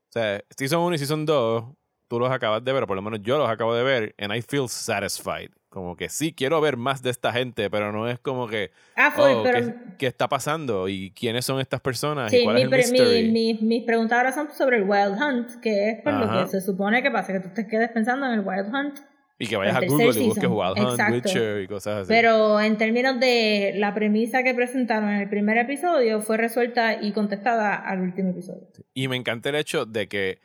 sea, 0.08 0.42
Season 0.56 0.80
1 0.80 0.94
y 0.94 0.98
Season 0.98 1.26
2, 1.26 1.64
tú 2.08 2.18
los 2.18 2.30
acabas 2.30 2.64
de 2.64 2.72
ver, 2.72 2.84
o 2.84 2.86
por 2.86 2.96
lo 2.96 3.02
menos 3.02 3.20
yo 3.22 3.36
los 3.36 3.48
acabo 3.50 3.74
de 3.74 3.82
ver, 3.84 4.14
and 4.18 4.34
I 4.34 4.40
feel 4.40 4.66
satisfied. 4.68 5.50
Como 5.68 5.94
que 5.96 6.08
sí, 6.08 6.32
quiero 6.32 6.58
ver 6.62 6.78
más 6.78 7.02
de 7.02 7.10
esta 7.10 7.30
gente, 7.30 7.68
pero 7.68 7.92
no 7.92 8.08
es 8.08 8.18
como 8.18 8.48
que, 8.48 8.70
Ah, 8.96 9.12
fue, 9.14 9.34
oh, 9.34 9.42
pero... 9.42 9.60
¿qué, 9.66 9.74
qué 9.98 10.06
está 10.06 10.26
pasando? 10.26 10.88
¿Y 10.88 11.10
quiénes 11.10 11.44
son 11.44 11.60
estas 11.60 11.82
personas? 11.82 12.32
¿Y 12.32 12.38
Sí, 12.38 12.44
cuál 12.44 12.56
mi, 12.56 12.62
es 12.78 12.90
el 12.92 13.24
mi- 13.24 13.30
mi- 13.30 13.58
mis 13.60 13.84
preguntas 13.84 14.16
ahora 14.16 14.32
son 14.32 14.50
sobre 14.52 14.78
el 14.78 14.84
Wild 14.84 15.20
Hunt, 15.20 15.60
que 15.60 15.90
es 15.90 16.00
por 16.02 16.14
lo 16.14 16.24
Ajá. 16.24 16.44
que 16.44 16.50
se 16.50 16.62
supone 16.62 17.02
que 17.02 17.10
pasa, 17.10 17.34
que 17.34 17.40
tú 17.40 17.50
te 17.54 17.66
quedes 17.68 17.90
pensando 17.90 18.24
en 18.24 18.32
el 18.32 18.40
Wild 18.40 18.74
Hunt. 18.74 18.98
Y 19.39 19.47
que 19.47 19.57
vayas 19.57 19.76
a 19.76 19.80
Google 19.86 20.20
y 20.20 20.26
busques 20.26 20.49
Hunt, 20.49 20.78
Exacto. 20.78 21.14
Witcher 21.14 21.62
y 21.62 21.68
cosas 21.68 22.03
así. 22.03 22.09
Pero 22.09 22.61
en 22.61 22.76
términos 22.76 23.20
de 23.20 23.74
la 23.76 23.95
premisa 23.95 24.43
que 24.43 24.53
presentaron 24.55 25.11
en 25.11 25.20
el 25.20 25.28
primer 25.28 25.59
episodio, 25.59 26.20
fue 26.20 26.36
resuelta 26.36 27.01
y 27.01 27.12
contestada 27.12 27.74
al 27.76 28.01
último 28.01 28.30
episodio. 28.30 28.66
Y 28.95 29.07
me 29.09 29.16
encanta 29.16 29.51
el 29.51 29.55
hecho 29.55 29.86
de 29.86 30.09
que 30.09 30.41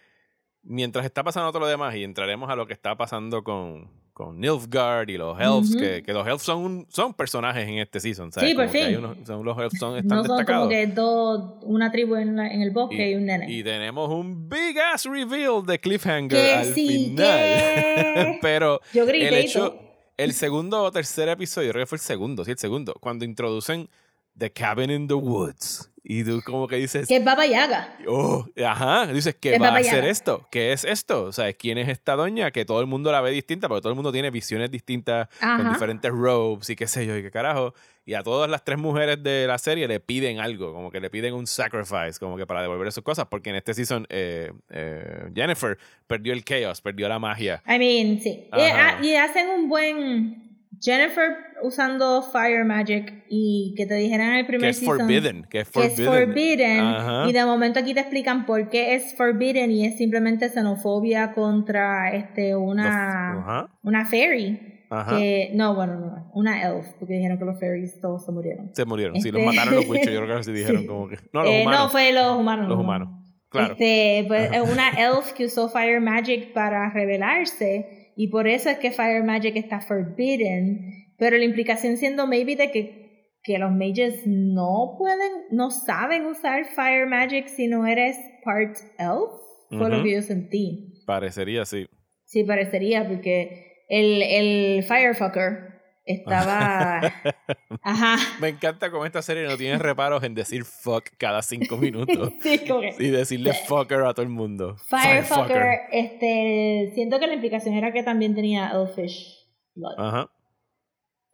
mientras 0.64 1.06
está 1.06 1.24
pasando 1.24 1.52
todo 1.52 1.62
lo 1.62 1.68
demás, 1.68 1.96
y 1.96 2.04
entraremos 2.04 2.50
a 2.50 2.56
lo 2.56 2.66
que 2.66 2.74
está 2.74 2.96
pasando 2.96 3.44
con, 3.44 3.90
con 4.14 4.40
Nilfgaard 4.40 5.10
y 5.10 5.18
los 5.18 5.40
elves, 5.40 5.76
que, 5.76 6.04
que 6.04 6.14
los 6.14 6.26
elves 6.26 6.42
son, 6.44 6.60
un- 6.60 6.86
son 6.90 7.14
personajes 7.14 7.68
en 7.68 7.80
este 7.80 8.00
season, 8.00 8.32
¿sabes? 8.32 8.50
Sí, 8.52 8.56
por 8.56 8.66
hay 8.66 8.70
fin. 8.70 8.98
unos- 8.98 9.18
son, 9.26 9.44
los 9.44 9.58
elves 9.58 9.74
son, 9.80 9.98
están 9.98 10.20
No 10.20 10.24
son 10.26 10.38
destacados. 10.38 10.64
como 10.64 10.70
que 10.70 10.88
dos, 10.88 11.54
una 11.64 11.92
tribu 11.92 12.16
en, 12.16 12.36
la- 12.36 12.48
en 12.52 12.62
el 12.62 12.72
bosque 12.72 13.12
y, 13.12 13.16
un 13.16 13.26
nene. 13.26 13.52
y 13.52 13.64
tenemos 13.64 14.10
un 14.10 14.48
big 14.48 14.80
ass 14.80 15.06
reveal 15.06 15.66
de 15.66 15.80
Cliffhanger 15.80 16.30
Que 16.30 16.52
al 16.54 16.74
sí, 16.74 16.88
final. 17.08 18.38
Pero 18.42 18.80
Yo 18.94 19.06
grité 19.06 19.28
el 19.30 19.34
hecho, 19.36 19.78
el 20.18 20.34
segundo 20.34 20.84
o 20.84 20.92
tercer 20.92 21.28
episodio, 21.30 21.72
creo 21.72 21.84
que 21.84 21.88
fue 21.90 21.96
el 21.98 22.02
segundo, 22.02 22.46
sí, 22.46 22.52
el 22.52 22.58
segundo, 22.60 22.94
cuando 23.00 23.26
introducen 23.26 23.90
The 24.38 24.52
Cabin 24.52 24.92
in 24.92 25.08
the 25.08 25.14
Woods. 25.16 25.90
Y 26.06 26.26
tú 26.26 26.42
como 26.46 26.68
que 26.68 26.76
dices, 26.76 27.08
Que 27.08 27.16
es 27.16 27.24
Baba 27.24 27.46
Yaga. 27.46 27.98
Oh, 28.08 28.46
ajá, 28.66 29.08
dices, 29.08 29.36
¿qué 29.40 29.56
Es 29.56 29.62
va 29.62 29.70
a 29.70 29.78
hacer 29.78 30.04
esto? 30.04 30.46
¿Qué 30.52 30.74
es 30.74 30.84
esto? 30.84 31.24
O 31.24 31.32
sea, 31.32 31.54
¿quién 31.54 31.78
es 31.78 31.88
esta 31.88 32.18
doña? 32.18 32.52
Que 32.52 32.66
todo 32.66 32.82
el 32.82 32.88
mundo 32.88 33.10
la 33.12 33.22
ve 33.22 33.32
distinta, 33.32 33.70
porque 33.70 33.82
todo 33.82 33.92
el 33.92 33.96
mundo 33.96 34.12
tiene 34.12 34.30
visiones 34.30 34.70
distintas, 34.70 35.30
con 35.40 35.50
Ajá. 35.62 35.70
diferentes 35.70 36.12
robes 36.12 36.70
y 36.70 36.76
qué 36.76 36.88
sé 36.88 37.06
yo, 37.06 37.16
y 37.16 37.22
qué 37.22 37.32
carajo. 37.32 37.74
Y 38.06 38.16
a 38.16 38.24
todas 38.24 38.50
las 38.52 38.66
tres 38.66 38.78
mujeres 38.80 39.24
de 39.24 39.48
la 39.48 39.58
serie 39.58 39.88
le 39.88 40.02
piden 40.02 40.42
algo, 40.42 40.74
como 40.74 40.92
que 40.92 41.00
le 41.00 41.10
piden 41.10 41.34
un 41.34 41.48
sacrifice, 41.48 42.20
como 42.20 42.36
que 42.36 42.46
para 42.46 42.62
devolver 42.62 42.92
sus 42.92 43.02
cosas, 43.04 43.28
porque 43.28 43.52
en 43.52 43.56
este 43.56 43.74
season 43.74 44.06
eh, 44.10 44.52
eh, 44.72 45.30
Jennifer 45.34 45.78
perdió 46.06 46.34
el 46.34 46.44
chaos, 46.44 46.82
perdió 46.82 47.08
la 47.08 47.18
magia. 47.18 47.64
I 47.66 47.80
mean, 47.80 48.20
sí. 48.20 48.50
Y, 48.52 48.60
Ajá. 48.62 48.98
ah, 49.00 49.06
y 49.06 49.16
hacen 49.16 49.48
un 49.52 49.70
buen. 49.70 50.43
Jennifer 50.84 51.38
usando 51.64 52.22
Fire 52.24 52.66
Magic 52.66 53.24
y 53.30 53.74
que 53.78 53.86
te 53.86 53.94
dijeran 53.96 54.32
en 54.32 54.36
el 54.40 54.46
primer 54.46 54.62
Que 54.66 54.70
es 54.72 54.78
season 54.80 54.98
forbidden, 55.00 55.46
que 55.50 55.62
es 55.62 55.70
que 55.70 55.86
es 55.86 55.96
forbidden. 55.96 56.28
forbidden 56.28 56.80
Ajá. 56.82 57.30
y 57.30 57.32
de 57.32 57.46
momento 57.46 57.80
aquí 57.80 57.94
te 57.94 58.02
explican 58.02 58.46
por 58.46 58.70
qué 58.70 58.96
es 58.96 59.16
forbidden 59.16 59.72
y 59.72 59.86
es 59.86 59.98
simplemente 59.98 60.50
xenofobia 60.50 61.32
contra 61.34 62.12
este 62.14 62.56
una 62.58 63.34
Los- 63.34 63.44
ajá. 63.44 63.70
una 63.84 64.06
fairy 64.06 64.84
Ajá. 64.90 65.18
que 65.18 65.52
no 65.54 65.74
bueno 65.74 65.96
no 65.96 66.32
una 66.34 66.62
elf 66.64 66.86
porque 67.00 67.14
dijeron 67.14 67.38
que 67.40 67.46
los 67.46 67.58
fairies 67.60 68.02
todos 68.02 68.26
se 68.26 68.32
murieron 68.34 68.76
Se 68.76 68.84
murieron, 68.84 69.22
sí, 69.22 69.32
los 69.32 69.42
Este- 69.42 69.56
mataron 69.56 69.76
los 69.76 69.88
witches, 69.90 70.14
yo 70.14 70.22
creo 70.26 70.38
que 70.38 70.44
sí 70.44 70.52
dijeron 70.52 70.82
Sí. 70.82 70.88
como 70.88 71.08
que... 71.08 71.18
No, 71.32 71.44
los 71.44 71.50
Eh, 71.50 71.62
humanos. 71.62 71.80
no 71.82 71.90
fue 71.90 72.12
los 72.12 72.38
humanos 72.38 72.68
los 72.68 72.78
no. 72.78 72.84
humanos, 72.84 73.10
claro. 73.48 73.72
Este, 73.74 74.26
pues, 74.28 74.52
es 74.52 74.70
una 74.70 74.90
elf 74.90 75.32
que 75.32 75.46
usó 75.46 75.70
Fire 75.70 76.02
Magic 76.02 76.52
para 76.54 76.90
revelarse 76.92 78.03
y 78.16 78.28
por 78.28 78.48
eso 78.48 78.70
es 78.70 78.78
que 78.78 78.92
Fire 78.92 79.24
Magic 79.24 79.56
está 79.56 79.82
forbidden. 79.82 80.92
Pero 81.18 81.38
la 81.38 81.44
implicación 81.44 81.98
siendo 81.98 82.28
maybe 82.28 82.56
de 82.56 82.72
que, 82.72 83.32
que 83.44 83.58
los 83.58 83.72
mages 83.72 84.24
no 84.26 84.96
pueden, 84.98 85.32
no 85.52 85.72
saben 85.72 86.26
usar 86.26 86.66
Fire 86.66 87.08
Magic 87.08 87.48
si 87.48 87.68
no 87.68 87.86
eres 87.86 88.18
part 88.44 88.78
elf. 88.98 89.32
Fue 89.70 89.90
lo 89.90 90.04
que 90.04 90.14
yo 90.14 90.22
sentí. 90.22 90.94
Parecería 91.08 91.64
así. 91.64 91.88
Sí, 92.26 92.44
parecería, 92.44 93.08
porque 93.08 93.86
el, 93.90 94.22
el 94.22 94.84
Firefucker 94.84 95.73
estaba... 96.06 97.02
Ajá. 97.82 98.16
Me 98.40 98.50
encanta 98.50 98.92
cómo 98.92 99.06
esta 99.06 99.22
serie 99.22 99.48
no 99.48 99.58
tiene 99.58 99.78
reparos 99.78 100.24
en 100.24 100.34
decir 100.36 100.64
fuck 100.66 101.10
cada 101.18 101.42
cinco 101.42 101.78
minutos. 101.78 102.32
Sí, 102.42 102.60
que- 102.60 102.96
y 103.00 103.10
decirle 103.10 103.54
fucker 103.54 104.02
a 104.02 104.14
todo 104.14 104.24
el 104.24 104.30
mundo. 104.30 104.76
Firefucker, 104.88 105.82
este, 105.92 106.92
siento 106.94 107.20
que 107.20 107.28
la 107.28 107.34
implicación 107.34 107.76
era 107.76 107.92
que 107.94 108.04
también 108.04 108.36
tenía 108.36 108.70
Elfish 108.72 109.48
Blood. 109.76 109.96
Ajá. 109.98 110.30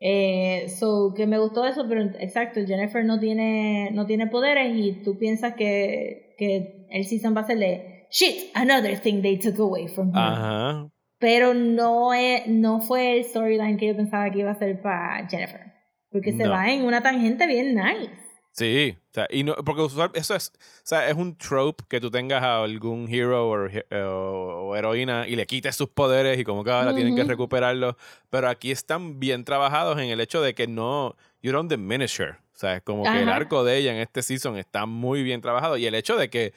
Eh, 0.01 0.69
so, 0.69 1.13
que 1.15 1.27
me 1.27 1.37
gustó 1.39 1.65
eso, 1.65 1.85
pero 1.89 2.01
exacto, 2.19 2.61
Jennifer 2.65 3.03
no 3.03 3.19
tiene, 3.19 3.89
no 3.91 4.05
tiene 4.05 4.27
poderes 4.27 4.73
y 4.73 5.03
tú 5.03 5.17
piensas 5.17 5.55
que, 5.55 6.35
que 6.37 6.85
el 6.89 7.05
season 7.05 7.35
va 7.35 7.41
a 7.41 7.47
ser 7.47 7.57
de 7.59 8.07
shit, 8.09 8.49
another 8.53 8.97
thing 8.99 9.21
they 9.21 9.37
took 9.37 9.59
away 9.59 9.87
from 9.89 10.09
her. 10.15 10.21
Ajá. 10.21 10.89
Pero 11.19 11.53
no, 11.53 12.13
es, 12.13 12.47
no 12.47 12.79
fue 12.81 13.17
el 13.17 13.25
storyline 13.25 13.77
que 13.77 13.87
yo 13.87 13.95
pensaba 13.95 14.29
que 14.31 14.39
iba 14.39 14.51
a 14.51 14.55
ser 14.57 14.81
para 14.81 15.27
Jennifer. 15.27 15.73
Porque 16.11 16.31
se 16.31 16.45
No. 16.45 16.51
va 16.51 16.71
en 16.71 16.83
una 16.85 17.01
tangente 17.01 17.45
bien 17.45 17.75
nice. 17.75 18.11
Sí. 18.53 18.97
O 18.97 19.13
sea, 19.13 19.27
y 19.29 19.43
no, 19.43 19.53
porque 19.55 19.85
eso 20.15 20.35
es, 20.35 20.51
o 20.57 20.85
sea, 20.85 21.07
es 21.09 21.15
un 21.15 21.37
trope 21.37 21.83
que 21.87 21.99
tú 22.01 22.09
tengas 22.09 22.41
a 22.43 22.63
algún 22.63 23.07
hero 23.09 23.47
o, 23.49 23.65
he- 23.67 23.85
o- 23.95 24.67
o 24.69 24.75
heroína 24.75 25.27
y 25.27 25.35
le 25.35 25.45
quites 25.45 25.75
sus 25.75 25.89
poderes 25.89 26.37
y 26.39 26.43
como 26.43 26.63
que 26.63 26.71
ahora 26.71 26.93
tienen 26.95 27.15
que 27.15 27.23
recuperarlos. 27.23 27.95
Pero 28.29 28.49
aquí 28.49 28.71
están 28.71 29.19
bien 29.19 29.43
trabajados 29.45 29.99
en 29.99 30.09
el 30.09 30.19
hecho 30.19 30.41
de 30.41 30.53
que 30.55 30.67
no, 30.67 31.15
you 31.41 31.51
don't 31.51 31.69
diminish 31.71 32.19
her. 32.19 32.37
O 32.53 32.57
sea, 32.59 32.77
es 32.77 32.81
como 32.81 33.03
que 33.03 33.09
el 33.21 33.27
Ajá. 33.29 33.35
arco 33.37 33.63
de 33.63 33.77
ella 33.77 33.91
en 33.93 33.99
este 33.99 34.21
season 34.23 34.57
está 34.57 34.85
muy 34.85 35.23
bien 35.23 35.41
trabajado. 35.41 35.77
Y 35.77 35.85
el 35.85 35.95
hecho 35.95 36.17
de 36.17 36.29
que 36.29 36.53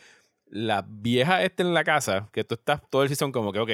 la 0.46 0.84
vieja 0.86 1.42
esté 1.44 1.62
en 1.62 1.72
la 1.74 1.84
casa, 1.84 2.28
que 2.32 2.42
tú 2.44 2.54
estás 2.54 2.80
todo 2.90 3.02
el 3.02 3.08
season 3.08 3.32
como 3.32 3.52
que, 3.52 3.58
ok, 3.60 3.70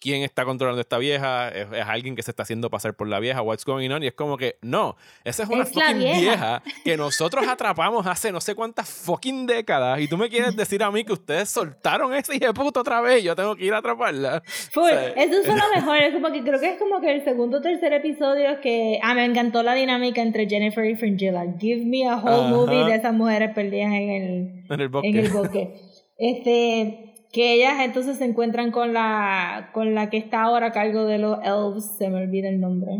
quién 0.00 0.22
está 0.22 0.44
controlando 0.44 0.78
a 0.78 0.82
esta 0.82 0.98
vieja, 0.98 1.48
es, 1.48 1.66
es 1.72 1.84
alguien 1.86 2.14
que 2.14 2.22
se 2.22 2.30
está 2.30 2.44
haciendo 2.44 2.70
pasar 2.70 2.94
por 2.94 3.08
la 3.08 3.18
vieja, 3.18 3.42
what's 3.42 3.64
going 3.64 3.90
on, 3.90 4.02
y 4.02 4.06
es 4.06 4.14
como 4.14 4.36
que, 4.36 4.56
no, 4.62 4.96
esa 5.24 5.42
es 5.42 5.48
una 5.48 5.62
Es 5.64 5.72
fucking 5.72 5.98
vieja. 5.98 6.20
vieja. 6.20 6.62
que 6.84 6.96
nosotros 6.96 7.46
atrapamos 7.48 8.06
hace 8.06 8.30
no 8.30 8.40
sé 8.40 8.54
cuántas 8.54 8.88
fucking 8.88 9.46
décadas, 9.46 10.00
y 10.00 10.06
tú 10.08 10.16
me 10.16 10.28
quieres 10.28 10.54
decir 10.56 10.82
a 10.82 10.90
mí 10.90 11.04
que 11.04 11.12
ustedes 11.14 11.48
soltaron 11.48 12.14
ese 12.14 12.36
hijo 12.36 12.46
de 12.46 12.54
puta 12.54 12.80
otra 12.80 13.00
vez 13.00 13.20
y 13.22 13.24
yo 13.24 13.34
tengo 13.34 13.56
que 13.56 13.64
ir 13.64 13.74
a 13.74 13.78
atraparla. 13.78 14.42
Full. 14.72 14.82
O 14.84 14.88
sea, 14.88 15.08
Eso 15.10 15.42
fue 15.44 15.56
lo 15.56 15.62
mejor. 15.74 15.96
Es 15.98 16.14
como 16.14 16.30
que 16.32 16.42
creo 16.42 16.60
que 16.60 16.70
es 16.74 16.78
como 16.78 17.00
que 17.00 17.12
el 17.12 17.24
segundo 17.24 17.58
o 17.58 17.60
tercer 17.60 17.92
episodio 17.92 18.60
que. 18.60 19.00
Ah, 19.02 19.14
me 19.14 19.24
encantó 19.24 19.62
la 19.62 19.74
dinámica 19.74 20.22
entre 20.22 20.48
Jennifer 20.48 20.84
y 20.84 20.94
Fringilla. 20.96 21.42
Give 21.58 21.84
me 21.84 22.06
a 22.08 22.16
whole 22.16 22.44
Ajá. 22.46 22.48
movie 22.50 22.84
de 22.84 22.94
esas 22.94 23.12
mujeres 23.14 23.52
perdidas 23.54 23.92
en 23.92 24.10
el, 24.10 24.64
en 24.70 24.80
el 24.80 24.88
bosque. 24.88 25.08
en 25.08 25.16
el 25.18 25.28
bosque. 25.30 25.74
Este. 26.18 27.07
Que 27.32 27.54
ellas 27.54 27.74
entonces 27.80 28.16
se 28.18 28.24
encuentran 28.24 28.70
con 28.70 28.92
la 28.94 29.70
con 29.72 29.94
la 29.94 30.08
que 30.10 30.16
está 30.16 30.42
ahora 30.42 30.68
a 30.68 30.72
cargo 30.72 31.04
de 31.04 31.18
los 31.18 31.38
elves, 31.44 31.84
se 31.98 32.08
me 32.08 32.22
olvida 32.22 32.48
el 32.48 32.60
nombre. 32.60 32.90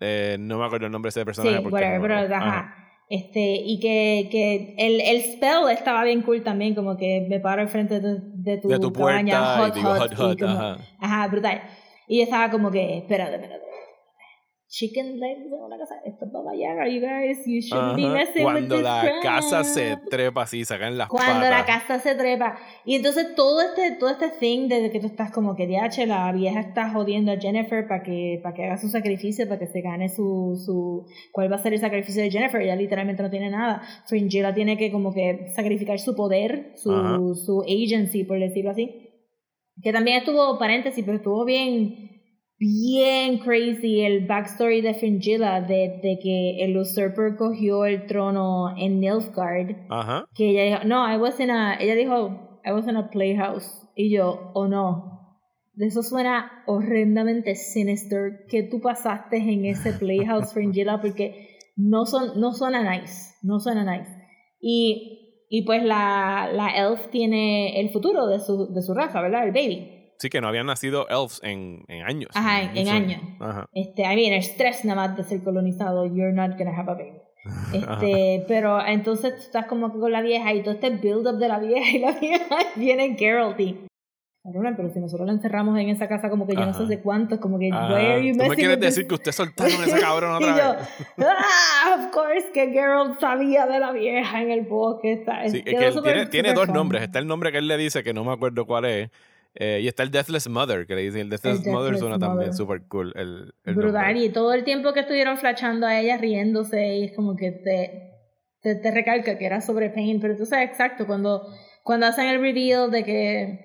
Eh, 0.00 0.36
no 0.38 0.58
me 0.58 0.64
acuerdo 0.64 0.86
el 0.86 0.92
nombre 0.92 1.08
de 1.08 1.10
ese 1.10 1.20
Sí, 1.20 1.24
personaje. 1.24 1.60
porque 1.62 1.74
whatever, 1.74 2.00
no- 2.10 2.22
pero 2.22 2.34
ajá. 2.36 2.74
Este, 3.10 3.40
y 3.64 3.80
que, 3.80 4.28
que 4.30 4.74
el, 4.76 5.00
el 5.00 5.22
spell 5.22 5.70
estaba 5.72 6.04
bien 6.04 6.20
cool 6.22 6.42
también, 6.42 6.74
como 6.74 6.96
que 6.98 7.26
me 7.28 7.40
paro 7.40 7.62
al 7.62 7.68
frente 7.68 8.00
de, 8.00 8.18
de 8.20 8.58
tu, 8.58 8.68
De 8.68 8.78
tu 8.78 8.92
cabaña, 8.92 9.56
puerta 9.56 9.60
y 9.60 9.62
hot, 9.62 9.74
digo 9.74 9.88
hot, 9.90 9.98
hot, 9.98 10.12
y 10.12 10.14
hot, 10.16 10.40
como- 10.40 10.52
ajá. 10.52 10.76
Ajá, 11.00 11.28
brutal. 11.28 11.62
Y 12.06 12.18
yo 12.18 12.24
estaba 12.24 12.50
como 12.50 12.70
que, 12.70 12.98
espérate, 12.98 13.36
espérate. 13.36 13.64
Chicken 14.70 15.18
legs 15.18 15.46
en 15.46 15.52
una 15.54 15.78
casa. 15.78 15.94
Esto 16.04 16.26
es 16.26 16.30
Baba 16.32 16.54
Yaga, 16.54 16.86
you 16.88 17.00
guys. 17.00 17.38
You 17.46 17.62
shouldn't 17.62 17.96
be 17.96 18.06
messing 18.06 18.44
with 18.44 18.52
Cuando 18.52 18.74
this 18.76 18.84
la 18.84 19.00
crap. 19.00 19.22
casa 19.22 19.64
se 19.64 19.96
trepa 20.10 20.42
así, 20.42 20.62
sacan 20.66 20.98
las 20.98 21.08
Cuando 21.08 21.46
patas. 21.46 21.50
la 21.50 21.64
casa 21.64 21.98
se 22.00 22.14
trepa. 22.14 22.58
Y 22.84 22.96
entonces 22.96 23.34
todo 23.34 23.62
este, 23.62 23.92
todo 23.92 24.10
este 24.10 24.28
thing 24.28 24.68
de 24.68 24.90
que 24.90 25.00
tú 25.00 25.06
estás 25.06 25.30
como 25.30 25.56
que, 25.56 25.66
DH, 25.66 26.06
la 26.06 26.30
vieja 26.32 26.60
está 26.60 26.90
jodiendo 26.90 27.32
a 27.32 27.38
Jennifer 27.38 27.88
para 27.88 28.02
que, 28.02 28.40
para 28.42 28.54
que 28.54 28.64
haga 28.66 28.76
su 28.76 28.90
sacrificio, 28.90 29.48
para 29.48 29.58
que 29.58 29.68
se 29.68 29.80
gane 29.80 30.10
su, 30.10 30.60
su... 30.62 31.06
¿Cuál 31.32 31.50
va 31.50 31.56
a 31.56 31.62
ser 31.62 31.72
el 31.72 31.80
sacrificio 31.80 32.22
de 32.22 32.30
Jennifer? 32.30 32.60
Ella 32.60 32.76
literalmente 32.76 33.22
no 33.22 33.30
tiene 33.30 33.48
nada. 33.48 33.80
Fringilla 34.06 34.52
tiene 34.52 34.76
que 34.76 34.92
como 34.92 35.14
que 35.14 35.50
sacrificar 35.56 35.98
su 35.98 36.14
poder, 36.14 36.72
su, 36.76 36.92
Ajá. 36.92 37.16
su 37.42 37.62
agency, 37.62 38.24
por 38.24 38.38
decirlo 38.38 38.72
así. 38.72 39.08
Que 39.82 39.92
también 39.94 40.18
estuvo, 40.18 40.58
paréntesis, 40.58 41.02
pero 41.06 41.16
estuvo 41.16 41.46
bien 41.46 42.17
bien 42.58 43.38
crazy 43.38 44.00
el 44.00 44.26
backstory 44.26 44.80
de 44.80 44.94
Fringilla 44.94 45.60
de, 45.60 46.00
de 46.02 46.18
que 46.22 46.64
el 46.64 46.76
usurper 46.76 47.36
cogió 47.36 47.84
el 47.84 48.06
trono 48.06 48.74
en 48.76 49.00
Nilfgaard 49.00 49.86
Ajá. 49.88 50.26
que 50.34 50.50
ella 50.50 50.64
dijo 50.64 50.88
no 50.88 51.10
I 51.10 51.16
was 51.16 51.38
in 51.38 51.50
a 51.50 51.76
ella 51.80 51.94
dijo 51.94 52.60
I 52.64 52.72
was 52.72 52.88
in 52.88 52.96
a 52.96 53.10
playhouse 53.10 53.88
y 53.94 54.10
yo 54.10 54.50
oh 54.54 54.66
no 54.66 55.38
de 55.74 55.86
eso 55.86 56.02
suena 56.02 56.64
horrendamente 56.66 57.54
sinister 57.54 58.46
que 58.48 58.64
tú 58.64 58.80
pasaste 58.80 59.36
en 59.36 59.64
ese 59.64 59.92
playhouse 59.92 60.52
Fringilla 60.52 61.00
porque 61.00 61.58
no 61.76 62.06
son 62.06 62.40
no 62.40 62.52
suena 62.52 62.82
nice 62.82 63.34
no 63.42 63.60
suena 63.60 63.84
nice 63.84 64.10
y 64.60 65.18
y 65.50 65.62
pues 65.62 65.82
la, 65.82 66.50
la 66.52 66.76
elf 66.76 67.08
tiene 67.10 67.80
el 67.80 67.90
futuro 67.90 68.26
de 68.26 68.38
su, 68.38 68.72
de 68.72 68.82
su 68.82 68.92
raza, 68.94 69.20
¿verdad? 69.22 69.44
El 69.44 69.52
baby. 69.52 69.97
Sí, 70.18 70.30
que 70.30 70.40
no 70.40 70.48
habían 70.48 70.66
nacido 70.66 71.06
elves 71.08 71.40
en, 71.44 71.84
en 71.88 72.02
años. 72.04 72.30
Ajá, 72.34 72.62
en- 72.62 72.76
en 72.76 72.88
años. 72.88 73.20
Ajá. 73.40 73.68
Este, 73.72 74.02
I 74.02 74.16
mean, 74.16 74.32
el 74.32 74.40
estrés 74.40 74.84
nada 74.84 75.06
más 75.08 75.16
de 75.16 75.22
ser 75.24 75.42
colonizado, 75.42 76.06
you're 76.06 76.32
not 76.32 76.58
gonna 76.58 76.76
have 76.76 76.90
a 76.90 76.94
baby. 76.94 77.12
Este, 77.72 78.44
pero 78.48 78.84
entonces 78.84 79.34
tú 79.36 79.40
estás 79.42 79.66
como 79.66 79.92
que 79.92 79.98
con 80.00 80.10
la 80.12 80.20
vieja 80.20 80.52
y 80.54 80.62
todo 80.62 80.74
este 80.74 80.90
build 80.90 81.26
up 81.26 81.38
de 81.38 81.48
la 81.48 81.58
vieja 81.60 81.88
y 81.96 81.98
la 82.00 82.12
vieja 82.12 82.56
viene 82.76 83.14
Geralt 83.16 83.58
y 83.60 83.78
cabrona, 84.42 84.74
pero 84.76 84.88
si 84.90 84.98
nosotros 84.98 85.26
la 85.26 85.34
encerramos 85.34 85.78
en 85.78 85.88
esa 85.90 86.08
casa 86.08 86.30
como 86.30 86.46
que 86.46 86.54
yo 86.54 86.60
no 86.64 86.70
Ajá. 86.70 86.78
sé 86.78 86.86
de 86.86 87.00
cuántos, 87.00 87.38
como 87.38 87.58
que 87.58 87.68
you 87.68 88.32
¿Tú 88.36 88.44
me 88.48 88.56
quieres 88.56 88.80
decir 88.80 89.06
que 89.06 89.14
ustedes 89.14 89.36
soltaron 89.36 89.80
a 89.82 89.86
ese 89.86 90.00
cabrón 90.00 90.32
y 90.40 90.44
otra 90.44 90.56
yo, 90.56 90.80
vez? 90.80 91.28
ah, 91.28 91.96
of 91.98 92.12
course 92.12 92.50
que 92.52 92.70
Geralt 92.70 93.20
sabía 93.20 93.66
de 93.66 93.78
la 93.78 93.92
vieja 93.92 94.42
en 94.42 94.50
el 94.50 94.62
bosque. 94.62 95.12
Está, 95.12 95.46
Sí, 95.48 95.58
es 95.58 95.64
que 95.64 95.86
él 95.86 95.92
súper- 95.92 96.12
tiene, 96.14 96.26
tiene 96.26 96.48
súper 96.50 96.66
dos 96.66 96.74
nombres. 96.74 97.02
Está 97.02 97.18
el 97.18 97.26
nombre 97.26 97.52
que 97.52 97.58
él 97.58 97.68
le 97.68 97.76
dice, 97.76 98.02
que 98.02 98.12
no 98.14 98.24
me 98.24 98.32
acuerdo 98.32 98.66
cuál 98.66 98.84
es. 98.86 99.10
Eh, 99.54 99.80
y 99.82 99.88
está 99.88 100.02
el 100.04 100.10
Deathless 100.10 100.48
Mother, 100.48 100.86
que 100.86 100.94
le 100.94 101.02
dicen. 101.02 101.22
El 101.22 101.30
Deathless, 101.30 101.64
El 101.64 101.72
Mother 101.72 101.96
Deathless 101.96 102.00
suena 102.00 102.18
también 102.18 102.50
Mother. 102.50 102.54
súper 102.54 102.82
cool. 102.88 103.12
El, 103.16 103.54
el 103.64 103.74
brutal 103.74 104.14
nombre. 104.14 104.24
y 104.24 104.28
todo 104.30 104.52
el 104.54 104.64
tiempo 104.64 104.92
que 104.92 105.00
estuvieron 105.00 105.36
flashando 105.38 105.86
a 105.86 106.00
ella 106.00 106.16
riéndose 106.18 106.96
y 106.98 107.04
es 107.04 107.12
como 107.16 107.34
que 107.36 107.52
te, 107.52 108.12
te, 108.60 108.74
te 108.76 108.90
recalca 108.90 109.38
que 109.38 109.46
era 109.46 109.60
sobre 109.60 109.90
Pain 109.90 110.20
pero 110.20 110.36
tú 110.36 110.46
sabes 110.46 110.70
exacto 110.70 111.06
cuando 111.06 111.42
cuando 111.82 112.06
hacen 112.06 112.26
el 112.26 112.40
reveal 112.40 112.90
de 112.90 113.04
que 113.04 113.58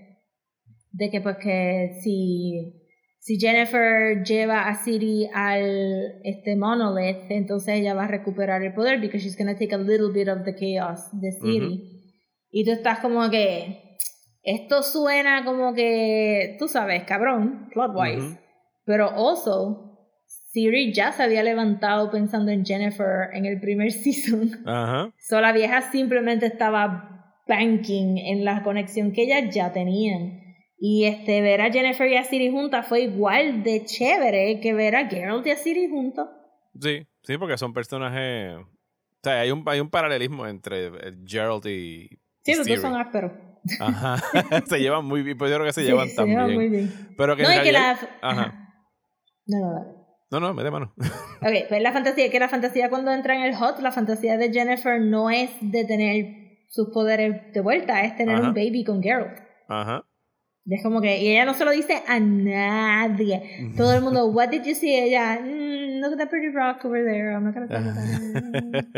de 0.92 1.10
que 1.10 1.22
pues 1.22 1.38
que 1.38 2.00
si 2.02 2.80
si 3.20 3.40
Jennifer 3.40 4.24
lleva 4.24 4.68
a 4.68 4.76
City 4.84 5.28
al 5.34 6.20
este 6.24 6.56
monolith 6.56 7.30
entonces 7.30 7.80
ella 7.80 7.94
va 7.94 8.06
a 8.06 8.08
recuperar 8.08 8.64
el 8.64 8.74
poder 8.74 9.00
because 9.00 9.24
she's 9.24 9.38
gonna 9.38 9.58
take 9.58 9.74
a 9.74 9.78
little 9.78 10.12
bit 10.14 10.28
of 10.30 10.44
the 10.46 10.54
chaos 10.56 11.02
de 11.14 11.32
City 11.32 12.02
y 12.52 12.64
tú 12.66 12.72
estás 12.72 13.00
como 13.00 13.30
que 13.30 13.83
esto 14.44 14.84
suena 14.84 15.46
como 15.46 15.74
que 15.74 16.56
tú 16.60 16.68
sabes 16.68 17.04
cabrón 17.04 17.70
plot 17.72 17.92
wise 17.96 18.28
Ujú. 18.28 18.38
pero 18.86 19.10
also, 19.10 19.90
Siri 20.28 20.94
ya 20.94 21.12
se 21.12 21.24
había 21.24 21.42
levantado 21.44 22.12
pensando 22.12 22.52
en 22.52 22.66
Jennifer 22.66 23.30
en 23.34 23.46
el 23.46 23.60
primer 23.60 23.92
season. 24.04 24.52
Ajá. 24.68 25.12
So 25.20 25.42
la 25.42 25.52
vieja 25.52 25.82
simplemente 25.92 26.46
estaba 26.46 27.10
banking 27.48 28.18
en 28.18 28.46
la 28.46 28.64
conexión 28.64 29.12
que 29.14 29.24
ellas 29.24 29.54
ya 29.54 29.74
tenían. 29.74 30.42
Y 30.78 31.06
este, 31.06 31.42
ver 31.42 31.62
a 31.62 31.72
Jennifer 31.72 32.08
y 32.10 32.18
a 32.18 32.24
Siri 32.24 32.52
juntas 32.52 32.86
fue 32.88 33.02
igual 33.02 33.64
de 33.64 33.86
chévere 33.86 34.60
que 34.60 34.74
ver 34.74 34.96
a 34.96 35.08
Geralt 35.08 35.48
y 35.48 35.52
a 35.52 35.56
Siri 35.56 35.90
juntos. 35.90 36.28
Sí, 36.80 37.08
sí, 37.22 37.38
porque 37.38 37.58
son 37.58 37.74
personajes. 37.74 38.56
O 38.58 38.68
sea, 39.24 39.40
hay 39.40 39.52
un, 39.52 39.64
hay 39.66 39.80
un 39.80 39.90
paralelismo 39.90 40.46
entre 40.46 40.88
eh, 40.88 40.92
Gerald 41.26 41.66
y. 41.66 42.10
Sí, 42.44 42.56
los 42.56 42.68
dos 42.68 42.82
son 42.82 42.96
ásperos. 42.96 43.32
Ajá. 43.80 44.18
se 44.66 44.80
llevan 44.80 45.06
muy 45.06 45.22
bien. 45.24 45.38
Pues 45.38 45.50
yo 45.52 45.58
creo 45.58 45.68
que 45.68 45.74
se 45.74 45.82
Sí, 45.82 45.88
llevan 45.88 46.10
se 46.10 46.16
tan 46.16 46.28
llevan 46.28 46.48
bien. 46.48 46.60
muy 46.60 46.70
bien. 46.70 47.14
Pero 47.18 47.36
que 47.36 47.44
No, 47.44 47.50
en 47.52 47.60
y 47.60 47.64
que 47.64 47.72
la... 47.72 47.80
realidad- 47.94 48.10
Ajá. 48.22 48.70
No, 49.46 49.58
no. 49.60 50.04
No, 50.32 50.40
no, 50.40 50.54
me 50.54 50.64
de 50.64 50.72
mano. 50.72 50.94
Ok, 51.42 51.68
pues 51.70 51.82
la 51.82 51.92
fantasía, 51.92 52.32
que 52.32 52.40
la 52.40 52.48
fantasía 52.50 52.90
cuando 52.90 53.12
entra 53.12 53.36
en 53.36 53.44
el 53.44 53.56
hot, 53.56 53.80
la 53.80 53.92
fantasía 53.92 54.38
de 54.38 54.52
Jennifer 54.52 55.00
no 55.02 55.30
es 55.30 55.50
de 55.62 55.84
tener 55.86 56.26
sus 56.70 56.90
poderes 56.94 57.54
de 57.54 57.60
vuelta, 57.62 58.02
es 58.04 58.16
tener 58.16 58.38
Ajá. 58.38 58.48
un 58.48 58.54
baby 58.54 58.84
con 58.86 59.04
Geralt. 59.04 59.38
Ajá. 59.68 60.04
Y 60.66 60.76
es 60.76 60.82
como 60.84 61.02
que, 61.02 61.22
y 61.22 61.28
ella 61.30 61.44
no 61.46 61.54
se 61.54 61.66
lo 61.66 61.72
dice 61.72 62.04
a 62.08 62.20
nadie. 62.20 63.72
Todo 63.76 63.94
el 63.94 64.02
mundo, 64.02 64.28
what 64.28 64.50
did 64.50 64.64
you 64.64 64.76
see? 64.76 64.94
Ella, 64.96 65.40
"Mm, 65.42 66.00
look 66.02 66.14
at 66.14 66.18
that 66.20 66.30
pretty 66.30 66.48
rock 66.50 66.86
over 66.86 67.04
there. 67.04 67.34
I'm 67.34 67.44
not 67.44 67.54
gonna 67.54 67.68
that." 67.68 68.96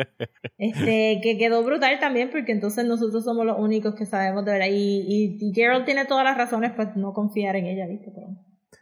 Este, 0.58 1.20
que 1.24 1.38
quedó 1.38 1.64
brutal 1.64 2.00
también 2.00 2.30
porque 2.30 2.52
entonces 2.52 2.86
nosotros 2.86 3.24
somos 3.24 3.46
los 3.46 3.58
únicos 3.60 3.96
que 3.96 4.06
sabemos 4.06 4.46
de 4.46 4.52
verdad. 4.52 4.68
Y, 4.70 5.02
y, 5.08 5.38
y 5.42 5.54
Geralt 5.54 5.86
tiene 5.86 6.06
todas 6.06 6.24
las 6.24 6.38
razones 6.38 6.72
para 6.72 6.94
no 6.96 7.14
confiar 7.14 7.56
en 7.56 7.66
ella, 7.66 7.88
¿viste? 7.88 8.12
Pero, 8.14 8.28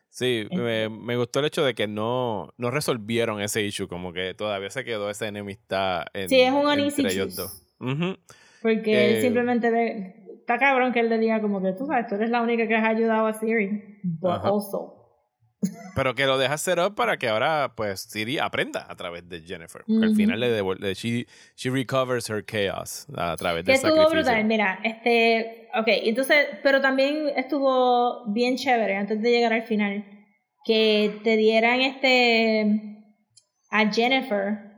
Sí, 0.09 0.41
Este. 0.43 0.55
me, 0.57 0.89
me 0.89 1.17
gustó 1.17 1.39
el 1.39 1.45
hecho 1.47 1.63
de 1.65 1.73
que 1.73 1.87
no, 1.87 2.53
no 2.57 2.69
resolvieron 2.69 3.41
ese 3.41 3.63
issue, 3.63 3.87
como 3.87 4.13
que 4.13 4.35
todavía 4.35 4.69
se 4.69 4.83
quedó 4.83 5.09
esa 5.09 5.27
enemistad 5.27 6.03
en, 6.13 6.29
Sí, 6.29 6.39
es 6.39 6.51
un 6.51 6.69
entre 6.69 7.11
ellos 7.11 7.35
dos. 7.35 7.63
Ujú. 7.79 8.15
porque 8.61 8.93
Eh, 8.93 9.15
él 9.15 9.21
simplemente 9.23 9.71
ve, 9.71 10.22
está 10.43 10.57
cabrón 10.57 10.91
que 10.91 10.99
él 10.99 11.09
le 11.09 11.17
diga 11.17 11.41
como 11.41 11.61
que 11.61 11.71
tú 11.73 11.85
sabes, 11.85 12.07
tú 12.07 12.15
eres 12.15 12.29
la 12.29 12.41
única 12.41 12.67
que 12.67 12.75
has 12.75 12.85
ayudado 12.85 13.27
a 13.27 13.33
Siri. 13.33 13.99
But 14.03 14.31
Ajá. 14.31 14.49
also. 14.49 14.99
Pero 15.95 16.13
que 16.13 16.25
lo 16.25 16.37
deja 16.37 16.57
set 16.57 16.77
up 16.77 16.95
para 16.95 17.17
que 17.17 17.29
ahora, 17.29 17.73
pues, 17.77 18.01
Siri 18.01 18.37
aprenda 18.37 18.85
a 18.89 18.95
través 18.95 19.29
de 19.29 19.41
Jennifer. 19.41 19.83
Porque 19.87 20.05
al 20.05 20.15
final 20.15 20.39
le 20.39 20.49
devuelve, 20.49 20.93
she, 20.93 21.25
she 21.55 21.69
recovers 21.69 22.29
her 22.29 22.43
chaos 22.43 23.07
a 23.15 23.37
través 23.37 23.63
del 23.63 23.75
estuvo 23.75 24.09
brutal, 24.09 24.43
mira, 24.43 24.79
este, 24.83 25.69
ok, 25.73 25.87
entonces, 25.87 26.47
pero 26.63 26.81
también 26.81 27.29
estuvo 27.37 28.25
bien 28.33 28.57
chévere 28.57 28.97
antes 28.97 29.21
de 29.21 29.31
llegar 29.31 29.53
al 29.53 29.63
final, 29.63 30.03
que 30.65 31.21
te 31.23 31.37
dieran 31.37 31.79
este, 31.79 33.05
a 33.69 33.89
Jennifer 33.89 34.73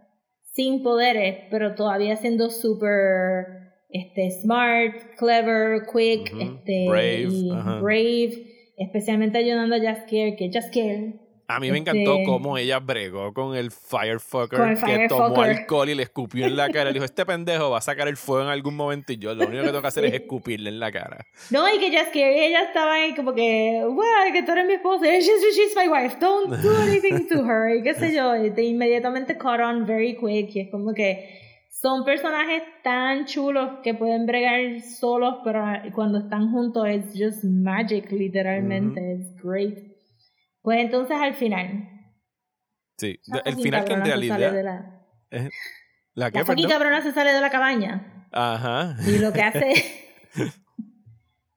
sin 0.53 0.83
poderes, 0.83 1.45
pero 1.49 1.75
todavía 1.75 2.15
siendo 2.17 2.49
súper, 2.49 3.64
este, 3.95 4.31
smart, 4.31 5.15
clever, 5.17 5.81
quick, 5.91 6.33
Ujú, 6.33 6.41
este, 6.41 6.85
brave, 6.89 7.27
y 7.31 7.51
ajá. 7.51 7.79
brave, 7.79 8.71
especialmente 8.77 9.37
ayudando 9.37 9.75
a 9.75 9.79
Jaskier, 9.79 10.35
que 10.35 10.49
Jaskier 10.51 11.13
A 11.47 11.59
mí 11.59 11.69
me 11.71 11.77
Este- 11.77 11.91
encantó 11.91 12.17
cómo 12.25 12.57
ella 12.57 12.79
bregó 12.79 13.31
con 13.31 13.55
el 13.55 13.69
firefucker 13.69 14.57
Con 14.59 14.69
el 14.71 14.83
que 14.83 15.07
tomó 15.07 15.43
alcohol 15.43 15.87
y 15.89 15.93
le 15.93 16.01
escupió 16.01 16.47
en 16.47 16.57
la 16.57 16.69
cara. 16.71 16.85
Le 16.85 16.93
dijo, 16.93 17.05
este 17.05 17.23
pendejo 17.23 17.69
va 17.69 17.77
a 17.77 17.81
sacar 17.81 18.07
el 18.07 18.17
fuego 18.17 18.41
en 18.45 18.49
algún 18.49 18.75
momento 18.75 19.13
y 19.13 19.17
yo 19.17 19.35
lo 19.35 19.45
único 19.45 19.61
que 19.61 19.67
tengo 19.69 19.81
que 19.83 19.87
hacer 19.87 20.05
es 20.05 20.13
escupirle 20.13 20.69
en 20.71 20.79
la 20.79 20.91
cara. 20.91 21.27
No, 21.51 21.71
y 21.71 21.77
que 21.77 21.91
Jaskier 21.95 22.29
ella 22.29 22.63
estaban 22.63 22.93
ahí 22.99 23.13
como 23.13 23.35
que, 23.35 23.83
well, 23.87 24.33
que 24.33 24.41
tú 24.41 24.53
eres 24.53 24.65
mi 24.65 24.73
esposa, 24.73 25.05
she's, 25.05 25.29
she's 25.55 25.75
my 25.75 25.87
wife, 25.87 26.17
don't 26.19 26.49
do 26.63 26.75
anything 26.81 27.27
to 27.29 27.45
her, 27.45 27.75
y 27.77 27.83
qué 27.83 27.93
sé 27.93 28.11
yo, 28.15 28.35
y 28.43 28.49
te 28.49 28.63
inmediatamente 28.63 29.37
caught 29.37 29.61
on 29.61 29.85
very 29.85 30.15
quick, 30.15 30.49
y 30.55 30.61
es 30.61 30.69
como 30.71 30.95
que 30.95 31.44
son 31.85 32.03
personajes 32.03 32.63
tan 32.83 33.25
chulos 33.25 33.77
que 33.83 33.93
pueden 33.93 34.25
bregar 34.25 34.81
solos, 34.81 35.35
pero 35.43 35.63
cuando 35.93 36.17
están 36.17 36.51
juntos 36.51 36.87
es 36.87 37.05
just 37.15 37.43
magic, 37.43 38.11
literalmente, 38.11 38.99
it's 39.13 39.39
great. 39.43 39.93
Pues 40.63 40.79
entonces 40.79 41.15
al 41.15 41.35
final. 41.35 41.87
Sí, 42.97 43.19
el 43.45 43.55
final 43.57 43.85
que 43.85 43.93
en 43.93 44.03
realidad... 44.03 44.51
de 44.51 44.63
la, 44.63 45.01
es- 45.29 45.49
¿La 46.15 46.31
la 46.31 46.43
perdón? 46.43 46.67
cabrona 46.67 47.03
se 47.03 47.11
sale 47.11 47.33
de 47.33 47.41
la 47.41 47.51
cabaña. 47.51 48.25
Ajá. 48.31 48.95
Y 49.05 49.19
lo 49.19 49.31
que 49.31 49.43
hace. 49.43 49.73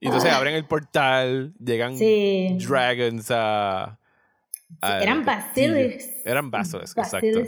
Y 0.01 0.07
entonces 0.09 0.31
abren 0.31 0.55
el 0.55 0.65
portal, 0.67 1.55
llegan 1.59 1.97
sí. 1.97 2.57
dragons 2.69 3.31
a... 3.31 3.99
al 4.83 5.03
eran 5.03 5.25
castillo. 5.25 5.73
basilisks. 5.73 6.27
Eran 6.27 6.51
basilisk, 6.51 6.99
exacto. 6.99 7.41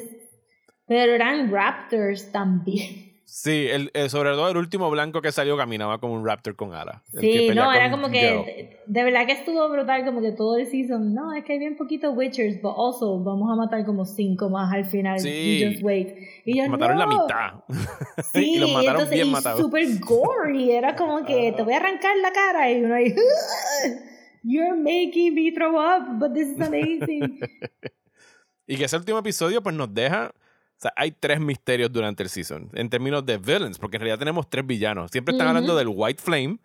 Pero 0.90 1.12
eran 1.12 1.52
raptors 1.52 2.32
también. 2.32 3.12
Sí, 3.24 3.68
el, 3.70 3.92
el- 3.94 4.10
sobre 4.10 4.30
todo 4.30 4.50
el 4.50 4.56
último 4.56 4.90
blanco 4.90 5.22
que 5.22 5.30
salió 5.30 5.56
caminaba 5.56 6.00
como 6.00 6.14
un 6.14 6.26
raptor 6.26 6.56
con 6.56 6.74
alas. 6.74 7.00
Sí, 7.16 7.48
no, 7.54 7.72
era 7.72 7.88
como 7.92 8.10
que. 8.10 8.20
De, 8.20 8.78
de 8.88 9.04
verdad 9.04 9.24
que 9.24 9.34
estuvo 9.34 9.68
brutal, 9.68 10.04
como 10.04 10.20
que 10.20 10.32
todo 10.32 10.56
el 10.56 10.66
season. 10.66 11.14
No, 11.14 11.32
es 11.32 11.44
que 11.44 11.52
hay 11.52 11.60
bien 11.60 11.76
poquitos 11.76 12.12
Witchers, 12.16 12.56
pero 12.56 12.74
also 12.76 13.22
vamos 13.22 13.48
a 13.52 13.54
matar 13.54 13.86
como 13.86 14.04
cinco 14.04 14.50
más 14.50 14.72
al 14.74 14.84
final. 14.84 15.20
Sí. 15.20 15.62
Just 15.64 15.84
wait. 15.84 16.08
Y 16.44 16.58
yo, 16.58 16.68
Mataron 16.68 16.98
la 16.98 17.06
mitad. 17.06 17.52
Sí, 18.32 18.54
y 18.56 18.58
los 18.58 18.70
mataron 18.72 18.94
entonces, 19.02 19.14
bien 19.14 19.28
y 19.28 19.30
matados. 19.30 19.60
super 19.60 19.86
gory. 20.00 20.72
Era 20.72 20.96
como 20.96 21.24
que 21.24 21.52
te 21.56 21.62
voy 21.62 21.74
a 21.74 21.76
arrancar 21.76 22.16
la 22.20 22.32
cara 22.32 22.68
y 22.72 22.82
uno 22.82 22.96
ahí. 22.96 23.14
You're 24.42 24.74
making 24.76 25.34
me 25.36 25.52
throw 25.52 25.76
up, 25.78 26.18
but 26.18 26.32
this 26.34 26.48
is 26.48 26.60
amazing. 26.60 27.38
Y 28.66 28.76
que 28.76 28.84
ese 28.84 28.96
último 28.96 29.18
episodio 29.18 29.62
pues 29.62 29.74
nos 29.74 29.92
deja... 29.92 30.32
O 30.80 30.82
sea, 30.82 30.92
hay 30.96 31.10
tres 31.10 31.38
misterios 31.40 31.92
durante 31.92 32.22
el 32.22 32.30
season 32.30 32.70
en 32.72 32.88
términos 32.88 33.26
de 33.26 33.36
villains, 33.36 33.78
porque 33.78 33.98
en 33.98 34.00
realidad 34.00 34.18
tenemos 34.18 34.48
tres 34.48 34.66
villanos. 34.66 35.10
Siempre 35.10 35.32
están 35.32 35.48
hablando 35.48 35.76
del 35.76 35.88
White 35.88 36.22
Flame. 36.22 36.56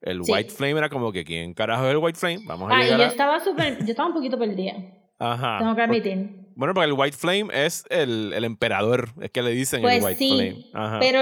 El 0.00 0.24
Sí. 0.24 0.32
White 0.32 0.50
Flame 0.50 0.78
era 0.78 0.88
como 0.88 1.12
que, 1.12 1.24
¿quién 1.24 1.54
carajo 1.54 1.84
es 1.86 1.90
el 1.92 1.98
White 1.98 2.18
Flame? 2.18 2.40
Vamos 2.46 2.68
a 2.68 2.74
ah, 2.74 2.80
y 2.80 2.84
llegar 2.84 2.98
yo 2.98 3.04
a... 3.04 3.08
estaba 3.08 3.38
súper. 3.38 3.78
Yo 3.84 3.90
estaba 3.90 4.08
un 4.08 4.14
poquito 4.14 4.36
perdida. 4.38 4.72
Ajá. 5.20 5.58
Tengo 5.60 5.76
que 5.76 5.82
Porque- 5.86 6.12
admitir. 6.12 6.46
bueno, 6.56 6.74
porque 6.74 6.88
el 6.90 6.94
White 6.98 7.16
Flame 7.16 7.46
es 7.52 7.84
el, 7.90 8.32
el 8.32 8.42
emperador, 8.44 9.10
es 9.20 9.30
que 9.30 9.42
le 9.42 9.50
dicen 9.52 9.82
Pues 9.82 9.98
el 9.98 10.04
White 10.04 10.18
sí, 10.18 10.28
Flame. 10.30 10.64
Ajá. 10.74 10.98
pero 10.98 11.20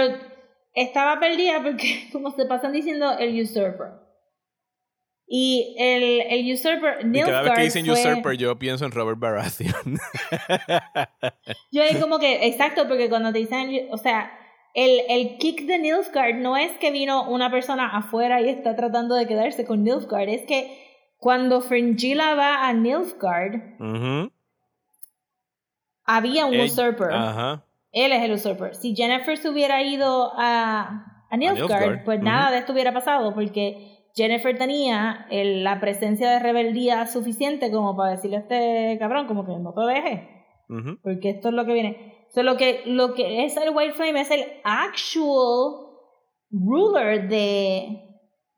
estaba 0.74 1.20
perdida 1.20 1.62
porque, 1.62 2.08
como 2.12 2.30
se 2.30 2.46
pasan 2.46 2.72
diciendo, 2.72 3.18
el 3.18 3.38
usurper. 3.42 3.88
Y 5.30 5.76
el, 5.78 6.22
el 6.22 6.52
usurper, 6.54 7.00
y 7.06 7.20
cada 7.20 7.42
vez 7.42 7.52
que 7.54 7.62
dicen 7.64 7.84
fue- 7.86 8.00
usurper, 8.00 8.36
yo 8.38 8.58
pienso 8.58 8.86
en 8.86 8.92
Robert 8.92 9.18
Baratheon. 9.18 9.98
Yo 11.70 11.82
ahí 11.82 11.96
como 12.00 12.18
que, 12.18 12.46
exacto, 12.46 12.88
porque 12.88 13.10
cuando 13.10 13.30
te 13.30 13.38
dicen, 13.40 13.88
o 13.90 13.98
sea, 13.98 14.32
el, 14.74 15.02
el 15.08 15.36
kick 15.36 15.66
de 15.66 15.78
Nilfgaard 15.78 16.36
no 16.36 16.56
es 16.56 16.72
que 16.78 16.90
vino 16.90 17.28
una 17.28 17.50
persona 17.50 17.88
afuera 17.94 18.40
y 18.40 18.48
está 18.48 18.74
tratando 18.74 19.14
de 19.16 19.26
quedarse 19.26 19.66
con 19.66 19.84
Nilfgaard, 19.84 20.30
es 20.30 20.46
que 20.46 20.86
cuando 21.18 21.60
Fringilla 21.60 22.34
va 22.34 22.66
a 22.66 22.72
Nilfgaard, 22.72 23.76
había 26.04 26.46
un 26.46 26.54
usurper. 26.60 27.10
Él 27.92 28.12
es 28.12 28.22
el 28.22 28.32
usurper. 28.32 28.74
Si 28.74 28.94
Jennifer 28.94 29.36
se 29.36 29.48
hubiera 29.48 29.82
ido 29.82 30.32
a, 30.36 31.26
a 31.30 31.36
Nilfgaard, 31.36 31.68
Nilfgaard, 31.68 32.04
pues 32.04 32.20
nada 32.22 32.50
de 32.50 32.58
esto 32.58 32.72
hubiera 32.72 32.92
pasado, 32.92 33.34
porque 33.34 33.97
Jennifer 34.18 34.58
tenía 34.58 35.26
el- 35.30 35.62
la 35.62 35.78
presencia 35.80 36.28
de 36.30 36.40
rebeldía 36.40 37.06
suficiente 37.06 37.70
como 37.70 37.96
para 37.96 38.10
decirle 38.16 38.38
a 38.38 38.40
este 38.40 38.96
cabrón, 38.98 39.26
como 39.28 39.46
que 39.46 39.52
no 39.52 39.72
te 39.72 39.80
dejes, 39.82 40.20
Ujú. 40.68 40.98
porque 41.02 41.30
esto 41.30 41.48
es 41.50 41.54
lo 41.54 41.64
que 41.64 41.72
viene. 41.72 42.14
So, 42.30 42.42
lo, 42.42 42.56
que, 42.56 42.82
lo 42.84 43.14
que 43.14 43.44
es 43.44 43.56
el 43.56 43.70
White 43.74 43.94
Flame 43.94 44.20
es 44.20 44.30
el 44.32 44.44
actual 44.64 45.86
ruler 46.50 47.28
de, 47.28 48.04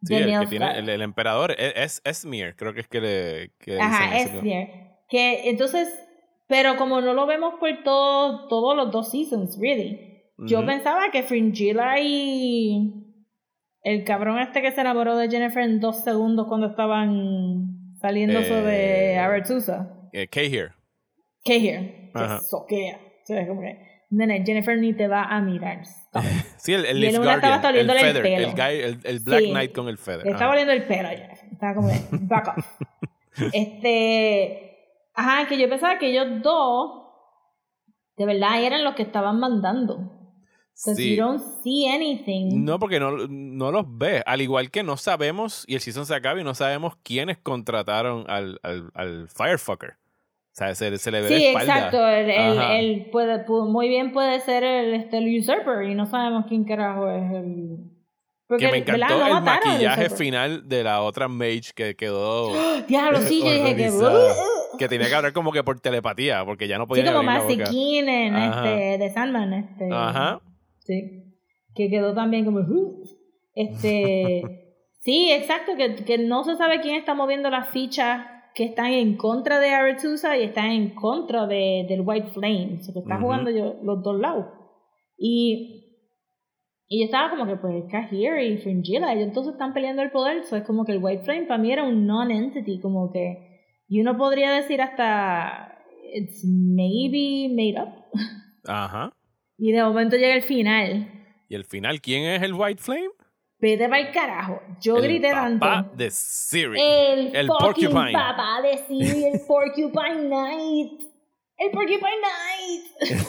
Sí, 0.02 0.14
de 0.14 0.22
el 0.32 0.40
que 0.40 0.46
tiene, 0.46 0.78
el, 0.78 0.88
el 0.88 1.02
emperador 1.02 1.52
e, 1.52 1.74
es, 1.76 2.00
es 2.04 2.24
Esmir, 2.24 2.56
creo 2.56 2.72
que 2.72 2.80
es 2.80 2.88
que 2.88 3.00
le 3.00 3.50
que 3.58 3.78
Ajá. 3.78 4.16
Esnir. 4.18 4.68
Que 5.08 5.50
entonces, 5.50 5.88
pero 6.48 6.76
como 6.76 7.00
no 7.00 7.12
lo 7.12 7.26
vemos 7.26 7.54
por 7.60 7.68
todo, 7.84 8.48
todos 8.48 8.74
los 8.76 8.90
dos 8.90 9.10
seasons, 9.10 9.58
really. 9.60 10.08
Yo 10.38 10.58
Ujú. 10.58 10.66
pensaba 10.68 11.10
que 11.10 11.22
Fringilla 11.22 11.98
y 12.00 12.99
el 13.82 14.04
cabrón 14.04 14.38
este 14.38 14.62
que 14.62 14.72
se 14.72 14.80
enamoró 14.80 15.16
de 15.16 15.28
Jennifer 15.30 15.62
en 15.62 15.80
dos 15.80 16.04
segundos 16.04 16.46
cuando 16.48 16.68
estaban 16.68 17.94
saliendo 18.00 18.38
Eh, 18.40 18.62
de 18.62 19.18
Arethusa. 19.18 19.90
Eh, 20.12 20.26
Cahir. 20.28 20.72
¿Qué 21.44 21.56
here? 21.56 22.10
Ajá. 22.14 22.38
Que 22.38 22.44
soquea. 22.44 22.96
O 23.22 23.26
sea, 23.26 23.46
como 23.46 23.60
que, 23.62 23.78
nene, 24.10 24.42
Jennifer 24.44 24.76
ni 24.78 24.92
te 24.92 25.08
va 25.08 25.24
a 25.24 25.40
mirar. 25.40 25.82
Sí, 26.58 26.74
el, 26.74 26.84
el 26.84 26.98
Y 26.98 27.00
Leaf 27.00 27.18
una 27.18 27.34
estaba 27.36 27.58
Guardian, 27.60 27.88
el 27.88 27.90
el 27.90 27.98
Feather, 27.98 28.26
el, 28.26 28.52
guy, 28.52 28.80
el, 28.82 28.98
el 29.04 29.20
Black 29.20 29.40
Sí. 29.40 29.50
Knight 29.50 29.72
con 29.74 29.88
el 29.88 29.96
Feather. 29.96 30.26
Le 30.26 30.32
estaba 30.32 30.52
oliendo 30.52 30.72
el 30.74 30.82
pelo 30.84 31.08
a 31.08 31.12
Jennifer. 31.12 31.48
Estaba 31.52 31.74
como 31.74 31.88
back 32.28 32.48
off. 32.48 32.66
este. 33.54 34.66
Ajá, 35.14 35.48
que 35.48 35.58
yo 35.58 35.68
pensaba 35.68 35.98
que 35.98 36.08
ellos 36.10 36.42
dos, 36.42 37.06
de 38.16 38.26
verdad, 38.26 38.62
eran 38.62 38.84
los 38.84 38.94
que 38.94 39.02
estaban 39.02 39.38
mandando. 39.40 40.19
Sí. 40.96 41.14
you 41.16 41.22
don't 41.22 41.42
see 41.62 41.86
anything. 41.88 42.64
No, 42.64 42.78
porque 42.78 42.98
no, 43.00 43.12
no 43.28 43.70
los 43.70 43.84
ves. 43.86 44.22
Al 44.26 44.40
igual 44.40 44.70
que 44.70 44.82
no 44.82 44.96
sabemos, 44.96 45.64
y 45.66 45.74
el 45.74 45.80
season 45.80 46.06
se 46.06 46.14
acaba 46.14 46.40
y 46.40 46.44
no 46.44 46.54
sabemos 46.54 46.94
quiénes 47.02 47.36
contrataron 47.38 48.24
al, 48.28 48.58
al, 48.62 48.90
al 48.94 49.28
Firefucker. 49.28 49.90
O 49.92 50.52
sea, 50.52 50.74
se, 50.74 50.96
se 50.98 51.10
le 51.10 51.20
ve 51.20 51.28
Sí, 51.28 51.34
la 51.34 51.48
espalda. 51.50 51.74
exacto. 51.76 51.98
Ajá. 51.98 52.76
él 52.78 53.08
puede, 53.12 53.46
pu- 53.46 53.68
muy 53.68 53.88
bien 53.88 54.12
puede 54.12 54.40
ser 54.40 54.64
el, 54.64 54.94
este, 54.94 55.18
el 55.18 55.38
usurper 55.38 55.82
y 55.88 55.94
no 55.94 56.06
sabemos 56.06 56.46
quién 56.48 56.64
carajo 56.64 57.08
es 57.10 57.30
el. 57.32 57.76
Porque, 58.48 58.66
que 58.66 58.72
me 58.72 58.78
encantó 58.78 59.26
el 59.26 59.42
maquillaje 59.42 60.06
usurper. 60.06 60.18
final 60.26 60.68
de 60.68 60.82
la 60.82 61.02
otra 61.02 61.28
mage 61.28 61.70
que 61.74 61.94
quedó 61.94 62.52
Diablo, 62.88 63.20
sí, 63.20 63.40
yo 63.44 63.52
dije 63.52 63.76
que. 63.76 63.90
horrorizada. 63.90 64.34
que 64.78 64.88
tenía 64.88 65.08
que 65.08 65.14
hablar 65.14 65.32
como 65.32 65.52
que 65.52 65.62
por 65.62 65.78
telepatía, 65.78 66.44
porque 66.44 66.66
ya 66.66 66.78
no 66.78 66.88
podía 66.88 67.04
Sí, 67.04 67.08
como 67.10 67.30
Ajá. 68.34 68.58
este, 68.74 68.98
de 69.04 69.10
Sandman. 69.12 69.52
Este, 69.52 69.88
Ajá. 69.92 70.40
Sí. 70.90 71.36
Que 71.74 71.88
quedó 71.88 72.14
también 72.14 72.44
como. 72.44 72.60
"Uh". 72.60 73.02
Este. 73.54 74.42
sí, 75.00 75.30
exacto, 75.30 75.72
que, 75.76 76.04
que 76.04 76.18
no 76.18 76.42
se 76.42 76.56
sabe 76.56 76.80
quién 76.80 76.96
está 76.96 77.14
moviendo 77.14 77.48
las 77.48 77.70
fichas 77.70 78.26
que 78.56 78.64
están 78.64 78.92
en 78.92 79.16
contra 79.16 79.60
de 79.60 79.70
Arethusa 79.70 80.36
y 80.36 80.42
están 80.42 80.72
en 80.72 80.90
contra 80.96 81.46
de, 81.46 81.86
del 81.88 82.02
White 82.04 82.30
Flame. 82.30 82.78
O 82.80 82.82
sea, 82.82 82.92
que 82.92 82.98
están 83.00 83.18
Ujú. 83.18 83.26
jugando 83.26 83.50
yo, 83.50 83.76
los 83.84 84.02
dos 84.02 84.18
lados. 84.20 84.46
Y. 85.16 85.76
Y 86.92 86.98
yo 86.98 87.04
estaba 87.04 87.30
como 87.30 87.46
que, 87.46 87.54
pues, 87.54 87.84
Kahir 87.88 88.36
y 88.40 88.58
Fringilla, 88.58 89.12
ellos 89.12 89.28
entonces 89.28 89.52
están 89.52 89.72
peleando 89.72 90.02
el 90.02 90.10
poder. 90.10 90.42
So 90.42 90.56
es 90.56 90.64
como 90.64 90.84
que 90.84 90.90
el 90.90 90.98
White 91.00 91.22
Flame 91.22 91.46
para 91.46 91.62
mí 91.62 91.70
era 91.70 91.84
un 91.84 92.04
non-entity, 92.04 92.80
como 92.80 93.12
que. 93.12 93.60
Y 93.86 94.00
uno 94.00 94.18
podría 94.18 94.50
decir 94.50 94.82
hasta. 94.82 95.76
It's 96.12 96.44
maybe 96.44 97.48
made 97.54 97.80
up. 97.80 97.94
Ajá. 98.66 99.12
Y 99.60 99.72
de 99.72 99.82
momento 99.82 100.16
llega 100.16 100.34
el 100.34 100.42
final. 100.42 101.06
Y 101.48 101.54
el 101.54 101.64
final, 101.64 102.00
¿quién 102.00 102.24
es 102.24 102.42
el 102.42 102.54
White 102.54 102.80
Flame? 102.82 103.10
Vete 103.58 103.88
para 103.90 104.00
el 104.00 104.10
carajo. 104.12 104.62
Yo 104.80 104.96
el 104.96 105.02
grité 105.02 105.32
papá 105.32 105.58
tanto. 105.60 105.96
de 105.96 106.10
Siri. 106.10 106.80
El, 106.80 107.36
el 107.36 107.46
Porcupine. 107.46 108.12
papá 108.12 108.62
de 108.62 108.78
Siri, 108.88 109.24
el 109.26 109.40
Porcupine 109.46 110.26
Knight. 110.28 111.02
El 111.58 111.70
Porcupine 111.72 112.16
Knight. 112.22 113.20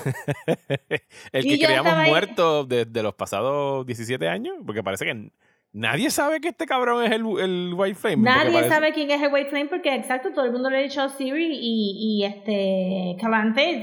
el 1.34 1.44
que 1.44 1.60
creíamos 1.60 2.08
muerto 2.08 2.64
desde 2.64 3.04
los 3.04 3.14
pasados 3.14 3.86
17 3.86 4.26
años, 4.30 4.56
porque 4.66 4.82
parece 4.82 5.04
que 5.04 5.32
nadie 5.74 6.10
sabe 6.12 6.40
que 6.40 6.48
este 6.50 6.66
cabrón 6.66 7.04
es 7.04 7.12
el, 7.12 7.26
el 7.40 7.74
White 7.76 7.96
Flame. 7.96 8.18
Nadie 8.24 8.54
parece- 8.54 8.70
sabe 8.70 8.94
quién 8.94 9.12
es 9.12 9.22
el 9.22 9.34
White 9.34 9.50
Flame 9.50 9.66
porque, 9.68 9.94
exacto, 9.96 10.32
todo 10.32 10.46
el 10.46 10.54
mundo 10.54 10.70
le 10.70 10.78
ha 10.78 10.82
dicho 10.82 11.02
a 11.02 11.10
Siri 11.10 11.58
y, 11.60 12.22
y 12.22 12.24
este 12.24 13.18
Calante, 13.20 13.82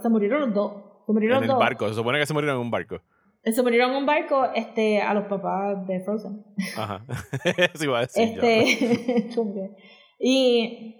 se 0.00 0.08
murieron 0.08 0.42
los 0.42 0.54
dos. 0.54 0.72
Se 1.08 1.12
murieron 1.14 1.38
En 1.38 1.44
el 1.44 1.48
dos. 1.48 1.58
barco, 1.58 1.88
se 1.88 1.94
supone 1.94 2.18
que 2.18 2.26
se 2.26 2.34
murieron 2.34 2.56
en 2.56 2.62
un 2.66 2.70
barco. 2.70 3.00
Se 3.42 3.62
murieron 3.62 3.92
en 3.92 3.96
un 3.96 4.04
barco 4.04 4.44
este, 4.54 5.00
a 5.00 5.14
los 5.14 5.24
papás 5.24 5.86
de 5.86 6.00
Frozen. 6.04 6.44
Ajá. 6.76 7.02
Eso 7.72 7.84
iba 7.84 7.96
a 7.96 8.00
decir. 8.02 8.22
Este, 8.24 9.30
y, 10.18 10.96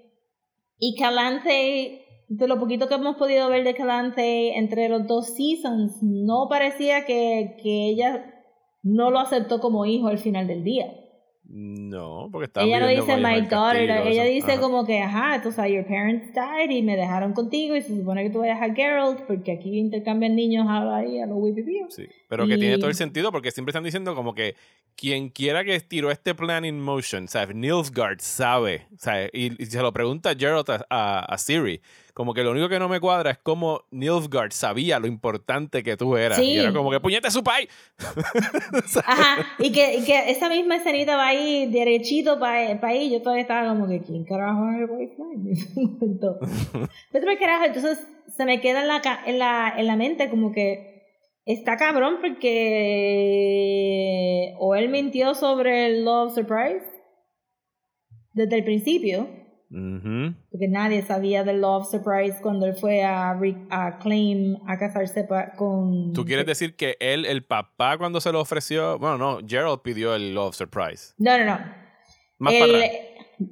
y 0.79 0.97
Calante, 0.99 2.07
de 2.27 2.49
lo 2.49 2.59
poquito 2.59 2.89
que 2.89 2.95
hemos 2.95 3.17
podido 3.17 3.51
ver 3.51 3.65
de 3.65 3.75
Calante 3.75 4.57
entre 4.57 4.89
los 4.89 5.07
dos 5.07 5.35
seasons, 5.37 6.03
no 6.03 6.47
parecía 6.49 7.05
que, 7.05 7.59
que 7.63 7.91
ella 7.91 8.35
no 8.83 9.11
lo 9.11 9.19
aceptó 9.19 9.61
como 9.61 9.85
hijo 9.85 10.09
al 10.09 10.19
final 10.19 10.47
del 10.47 10.65
día. 10.65 10.87
No, 11.51 12.29
porque 12.31 12.45
estaba 12.45 12.67
ella 12.67 12.79
no 12.81 12.89
dice 12.89 13.17
my 13.17 13.41
daughter, 13.47 13.91
ella 13.91 14.25
dice 14.25 14.53
Ajá. 14.53 14.61
como 14.61 14.85
que, 14.85 15.01
ajá, 15.01 15.41
sabes, 15.51 15.73
your 15.73 15.87
parents 15.87 16.27
died 16.35 16.69
y 16.69 16.83
me 16.83 16.95
dejaron 16.95 17.33
contigo 17.33 17.75
y 17.75 17.81
se 17.81 17.97
supone 17.97 18.23
que 18.23 18.29
tú 18.29 18.41
vayas 18.41 18.61
a 18.61 18.75
Geralt 18.75 19.21
porque 19.23 19.53
aquí 19.53 19.79
intercambian 19.79 20.37
niños 20.37 20.67
ahí 20.69 21.19
a 21.21 21.27
los 21.27 21.39
wipipíos. 21.41 21.95
Sí, 21.95 22.07
pero 22.29 22.47
que 22.47 22.59
tiene 22.59 22.77
todo 22.77 22.91
el 22.91 22.97
sentido 22.97 23.33
porque 23.33 23.51
siempre 23.51 23.71
están 23.71 23.83
diciendo 23.85 24.15
como 24.15 24.35
que 24.35 24.57
quien 24.95 25.31
quiera 25.31 25.65
que 25.65 25.81
tiró 25.81 26.11
este 26.11 26.35
plan 26.35 26.67
in 26.67 26.81
motion, 26.83 27.29
¿sabes? 27.29 27.57
Nilfgaard 27.57 28.21
sabe, 28.21 28.87
¿sabes? 28.99 29.31
Y, 29.33 29.63
y 29.63 29.67
se 29.67 29.81
lo 29.81 29.91
pregunta 29.93 30.35
Geralt 30.39 30.69
a, 30.69 30.87
a- 30.91 31.21
a 31.21 31.39
Siri, 31.39 31.81
como 32.19 32.35
que 32.35 32.43
lo 32.43 32.51
único 32.51 32.69
que 32.69 32.81
no 32.81 32.89
me 32.89 32.99
cuadra 32.99 33.31
es 33.31 33.39
como 33.39 33.85
Nilfgaard 33.93 34.51
sabía 34.51 34.99
lo 34.99 35.07
importante 35.07 35.85
que 35.85 35.97
tú 35.97 36.17
eras. 36.17 36.39
Sí. 36.39 36.55
Y 36.55 36.59
era 36.59 36.73
como 36.73 36.91
que 36.91 36.99
puñete 36.99 37.31
su 37.31 37.45
pai. 37.45 37.69
Ajá, 39.07 39.47
y 39.61 39.71
que, 39.71 39.99
y 39.99 40.05
que 40.05 40.29
esa 40.29 40.49
misma 40.49 40.75
escenita 40.75 41.15
va 41.17 41.29
ahí 41.29 41.71
derechito 41.71 42.41
para 42.41 42.77
ahí. 42.83 43.13
Yo 43.13 43.23
todavía 43.23 43.43
estaba 43.43 43.69
como 43.69 43.87
que, 43.87 44.03
¿quién 44.03 44.25
carajo 44.25 44.69
es 44.69 44.79
el 44.79 44.91
White 44.91 45.15
Flame? 45.15 45.35
En 45.37 45.47
ese 45.53 45.81
momento. 45.81 46.41
Vete 47.13 47.25
pa'l 47.25 47.39
carajo, 47.39 47.67
entonces 47.67 48.05
se 48.37 48.45
me 48.45 48.61
queda 48.61 48.81
en 48.83 48.89
la, 48.89 49.01
en 49.25 49.39
la, 49.39 49.73
en 49.77 49.87
la 49.87 49.95
mente 49.95 50.29
como 50.29 50.51
que 50.51 51.23
está 51.45 51.77
cabrón 51.77 52.17
porque 52.21 52.47
o 54.59 54.75
él 54.75 54.89
mintió 54.89 55.37
sobre 55.37 55.87
el 55.87 56.05
Love 56.05 56.35
Surprise 56.35 56.85
desde 58.33 58.57
el 58.57 58.65
principio, 58.65 59.29
Porque 59.71 60.69
nadie 60.69 61.03
sabía 61.03 61.45
del 61.45 61.61
Love 61.61 61.87
Surprise 61.91 62.39
cuando 62.41 62.67
él 62.67 62.75
fue 62.75 63.05
a, 63.05 63.39
Claim 64.01 64.57
a 64.67 64.79
casarse 64.79 65.27
con... 65.57 66.13
¿Tú 66.15 66.25
quieres 66.25 66.47
decir 66.47 66.75
que 66.75 66.97
él, 67.01 67.27
el 67.27 67.45
papá, 67.45 67.99
cuando 67.99 68.21
se 68.21 68.33
lo 68.33 68.41
ofreció? 68.41 68.99
Bueno, 68.99 69.19
no, 69.19 69.39
Gerald 69.47 69.81
pidió 69.83 70.15
el 70.15 70.35
Love 70.35 70.55
Surprise. 70.55 71.13
No, 71.19 71.37
no, 71.39 71.45
no. 71.45 71.59
Más 72.39 72.55
El- 72.55 72.61
para 72.61 72.73
atrás. 72.79 72.91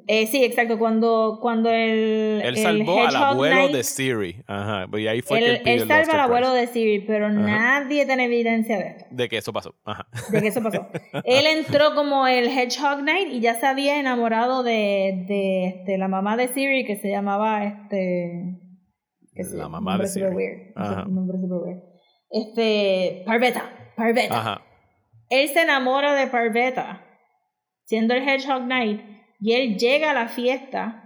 Eh, 0.09 0.27
sí, 0.27 0.45
exacto. 0.45 0.79
Cuando, 0.79 1.39
cuando 1.41 1.71
el. 1.71 2.41
Él 2.43 2.57
el 2.57 2.57
salvó 2.57 3.05
al 3.07 3.15
abuelo 3.17 3.55
Knight- 3.69 3.73
de 3.77 3.83
Siri. 3.85 4.43
Ajá. 4.47 4.87
Y 4.99 5.07
ahí 5.07 5.21
fue 5.23 5.39
que 5.39 5.45
Él, 5.47 5.57
él 5.57 5.63
pidió 5.63 5.87
salva 5.87 6.13
al 6.15 6.21
abuelo 6.21 6.47
Surprise. 6.47 6.67
de 6.67 6.73
Siri, 6.73 7.01
pero 7.07 7.31
nadie 7.31 8.05
tiene 8.07 8.25
evidencia 8.25 8.79
de 8.79 8.89
esto, 8.89 9.05
De 9.11 9.29
que 9.29 9.37
eso 9.39 9.53
pasó. 9.53 9.75
Ajá. 9.85 10.07
de 10.31 10.41
que 10.43 10.49
eso 10.49 10.63
pasó. 10.63 10.87
él 11.25 11.47
entró 11.47 11.95
como 11.95 12.27
el 12.27 12.47
Hedgehog 12.47 13.01
Knight 13.01 13.29
y 13.33 13.41
ya 13.41 13.55
se 13.55 13.67
había 13.67 13.99
enamorado 14.01 14.63
de, 14.63 15.25
de 15.29 15.67
este, 15.67 15.99
la 15.99 16.09
mamá 16.09 16.37
de 16.37 16.49
Siri 16.49 16.85
que 16.85 16.97
se 16.97 17.09
llamaba 17.11 17.65
este. 17.65 18.59
sé 19.35 19.57
La 19.57 19.69
mamá 19.69 19.99
de 19.99 20.07
Siri. 20.09 20.27
weird, 20.27 20.73
Ajá. 20.77 21.05
Nombre 21.09 21.39
super 21.39 21.59
weird. 21.59 21.81
Este. 22.31 23.23
Parveta. 23.27 23.71
Parveta. 23.97 24.39
Ajá. 24.39 24.63
Él 25.31 25.49
se 25.49 25.63
enamora 25.63 26.15
de 26.15 26.27
Parveta, 26.29 27.05
siendo 27.85 28.15
el 28.15 28.23
Hedgehog 28.29 28.63
Knight, 28.65 29.01
y 29.41 29.53
él 29.53 29.77
llega 29.77 30.11
a 30.11 30.15
la 30.15 30.29
fiesta 30.29 31.03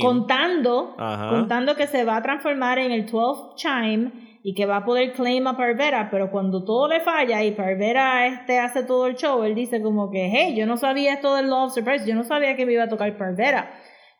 contando, 0.00 0.94
Ajá. 0.98 1.30
contando 1.30 1.74
que 1.74 1.86
se 1.86 2.04
va 2.04 2.16
a 2.16 2.22
transformar 2.22 2.78
en 2.78 2.92
el 2.92 3.06
12 3.06 3.54
Chime 3.56 4.12
y 4.42 4.54
que 4.54 4.66
va 4.66 4.76
a 4.78 4.84
poder 4.84 5.12
claim 5.12 5.46
a 5.46 5.56
Parvera, 5.56 6.08
pero 6.10 6.30
cuando 6.30 6.64
todo 6.64 6.88
le 6.88 7.00
falla 7.00 7.42
y 7.44 7.52
Parvera 7.52 8.26
este, 8.26 8.58
hace 8.58 8.84
todo 8.84 9.06
el 9.06 9.16
show, 9.16 9.42
él 9.44 9.54
dice 9.54 9.82
como 9.82 10.10
que, 10.10 10.30
hey, 10.32 10.54
yo 10.56 10.66
no 10.66 10.76
sabía 10.76 11.14
esto 11.14 11.34
del 11.34 11.48
Love 11.48 11.72
Surprise, 11.72 12.06
yo 12.06 12.14
no 12.14 12.24
sabía 12.24 12.56
que 12.56 12.66
me 12.66 12.72
iba 12.72 12.84
a 12.84 12.88
tocar 12.88 13.16
Parvera. 13.16 13.70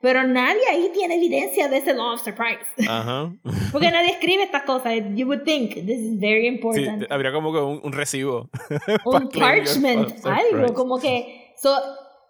Pero 0.02 0.24
nadie 0.24 0.62
ahí 0.70 0.90
tiene 0.94 1.16
evidencia 1.16 1.68
de 1.68 1.76
ese 1.76 1.92
Love 1.92 2.20
Surprise. 2.20 2.60
Ajá. 2.88 3.32
Porque 3.72 3.90
nadie 3.90 4.12
escribe 4.12 4.44
estas 4.44 4.62
cosas. 4.62 4.94
You 5.14 5.26
would 5.26 5.42
think 5.44 5.74
this 5.74 6.00
is 6.00 6.18
very 6.18 6.42
Sí, 6.42 6.46
important 6.46 7.12
habría 7.12 7.32
como 7.32 7.52
que 7.52 7.58
un, 7.58 7.80
un 7.82 7.92
recibo. 7.92 8.48
un 9.04 9.28
parchment, 9.28 10.24
algo, 10.24 10.72
como 10.72 10.98
que. 10.98 11.52
So, 11.58 11.70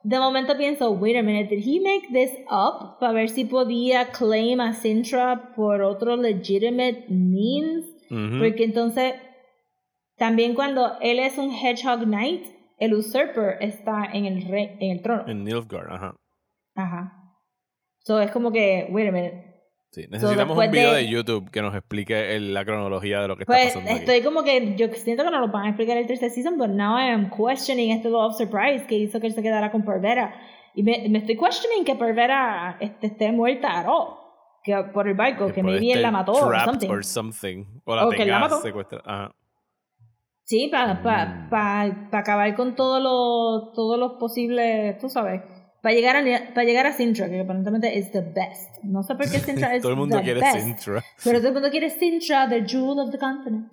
de 0.03 0.19
momento 0.19 0.57
pienso, 0.57 0.93
wait 0.93 1.17
a 1.17 1.23
minute, 1.23 1.49
did 1.49 1.63
he 1.63 1.81
make 1.81 2.09
this 2.13 2.31
up 2.51 2.99
para 2.99 3.13
ver 3.13 3.29
si 3.29 3.45
podía 3.45 4.11
claim 4.13 4.61
a 4.61 4.73
Sintra 4.73 5.53
por 5.55 5.83
otro 5.83 6.17
legitimate 6.17 7.07
means? 7.09 7.87
Porque 8.09 8.65
entonces, 8.65 9.15
también 10.17 10.55
cuando 10.55 10.99
él 11.01 11.21
es 11.21 11.39
un 11.39 11.53
Hedgehog 11.53 12.05
Knight, 12.05 12.47
el 12.79 12.95
usurper 12.95 13.59
está 13.61 14.07
en 14.13 14.25
el, 14.25 14.43
rey, 14.49 14.77
en 14.81 14.91
el 14.91 15.03
trono. 15.03 15.29
En 15.29 15.45
Nilfgaard, 15.45 15.93
ajá. 15.93 16.17
Ajá. 16.75 17.37
So, 18.01 18.21
es 18.21 18.33
como 18.33 18.51
que, 18.51 18.89
wait 18.91 19.09
a 19.09 19.13
minute. 19.13 19.50
Sí, 19.93 20.07
necesitamos 20.09 20.57
un 20.57 20.71
video 20.71 20.93
de- 20.93 20.99
de... 21.03 21.09
YouTube 21.09 21.51
que 21.51 21.63
nos 21.63 21.75
explique 21.75 22.37
el- 22.37 22.55
la 22.55 22.65
cronología 22.65 23.21
de 23.23 23.29
lo 23.29 23.37
que 23.37 23.43
está 23.43 23.53
Pues 23.53 23.67
pasando 23.75 23.91
aquí. 23.91 23.99
estoy 24.01 24.23
como 24.23 24.45
que 24.45 24.77
yo 24.77 24.87
siento 24.93 25.25
que 25.25 25.31
no 25.31 25.41
lo 25.41 25.49
van 25.49 25.65
a 25.65 25.69
explicar 25.71 25.97
el 25.97 26.07
tercer 26.07 26.31
season, 26.31 26.57
but 26.59 26.69
now 26.69 26.97
I 26.97 27.11
am 27.11 27.29
questioning 27.31 27.91
este 27.91 28.09
Love 28.09 28.37
Surprise 28.37 28.87
que 28.87 28.95
hizo 28.97 29.19
que 29.21 29.27
él 29.27 29.33
se 29.35 29.43
quedara 29.43 29.73
con 29.73 29.85
Pervera. 29.85 30.33
Y 30.77 30.85
me, 30.85 31.09
me 31.09 31.19
estoy 31.19 31.37
questioning 31.37 31.85
que 31.85 31.97
Pervera 31.97 32.77
este, 32.81 33.09
esté 33.09 33.33
muerta 33.33 33.85
all. 33.91 34.15
Que 34.63 34.77
por 34.93 35.09
el 35.09 35.15
barco, 35.15 35.47
que, 35.53 35.63
puede 35.63 35.81
maybe 35.81 35.93
él 35.95 36.03
la 36.03 36.11
mató 36.13 36.33
o 36.33 36.53
something. 36.65 36.89
or 36.91 37.03
something. 37.05 37.65
O 37.85 37.97
la 37.97 38.07
O 38.07 38.11
que 38.11 38.25
la 38.27 38.39
mató. 38.39 38.61
Ajá. 39.07 39.33
Sí, 40.45 40.69
para 40.71 41.03
pa, 41.03 41.27
Mm. 41.27 41.49
pa, 41.51 42.09
pa 42.11 42.19
acabar 42.19 42.55
con 42.55 42.75
todos 42.77 43.03
los 43.03 43.73
todos 43.73 43.99
los 43.99 44.13
posibles, 44.21 44.99
tú 44.99 45.09
sabes. 45.09 45.43
Para 45.83 45.95
llegar 45.95 46.17
a 46.17 46.55
para 46.55 46.65
llegar 46.65 46.87
a 46.87 46.93
Sintra, 46.93 47.29
que 47.29 47.41
aparentemente 47.41 47.99
es 47.99 48.13
the 48.13 48.21
best. 48.21 48.83
No 48.83 49.03
sé 49.03 49.15
por 49.15 49.31
qué 49.31 49.39
Sintra 49.47 49.75
es 49.75 49.83
Todo 49.83 49.93
el 49.93 49.99
mundo 49.99 50.19
the 50.19 50.23
quiere 50.23 50.41
best. 50.41 50.59
Sintra. 50.59 51.05
Pero 51.25 51.39
todo 51.39 51.49
el 51.49 51.55
mundo 51.55 51.71
quiere 51.71 51.91
Sintra, 51.91 52.49
the 52.49 52.65
jewel 52.67 52.99
of 52.99 53.11
the 53.11 53.19
continent. 53.19 53.73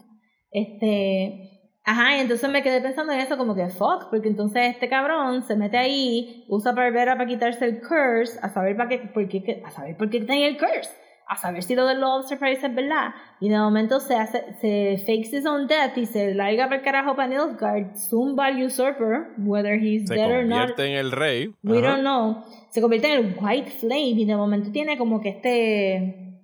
Este. 0.52 1.54
Ajá, 1.90 2.18
y 2.18 2.20
entonces 2.20 2.50
me 2.50 2.62
quedé 2.64 2.82
pensando 2.82 3.14
en 3.14 3.22
eso 3.22 3.38
como 3.38 3.56
que 3.56 3.70
fuck, 3.70 4.10
porque 4.10 4.28
entonces 4.28 4.74
este 4.74 4.90
cabrón 4.90 5.42
se 5.44 5.56
mete 5.56 5.78
ahí, 5.78 6.44
usa 6.50 6.74
Barbera 6.74 7.16
para 7.16 7.30
quitarse 7.30 7.64
el 7.64 7.80
curse, 7.80 8.38
a 8.42 8.50
saber 8.50 8.76
para 8.76 8.90
qué, 8.90 8.98
por 9.14 9.26
qué, 9.30 9.64
a 9.66 9.72
saber 9.72 9.96
por 9.96 10.10
qué 10.10 10.20
tenía 10.20 10.50
el 10.50 10.58
curse, 10.58 10.92
a 11.30 11.36
saber 11.36 11.62
si 11.64 11.76
lo 11.76 11.86
del 11.86 12.00
Love 12.00 12.28
Surprise 12.28 12.66
es 12.66 12.74
verdad. 12.74 13.14
Y 13.40 13.50
de 13.50 13.58
momento 13.58 14.00
se 14.00 14.16
hace, 14.16 14.44
se 14.62 14.98
fakes 15.06 15.36
his 15.38 15.46
own 15.46 15.68
death 15.68 15.98
y 15.98 16.06
se 16.06 16.34
larga 16.34 16.66
para 16.66 16.78
el 16.78 16.82
carajo 16.84 17.16
para 17.16 17.28
Nilfgaard, 17.28 17.96
zumba 17.98 18.46
al 18.48 18.64
usurper, 18.64 19.28
whether 19.38 19.74
he's 19.74 20.08
Se 20.08 20.16
dead 20.16 20.32
or 20.32 20.46
not. 20.46 20.60
convierte 20.60 20.86
en 20.86 20.98
el 20.98 21.12
rey. 21.12 21.54
We 21.64 21.80
Ajá. 21.80 21.88
don't 21.90 22.02
know. 22.02 22.44
Se 22.70 22.82
convierte 22.82 23.14
en 23.14 23.26
el 23.26 23.36
White 23.40 23.72
Flame 23.72 24.10
y 24.10 24.26
de 24.26 24.36
momento 24.36 24.72
tiene 24.72 24.98
como 24.98 25.20
que 25.22 25.30
este 25.30 26.44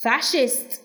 fascist 0.00 0.82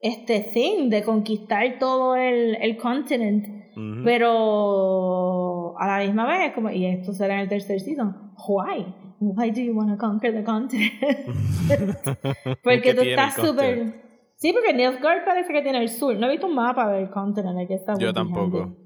este 0.00 0.40
thing 0.40 0.90
de 0.90 1.02
conquistar 1.02 1.78
todo 1.78 2.14
el, 2.16 2.56
el 2.60 2.76
continent. 2.76 3.46
Ujú. 3.76 4.02
Pero 4.04 5.78
a 5.78 5.86
la 5.98 6.04
misma 6.04 6.26
vez, 6.26 6.52
como, 6.52 6.70
y 6.70 6.86
esto 6.86 7.12
será 7.12 7.34
en 7.34 7.40
el 7.40 7.48
tercer 7.48 7.80
season, 7.80 8.32
why? 8.46 8.84
Why 9.32 9.50
do 9.50 9.60
you 9.60 9.74
want 9.74 9.90
to 9.90 9.96
conquer 9.96 10.32
the 10.32 10.44
continent? 10.44 10.92
porque 12.62 12.80
¿Qué 12.82 12.94
tú 12.94 13.02
estás 13.02 13.34
súper... 13.34 14.02
Sí, 14.36 14.52
porque 14.52 14.74
Nilfgaard 14.74 15.24
parece 15.24 15.52
que 15.52 15.62
tiene 15.62 15.78
el 15.78 15.88
sur. 15.88 16.16
No 16.16 16.26
he 16.26 16.30
visto 16.32 16.46
un 16.46 16.54
mapa 16.54 16.90
del 16.90 17.08
continent. 17.10 17.58
Aquí 17.58 17.74
está 17.74 17.94
Yo 17.98 18.12
tampoco. 18.12 18.62
Handy. 18.62 18.84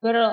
Pero 0.00 0.32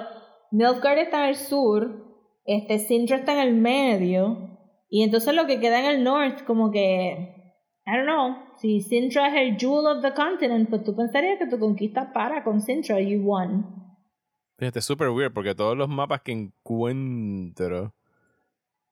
Nilfgaard 0.51 0.99
está 0.99 1.23
en 1.23 1.29
el 1.29 1.35
sur, 1.35 2.05
este 2.45 2.79
Sintra 2.79 3.17
está 3.17 3.33
en 3.33 3.47
el 3.47 3.55
medio, 3.55 4.57
y 4.89 5.03
entonces 5.03 5.35
lo 5.35 5.45
que 5.45 5.59
queda 5.59 5.79
en 5.79 5.85
el 5.85 6.03
norte, 6.03 6.43
como 6.45 6.71
que, 6.71 7.53
I 7.85 7.91
don't 7.91 8.05
know, 8.05 8.35
si 8.57 8.81
Sintra 8.81 9.27
es 9.27 9.35
el 9.35 9.57
jewel 9.57 9.85
of 9.85 10.01
the 10.01 10.13
continent, 10.13 10.69
pues 10.69 10.83
tú 10.83 10.95
pensarías 10.95 11.37
que 11.37 11.47
tu 11.47 11.59
conquista 11.59 12.11
para 12.11 12.43
con 12.43 12.61
Sintra, 12.61 12.99
you 12.99 13.21
won. 13.21 13.65
Fíjate, 14.57 14.79
es 14.79 14.85
súper 14.85 15.09
weird 15.09 15.33
porque 15.33 15.53
todos 15.53 15.77
los 15.77 15.87
mapas 15.87 16.21
que 16.21 16.31
encuentro 16.31 17.93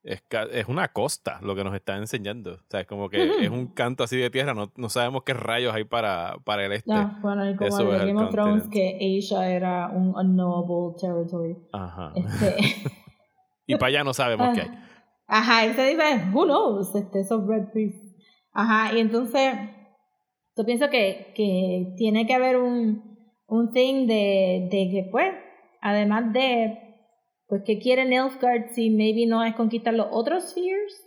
es, 0.08 0.24
es 0.52 0.68
una 0.68 0.88
costa 0.88 1.40
lo 1.42 1.56
que 1.56 1.64
nos 1.64 1.76
está 1.76 1.98
enseñando. 1.98 2.54
O 2.54 2.70
sea, 2.70 2.82
es 2.82 2.88
como 2.88 3.10
que 3.10 3.44
es 3.44 3.50
un 3.50 3.68
canto 3.68 4.04
así 4.04 4.18
de 4.18 4.30
tierra. 4.30 4.54
No, 4.54 4.72
no 4.76 4.90
sabemos 4.90 5.24
qué 5.24 5.34
rayos 5.34 5.74
hay 5.74 5.84
para, 5.84 6.38
para 6.44 6.66
el 6.66 6.72
este. 6.72 6.94
No, 6.94 7.20
bueno, 7.22 7.50
y 7.50 7.56
como 7.56 7.68
Eso 7.68 7.94
el 7.94 8.08
Game 8.08 8.24
of 8.24 8.32
Thrones, 8.32 8.68
que 8.70 9.20
Asia 9.20 9.50
era 9.50 9.90
un 9.90 10.16
unknowable 10.16 10.96
territory. 11.00 11.58
Ajá. 11.74 12.14
Este, 12.16 12.90
Y 13.68 13.76
para 13.76 13.88
allá 13.88 14.04
no 14.06 14.14
sabemos 14.14 14.56
qué 14.56 14.62
hay. 14.62 14.72
Ajá, 15.28 15.66
y 15.66 15.74
se 15.74 15.84
dice, 15.90 16.24
who 16.32 16.46
knows, 16.46 16.96
este, 16.96 17.20
esos 17.20 17.46
Red 17.46 17.72
Priests. 17.74 18.16
Ajá, 18.54 18.96
y 18.96 19.02
entonces, 19.02 19.56
yo 20.56 20.66
pienso 20.66 20.90
que, 20.90 21.34
que 21.36 21.94
tiene 21.98 22.26
que 22.26 22.34
haber 22.34 22.56
un, 22.56 23.28
un 23.46 23.72
thing 23.72 24.08
de, 24.08 24.70
de 24.72 24.90
que, 24.90 25.10
pues, 25.12 25.34
además 25.82 26.32
de, 26.32 26.87
pues, 27.48 27.64
¿qué 27.66 27.80
quiere 27.80 28.06
Nilfgaard 28.06 28.74
si 28.74 28.90
maybe 28.90 29.26
no 29.26 29.44
es 29.44 29.56
conquistar 29.56 29.94
los 29.94 30.08
otros 30.12 30.52
spheres? 30.52 31.04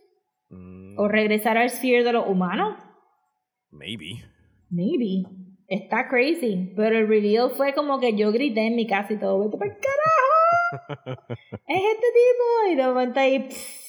Mm, 0.49 0.99
¿O 0.99 1.09
regresar 1.09 1.57
al 1.59 1.71
sphere 1.71 2.03
de 2.03 2.13
los 2.13 2.27
humanos? 2.27 2.77
maybe. 3.71 4.23
Maybe. 4.71 5.25
Está 5.69 6.09
crazy. 6.09 6.73
Pero 6.77 6.99
el 6.99 7.09
reveal 7.09 7.51
fue 7.51 7.73
como 7.75 8.01
que 8.01 8.17
yo 8.17 8.33
grité 8.33 8.67
en 8.67 8.77
mi 8.77 8.87
casa 8.87 9.13
y 9.13 9.19
todo. 9.19 9.39
¡Vete 9.41 9.57
para 9.57 9.77
carajo! 9.77 11.23
¡Es 11.67 11.83
este 11.83 12.07
tipo! 12.19 12.73
Y 12.73 12.75
de 12.77 12.83
momento 12.85 13.21
ahí. 13.21 13.39
pff, 13.41 13.81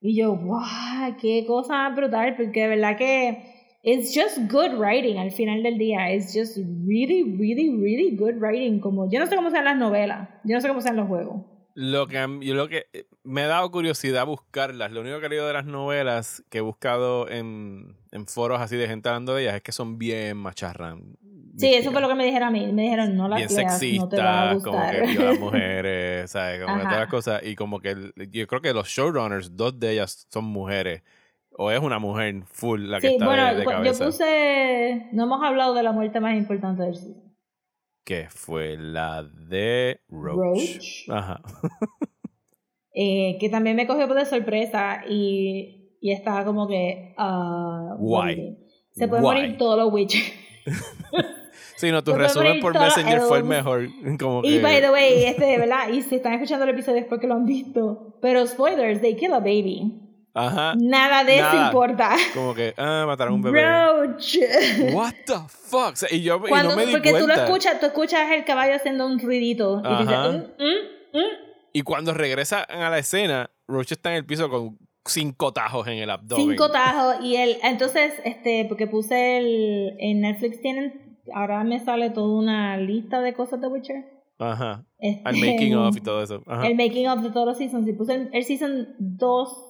y 0.00 0.16
yo, 0.16 0.36
¡wow! 0.36 1.16
¡Qué 1.20 1.44
cosa 1.46 1.88
brutal! 1.90 2.36
Porque 2.36 2.62
de 2.62 2.68
verdad 2.68 2.96
que. 2.96 3.54
It's 3.82 4.12
just 4.12 4.50
good 4.50 4.78
writing 4.78 5.18
al 5.18 5.30
final 5.30 5.62
del 5.62 5.78
día. 5.78 6.12
It's 6.12 6.34
just 6.34 6.56
really, 6.56 7.22
really, 7.22 7.70
really 7.70 8.16
good 8.16 8.40
writing. 8.40 8.80
Como, 8.80 9.08
yo 9.10 9.20
no 9.20 9.26
sé 9.26 9.36
cómo 9.36 9.50
sean 9.50 9.64
las 9.64 9.76
novelas. 9.76 10.28
Yo 10.44 10.54
no 10.54 10.60
sé 10.60 10.68
cómo 10.68 10.80
sean 10.80 10.96
los 10.96 11.08
juegos. 11.08 11.57
Lo 11.80 12.08
que, 12.08 12.16
yo 12.40 12.54
lo 12.56 12.66
que 12.66 12.88
eh, 12.92 13.06
me 13.22 13.42
ha 13.42 13.46
dado 13.46 13.70
curiosidad 13.70 14.26
buscarlas. 14.26 14.90
Lo 14.90 15.00
único 15.02 15.20
que 15.20 15.26
he 15.26 15.28
leído 15.28 15.46
de 15.46 15.52
las 15.52 15.64
novelas 15.64 16.42
que 16.50 16.58
he 16.58 16.60
buscado 16.60 17.30
en, 17.30 17.96
en 18.10 18.26
foros 18.26 18.60
así 18.60 18.74
de 18.76 18.88
gente 18.88 19.08
hablando 19.08 19.36
de 19.36 19.42
ellas 19.42 19.54
es 19.54 19.62
que 19.62 19.70
son 19.70 19.96
bien 19.96 20.38
macharran. 20.38 21.16
Sí, 21.56 21.72
eso 21.72 21.92
fue 21.92 22.00
lo 22.00 22.08
que 22.08 22.16
me 22.16 22.24
dijeron 22.24 22.48
a 22.48 22.50
mí. 22.50 22.72
Me 22.72 22.82
dijeron, 22.82 23.16
no 23.16 23.28
las 23.28 23.38
bien 23.38 23.48
leas, 23.54 23.80
no 23.96 24.08
te 24.08 24.16
va 24.16 24.50
a 24.50 24.54
sexistas, 24.54 24.64
como 24.64 24.90
que 24.90 25.02
violan 25.06 25.38
mujeres, 25.40 26.30
¿sabes? 26.32 26.64
Como 26.64 26.78
que 26.78 26.82
todas 26.82 26.98
las 26.98 27.08
cosas. 27.08 27.42
Y 27.44 27.54
como 27.54 27.78
que 27.78 28.12
yo 28.28 28.46
creo 28.48 28.60
que 28.60 28.74
los 28.74 28.88
showrunners, 28.88 29.56
dos 29.56 29.78
de 29.78 29.92
ellas 29.92 30.26
son 30.32 30.46
mujeres. 30.46 31.04
¿O 31.52 31.70
es 31.70 31.78
una 31.78 32.00
mujer 32.00 32.42
full 32.50 32.88
la 32.88 33.00
que 33.00 33.06
Sí, 33.06 33.12
está 33.14 33.24
bueno, 33.26 33.46
de, 33.46 33.54
de 33.54 33.62
pues, 33.62 33.76
yo 33.76 33.82
cabeza? 33.84 34.04
puse. 34.04 35.06
No 35.12 35.22
hemos 35.22 35.44
hablado 35.44 35.74
de 35.74 35.84
la 35.84 35.92
muerte 35.92 36.18
más 36.18 36.36
importante 36.36 36.82
del 36.82 36.96
season. 36.96 37.27
Que 38.08 38.26
fue 38.30 38.78
la 38.78 39.22
de 39.22 40.00
Roach. 40.08 40.38
Roach. 40.38 41.10
Ajá. 41.10 41.42
Eh, 43.00 43.36
que 43.38 43.48
también 43.48 43.76
me 43.76 43.86
cogió 43.86 44.08
de 44.08 44.24
sorpresa 44.24 45.02
y, 45.08 45.94
y 46.00 46.10
estaba 46.10 46.44
como 46.44 46.66
que. 46.66 47.14
ah, 47.16 47.94
Why? 47.96 48.58
Se 48.90 49.06
pueden 49.06 49.24
Why? 49.24 49.34
morir 49.36 49.58
todos 49.58 49.78
los 49.78 49.92
witches. 49.92 50.32
Sí, 51.76 51.92
no, 51.92 52.02
tu 52.02 52.12
resumen 52.14 52.58
por 52.58 52.76
Messenger 52.76 53.20
fue 53.20 53.38
el 53.38 53.44
mejor. 53.44 53.86
Como 54.18 54.40
Y 54.42 54.56
que... 54.56 54.62
by 54.62 54.80
the 54.80 54.90
way, 54.90 55.24
este, 55.26 55.58
¿verdad? 55.58 55.90
Y 55.92 56.02
si 56.02 56.16
están 56.16 56.32
escuchando 56.32 56.64
el 56.64 56.70
episodio 56.70 57.02
es 57.02 57.06
porque 57.06 57.28
lo 57.28 57.34
han 57.34 57.44
visto. 57.44 58.16
Pero 58.20 58.44
spoilers, 58.44 59.00
they 59.00 59.14
kill 59.14 59.32
a 59.32 59.38
baby. 59.38 59.92
Ajá. 60.34 60.74
Nada 60.76 61.24
de 61.24 61.38
eso 61.38 61.66
importa. 61.66 62.16
Como 62.34 62.54
que, 62.54 62.74
ah, 62.76 63.04
mataron 63.06 63.32
a 63.32 63.36
un 63.36 63.42
bebé. 63.42 63.62
Roach. 63.64 64.36
What 64.92 65.14
the 65.26 65.34
fuck? 65.48 65.92
O 65.92 65.96
sea, 65.96 66.08
y 66.12 66.22
yo 66.22 66.36
y 66.44 66.48
Cuando, 66.48 66.70
no 66.70 66.76
me 66.76 66.86
di 66.86 66.92
porque 66.92 67.10
cuenta. 67.10 67.34
tú 67.34 67.38
lo 67.38 67.44
escuchas, 67.44 67.80
tú 67.80 67.86
escuchas 67.86 68.30
el 68.32 68.44
caballo 68.44 68.74
haciendo 68.76 69.06
un 69.06 69.18
ruidito. 69.18 69.82
Y 69.84 70.02
dices. 70.02 70.18
"Mm, 70.18 70.62
mm, 70.62 71.18
mm". 71.18 71.48
Y 71.72 71.82
cuando 71.82 72.14
regresa 72.14 72.62
a 72.62 72.88
la 72.90 72.98
escena, 72.98 73.50
Roach 73.66 73.92
está 73.92 74.10
en 74.10 74.16
el 74.16 74.26
piso 74.26 74.48
con 74.48 74.78
cinco 75.04 75.52
tajos 75.52 75.86
en 75.88 75.98
el 75.98 76.10
abdomen. 76.10 76.50
Cinco 76.50 76.70
tajos 76.70 77.16
y 77.24 77.36
el 77.36 77.58
entonces 77.62 78.12
este 78.24 78.64
porque 78.68 78.86
puse 78.86 79.38
el 79.38 79.94
en 79.98 80.20
Netflix 80.20 80.60
tienen 80.60 81.18
ahora 81.34 81.62
me 81.64 81.78
sale 81.80 82.10
toda 82.10 82.28
una 82.38 82.76
lista 82.76 83.20
de 83.20 83.34
cosas 83.34 83.60
de 83.60 83.68
Witcher. 83.68 84.04
Ajá. 84.38 84.84
Este, 84.98 85.22
Al 85.24 85.36
making 85.36 85.74
of 85.76 85.96
y 85.96 86.00
todo 86.00 86.22
eso. 86.22 86.42
Ajá. 86.46 86.66
El 86.66 86.76
making 86.76 87.08
of 87.08 87.22
de 87.22 87.30
todos 87.30 87.46
los 87.46 87.58
seasons 87.58 87.88
y 87.88 87.92
puse 87.92 88.14
el, 88.14 88.30
el 88.32 88.44
season 88.44 88.94
2 88.98 89.64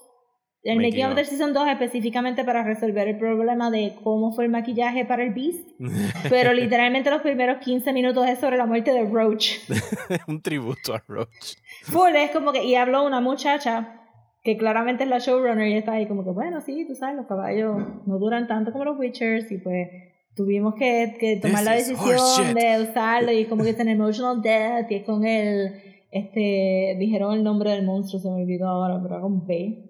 el 0.65 0.77
Making 0.77 0.91
making 0.91 1.05
of 1.07 1.15
del 1.15 1.27
season 1.27 1.53
2 1.53 1.69
específicamente 1.69 2.45
para 2.45 2.65
resolver 2.65 3.07
el 3.09 3.17
problema 3.17 3.71
de 3.71 3.95
cómo 4.03 4.33
fue 4.33 4.45
el 4.45 4.51
maquillaje 4.51 5.05
para 5.05 5.23
el 5.23 5.33
Beast. 5.33 5.71
Pero 6.29 6.53
literalmente 6.53 7.11
los 7.11 7.23
primeros 7.23 7.59
15 7.59 7.93
minutos 7.93 8.27
es 8.29 8.39
sobre 8.39 8.57
la 8.57 8.67
muerte 8.67 8.93
de 8.93 9.05
Roach. 9.05 9.59
un 10.29 10.43
tributo 10.43 10.95
a 10.95 11.03
Roach. 11.07 11.57
Full 11.83 12.17
es 12.17 12.31
como 12.33 12.53
que, 12.53 12.65
y 12.65 12.75
habló 12.75 13.05
una 13.07 13.21
muchacha 13.21 13.95
que 14.43 14.57
claramente 14.57 15.05
es 15.05 15.11
la 15.11 15.19
showrunner 15.19 15.69
y 15.69 15.75
está 15.75 15.93
ahí 15.93 16.07
como 16.07 16.25
que, 16.25 16.31
bueno, 16.31 16.61
sí, 16.61 16.85
tú 16.87 16.95
sabes, 16.95 17.17
los 17.17 17.27
caballos 17.27 17.77
no 18.07 18.19
duran 18.19 18.47
tanto 18.47 18.73
como 18.73 18.85
los 18.85 18.99
Witchers 18.99 19.51
y 19.53 19.59
pues 19.59 19.89
tuvimos 20.35 20.75
que, 20.75 21.17
que 21.19 21.37
tomar 21.37 21.59
This 21.59 21.67
la 21.67 21.79
is 21.79 21.89
decisión 21.89 22.55
de 22.55 22.89
usarlo 22.89 23.33
y 23.33 23.45
como 23.47 23.65
que 23.65 23.71
es 23.71 23.81
un 23.81 23.89
emotional 23.89 24.41
death 24.41 24.91
y 24.91 24.95
es 24.97 25.05
con 25.05 25.25
el, 25.25 25.83
este, 26.11 26.97
dijeron 26.99 27.35
el 27.35 27.43
nombre 27.43 27.71
del 27.73 27.85
monstruo, 27.85 28.21
se 28.21 28.29
me 28.29 28.43
olvidó 28.43 28.69
ahora, 28.69 29.01
pero 29.03 29.21
con 29.21 29.47
B. 29.47 29.88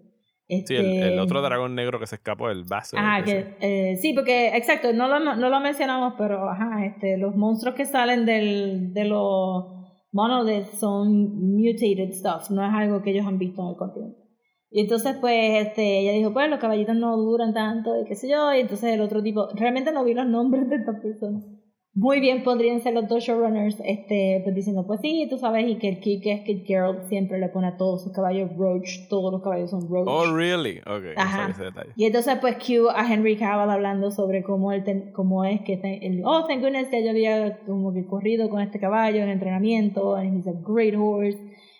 Sí, 0.48 0.74
el, 0.74 0.86
el 0.86 1.02
Este, 1.02 1.20
otro 1.20 1.42
dragón 1.42 1.74
negro 1.74 2.00
que 2.00 2.06
se 2.06 2.14
escapó 2.16 2.48
del 2.48 2.64
vaso. 2.64 2.96
Ajá, 2.98 3.22
que, 3.22 3.56
eh, 3.60 3.96
sí, 3.96 4.14
porque, 4.14 4.56
exacto, 4.56 4.92
no 4.94 5.06
lo, 5.06 5.20
no 5.36 5.50
lo 5.50 5.60
mencionamos, 5.60 6.14
pero, 6.16 6.48
ajá, 6.48 6.86
este, 6.86 7.18
los 7.18 7.36
monstruos 7.36 7.74
que 7.74 7.84
salen 7.84 8.24
del, 8.24 8.94
de 8.94 9.04
los 9.04 9.66
monoliths 10.10 10.78
son 10.78 11.52
mutated 11.52 12.12
stuff, 12.12 12.50
no 12.50 12.64
es 12.64 12.72
algo 12.72 13.02
que 13.02 13.10
ellos 13.10 13.26
han 13.26 13.38
visto 13.38 13.60
en 13.62 13.68
el 13.68 13.76
continente. 13.76 14.18
Y 14.70 14.80
entonces, 14.82 15.16
pues, 15.20 15.66
este, 15.66 16.00
ella 16.00 16.12
dijo, 16.12 16.32
pues, 16.32 16.48
los 16.48 16.58
caballitos 16.58 16.96
no 16.96 17.16
duran 17.16 17.52
tanto, 17.52 18.00
y 18.00 18.04
qué 18.06 18.14
sé 18.14 18.28
yo, 18.30 18.54
y 18.54 18.60
entonces 18.60 18.94
el 18.94 19.02
otro 19.02 19.22
tipo, 19.22 19.48
realmente 19.54 19.92
no 19.92 20.02
vi 20.04 20.14
los 20.14 20.26
nombres 20.26 20.68
de 20.70 20.76
estas 20.76 21.00
personas. 21.00 21.44
Muy 22.00 22.20
bien 22.20 22.44
podrían 22.44 22.80
ser 22.80 22.94
los 22.94 23.08
dos 23.08 23.24
showrunners, 23.24 23.76
este, 23.84 24.40
pues 24.44 24.54
diciendo, 24.54 24.86
pues 24.86 25.00
sí, 25.00 25.26
tú 25.28 25.36
sabes, 25.36 25.66
y 25.68 25.78
que 25.78 25.88
el 25.88 25.98
kick 25.98 26.24
es 26.26 26.40
que 26.42 26.62
Geralt 26.64 27.08
siempre 27.08 27.40
le 27.40 27.48
pone 27.48 27.66
a 27.66 27.76
todos 27.76 28.04
sus 28.04 28.12
caballos 28.12 28.50
Roach, 28.56 29.08
todos 29.08 29.32
los 29.32 29.42
caballos 29.42 29.70
son 29.70 29.88
Roach. 29.88 30.06
Oh, 30.08 30.32
really? 30.32 30.78
Ok, 30.80 31.16
no 31.16 31.20
Ajá. 31.22 31.36
sabía 31.38 31.54
ese 31.54 31.64
detalle. 31.64 31.90
Y 31.96 32.04
entonces 32.04 32.36
pues 32.40 32.54
Q 32.64 32.88
a 32.94 33.12
Henry 33.12 33.36
Cavill 33.36 33.70
hablando 33.70 34.12
sobre 34.12 34.44
cómo 34.44 34.70
él 34.72 34.84
ten- 34.84 35.10
cómo 35.12 35.44
es 35.44 35.60
que 35.62 35.76
te- 35.76 36.06
el, 36.06 36.22
oh 36.24 36.44
thank 36.46 36.60
goodness 36.60 36.88
que 36.88 37.02
yo 37.02 37.10
había 37.10 37.58
como 37.66 37.92
que 37.92 38.06
corrido 38.06 38.48
con 38.48 38.62
este 38.62 38.78
caballo 38.78 39.22
en 39.22 39.30
entrenamiento 39.30 40.14
and 40.14 40.36
he's 40.38 40.46
a 40.46 40.52
great 40.64 40.94
horse 40.96 41.36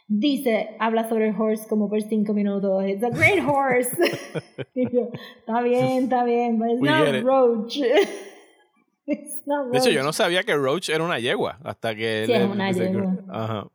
dice 0.09 0.71
habla 0.81 1.09
sobre 1.09 1.29
el 1.29 1.35
horse 1.41 1.69
como 1.69 1.89
por 1.89 2.01
cinco 2.03 2.33
minutos 2.33 2.85
it's 2.87 3.05
a 3.05 3.11
great 3.11 3.41
horse 3.47 3.91
y 4.75 4.91
yo 4.91 5.11
está 5.39 5.61
bien 5.63 6.05
está 6.05 6.25
bien 6.25 6.59
but 6.59 6.69
it's 6.71 6.81
We 6.81 6.89
not. 6.89 7.23
Roach 7.25 7.79
De 9.73 9.79
hecho, 9.79 9.91
yo 9.91 10.03
no 10.03 10.13
sabía 10.13 10.43
que 10.43 10.55
Roach 10.55 10.89
era 10.91 11.03
una 11.03 11.19
yegua 11.19 11.59
hasta 11.65 11.95
que 11.95 12.25
Sí, 12.27 12.33
él- 12.33 12.43
es 12.43 12.49
una 12.51 12.73
que- 12.73 12.79
yegua. 12.81 13.17
Ajá. 13.31 13.67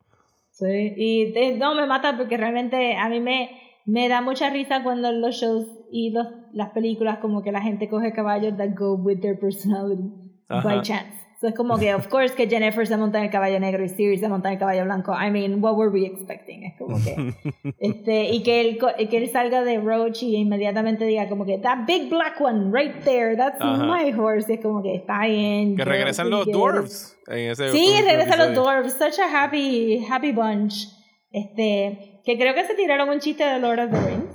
Sí, 0.50 0.94
y 0.96 1.32
de- 1.32 1.56
no 1.56 1.74
me 1.74 1.86
mata 1.86 2.16
porque 2.16 2.36
realmente 2.36 2.96
a 2.96 3.08
mí 3.08 3.18
me, 3.20 3.50
me 3.86 4.08
da 4.08 4.20
mucha 4.20 4.50
risa 4.50 4.82
cuando 4.84 5.08
en 5.08 5.20
los 5.20 5.34
shows 5.34 5.66
y 5.90 6.10
los, 6.10 6.28
las 6.52 6.70
películas 6.70 7.18
como 7.18 7.42
que 7.42 7.50
la 7.50 7.60
gente 7.60 7.88
coge 7.88 8.12
caballos 8.12 8.56
that 8.56 8.70
go 8.78 8.94
with 8.94 9.18
their 9.20 9.36
personality 9.38 10.04
Ajá. 10.48 10.62
by 10.68 10.80
chance. 10.82 11.12
So 11.44 11.48
es 11.48 11.54
como 11.54 11.76
que, 11.76 11.94
of 11.94 12.08
course, 12.08 12.34
que 12.34 12.48
Jennifer 12.48 12.86
se 12.86 12.96
monta 12.96 13.18
en 13.18 13.24
el 13.24 13.30
caballo 13.30 13.60
negro 13.60 13.84
y 13.84 13.90
Siri 13.90 14.16
se 14.16 14.30
monta 14.30 14.48
en 14.48 14.54
el 14.54 14.58
caballo 14.58 14.84
blanco. 14.84 15.12
I 15.12 15.30
mean, 15.30 15.62
what 15.62 15.76
were 15.76 15.90
we 15.90 16.06
expecting? 16.06 16.64
Es 16.64 16.72
como 16.78 16.96
que, 17.04 17.34
este, 17.80 18.30
y 18.30 18.42
que 18.42 18.62
él, 18.62 18.78
que 19.10 19.18
él 19.18 19.28
salga 19.28 19.62
de 19.62 19.78
Roach 19.78 20.22
y 20.22 20.36
inmediatamente 20.36 21.04
diga 21.04 21.28
como 21.28 21.44
que, 21.44 21.58
that 21.58 21.84
big 21.86 22.08
black 22.08 22.40
one 22.40 22.72
right 22.72 23.04
there, 23.04 23.36
that's 23.36 23.60
Ajá. 23.60 23.84
my 23.84 24.10
horse. 24.18 24.50
Y 24.50 24.54
es 24.54 24.62
como 24.62 24.82
que 24.82 24.94
está 24.94 25.26
bien. 25.26 25.76
Que 25.76 25.84
regresan 25.84 26.30
los 26.30 26.46
dwarves. 26.46 27.14
En 27.26 27.50
ese 27.50 27.72
Sí, 27.72 27.94
regresan 28.02 28.38
los 28.38 28.54
dwarves. 28.54 28.94
Such 28.94 29.18
a 29.20 29.44
happy, 29.44 30.02
happy 30.08 30.32
bunch. 30.32 30.88
Este, 31.30 32.22
que 32.24 32.38
creo 32.38 32.54
que 32.54 32.64
se 32.64 32.72
tiraron 32.72 33.10
un 33.10 33.20
chiste 33.20 33.44
de 33.44 33.58
Lord 33.58 33.80
of 33.80 33.90
the 33.90 34.00
Rings. 34.00 34.33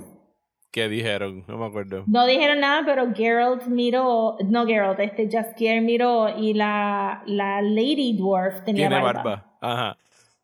¿Qué 0.70 0.88
dijeron? 0.88 1.44
No 1.48 1.58
me 1.58 1.66
acuerdo. 1.66 2.04
No 2.06 2.26
dijeron 2.26 2.60
nada, 2.60 2.82
pero 2.86 3.12
Geralt 3.12 3.66
miró, 3.66 4.36
no 4.46 4.66
Geralt, 4.66 5.00
este 5.00 5.28
Jaskier 5.28 5.82
miró 5.82 6.28
y 6.38 6.54
la, 6.54 7.22
la 7.26 7.60
Lady 7.60 8.16
Dwarf 8.16 8.64
tenía 8.64 8.88
Tiene 8.88 9.02
barba. 9.02 9.22
barba. 9.22 9.56
Ajá. 9.60 9.96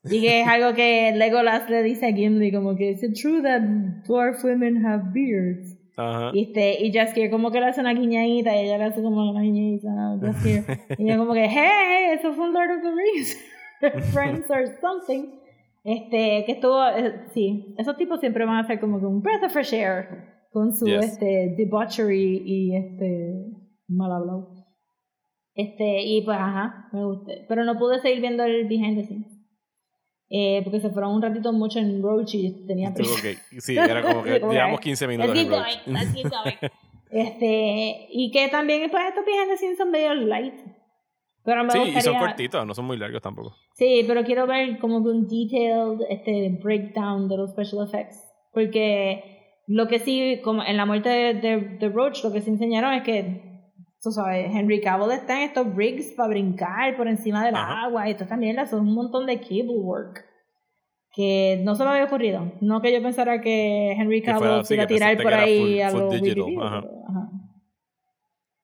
Y 0.04 0.20
que 0.20 0.40
es 0.42 0.48
algo 0.48 0.74
que 0.74 1.12
Legolas 1.16 1.68
le 1.70 1.82
dice 1.82 2.06
a 2.06 2.12
Gimli, 2.12 2.52
como 2.52 2.76
que, 2.76 2.90
is 2.90 3.02
it 3.02 3.14
true 3.20 3.40
that 3.42 3.60
dwarf 4.06 4.42
women 4.44 4.84
have 4.84 5.12
beards? 5.12 5.76
Ajá. 5.96 6.30
Y, 6.34 6.42
este, 6.44 6.84
y 6.84 6.92
Jaskier 6.92 7.30
como 7.30 7.50
que 7.50 7.60
le 7.60 7.66
hace 7.66 7.80
una 7.80 7.94
guiñadita 7.94 8.54
y 8.54 8.66
ella 8.66 8.78
le 8.78 8.84
hace 8.84 9.02
como 9.02 9.30
una 9.30 9.40
guiñadita 9.42 9.88
a 9.90 10.18
Jaskier. 10.20 10.64
y 10.98 11.04
ella 11.04 11.18
como 11.18 11.34
que, 11.34 11.48
hey, 11.48 12.16
eso 12.18 12.32
fue 12.34 12.46
un 12.48 12.52
Lord 12.52 12.70
of 12.70 12.82
the 12.82 12.90
Rings. 12.90 13.38
Friends 14.12 14.50
or 14.50 14.66
something. 14.80 15.30
Este, 15.88 16.42
que 16.46 16.52
estuvo, 16.52 16.84
eh, 16.84 17.26
sí, 17.32 17.76
esos 17.78 17.96
tipos 17.96 18.18
siempre 18.18 18.44
van 18.44 18.56
a 18.56 18.66
ser 18.66 18.80
como 18.80 18.98
que 18.98 19.06
un 19.06 19.22
breath 19.22 19.44
of 19.44 19.52
fresh 19.52 19.72
air 19.72 20.08
con 20.50 20.72
su 20.76 20.84
Yes. 20.84 21.12
este, 21.12 21.54
debauchery 21.56 22.42
y 22.44 22.74
este, 22.74 23.32
mal 23.86 24.10
hablado. 24.10 24.66
Este, 25.54 26.02
y 26.02 26.22
pues, 26.22 26.36
ajá, 26.36 26.88
me 26.92 27.04
gusta. 27.04 27.32
Pero 27.48 27.64
no 27.64 27.78
pude 27.78 28.00
seguir 28.00 28.20
viendo 28.20 28.42
el 28.42 28.66
behind 28.66 28.96
the 28.98 29.04
scenes. 29.04 29.32
Eh, 30.28 30.60
porque 30.64 30.80
se 30.80 30.90
fueron 30.90 31.14
un 31.14 31.22
ratito 31.22 31.52
mucho 31.52 31.78
en 31.78 32.02
Roach 32.02 32.34
y 32.34 32.66
tenía 32.66 32.92
prisa. 32.92 33.14
sí, 33.60 33.78
era 33.78 34.02
como 34.02 34.24
que 34.24 34.40
llevamos 34.50 34.80
que, 34.80 34.90
15 34.90 35.06
Let's 35.06 35.18
minutos 35.18 35.38
en 35.38 35.50
Roach. 35.50 35.86
going, 35.86 35.94
let's 35.94 36.12
keep 36.14 36.30
going. 36.30 36.70
Este, 37.12 38.08
y 38.10 38.32
que 38.32 38.48
también 38.48 38.90
pues 38.90 39.04
estos 39.08 39.24
behind 39.24 39.48
the 39.50 39.56
scenes 39.56 39.78
son 39.78 39.92
medio 39.92 40.12
light. 40.14 40.54
Pero 41.46 41.64
me 41.64 41.70
Sí, 41.70 41.78
y 41.96 42.00
son 42.02 42.18
cortitos, 42.18 42.66
no 42.66 42.74
son 42.74 42.84
muy 42.84 42.98
largos 42.98 43.22
tampoco. 43.22 43.54
Sí, 43.74 44.04
pero 44.06 44.24
quiero 44.24 44.46
ver 44.46 44.78
como 44.78 45.02
que 45.02 45.08
un 45.10 45.22
detailed 45.28 46.04
este, 46.10 46.58
breakdown 46.62 47.28
de 47.28 47.36
los 47.38 47.52
special 47.52 47.86
effects. 47.86 48.20
Porque 48.52 49.62
lo 49.68 49.86
que 49.86 50.00
sí, 50.00 50.40
como 50.42 50.62
en 50.64 50.76
la 50.76 50.84
muerte 50.86 51.08
de, 51.08 51.34
de, 51.34 51.56
de 51.78 51.88
Roach, 51.88 52.24
lo 52.24 52.32
que 52.32 52.40
se 52.40 52.50
enseñaron 52.50 52.92
es 52.94 53.04
que, 53.04 53.70
tú 54.02 54.10
sabes, 54.10 54.50
Henry 54.54 54.80
Cavill 54.80 55.12
está 55.12 55.36
en 55.40 55.48
estos 55.48 55.72
rigs 55.76 56.12
para 56.16 56.30
brincar 56.30 56.96
por 56.96 57.06
encima 57.06 57.44
del 57.44 57.54
Ajá. 57.54 57.84
agua 57.84 58.08
y 58.08 58.12
esto 58.12 58.26
también 58.26 58.56
son 58.66 58.80
un 58.80 58.94
montón 58.94 59.24
de 59.26 59.38
cable 59.40 59.78
work. 59.78 60.24
Que 61.14 61.62
no 61.64 61.74
se 61.76 61.84
me 61.84 61.90
había 61.90 62.04
ocurrido. 62.04 62.52
No 62.60 62.82
que 62.82 62.92
yo 62.92 63.00
pensara 63.02 63.40
que 63.40 63.92
Henry 63.92 64.20
fuera 64.20 64.38
Cavill 64.40 64.64
iba 64.70 64.82
a 64.82 64.86
tirar 64.86 65.16
por 65.22 65.32
ahí 65.32 65.76
full- 65.78 65.82
a 65.82 65.90
full 65.90 66.00
lo 66.00 66.08
digital, 66.10 66.34
BBB, 66.44 66.62
ajá. 66.62 66.80
pero, 66.82 66.92
ajá. 67.08 67.30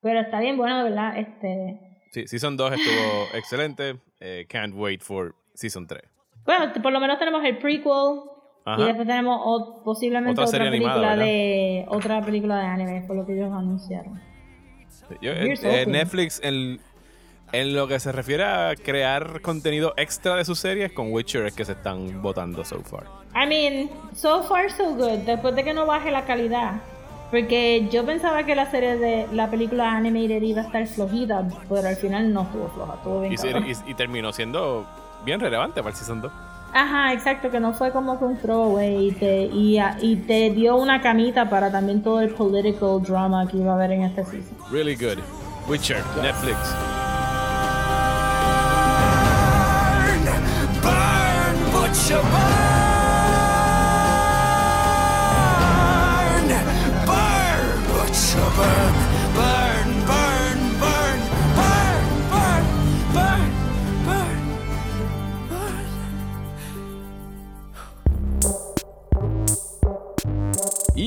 Pero 0.03 0.21
está 0.21 0.41
bien 0.41 0.57
bueno, 0.57 0.79
de 0.79 0.85
verdad. 0.85 1.17
Este, 1.19 1.92
Sí, 2.13 2.27
Season 2.29 2.57
2 2.57 2.73
estuvo 2.75 3.27
excelente. 3.35 3.97
Eh, 4.21 4.47
can't 4.49 4.75
wait 4.77 5.01
for 5.03 5.35
Season 5.55 5.87
3. 5.87 6.03
Bueno, 6.45 6.73
por 6.83 6.93
lo 6.93 7.01
menos 7.01 7.19
tenemos 7.19 7.43
el 7.45 7.57
prequel 7.59 8.21
Ajá. 8.65 8.81
y 8.83 8.85
después 8.87 9.09
tenemos 9.09 9.41
o- 9.43 9.83
posiblemente 9.83 10.41
Otra 10.41 10.59
película 10.59 11.17
de 11.17 11.85
otra 11.89 12.21
película 12.23 12.59
de 12.59 12.67
anime, 12.67 13.05
por 13.07 13.17
lo 13.17 13.25
que 13.27 13.33
ellos 13.35 13.51
anunciaron. 13.53 14.21
Yo- 15.21 15.33
eh, 15.33 15.55
hoping. 15.57 15.93
Netflix, 15.93 16.41
en, 16.45 16.81
en 17.53 17.75
lo 17.75 17.89
que 17.89 17.99
se 17.99 18.13
refiere 18.13 18.45
a 18.45 18.75
crear 18.77 19.41
contenido 19.41 19.95
extra 19.97 20.37
de 20.37 20.45
sus 20.45 20.59
series, 20.59 20.93
con 20.93 21.13
Witcher 21.13 21.47
es 21.47 21.55
que 21.55 21.65
se 21.65 21.73
están 21.73 22.21
votando 22.23 22.65
so 22.65 22.81
far. 22.83 23.05
I 23.35 23.47
mean, 23.47 23.91
so 24.15 24.43
far 24.45 24.71
so 24.71 24.95
good. 24.95 25.21
Después 25.25 25.55
de 25.55 25.65
que 25.65 25.73
no 25.75 25.87
baje 25.87 26.11
la 26.11 26.25
calidad, 26.25 26.83
porque 27.33 27.89
yo 27.91 28.05
pensaba 28.07 28.45
que 28.45 28.55
la 28.55 28.71
serie 28.71 28.97
de 28.99 29.27
la 29.33 29.51
película 29.51 29.91
animated 29.97 30.43
iba 30.43 30.61
a 30.61 30.65
estar 30.67 30.87
flojita, 30.87 31.43
pero 31.69 31.89
al 31.89 31.97
final 31.97 32.33
no 32.33 32.43
estuvo 32.43 32.69
floja, 32.69 32.95
estuvo 32.97 33.21
bien. 33.23 33.33
Y, 33.67 33.71
y- 33.73 33.91
y 33.91 33.95
terminó 33.95 34.33
siendo 34.33 34.87
bien 35.25 35.41
relevante 35.41 35.81
para 35.83 35.91
el 35.91 35.97
Season 35.97 36.21
2. 36.21 36.31
Ajá, 36.75 37.13
exacto, 37.13 37.51
que 37.51 37.59
no 37.59 37.73
fue 37.73 37.91
como 37.91 38.19
que 38.19 38.25
un 38.27 38.37
throwaway 38.39 39.09
y 39.09 39.13
te, 39.13 39.45
y, 39.47 39.79
a- 39.79 39.97
y 40.01 40.17
te 40.17 40.51
dio 40.51 40.77
una 40.77 41.01
camita 41.01 41.49
para 41.51 41.73
también 41.73 42.03
todo 42.03 42.21
el 42.21 42.35
political 42.35 43.03
drama 43.03 43.47
que 43.49 43.57
iba 43.57 43.73
a 43.73 43.75
haber 43.77 43.93
en 43.93 44.03
este 44.03 44.25
season. 44.25 44.57
Really 44.71 44.95
good. 44.95 45.19
Witcher, 45.69 46.03
Netflix. 46.23 46.57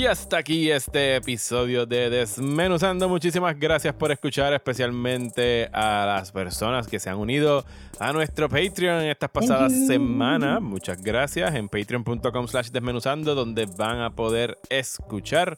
Y 0.05 0.07
hasta 0.07 0.37
aquí 0.37 0.69
este 0.69 1.15
episodio 1.15 1.87
de 1.87 2.11
Desmenuzando. 2.11 3.09
Muchísimas 3.09 3.59
gracias 3.59 3.91
por 3.95 4.11
escuchar, 4.11 4.53
especialmente 4.53 5.67
a 5.73 6.05
las 6.05 6.31
personas 6.31 6.85
que 6.85 6.99
se 6.99 7.09
han 7.09 7.17
unido 7.17 7.65
a 7.97 8.13
nuestro 8.13 8.47
Patreon 8.47 9.01
en 9.01 9.09
estas 9.09 9.31
pasadas 9.31 9.73
semanas. 9.87 10.61
Muchas 10.61 11.01
gracias 11.01 11.55
en 11.55 11.69
patreon.com 11.69 12.47
slash 12.47 12.69
desmenuzando, 12.69 13.33
donde 13.33 13.65
van 13.65 14.01
a 14.01 14.11
poder 14.11 14.59
escuchar 14.69 15.57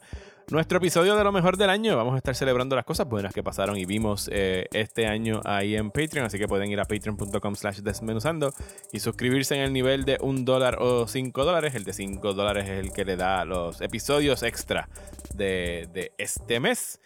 nuestro 0.50 0.78
episodio 0.78 1.14
de 1.16 1.24
lo 1.24 1.32
mejor 1.32 1.56
del 1.56 1.70
año. 1.70 1.96
Vamos 1.96 2.14
a 2.14 2.18
estar 2.18 2.34
celebrando 2.34 2.74
las 2.74 2.84
cosas 2.84 3.06
buenas 3.08 3.34
que 3.34 3.42
pasaron 3.42 3.76
y 3.76 3.84
vimos 3.84 4.30
eh, 4.32 4.66
este 4.72 5.06
año 5.06 5.40
ahí 5.44 5.76
en 5.76 5.90
Patreon. 5.90 6.26
Así 6.26 6.38
que 6.38 6.48
pueden 6.48 6.70
ir 6.70 6.80
a 6.80 6.84
patreon.com 6.84 7.54
slash 7.54 7.78
desmenuzando 7.78 8.52
y 8.92 9.00
suscribirse 9.00 9.54
en 9.54 9.62
el 9.62 9.72
nivel 9.72 10.04
de 10.04 10.18
un 10.20 10.44
dólar 10.44 10.78
o 10.80 11.06
cinco 11.06 11.44
dólares. 11.44 11.74
El 11.74 11.84
de 11.84 11.92
cinco 11.92 12.32
dólares 12.32 12.64
es 12.68 12.80
el 12.80 12.92
que 12.92 13.04
le 13.04 13.16
da 13.16 13.44
los 13.44 13.80
episodios 13.80 14.42
extra 14.42 14.88
de, 15.34 15.88
de 15.92 16.12
este 16.18 16.60
mes. 16.60 17.00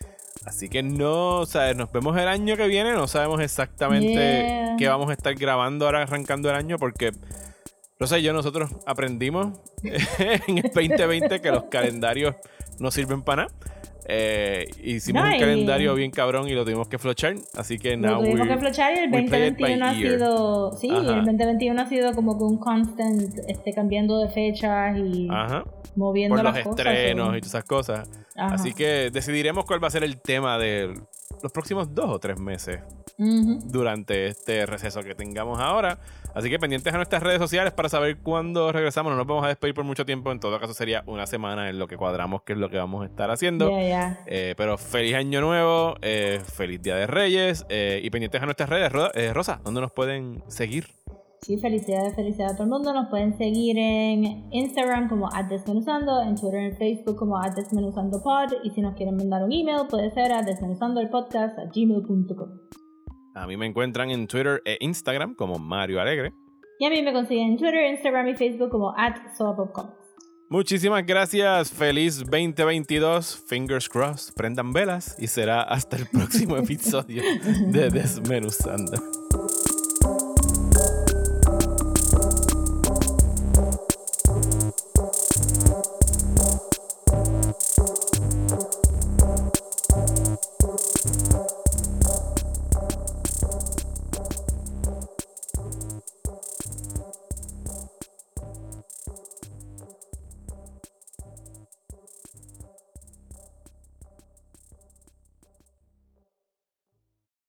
Así 0.45 0.69
que 0.69 0.83
no, 0.83 1.47
¿sabes? 1.47 1.77
Nos 1.77 1.93
vemos 1.93 2.17
el 2.17 2.27
año 2.29 2.57
que 2.57 2.67
viene. 2.67 2.93
No 2.93 3.07
sabemos 3.07 3.41
exactamente 3.41 4.13
Yeah. 4.13 4.77
qué 4.79 4.89
vamos 4.89 5.11
a 5.11 5.13
estar 5.13 5.35
grabando 5.35 5.87
ahora 5.87 6.03
arrancando 6.03 6.49
el 6.49 6.57
año 6.57 6.79
porque 6.79 7.13
Rosa 8.03 8.19
y 8.19 8.23
yo 8.23 8.33
nosotros 8.33 8.71
aprendimos 8.87 9.59
en 9.85 10.59
el 10.59 10.71
2020 10.75 11.41
que 11.41 11.51
los 11.51 11.65
calendarios 11.65 12.35
no 12.79 12.91
sirven 12.91 13.23
para 13.23 13.45
nada. 13.45 13.55
Eh, 14.09 14.67
hicimos 14.83 15.23
No, 15.23 15.31
un 15.33 15.39
calendario 15.39 15.95
bien 15.95 16.11
cabrón 16.11 16.49
y 16.49 16.55
lo 16.55 16.65
tuvimos 16.65 16.89
que 16.89 16.99
flochar. 16.99 17.37
Así 17.55 17.79
que 17.79 17.97
Lo 17.97 18.09
now 18.11 18.19
tuvimos 18.21 18.41
we're- 18.49 18.55
que 18.55 18.59
flochar 18.59 18.93
y 18.97 18.99
el 18.99 19.13
we 19.13 19.23
play 19.29 19.47
it 19.49 19.59
by 19.61 19.79
2021 19.79 19.87
ha 19.87 19.95
sido. 19.95 20.73
Sí, 20.73 20.91
Ajá. 20.91 20.99
el 21.21 21.25
2021 21.27 21.81
ha 21.81 21.87
sido 21.89 22.13
como 22.13 22.37
que 22.37 22.43
un 22.45 22.59
constant 22.59 23.39
este, 23.47 23.73
cambiando 23.73 24.19
de 24.19 24.29
fechas 24.31 24.97
y 24.99 25.29
Ajá. 25.31 25.63
moviendo 25.95 26.35
Por 26.35 26.45
los 26.45 26.55
las 26.55 26.65
cosas. 26.65 26.79
estrenos 26.87 27.29
y 27.29 27.41
todas 27.41 27.47
esas 27.47 27.65
cosas. 27.65 28.11
Ajá. 28.37 28.55
Así 28.57 28.75
que 28.75 29.11
decidiremos 29.13 29.65
cuál 29.67 29.83
va 29.83 29.87
a 29.87 29.91
ser 29.93 30.03
el 30.03 30.21
tema 30.21 30.59
de 30.59 30.93
los 31.41 31.53
próximos 31.53 31.95
dos 31.95 32.07
o 32.11 32.19
tres 32.19 32.41
meses 32.41 32.81
durante 33.17 34.27
este 34.27 34.67
receso 34.67 35.01
que 35.03 35.15
tengamos 35.15 35.61
ahora. 35.61 35.99
Así 36.35 36.51
que 36.51 36.59
pendientes 36.59 36.93
a 36.93 36.97
nuestras 36.97 37.23
redes 37.23 37.39
sociales 37.39 37.73
para 37.73 37.89
saber 37.89 38.19
cuándo 38.19 38.73
regresamos. 38.73 39.13
No 39.13 39.17
nos 39.19 39.27
vamos 39.27 39.45
a 39.45 39.49
despedir 39.49 39.75
por 39.75 39.85
mucho 39.85 40.05
tiempo. 40.07 40.33
En 40.33 40.41
todo 40.41 40.59
caso 40.61 40.75
sería 40.75 41.03
una 41.07 41.27
semana 41.27 41.69
en 41.71 41.79
lo 41.79 41.87
que 41.87 41.97
cuadramos 41.97 42.43
qué 42.43 42.53
es 42.55 42.59
lo 42.59 42.69
que 42.71 42.79
vamos 42.79 43.03
a 43.03 43.07
estar 43.07 43.31
haciendo. 43.31 43.69
Eh, 44.27 44.55
pero 44.57 44.77
feliz 44.79 45.15
año 45.15 45.41
nuevo, 45.41 45.95
eh, 46.03 46.41
feliz 46.45 46.83
día 46.83 46.97
de 46.97 47.07
Reyes 47.07 47.65
eh, 47.69 48.01
y 48.03 48.11
pendientes 48.11 48.43
a 48.43 48.45
nuestras 48.45 48.69
redes. 48.69 48.91
Ro- 48.93 49.11
Rosa, 49.33 49.61
¿dónde 49.65 49.81
nos 49.81 49.93
pueden 49.93 50.43
seguir? 50.49 50.87
Sí, 51.43 51.59
felicidades, 51.59 52.15
felicidades 52.15 52.53
a 52.53 52.57
todo 52.57 52.65
el 52.65 52.71
mundo. 52.71 52.93
Nos 52.95 53.09
pueden 53.09 53.37
seguir 53.37 53.77
en 53.77 54.47
Instagram 54.53 55.09
como 55.09 55.29
@desmenuzando, 55.49 56.23
en 56.23 56.37
Twitter 56.37 56.73
y 56.73 56.77
Facebook 56.77 57.17
como 57.17 57.37
@desmenuzandopod 57.41 58.53
y 58.63 58.71
si 58.71 58.81
nos 58.81 58.95
quieren 58.95 59.17
mandar 59.17 59.43
un 59.43 59.53
email 59.53 59.89
puede 59.91 60.13
ser 60.13 60.31
a 60.33 60.43
desmenuzandoelpodcast@gmail.com. 60.43 62.49
A 63.35 63.47
mí 63.47 63.57
me 63.57 63.67
encuentran 63.67 64.11
en 64.11 64.27
Twitter 64.27 64.61
e 64.65 64.77
Instagram 64.81 65.35
como 65.35 65.59
Mario 65.59 66.01
Alegre. 66.01 66.35
Y 66.79 66.85
a 66.85 66.91
mí 66.91 67.03
me 67.03 67.13
consiguen 67.13 67.53
en 67.53 67.57
Twitter, 67.57 67.91
Instagram 67.91 68.29
y 68.29 68.35
Facebook 68.35 68.71
como 68.71 68.95
@soapopcomics. 69.37 69.97
Muchísimas 70.51 71.07
gracias, 71.07 71.73
feliz 71.73 72.19
2022, 72.19 73.43
fingers 73.49 73.89
crossed, 73.89 74.35
prendan 74.35 74.75
velas 74.75 75.17
y 75.19 75.29
será 75.29 75.63
hasta 75.63 75.97
el 75.97 76.07
próximo 76.07 76.57
episodio 76.59 77.23
de 77.69 77.89
Desmenuzando. 77.89 78.93